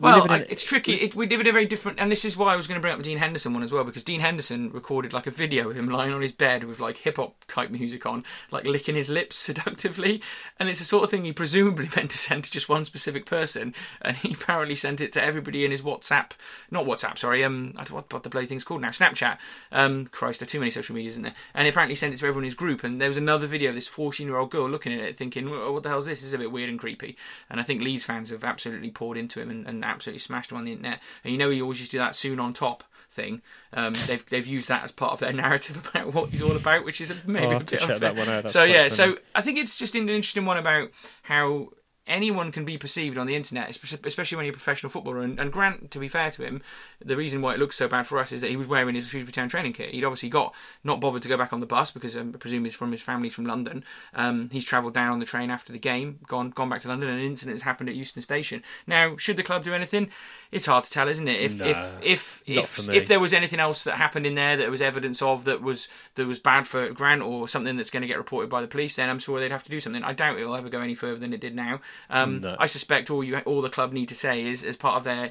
we 0.00 0.10
Well, 0.10 0.16
live 0.16 0.24
in 0.26 0.30
I, 0.32 0.38
a- 0.40 0.46
it's 0.48 0.64
tricky. 0.64 0.94
It, 0.94 1.14
we 1.14 1.28
live 1.28 1.40
in 1.40 1.46
a 1.46 1.52
very 1.52 1.66
different, 1.66 2.00
and 2.00 2.10
this 2.10 2.24
is 2.24 2.36
why 2.36 2.52
I 2.52 2.56
was 2.56 2.66
going 2.66 2.76
to 2.78 2.80
bring 2.80 2.92
up 2.92 2.98
the 2.98 3.04
Dean 3.04 3.18
Henderson 3.18 3.54
one 3.54 3.62
as 3.62 3.72
well, 3.72 3.84
because 3.84 4.04
Dean 4.04 4.20
Henderson 4.20 4.70
recorded 4.72 5.12
like 5.12 5.26
a 5.26 5.30
video 5.30 5.70
of 5.70 5.76
him 5.76 5.88
lying 5.88 6.12
on 6.12 6.20
his 6.20 6.32
bed 6.32 6.64
with 6.64 6.80
like 6.80 6.98
hip 6.98 7.16
hop 7.16 7.44
type 7.46 7.70
music 7.70 8.04
on, 8.04 8.24
like 8.50 8.64
licking 8.64 8.96
his 8.96 9.08
lips 9.08 9.36
seductively, 9.38 10.20
and 10.58 10.68
it's 10.68 10.80
the 10.80 10.84
sort 10.84 11.04
of 11.04 11.10
thing 11.10 11.24
he 11.24 11.32
presumably 11.32 11.88
meant 11.96 12.10
to 12.10 12.18
send 12.18 12.44
to 12.44 12.50
just 12.50 12.68
one 12.68 12.84
specific 12.84 13.24
person, 13.24 13.72
and 14.02 14.16
he 14.16 14.32
apparently 14.34 14.74
sent 14.76 15.00
it 15.00 15.12
to 15.12 15.22
everybody 15.22 15.64
in 15.64 15.70
his 15.70 15.82
WhatsApp, 15.82 16.32
not 16.70 16.84
WhatsApp, 16.86 17.16
sorry, 17.16 17.44
um, 17.44 17.72
I 17.76 17.84
don't 17.84 17.90
know 17.90 17.96
what, 17.96 18.12
what 18.12 18.22
the 18.24 18.30
bloody 18.30 18.46
thing's 18.46 18.64
called 18.64 18.80
now, 18.82 18.90
Snapchat. 18.90 19.38
Um, 19.70 20.06
Christ, 20.08 20.40
there 20.40 20.46
are 20.46 20.48
too 20.48 20.58
many 20.58 20.70
social 20.72 20.94
medias, 20.94 21.14
isn't 21.14 21.22
there? 21.22 21.34
And 21.54 21.64
he 21.66 21.70
apparently 21.70 21.94
sent 21.94 22.12
it 22.14 22.18
to 22.18 22.26
everyone 22.26 22.44
in 22.44 22.48
his 22.48 22.54
group, 22.54 22.82
and 22.84 23.00
there 23.00 23.08
was 23.08 23.16
another 23.18 23.46
video 23.46 23.68
of 23.70 23.76
this 23.76 23.86
14 23.86 24.26
year 24.26 24.36
old 24.38 24.50
girl 24.50 24.68
looking 24.68 24.92
at 24.92 25.00
it, 25.00 25.16
thinking, 25.16 25.48
"Whoa, 25.48 25.72
what 25.72 25.82
the 25.84 25.88
hell 25.88 26.00
is 26.00 26.06
this? 26.06 26.20
This 26.20 26.28
is 26.28 26.34
a 26.34 26.38
bit 26.38 26.50
weird 26.50 26.68
and 26.68 26.78
creepy. 26.78 27.16
And 27.48 27.60
I 27.60 27.62
think 27.62 27.80
Leeds 27.82 28.04
fans 28.04 28.30
have 28.30 28.42
absolutely 28.44 28.90
poured 28.90 29.16
into 29.16 29.40
him 29.40 29.50
and, 29.50 29.66
and 29.66 29.83
absolutely 29.84 30.18
smashed 30.20 30.50
him 30.50 30.56
on 30.58 30.64
the 30.64 30.72
internet. 30.72 31.00
And 31.22 31.32
you 31.32 31.38
know, 31.38 31.50
he 31.50 31.60
always 31.62 31.78
used 31.80 31.90
to 31.92 31.96
do 31.96 32.00
that 32.02 32.16
soon 32.16 32.40
on 32.40 32.52
top 32.52 32.84
thing. 33.10 33.42
Um, 33.72 33.92
they've 34.06 34.24
they've 34.26 34.46
used 34.46 34.68
that 34.68 34.82
as 34.84 34.92
part 34.92 35.12
of 35.12 35.20
their 35.20 35.32
narrative 35.32 35.76
about 35.94 36.12
what 36.14 36.30
he's 36.30 36.42
all 36.42 36.56
about, 36.56 36.84
which 36.84 37.00
is 37.00 37.12
maybe 37.26 37.54
a 37.54 37.60
bit 37.60 37.80
unfair. 37.82 37.98
that 38.00 38.16
one 38.16 38.28
out. 38.28 38.42
That's 38.44 38.52
So 38.52 38.64
yeah, 38.64 38.88
funny. 38.88 39.14
so 39.14 39.18
I 39.34 39.40
think 39.42 39.58
it's 39.58 39.78
just 39.78 39.94
an 39.94 40.08
interesting 40.08 40.44
one 40.46 40.56
about 40.56 40.90
how 41.22 41.68
anyone 42.06 42.52
can 42.52 42.64
be 42.64 42.76
perceived 42.76 43.16
on 43.16 43.26
the 43.26 43.34
internet, 43.34 43.70
especially 43.70 44.36
when 44.36 44.44
you're 44.44 44.52
a 44.52 44.56
professional 44.56 44.90
footballer. 44.90 45.20
And, 45.20 45.40
and, 45.40 45.50
Grant, 45.50 45.90
to 45.90 45.98
be 45.98 46.08
fair 46.08 46.30
to 46.32 46.44
him, 46.44 46.60
the 47.02 47.16
reason 47.16 47.40
why 47.40 47.54
it 47.54 47.58
looks 47.58 47.76
so 47.76 47.88
bad 47.88 48.06
for 48.06 48.18
us 48.18 48.30
is 48.30 48.42
that 48.42 48.50
he 48.50 48.56
was 48.56 48.68
wearing 48.68 48.94
his 48.94 49.08
Shrewsbury 49.08 49.32
Town 49.32 49.48
training 49.48 49.72
kit. 49.72 49.90
He'd 49.90 50.04
obviously 50.04 50.28
got 50.28 50.54
not 50.82 51.00
bothered 51.00 51.22
to 51.22 51.28
go 51.28 51.38
back 51.38 51.52
on 51.52 51.60
the 51.60 51.66
bus 51.66 51.90
because 51.90 52.16
um, 52.16 52.32
I 52.34 52.38
presume 52.38 52.64
he's 52.64 52.74
from 52.74 52.92
his 52.92 53.00
family 53.00 53.30
from 53.30 53.46
London. 53.46 53.84
Um, 54.14 54.50
he's 54.52 54.64
travelled 54.64 54.94
down 54.94 55.12
on 55.12 55.18
the 55.18 55.24
train 55.24 55.50
after 55.50 55.72
the 55.72 55.78
game, 55.78 56.18
gone 56.26 56.50
gone 56.50 56.68
back 56.68 56.82
to 56.82 56.88
London, 56.88 57.08
and 57.08 57.20
an 57.20 57.26
incident 57.26 57.54
has 57.54 57.62
happened 57.62 57.88
at 57.88 57.94
Euston 57.94 58.22
Station. 58.22 58.62
Now, 58.86 59.16
should 59.16 59.38
the 59.38 59.42
club 59.42 59.64
do 59.64 59.72
anything? 59.72 60.10
It's 60.52 60.66
hard 60.66 60.84
to 60.84 60.90
tell, 60.90 61.08
isn't 61.08 61.26
it? 61.26 61.40
If 61.40 61.54
no, 61.56 61.66
if 61.66 61.98
if 62.02 62.42
if, 62.46 62.90
if 62.90 63.08
there 63.08 63.20
was 63.20 63.32
anything 63.32 63.60
else 63.60 63.84
that 63.84 63.94
happened 63.94 64.26
in 64.26 64.34
there 64.34 64.56
that 64.58 64.70
was 64.70 64.82
evidence 64.82 65.22
of 65.22 65.44
that 65.44 65.62
was 65.62 65.88
that 66.16 66.26
was 66.26 66.38
bad 66.38 66.66
for 66.66 66.90
Grant 66.90 67.22
or 67.22 67.48
something 67.48 67.76
that's 67.76 67.90
going 67.90 68.02
to 68.02 68.08
get 68.08 68.18
reported 68.18 68.50
by 68.50 68.60
the 68.60 68.68
police, 68.68 68.96
then 68.96 69.08
I'm 69.08 69.18
sure 69.18 69.40
they'd 69.40 69.50
have 69.50 69.64
to 69.64 69.70
do 69.70 69.80
something. 69.80 70.04
I 70.04 70.12
doubt 70.12 70.38
it'll 70.38 70.54
ever 70.54 70.68
go 70.68 70.80
any 70.80 70.94
further 70.94 71.18
than 71.18 71.32
it 71.32 71.40
did 71.40 71.54
now. 71.54 71.80
Um, 72.10 72.40
no. 72.40 72.56
I 72.58 72.66
suspect 72.66 73.10
all 73.10 73.24
you 73.24 73.38
all 73.38 73.62
the 73.62 73.70
club 73.70 73.92
need 73.92 74.08
to 74.08 74.14
say 74.14 74.44
is, 74.44 74.64
as 74.64 74.76
part 74.76 74.96
of 74.96 75.04
their 75.04 75.30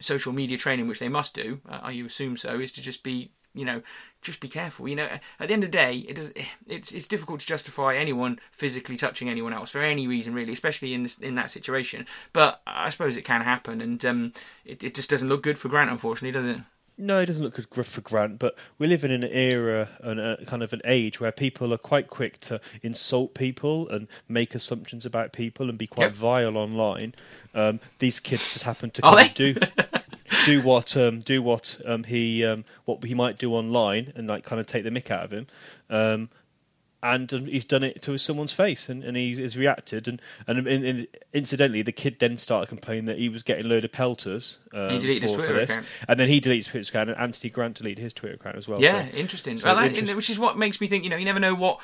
social 0.00 0.32
media 0.32 0.56
training, 0.56 0.88
which 0.88 1.00
they 1.00 1.08
must 1.08 1.34
do, 1.34 1.60
uh, 1.68 1.88
you 1.88 2.06
assume 2.06 2.36
so, 2.36 2.58
is 2.58 2.72
to 2.72 2.82
just 2.82 3.02
be 3.02 3.32
you 3.54 3.64
know, 3.64 3.82
just 4.22 4.40
be 4.40 4.48
careful. 4.48 4.86
You 4.86 4.96
know, 4.96 5.08
at 5.40 5.48
the 5.48 5.52
end 5.52 5.64
of 5.64 5.70
the 5.70 5.76
day, 5.76 5.96
it 5.96 6.14
does. 6.14 6.32
It's 6.66 6.92
it's 6.92 7.06
difficult 7.06 7.40
to 7.40 7.46
justify 7.46 7.96
anyone 7.96 8.38
physically 8.52 8.96
touching 8.96 9.28
anyone 9.28 9.52
else 9.52 9.70
for 9.70 9.80
any 9.80 10.06
reason, 10.06 10.34
really, 10.34 10.52
especially 10.52 10.94
in 10.94 11.02
this, 11.02 11.18
in 11.18 11.34
that 11.34 11.50
situation. 11.50 12.06
But 12.32 12.62
I 12.66 12.90
suppose 12.90 13.16
it 13.16 13.24
can 13.24 13.42
happen, 13.42 13.80
and 13.80 14.04
um, 14.04 14.32
it 14.64 14.84
it 14.84 14.94
just 14.94 15.10
doesn't 15.10 15.28
look 15.28 15.42
good 15.42 15.58
for 15.58 15.68
Grant, 15.68 15.90
unfortunately, 15.90 16.32
does 16.32 16.46
it? 16.46 16.62
No, 17.00 17.18
it 17.20 17.26
doesn't 17.26 17.42
look 17.42 17.54
good 17.70 17.86
for 17.86 18.02
Grant, 18.02 18.38
but 18.38 18.54
we 18.78 18.86
live 18.86 19.04
in 19.04 19.10
an 19.10 19.24
era 19.24 19.88
and 20.00 20.20
a 20.20 20.44
kind 20.44 20.62
of 20.62 20.74
an 20.74 20.82
age 20.84 21.18
where 21.18 21.32
people 21.32 21.72
are 21.72 21.78
quite 21.78 22.08
quick 22.08 22.38
to 22.40 22.60
insult 22.82 23.32
people 23.32 23.88
and 23.88 24.06
make 24.28 24.54
assumptions 24.54 25.06
about 25.06 25.32
people 25.32 25.70
and 25.70 25.78
be 25.78 25.86
quite 25.86 26.06
yep. 26.06 26.12
vile 26.12 26.58
online. 26.58 27.14
Um, 27.54 27.80
these 28.00 28.20
kids 28.20 28.52
just 28.52 28.64
happen 28.64 28.90
to 28.90 29.02
kind 29.02 29.28
of 29.28 29.34
do 29.34 29.54
do 30.44 30.62
what 30.62 30.94
um, 30.94 31.20
do 31.20 31.42
what 31.42 31.80
um, 31.86 32.04
he 32.04 32.44
um, 32.44 32.66
what 32.84 33.02
he 33.02 33.14
might 33.14 33.38
do 33.38 33.54
online 33.54 34.12
and 34.14 34.28
like 34.28 34.44
kind 34.44 34.60
of 34.60 34.66
take 34.66 34.84
the 34.84 34.90
mick 34.90 35.10
out 35.10 35.24
of 35.24 35.30
him. 35.30 35.46
And 37.02 37.30
he's 37.30 37.64
done 37.64 37.82
it 37.82 38.02
to 38.02 38.18
someone's 38.18 38.52
face, 38.52 38.90
and, 38.90 39.02
and 39.02 39.16
he 39.16 39.40
has 39.40 39.56
reacted. 39.56 40.06
And, 40.06 40.20
and, 40.46 40.66
and, 40.66 41.06
incidentally, 41.32 41.80
the 41.80 41.92
kid 41.92 42.18
then 42.20 42.36
started 42.36 42.68
complaining 42.68 43.06
that 43.06 43.18
he 43.18 43.30
was 43.30 43.42
getting 43.42 43.64
a 43.64 43.68
load 43.68 43.86
of 43.86 43.92
pelters. 43.92 44.58
Um, 44.74 44.90
he 44.90 44.98
deleted 44.98 45.22
for, 45.22 45.26
his 45.28 45.36
Twitter 45.36 45.58
account, 45.60 45.86
and 46.08 46.20
then 46.20 46.28
he 46.28 46.40
deleted 46.40 46.66
his 46.66 46.66
Twitter 46.66 46.90
account, 46.90 47.10
and 47.10 47.18
Anthony 47.18 47.50
Grant 47.50 47.76
deleted 47.78 48.02
his 48.02 48.12
Twitter 48.12 48.34
account 48.34 48.56
as 48.56 48.68
well. 48.68 48.80
Yeah, 48.80 49.08
so, 49.08 49.16
interesting. 49.16 49.56
So 49.56 49.74
well, 49.74 49.88
that, 49.88 50.14
which 50.14 50.28
is 50.28 50.38
what 50.38 50.58
makes 50.58 50.78
me 50.78 50.88
think. 50.88 51.04
You 51.04 51.10
know, 51.10 51.16
you 51.16 51.24
never 51.24 51.40
know 51.40 51.54
what 51.54 51.80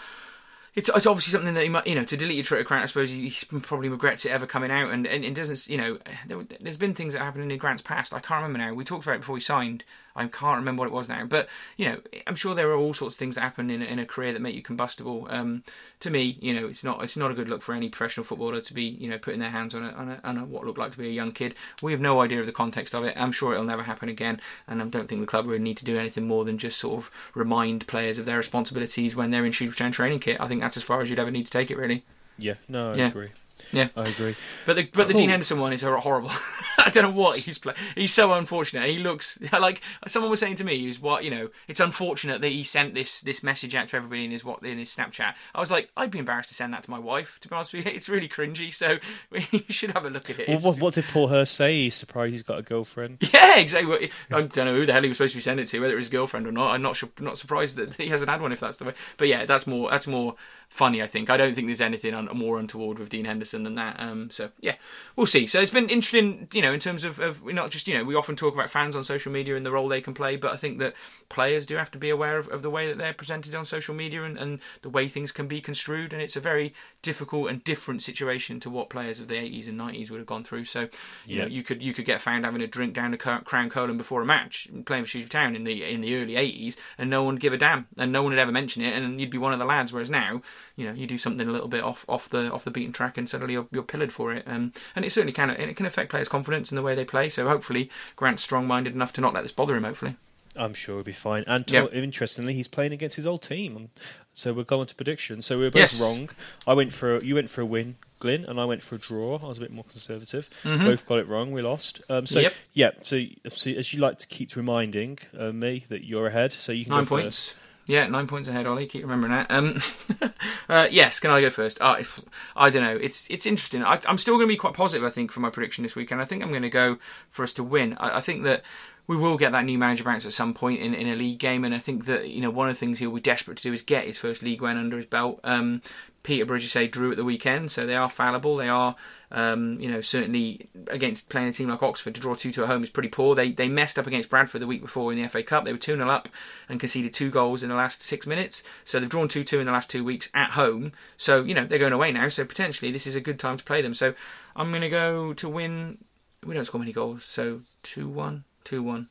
it's, 0.77 0.91
it's 0.91 1.07
obviously 1.07 1.33
something 1.33 1.55
that 1.55 1.63
he 1.63 1.71
might, 1.71 1.87
you 1.87 1.95
know, 1.95 2.05
to 2.05 2.17
delete 2.19 2.37
your 2.37 2.45
Twitter 2.45 2.63
account. 2.63 2.83
I 2.83 2.87
suppose 2.87 3.11
he 3.11 3.33
probably 3.63 3.89
regrets 3.89 4.27
it 4.27 4.31
ever 4.31 4.47
coming 4.47 4.71
out, 4.71 4.91
and, 4.91 5.07
and 5.07 5.25
it 5.25 5.35
doesn't, 5.35 5.67
you 5.69 5.79
know, 5.79 5.99
there, 6.27 6.39
has 6.65 6.77
been 6.77 6.95
things 6.95 7.15
that 7.15 7.21
happened 7.21 7.51
in 7.51 7.59
Grant's 7.59 7.81
past. 7.81 8.13
I 8.13 8.21
can't 8.21 8.43
remember 8.43 8.59
now. 8.59 8.75
We 8.75 8.85
talked 8.85 9.07
about 9.07 9.17
it 9.17 9.21
before 9.21 9.39
he 9.39 9.43
signed 9.43 9.85
I 10.17 10.27
can't 10.27 10.59
remember 10.59 10.81
what 10.81 10.89
it 10.89 10.93
was 10.93 11.09
now, 11.09 11.25
but 11.27 11.49
you 11.77 11.87
know, 11.87 12.01
I'm 12.27 12.35
sure 12.35 12.55
there 12.55 12.71
are 12.71 12.77
all 12.77 12.95
sorts 12.95 13.15
of 13.15 13.19
things 13.19 13.35
that 13.35 13.43
happen 13.43 13.71
in, 13.71 13.83
in 13.83 13.99
a 13.99 14.07
career 14.07 14.33
that 14.33 14.41
make 14.41 14.55
you 14.55 14.63
combustible. 14.63 15.27
Um, 15.31 15.63
to 16.01 16.11
me, 16.11 16.39
you 16.41 16.55
know, 16.55 16.67
it's 16.67 16.83
not 16.83 17.03
it's 17.05 17.17
not 17.17 17.31
a 17.31 17.35
good 17.35 17.51
look 17.51 17.63
for 17.63 17.75
any 17.75 17.89
professional 17.89 18.25
footballer 18.25 18.61
to 18.61 18.75
be 18.75 18.83
you 18.83 19.09
know 19.09 19.19
putting 19.19 19.41
their 19.41 19.51
hands 19.51 19.75
on 19.75 19.85
a, 19.85 19.91
on, 19.91 20.11
a, 20.11 20.21
on 20.25 20.39
a, 20.39 20.45
what 20.45 20.65
looked 20.65 20.79
like 20.79 20.93
to 20.93 20.99
be 20.99 21.09
a 21.09 21.13
young 21.13 21.33
kid. 21.33 21.55
We 21.83 21.93
have 21.93 22.01
no 22.01 22.21
idea 22.21 22.41
of 22.41 22.47
the 22.47 22.53
context 22.53 22.95
of 22.95 23.05
it. 23.05 23.15
I'm 23.17 23.33
sure 23.33 23.53
it'll 23.53 23.65
never 23.65 23.85
happen 23.85 24.09
again, 24.09 24.41
and 24.67 24.83
I 24.83 24.87
don't 24.87 25.09
think 25.09 25.21
the 25.21 25.27
club 25.27 25.47
really 25.47 25.63
need 25.63 25.77
to 25.79 25.85
do 25.85 25.99
anything 25.99 26.27
more 26.27 26.45
than 26.45 26.59
just 26.59 26.79
sort 26.79 26.99
of 26.99 27.11
remind 27.35 27.87
players 27.87 28.19
of 28.19 28.25
their 28.25 28.39
responsibilities 28.39 29.15
when 29.15 29.31
they're 29.31 29.45
in 29.45 29.53
Shrewsbury 29.53 29.91
training 29.91 30.21
kit. 30.21 30.41
I 30.41 30.49
think 30.49 30.61
that's 30.61 30.77
as 30.77 30.83
far 30.83 31.01
as 31.03 31.11
you'd 31.11 31.19
ever 31.19 31.31
need 31.31 31.47
to 31.47 31.53
take 31.53 31.71
it, 31.71 31.77
really. 31.77 32.05
Yeah, 32.39 32.55
no, 32.69 32.93
I 32.93 32.97
yeah. 32.97 33.09
agree. 33.09 33.31
Yeah, 33.73 33.89
I 33.97 34.03
agree. 34.03 34.37
But 34.65 34.77
the 34.77 34.85
but 34.85 34.95
cool. 34.95 35.05
the 35.07 35.15
Dean 35.15 35.29
Henderson 35.29 35.59
one 35.59 35.73
is 35.73 35.83
horrible. 35.83 36.31
I 36.79 36.91
don't 36.91 37.03
know 37.03 37.11
what 37.11 37.39
he's 37.39 37.59
playing. 37.59 37.77
He's 37.97 38.15
so 38.15 38.33
unfortunate. 38.33 38.89
He 38.89 38.99
looks 38.99 39.39
like 39.53 39.83
someone 40.07 40.31
was 40.31 40.41
saying 40.41 40.57
to 40.57 40.65
me, 40.65 40.89
"Is 40.89 41.01
what 41.01 41.25
you 41.25 41.31
know? 41.31 41.49
It's 41.67 41.81
unfortunate 41.81 42.41
that 42.41 42.49
he 42.49 42.63
sent 42.63 42.95
this 42.95 43.21
this 43.21 43.43
message 43.43 43.75
out 43.75 43.89
to 43.89 43.97
everybody 43.97 44.25
in 44.25 44.31
his 44.31 44.45
what 44.45 44.63
in 44.63 44.79
his 44.79 44.95
Snapchat." 44.95 45.35
I 45.55 45.61
was 45.61 45.71
like, 45.71 45.91
I'd 45.97 46.11
be 46.11 46.21
embarrassed 46.21 46.51
to 46.51 46.55
send 46.55 46.73
that 46.75 46.85
to 46.85 46.91
my 46.91 46.99
wife. 46.99 47.39
To 47.41 47.49
be 47.49 47.55
honest 47.55 47.73
with 47.73 47.87
you, 47.87 47.93
it's 47.95 48.09
really 48.09 48.29
cringy. 48.29 48.73
So 48.73 48.99
you 49.33 49.65
should 49.69 49.93
have 49.93 50.05
a 50.05 50.11
look 50.11 50.31
at 50.31 50.39
it. 50.39 50.49
Well, 50.49 50.61
what, 50.61 50.81
what, 50.81 50.95
did 50.95 51.05
Paul 51.07 51.29
Hurst 51.29 51.55
say? 51.55 51.75
He's 51.75 51.95
surprised 51.95 52.33
he's 52.33 52.43
got 52.43 52.59
a 52.59 52.63
girlfriend. 52.63 53.19
Yeah, 53.35 53.59
exactly. 53.59 54.11
I 54.31 54.43
don't 54.43 54.57
know 54.57 54.75
who 54.75 54.87
the 54.87 54.93
hell 54.93 55.03
he 55.03 55.09
was 55.09 55.17
supposed 55.17 55.33
to 55.33 55.39
be 55.39 55.43
sending 55.43 55.65
it 55.65 55.69
to, 55.69 55.81
whether 55.81 55.93
it 55.93 55.97
was 55.97 56.07
his 56.07 56.13
girlfriend 56.13 56.47
or 56.47 56.53
not. 56.53 56.73
I'm 56.73 56.83
not 56.83 56.97
sure, 56.97 57.09
not 57.19 57.39
surprised 57.39 57.77
that 57.77 57.97
he 57.97 58.09
hasn't 58.09 58.31
had 58.31 58.41
one 58.41 58.53
if 58.53 58.61
that's 58.61 58.79
the 58.79 58.85
way. 58.85 58.95
But 59.17 59.29
yeah, 59.29 59.45
that's 59.45 59.67
more 59.67 59.91
that's 59.91 60.07
more 60.07 60.37
funny. 60.69 61.03
I 61.03 61.07
think 61.07 61.31
I 61.31 61.37
don't 61.37 61.55
think 61.55 61.69
there's 61.69 61.81
anything 61.81 62.15
un- 62.15 62.29
more 62.35 62.59
untoward 62.59 62.99
with 62.99 63.09
Dean 63.09 63.25
Henderson 63.25 63.63
than 63.63 63.75
that. 63.77 63.97
Um, 63.99 64.31
so 64.31 64.51
yeah, 64.61 64.75
we'll 65.17 65.27
see. 65.27 65.47
So 65.47 65.61
it's 65.61 65.71
been 65.71 65.89
interesting, 65.89 66.49
you 66.53 66.63
know, 66.63 66.73
in 66.73 66.81
terms 66.81 67.05
of, 67.05 67.19
of 67.19 67.45
not 67.45 67.71
just 67.71 67.89
you 67.89 67.97
know 67.97 68.05
we 68.05 68.15
often 68.15 68.37
talk 68.37 68.55
about 68.55 68.71
fans 68.71 68.95
on 68.95 69.05
social 69.05 69.33
media 69.33 69.57
and 69.57 69.65
the 69.65 69.73
role 69.73 69.89
they 69.89 70.01
can 70.01 70.15
play, 70.15 70.37
but 70.37 70.53
I 70.53 70.57
think 70.57 70.79
that 70.79 70.95
players 71.29 71.67
do 71.67 71.77
have 71.77 71.91
to 71.93 71.99
be 71.99 72.11
aware 72.11 72.39
of, 72.39 72.49
of 72.49 72.63
the 72.63 72.71
way 72.71 72.89
that 72.89 72.99
they're 72.99 73.15
presented 73.15 73.55
on 73.55 73.65
social 73.65 73.95
media 73.95 74.23
and, 74.25 74.37
and 74.37 74.61
the 74.83 74.91
way 74.91 75.09
things 75.09 75.33
can 75.33 75.49
be 75.49 75.61
construed. 75.61 76.13
And 76.13 76.21
it's 76.21 76.37
a 76.37 76.41
very 76.41 76.75
difficult 77.03 77.49
and 77.51 77.65
different 77.65 78.03
situation 78.03 78.61
to 78.61 78.71
what 78.71 78.91
players 78.91 79.19
of 79.19 79.29
the 79.29 79.37
80s 79.37 79.69
and 79.69 79.81
90s 79.81 80.11
would 80.11 80.19
have 80.19 80.27
gone 80.27 80.45
through. 80.45 80.65
So 80.65 80.89
you 81.27 81.37
yeah. 81.37 81.43
know 81.43 81.49
you 81.49 81.63
could 81.63 81.83
you 81.83 81.95
could 81.95 82.05
get 82.05 82.21
found 82.21 82.45
having 82.45 82.61
a 82.61 82.67
drink 82.67 82.95
down 82.95 83.15
a 83.15 83.17
Crown 83.17 83.71
Colon 83.71 83.97
before 83.97 84.23
a 84.23 84.27
match, 84.27 84.69
playing 84.85 85.05
for 85.05 85.11
Shrewsbury 85.11 85.31
Town 85.31 85.57
in 85.57 85.65
the 85.65 85.85
in 85.85 86.03
the 86.03 86.15
early 86.17 86.35
80s, 86.35 86.77
and 86.99 87.09
no 87.09 87.23
one 87.23 87.35
would 87.35 87.41
give 87.41 87.53
a 87.53 87.59
damn, 87.59 87.87
and 87.97 88.13
no 88.13 88.23
one 88.23 88.33
would 88.33 88.39
ever 88.39 88.53
mention 88.53 88.83
it, 88.83 88.95
and 88.95 89.21
you'd 89.21 89.31
be 89.31 89.39
one 89.39 89.53
of 89.53 89.59
the 89.59 89.65
lads. 89.65 89.93
Whereas 89.93 90.11
now 90.11 90.43
you 90.77 90.87
know 90.87 90.93
you 90.93 91.07
do 91.07 91.19
something 91.19 91.47
a 91.47 91.53
little 91.53 91.69
bit 91.69 91.83
off 91.83 92.05
off 92.09 92.29
the 92.29 92.53
off 92.53 92.65
the 92.65 92.71
beaten 92.71 92.93
track, 92.93 93.19
and 93.19 93.29
suddenly 93.29 93.55
you're, 93.55 93.67
you're 93.71 93.83
pillared 93.83 94.13
for 94.13 94.33
it. 94.33 94.45
Um, 94.47 94.73
and 94.95 95.05
it 95.05 95.13
certainly 95.13 95.33
can 95.33 95.51
it 95.51 95.77
can 95.77 95.87
affect 95.87 96.11
players' 96.11 96.29
confidence 96.29 96.71
in 96.71 96.77
the 96.77 96.83
way 96.83 96.95
they 96.95 97.05
play. 97.05 97.29
So 97.29 97.47
hopefully 97.49 97.91
Grant's 98.17 98.43
strong-minded 98.43 98.95
enough 98.95 99.13
to 99.15 99.21
not 99.21 99.35
let 99.35 99.43
this 99.43 99.53
bother 99.53 99.77
him. 99.77 99.85
Hopefully. 99.85 100.17
I'm 100.59 100.75
sure 100.75 100.97
he'll 100.97 101.05
be 101.05 101.13
fine. 101.13 101.45
And 101.47 101.71
yep. 101.71 101.93
interestingly, 101.93 102.55
he's 102.55 102.69
playing 102.69 102.93
against 102.93 103.17
his 103.17 103.27
old 103.27 103.43
team. 103.43 103.91
So 104.35 104.53
we're 104.53 104.65
going 104.65 104.87
to 104.87 104.95
predictions. 104.95 105.47
So 105.47 105.59
we 105.59 105.67
are 105.67 105.71
both 105.71 105.81
yes. 105.81 106.01
wrong. 106.01 106.29
I 106.67 106.75
went 106.75 106.93
for 106.93 107.17
a, 107.17 107.25
you 107.25 107.35
went 107.35 107.49
for 107.49 107.63
a 107.63 107.67
win, 107.67 107.97
Glyn, 108.19 108.45
and 108.45 108.61
I 108.61 108.65
went 108.65 108.83
for 108.83 108.97
a 108.97 108.99
draw. 108.99 109.39
I 109.43 109.47
was 109.47 109.59
a 109.59 109.61
bit 109.63 109.73
more 109.73 109.85
conservative. 109.85 110.51
Mm-hmm. 110.63 110.85
Both 110.85 111.07
got 111.07 111.19
it 111.19 111.29
wrong. 111.29 111.53
We 111.53 111.63
lost. 111.63 112.03
Um, 112.09 112.27
so 112.27 112.41
yep. 112.41 112.55
yeah. 112.75 112.91
So, 113.03 113.23
so, 113.51 113.71
as 113.71 113.95
you 113.95 114.01
like 114.01 114.19
to 114.19 114.27
keep 114.27 114.55
reminding 114.55 115.19
uh, 115.39 115.53
me 115.53 115.85
that 115.89 116.05
you're 116.05 116.27
ahead, 116.27 116.53
so 116.53 116.73
you 116.73 116.85
can 116.85 116.93
nine 116.93 117.05
go 117.05 117.09
points. 117.09 117.51
First. 117.51 117.55
Yeah, 117.87 118.09
nine 118.09 118.27
points 118.27 118.49
ahead, 118.49 118.67
Ollie. 118.67 118.87
Keep 118.87 119.03
remembering 119.03 119.33
that. 119.33 119.47
Um, 119.49 119.81
uh, 120.69 120.89
yes, 120.91 121.21
can 121.21 121.31
I 121.31 121.41
go 121.41 121.51
first? 121.51 121.81
Uh, 121.81 121.97
if, 122.01 122.19
I 122.57 122.69
don't 122.69 122.83
know. 122.83 122.97
It's 122.97 123.31
it's 123.31 123.47
interesting. 123.47 123.85
I, 123.85 124.01
am 124.07 124.19
still 124.19 124.35
going 124.35 124.49
to 124.49 124.53
be 124.53 124.57
quite 124.57 124.75
positive, 124.75 125.07
I 125.07 125.11
think, 125.11 125.31
for 125.31 125.39
my 125.39 125.51
prediction 125.51 125.85
this 125.85 125.95
week, 125.95 126.11
and 126.11 126.21
I 126.21 126.25
think 126.25 126.43
I'm 126.43 126.51
going 126.51 126.63
to 126.63 126.69
go 126.69 126.99
for 127.31 127.45
us 127.45 127.53
to 127.55 127.63
win. 127.63 127.97
I, 128.01 128.19
I 128.19 128.21
think 128.21 128.43
that 128.43 128.65
we 129.07 129.17
will 129.17 129.37
get 129.37 129.53
that 129.53 129.65
new 129.65 129.79
manager 129.79 130.05
bounce 130.05 130.27
at 130.27 130.33
some 130.33 130.53
point 130.53 130.81
in, 130.81 130.95
in 130.95 131.09
a 131.09 131.15
league 131.15 131.39
game, 131.39 131.65
and 131.65 131.75
I 131.75 131.79
think 131.79 132.07
that 132.07 132.29
you 132.29 132.41
know 132.41 132.51
one 132.51 132.69
of 132.69 132.75
the 132.75 132.79
things 132.79 132.99
he'll 132.99 133.11
be 133.11 133.21
desperate 133.21 133.57
to 133.59 133.63
do 133.63 133.73
is 133.73 133.83
get 133.83 134.07
his 134.07 134.19
first 134.19 134.43
league 134.43 134.61
win 134.61 134.77
under 134.77 134.97
his 134.97 135.07
belt. 135.07 135.41
Um, 135.45 135.83
Peterborough, 136.27 136.59
you 136.59 136.67
say, 136.67 136.89
drew 136.89 137.13
at 137.13 137.17
the 137.17 137.25
weekend, 137.25 137.71
so 137.71 137.83
they 137.83 137.95
are 137.95 138.11
fallible. 138.11 138.57
They 138.57 138.69
are, 138.69 138.97
um, 139.31 139.79
you 139.79 139.89
know, 139.89 140.01
certainly 140.01 140.69
against 140.89 141.29
playing 141.29 141.47
a 141.47 141.53
team 141.53 141.69
like 141.69 141.85
Oxford 141.85 142.17
to 142.17 142.21
draw 142.21 142.35
2 142.35 142.51
2 142.51 142.65
at 142.65 142.69
home 142.69 142.83
is 142.83 142.91
pretty 142.91 143.09
poor. 143.09 143.37
They 143.37 143.53
they 143.53 143.69
messed 143.69 143.97
up 143.97 144.09
against 144.09 144.29
Bradford 144.29 144.61
the 144.61 144.67
week 144.67 144.83
before 144.83 145.13
in 145.13 145.23
the 145.23 145.29
FA 145.29 145.45
Cup. 145.45 145.65
They 145.65 145.73
were 145.73 145.79
2 145.79 145.97
0 145.97 146.09
up 146.09 146.29
and 146.69 146.81
conceded 146.81 147.15
two 147.15 147.31
goals 147.31 147.63
in 147.63 147.69
the 147.69 147.77
last 147.77 148.03
six 148.03 148.27
minutes. 148.27 148.65
So 148.85 148.99
they've 148.99 149.09
drawn 149.09 149.29
2 149.29 149.45
2 149.45 149.61
in 149.61 149.67
the 149.67 149.73
last 149.73 149.89
two 149.89 150.03
weeks 150.03 150.29
at 150.35 150.51
home. 150.51 150.91
So, 151.17 151.45
you 151.45 151.55
know, 151.55 151.65
they're 151.65 151.79
going 151.79 151.93
away 151.93 152.11
now. 152.11 152.29
So 152.29 152.45
potentially 152.45 152.91
this 152.91 153.07
is 153.07 153.15
a 153.15 153.21
good 153.21 153.39
time 153.39 153.57
to 153.57 153.65
play 153.65 153.81
them. 153.81 153.95
So 153.95 154.15
I'm 154.57 154.71
going 154.71 154.83
to 154.83 154.91
go 154.91 155.33
to 155.33 155.49
win. 155.49 155.99
We 156.45 156.55
don't 156.55 156.65
score 156.65 156.81
many 156.81 156.93
goals. 156.93 157.23
So 157.23 157.61
2 157.85 158.09
1. 158.09 158.45
2 158.67 158.83
1. 158.83 159.09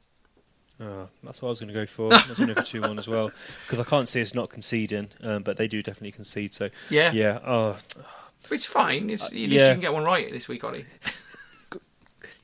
Oh, 0.82 1.08
that's 1.24 1.41
what 1.41 1.47
I 1.47 1.51
was 1.51 1.60
going 1.60 1.70
to 1.70 1.74
go 1.74 1.86
for. 1.86 2.06
I 2.14 2.18
was 2.28 2.38
going 2.38 2.49
to 2.49 2.56
go 2.56 2.62
for 2.62 2.68
two 2.68 2.82
one 2.82 2.99
as 2.99 3.08
well 3.08 3.32
because 3.66 3.80
I 3.80 3.86
can't 3.86 4.08
see 4.08 4.22
us 4.22 4.34
not 4.34 4.49
conceding, 4.49 5.10
um, 5.24 5.43
but 5.43 5.56
they 5.56 5.68
do 5.68 5.82
definitely 5.82 6.12
concede. 6.12 6.53
So 6.53 6.70
yeah, 6.89 7.14
yeah. 7.14 7.39
Oh, 7.45 7.78
it's 8.51 8.66
fine. 8.66 9.10
It's, 9.10 9.24
uh, 9.24 9.28
at 9.28 9.32
least 9.34 9.51
yeah. 9.51 9.68
you 9.68 9.74
can 9.74 9.80
get 9.80 9.93
one 9.93 10.03
right 10.03 10.30
this 10.32 10.47
week, 10.49 10.64
Ollie. 10.64 10.86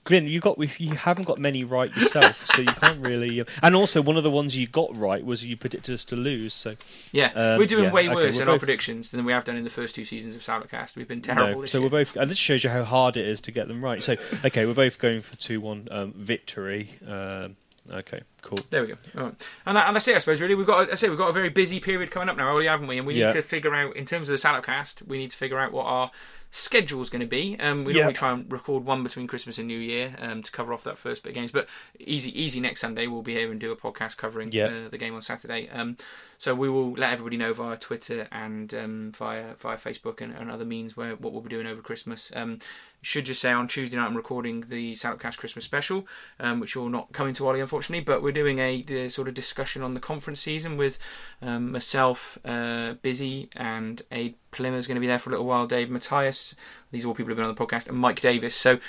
Glyn, 0.04 0.28
you 0.28 0.40
got 0.40 0.58
you 0.80 0.96
haven't 0.96 1.26
got 1.26 1.38
many 1.38 1.64
right 1.64 1.96
yourself, 1.96 2.48
so 2.48 2.62
you 2.62 2.68
can't 2.68 3.06
really. 3.06 3.42
Uh, 3.42 3.46
and 3.62 3.76
also, 3.76 4.02
one 4.02 4.18
of 4.18 4.24
the 4.24 4.32
ones 4.32 4.56
you 4.56 4.68
got 4.68 4.96
right 4.96 5.24
was 5.24 5.44
you 5.44 5.56
predicted 5.56 5.94
us 5.94 6.04
to 6.06 6.16
lose. 6.16 6.54
So 6.54 6.76
yeah, 7.12 7.32
um, 7.36 7.60
we're 7.60 7.68
doing 7.68 7.86
yeah, 7.86 7.92
way 7.92 8.10
worse 8.10 8.36
okay, 8.36 8.40
in 8.40 8.46
both... 8.46 8.54
our 8.54 8.60
predictions 8.60 9.12
than 9.12 9.26
we 9.26 9.32
have 9.32 9.44
done 9.44 9.58
in 9.58 9.64
the 9.64 9.70
first 9.70 9.94
two 9.94 10.04
seasons 10.04 10.36
of 10.36 10.42
Salopcast. 10.42 10.96
We've 10.96 11.08
been 11.08 11.22
terrible. 11.22 11.62
No, 11.62 11.66
so 11.66 11.78
year. 11.78 11.86
we're 11.86 11.92
both, 11.92 12.16
and 12.16 12.32
this 12.32 12.38
shows 12.38 12.64
you 12.64 12.72
how 12.72 12.84
hard 12.84 13.16
it 13.16 13.28
is 13.28 13.42
to 13.42 13.52
get 13.52 13.68
them 13.68 13.84
right. 13.84 14.04
So 14.04 14.16
okay, 14.44 14.66
we're 14.66 14.74
both 14.74 14.98
going 14.98 15.22
for 15.22 15.38
two 15.38 15.62
one 15.62 15.88
um, 15.92 16.14
victory. 16.14 16.96
Um, 17.08 17.58
Okay, 17.90 18.22
Cool. 18.42 18.58
There 18.70 18.82
we 18.82 18.88
go. 18.90 18.96
All 19.18 19.24
right. 19.26 19.48
And, 19.66 19.78
that, 19.78 19.88
and 19.88 19.96
that's 19.96 20.08
it, 20.08 20.16
I 20.16 20.20
suppose. 20.20 20.42
Really, 20.42 20.56
we've 20.56 20.68
got. 20.68 20.92
I 20.92 20.96
say 20.96 21.10
we've 21.10 21.18
got 21.18 21.30
a 21.30 21.34
very 21.34 21.50
busy 21.50 21.80
period 21.80 22.10
coming 22.12 22.30
up 22.30 22.38
now, 22.38 22.50
Ollie, 22.50 22.68
haven't 22.68 22.88
we? 22.88 22.98
And 22.98 23.06
we 23.06 23.14
need 23.14 23.22
Yeah. 23.22 23.34
to 23.34 23.42
figure 23.42 23.74
out, 23.74 23.96
in 23.96 24.06
terms 24.06 24.30
of 24.30 24.34
the 24.34 24.38
Salop 24.38 24.66
Cast, 24.66 25.04
we 25.04 25.18
need 25.18 25.32
to 25.32 25.38
figure 25.38 25.60
out 25.60 25.72
what 25.72 25.86
our 25.86 26.12
schedule's 26.52 27.10
going 27.10 27.22
to 27.22 27.28
be. 27.28 27.58
Um, 27.60 27.86
we 27.86 27.94
Yeah. 27.94 28.02
normally 28.02 28.14
try 28.14 28.32
and 28.34 28.52
record 28.52 28.84
one 28.86 29.04
between 29.04 29.26
Christmas 29.26 29.58
and 29.58 29.68
New 29.68 29.80
Year 29.80 30.16
um, 30.20 30.44
to 30.44 30.52
cover 30.52 30.74
off 30.74 30.84
that 30.84 30.98
first 30.98 31.24
bit 31.24 31.30
of 31.30 31.36
games. 31.36 31.52
But 31.52 31.68
easy, 32.00 32.30
easy. 32.40 32.60
Next 32.60 32.82
Sunday, 32.82 33.08
we'll 33.08 33.22
be 33.22 33.34
here 33.34 33.50
and 33.50 33.60
do 33.60 33.72
a 33.72 33.76
podcast 33.76 34.18
covering 34.18 34.52
Yeah. 34.52 34.66
uh, 34.66 34.90
the 34.90 34.98
game 34.98 35.16
on 35.16 35.22
Saturday. 35.22 35.70
Um, 35.70 35.98
so 36.38 36.54
we 36.54 36.70
will 36.70 36.92
let 36.94 37.12
everybody 37.14 37.38
know 37.38 37.54
via 37.54 37.78
Twitter 37.78 38.28
and 38.32 38.74
um, 38.74 39.12
via 39.16 39.54
via 39.60 39.78
Facebook 39.78 40.22
and, 40.22 40.34
and 40.34 40.52
other 40.52 40.66
means 40.66 40.98
where 40.98 41.16
what 41.16 41.32
we'll 41.34 41.42
be 41.42 41.50
doing 41.50 41.68
over 41.68 41.82
Christmas. 41.82 42.32
Should 43.04 43.26
just 43.26 43.42
say 43.42 43.52
on 43.52 43.68
Tuesday 43.68 43.98
night 43.98 44.06
I'm 44.06 44.16
recording 44.16 44.62
the 44.62 44.94
Salopcast 44.94 45.38
Christmas 45.38 45.66
special, 45.66 46.06
um, 46.40 46.60
which 46.60 46.76
will 46.76 46.88
not 46.88 47.12
coming 47.14 47.34
to, 47.34 47.48
Ollie 47.48 47.60
unfortunately, 47.60 48.04
but 48.04 48.22
we're 48.22 48.32
doing 48.32 48.60
a, 48.60 48.86
uh, 48.92 49.10
sort 49.10 49.28
of 49.28 49.34
discussion 49.34 49.82
on 49.82 49.96
the 49.96 50.00
conference 50.00 50.40
season 50.40 50.78
with 50.78 51.00
um, 51.42 51.72
myself, 51.72 52.38
uh, 52.46 52.94
Busy, 53.02 53.50
and 53.56 54.04
Aid 54.12 54.36
Plimmer's 54.52 54.86
going 54.86 54.96
to 54.96 55.02
be 55.02 55.08
there 55.08 55.18
for 55.18 55.32
a 55.32 55.32
little 55.32 55.48
while. 55.48 55.66
Dave 55.66 55.90
Matthias, 55.90 56.54
these 56.92 57.04
are 57.04 57.08
all 57.08 57.16
people 57.16 57.30
who've 57.30 57.38
been 57.38 57.46
on 57.48 57.56
the 57.56 57.66
podcast, 57.66 57.90
and 57.90 57.98
Mike 57.98 58.22
Davis. 58.22 58.56
So 58.56 58.80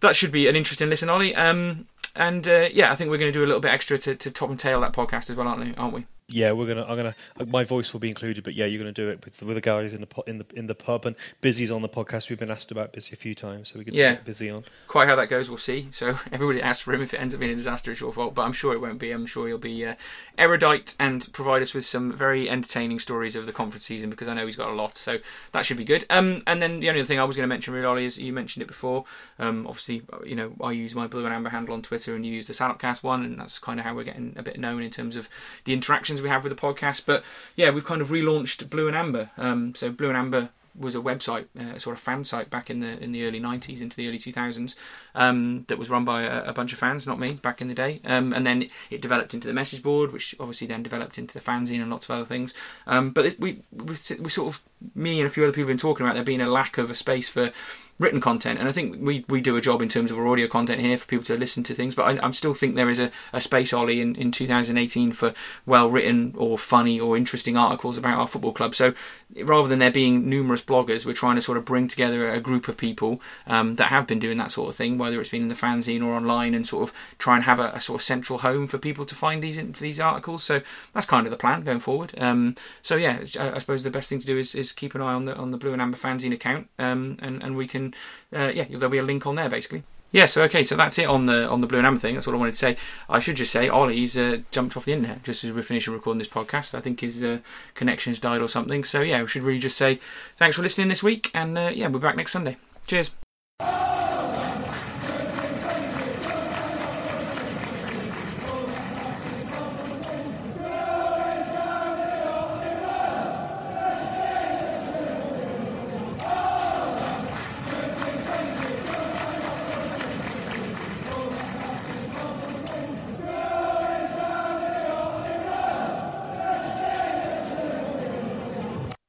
that 0.00 0.16
should 0.16 0.32
be 0.32 0.48
an 0.48 0.56
interesting 0.56 0.88
listen, 0.88 1.10
Ollie. 1.10 1.34
Um, 1.34 1.88
and 2.16 2.48
uh, 2.48 2.70
yeah, 2.72 2.90
I 2.90 2.94
think 2.94 3.10
we're 3.10 3.18
going 3.18 3.30
to 3.32 3.38
do 3.38 3.44
a 3.44 3.46
little 3.46 3.60
bit 3.60 3.70
extra 3.70 3.98
to, 3.98 4.14
to 4.14 4.30
top 4.30 4.48
and 4.48 4.58
tail 4.58 4.80
that 4.80 4.94
podcast 4.94 5.28
as 5.28 5.36
well, 5.36 5.46
aren't 5.46 5.60
we? 5.60 5.74
Aren't 5.74 5.92
we? 5.92 6.06
Yeah, 6.30 6.52
we're 6.52 6.66
gonna. 6.66 6.84
I'm 6.84 6.96
gonna. 6.98 7.14
My 7.46 7.64
voice 7.64 7.94
will 7.94 8.00
be 8.00 8.10
included, 8.10 8.44
but 8.44 8.54
yeah, 8.54 8.66
you're 8.66 8.78
gonna 8.78 8.92
do 8.92 9.08
it 9.08 9.24
with 9.24 9.42
with 9.42 9.54
the 9.56 9.62
guys 9.62 9.94
in 9.94 10.02
the 10.02 10.06
po- 10.06 10.24
in 10.26 10.36
the 10.36 10.46
in 10.54 10.66
the 10.66 10.74
pub 10.74 11.06
and 11.06 11.16
Busy's 11.40 11.70
on 11.70 11.80
the 11.80 11.88
podcast. 11.88 12.28
We've 12.28 12.38
been 12.38 12.50
asked 12.50 12.70
about 12.70 12.92
Busy 12.92 13.14
a 13.14 13.16
few 13.16 13.34
times, 13.34 13.70
so 13.70 13.78
we 13.78 13.84
can 13.86 13.94
Yeah. 13.94 14.12
get 14.12 14.26
Busy 14.26 14.50
on. 14.50 14.64
quite 14.88 15.08
how 15.08 15.16
that 15.16 15.30
goes, 15.30 15.48
we'll 15.48 15.56
see. 15.56 15.88
So 15.90 16.18
everybody 16.32 16.60
asks 16.60 16.82
for 16.82 16.92
him. 16.92 17.00
If 17.00 17.14
it 17.14 17.20
ends 17.20 17.32
up 17.32 17.40
being 17.40 17.52
a 17.52 17.56
disaster, 17.56 17.92
it's 17.92 18.00
your 18.02 18.12
fault. 18.12 18.34
But 18.34 18.42
I'm 18.42 18.52
sure 18.52 18.74
it 18.74 18.80
won't 18.82 18.98
be. 18.98 19.10
I'm 19.10 19.24
sure 19.24 19.46
he'll 19.48 19.56
be 19.56 19.86
uh, 19.86 19.94
erudite 20.36 20.94
and 21.00 21.26
provide 21.32 21.62
us 21.62 21.72
with 21.72 21.86
some 21.86 22.12
very 22.12 22.50
entertaining 22.50 22.98
stories 22.98 23.34
of 23.34 23.46
the 23.46 23.52
conference 23.52 23.86
season 23.86 24.10
because 24.10 24.28
I 24.28 24.34
know 24.34 24.44
he's 24.44 24.56
got 24.56 24.68
a 24.68 24.74
lot. 24.74 24.98
So 24.98 25.20
that 25.52 25.64
should 25.64 25.78
be 25.78 25.84
good. 25.84 26.04
Um, 26.10 26.42
and 26.46 26.60
then 26.60 26.80
the 26.80 26.90
only 26.90 27.00
other 27.00 27.06
thing 27.06 27.18
I 27.18 27.24
was 27.24 27.36
going 27.36 27.44
to 27.48 27.54
mention, 27.54 27.72
really, 27.72 27.86
Ollie, 27.86 28.04
is 28.04 28.18
you 28.18 28.34
mentioned 28.34 28.62
it 28.62 28.66
before. 28.68 29.06
Um, 29.38 29.66
obviously, 29.66 30.02
you 30.26 30.36
know, 30.36 30.52
I 30.62 30.72
use 30.72 30.94
my 30.94 31.06
blue 31.06 31.24
and 31.24 31.34
amber 31.34 31.48
handle 31.48 31.72
on 31.72 31.80
Twitter, 31.80 32.14
and 32.14 32.26
you 32.26 32.34
use 32.34 32.48
the 32.48 32.52
Salopcast 32.52 33.02
one, 33.02 33.24
and 33.24 33.40
that's 33.40 33.58
kind 33.58 33.80
of 33.80 33.86
how 33.86 33.94
we're 33.94 34.04
getting 34.04 34.34
a 34.36 34.42
bit 34.42 34.60
known 34.60 34.82
in 34.82 34.90
terms 34.90 35.16
of 35.16 35.30
the 35.64 35.72
interactions 35.72 36.17
we 36.22 36.28
have 36.28 36.44
with 36.44 36.54
the 36.54 36.60
podcast. 36.60 37.02
But 37.06 37.24
yeah, 37.56 37.70
we've 37.70 37.84
kind 37.84 38.02
of 38.02 38.08
relaunched 38.08 38.68
Blue 38.70 38.88
and 38.88 38.96
Amber. 38.96 39.30
Um, 39.36 39.74
so 39.74 39.90
Blue 39.90 40.08
and 40.08 40.16
Amber 40.16 40.50
was 40.78 40.94
a 40.94 41.00
website, 41.00 41.46
uh, 41.58 41.78
sort 41.78 41.96
of 41.96 42.00
fan 42.00 42.24
site 42.24 42.50
back 42.50 42.70
in 42.70 42.80
the 42.80 43.02
in 43.02 43.12
the 43.12 43.26
early 43.26 43.40
'90s 43.40 43.80
into 43.80 43.96
the 43.96 44.08
early 44.08 44.18
2000s, 44.18 44.74
um, 45.14 45.64
that 45.68 45.78
was 45.78 45.90
run 45.90 46.04
by 46.04 46.22
a, 46.22 46.44
a 46.44 46.52
bunch 46.52 46.72
of 46.72 46.78
fans, 46.78 47.06
not 47.06 47.18
me, 47.18 47.32
back 47.34 47.60
in 47.60 47.68
the 47.68 47.74
day. 47.74 48.00
Um, 48.04 48.32
and 48.32 48.46
then 48.46 48.68
it 48.90 49.02
developed 49.02 49.34
into 49.34 49.48
the 49.48 49.54
message 49.54 49.82
board, 49.82 50.12
which 50.12 50.34
obviously 50.38 50.66
then 50.66 50.82
developed 50.82 51.18
into 51.18 51.34
the 51.34 51.40
fanzine 51.40 51.80
and 51.80 51.90
lots 51.90 52.06
of 52.06 52.12
other 52.12 52.24
things. 52.24 52.54
Um, 52.86 53.10
but 53.10 53.26
it, 53.26 53.40
we, 53.40 53.62
we 53.72 53.96
we 54.20 54.28
sort 54.28 54.54
of 54.54 54.62
me 54.94 55.20
and 55.20 55.26
a 55.26 55.30
few 55.30 55.42
other 55.42 55.52
people 55.52 55.68
have 55.68 55.76
been 55.76 55.78
talking 55.78 56.06
about 56.06 56.14
there 56.14 56.24
being 56.24 56.40
a 56.40 56.50
lack 56.50 56.78
of 56.78 56.90
a 56.90 56.94
space 56.94 57.28
for 57.28 57.50
written 57.98 58.20
content, 58.20 58.58
and 58.58 58.68
I 58.68 58.72
think 58.72 58.96
we, 59.00 59.24
we 59.28 59.40
do 59.40 59.56
a 59.56 59.60
job 59.60 59.82
in 59.82 59.88
terms 59.88 60.10
of 60.10 60.18
our 60.18 60.26
audio 60.28 60.46
content 60.46 60.80
here 60.80 60.96
for 60.96 61.06
people 61.06 61.24
to 61.26 61.36
listen 61.36 61.62
to 61.64 61.74
things. 61.74 61.94
But 61.94 62.20
I, 62.22 62.26
I 62.26 62.30
still 62.30 62.54
think 62.54 62.74
there 62.74 62.90
is 62.90 63.00
a, 63.00 63.10
a 63.32 63.40
space, 63.40 63.72
Ollie, 63.72 64.00
in, 64.00 64.14
in 64.14 64.30
2018 64.30 65.12
for 65.12 65.34
well 65.66 65.90
written 65.90 66.34
or 66.36 66.58
funny 66.58 67.00
or 67.00 67.16
interesting 67.16 67.56
articles 67.56 67.98
about 67.98 68.18
our 68.18 68.28
football 68.28 68.52
club. 68.52 68.74
So 68.74 68.94
rather 69.42 69.68
than 69.68 69.80
there 69.80 69.90
being 69.90 70.28
numerous 70.28 70.62
bloggers, 70.62 71.04
we're 71.04 71.12
trying 71.12 71.36
to 71.36 71.42
sort 71.42 71.58
of 71.58 71.64
bring 71.64 71.88
together 71.88 72.30
a 72.30 72.40
group 72.40 72.68
of 72.68 72.76
people 72.76 73.20
um, 73.46 73.76
that 73.76 73.88
have 73.88 74.06
been 74.06 74.18
doing 74.18 74.38
that 74.38 74.52
sort 74.52 74.68
of 74.68 74.76
thing, 74.76 74.96
whether 74.96 75.20
it's 75.20 75.30
been 75.30 75.42
in 75.42 75.48
the 75.48 75.54
fanzine 75.54 76.02
or 76.02 76.14
online, 76.14 76.54
and 76.54 76.66
sort 76.66 76.88
of 76.88 76.94
try 77.18 77.34
and 77.34 77.44
have 77.44 77.58
a, 77.58 77.70
a 77.70 77.80
sort 77.80 78.00
of 78.00 78.04
central 78.04 78.40
home 78.40 78.66
for 78.66 78.78
people 78.78 79.04
to 79.04 79.14
find 79.14 79.42
these 79.42 79.58
these 79.80 79.98
articles. 79.98 80.44
So 80.44 80.62
that's 80.94 81.06
kind 81.06 81.26
of 81.26 81.30
the 81.32 81.36
plan 81.36 81.62
going 81.62 81.80
forward. 81.80 82.14
Um, 82.18 82.54
so 82.82 82.96
yeah, 82.96 83.24
I, 83.38 83.52
I 83.52 83.58
suppose 83.58 83.82
the 83.82 83.90
best 83.90 84.08
thing 84.08 84.20
to 84.20 84.26
do 84.26 84.38
is, 84.38 84.54
is 84.54 84.72
keep 84.72 84.94
an 84.94 85.00
eye 85.00 85.14
on 85.14 85.24
the 85.24 85.34
on 85.34 85.50
the 85.50 85.58
Blue 85.58 85.72
and 85.72 85.82
Amber 85.82 85.98
fanzine 85.98 86.32
account, 86.32 86.68
um, 86.78 87.18
and 87.20 87.42
and 87.42 87.56
we 87.56 87.66
can 87.66 87.87
uh, 88.34 88.52
yeah, 88.54 88.64
there'll 88.68 88.88
be 88.88 88.98
a 88.98 89.02
link 89.02 89.26
on 89.26 89.36
there 89.36 89.48
basically. 89.48 89.82
Yeah, 90.10 90.24
so 90.24 90.42
okay, 90.44 90.64
so 90.64 90.74
that's 90.74 90.98
it 90.98 91.06
on 91.06 91.26
the 91.26 91.46
on 91.48 91.60
the 91.60 91.66
blue 91.66 91.78
and 91.78 91.86
amber 91.86 92.00
thing. 92.00 92.14
That's 92.14 92.26
all 92.26 92.34
I 92.34 92.38
wanted 92.38 92.52
to 92.52 92.58
say. 92.58 92.76
I 93.10 93.20
should 93.20 93.36
just 93.36 93.52
say 93.52 93.68
Ollie's 93.68 94.16
uh, 94.16 94.38
jumped 94.50 94.74
off 94.74 94.86
the 94.86 94.94
internet 94.94 95.22
just 95.22 95.44
as 95.44 95.52
we're 95.52 95.62
finishing 95.62 95.92
recording 95.92 96.18
this 96.18 96.28
podcast. 96.28 96.74
I 96.74 96.80
think 96.80 97.00
his 97.00 97.22
uh, 97.22 97.40
connection's 97.74 98.18
died 98.18 98.40
or 98.40 98.48
something. 98.48 98.84
So 98.84 99.02
yeah, 99.02 99.20
we 99.20 99.28
should 99.28 99.42
really 99.42 99.58
just 99.58 99.76
say 99.76 100.00
thanks 100.36 100.56
for 100.56 100.62
listening 100.62 100.88
this 100.88 101.02
week, 101.02 101.30
and 101.34 101.58
uh, 101.58 101.72
yeah, 101.74 101.88
we'll 101.88 102.00
be 102.00 102.04
back 102.04 102.16
next 102.16 102.32
Sunday. 102.32 102.56
Cheers. 102.86 103.10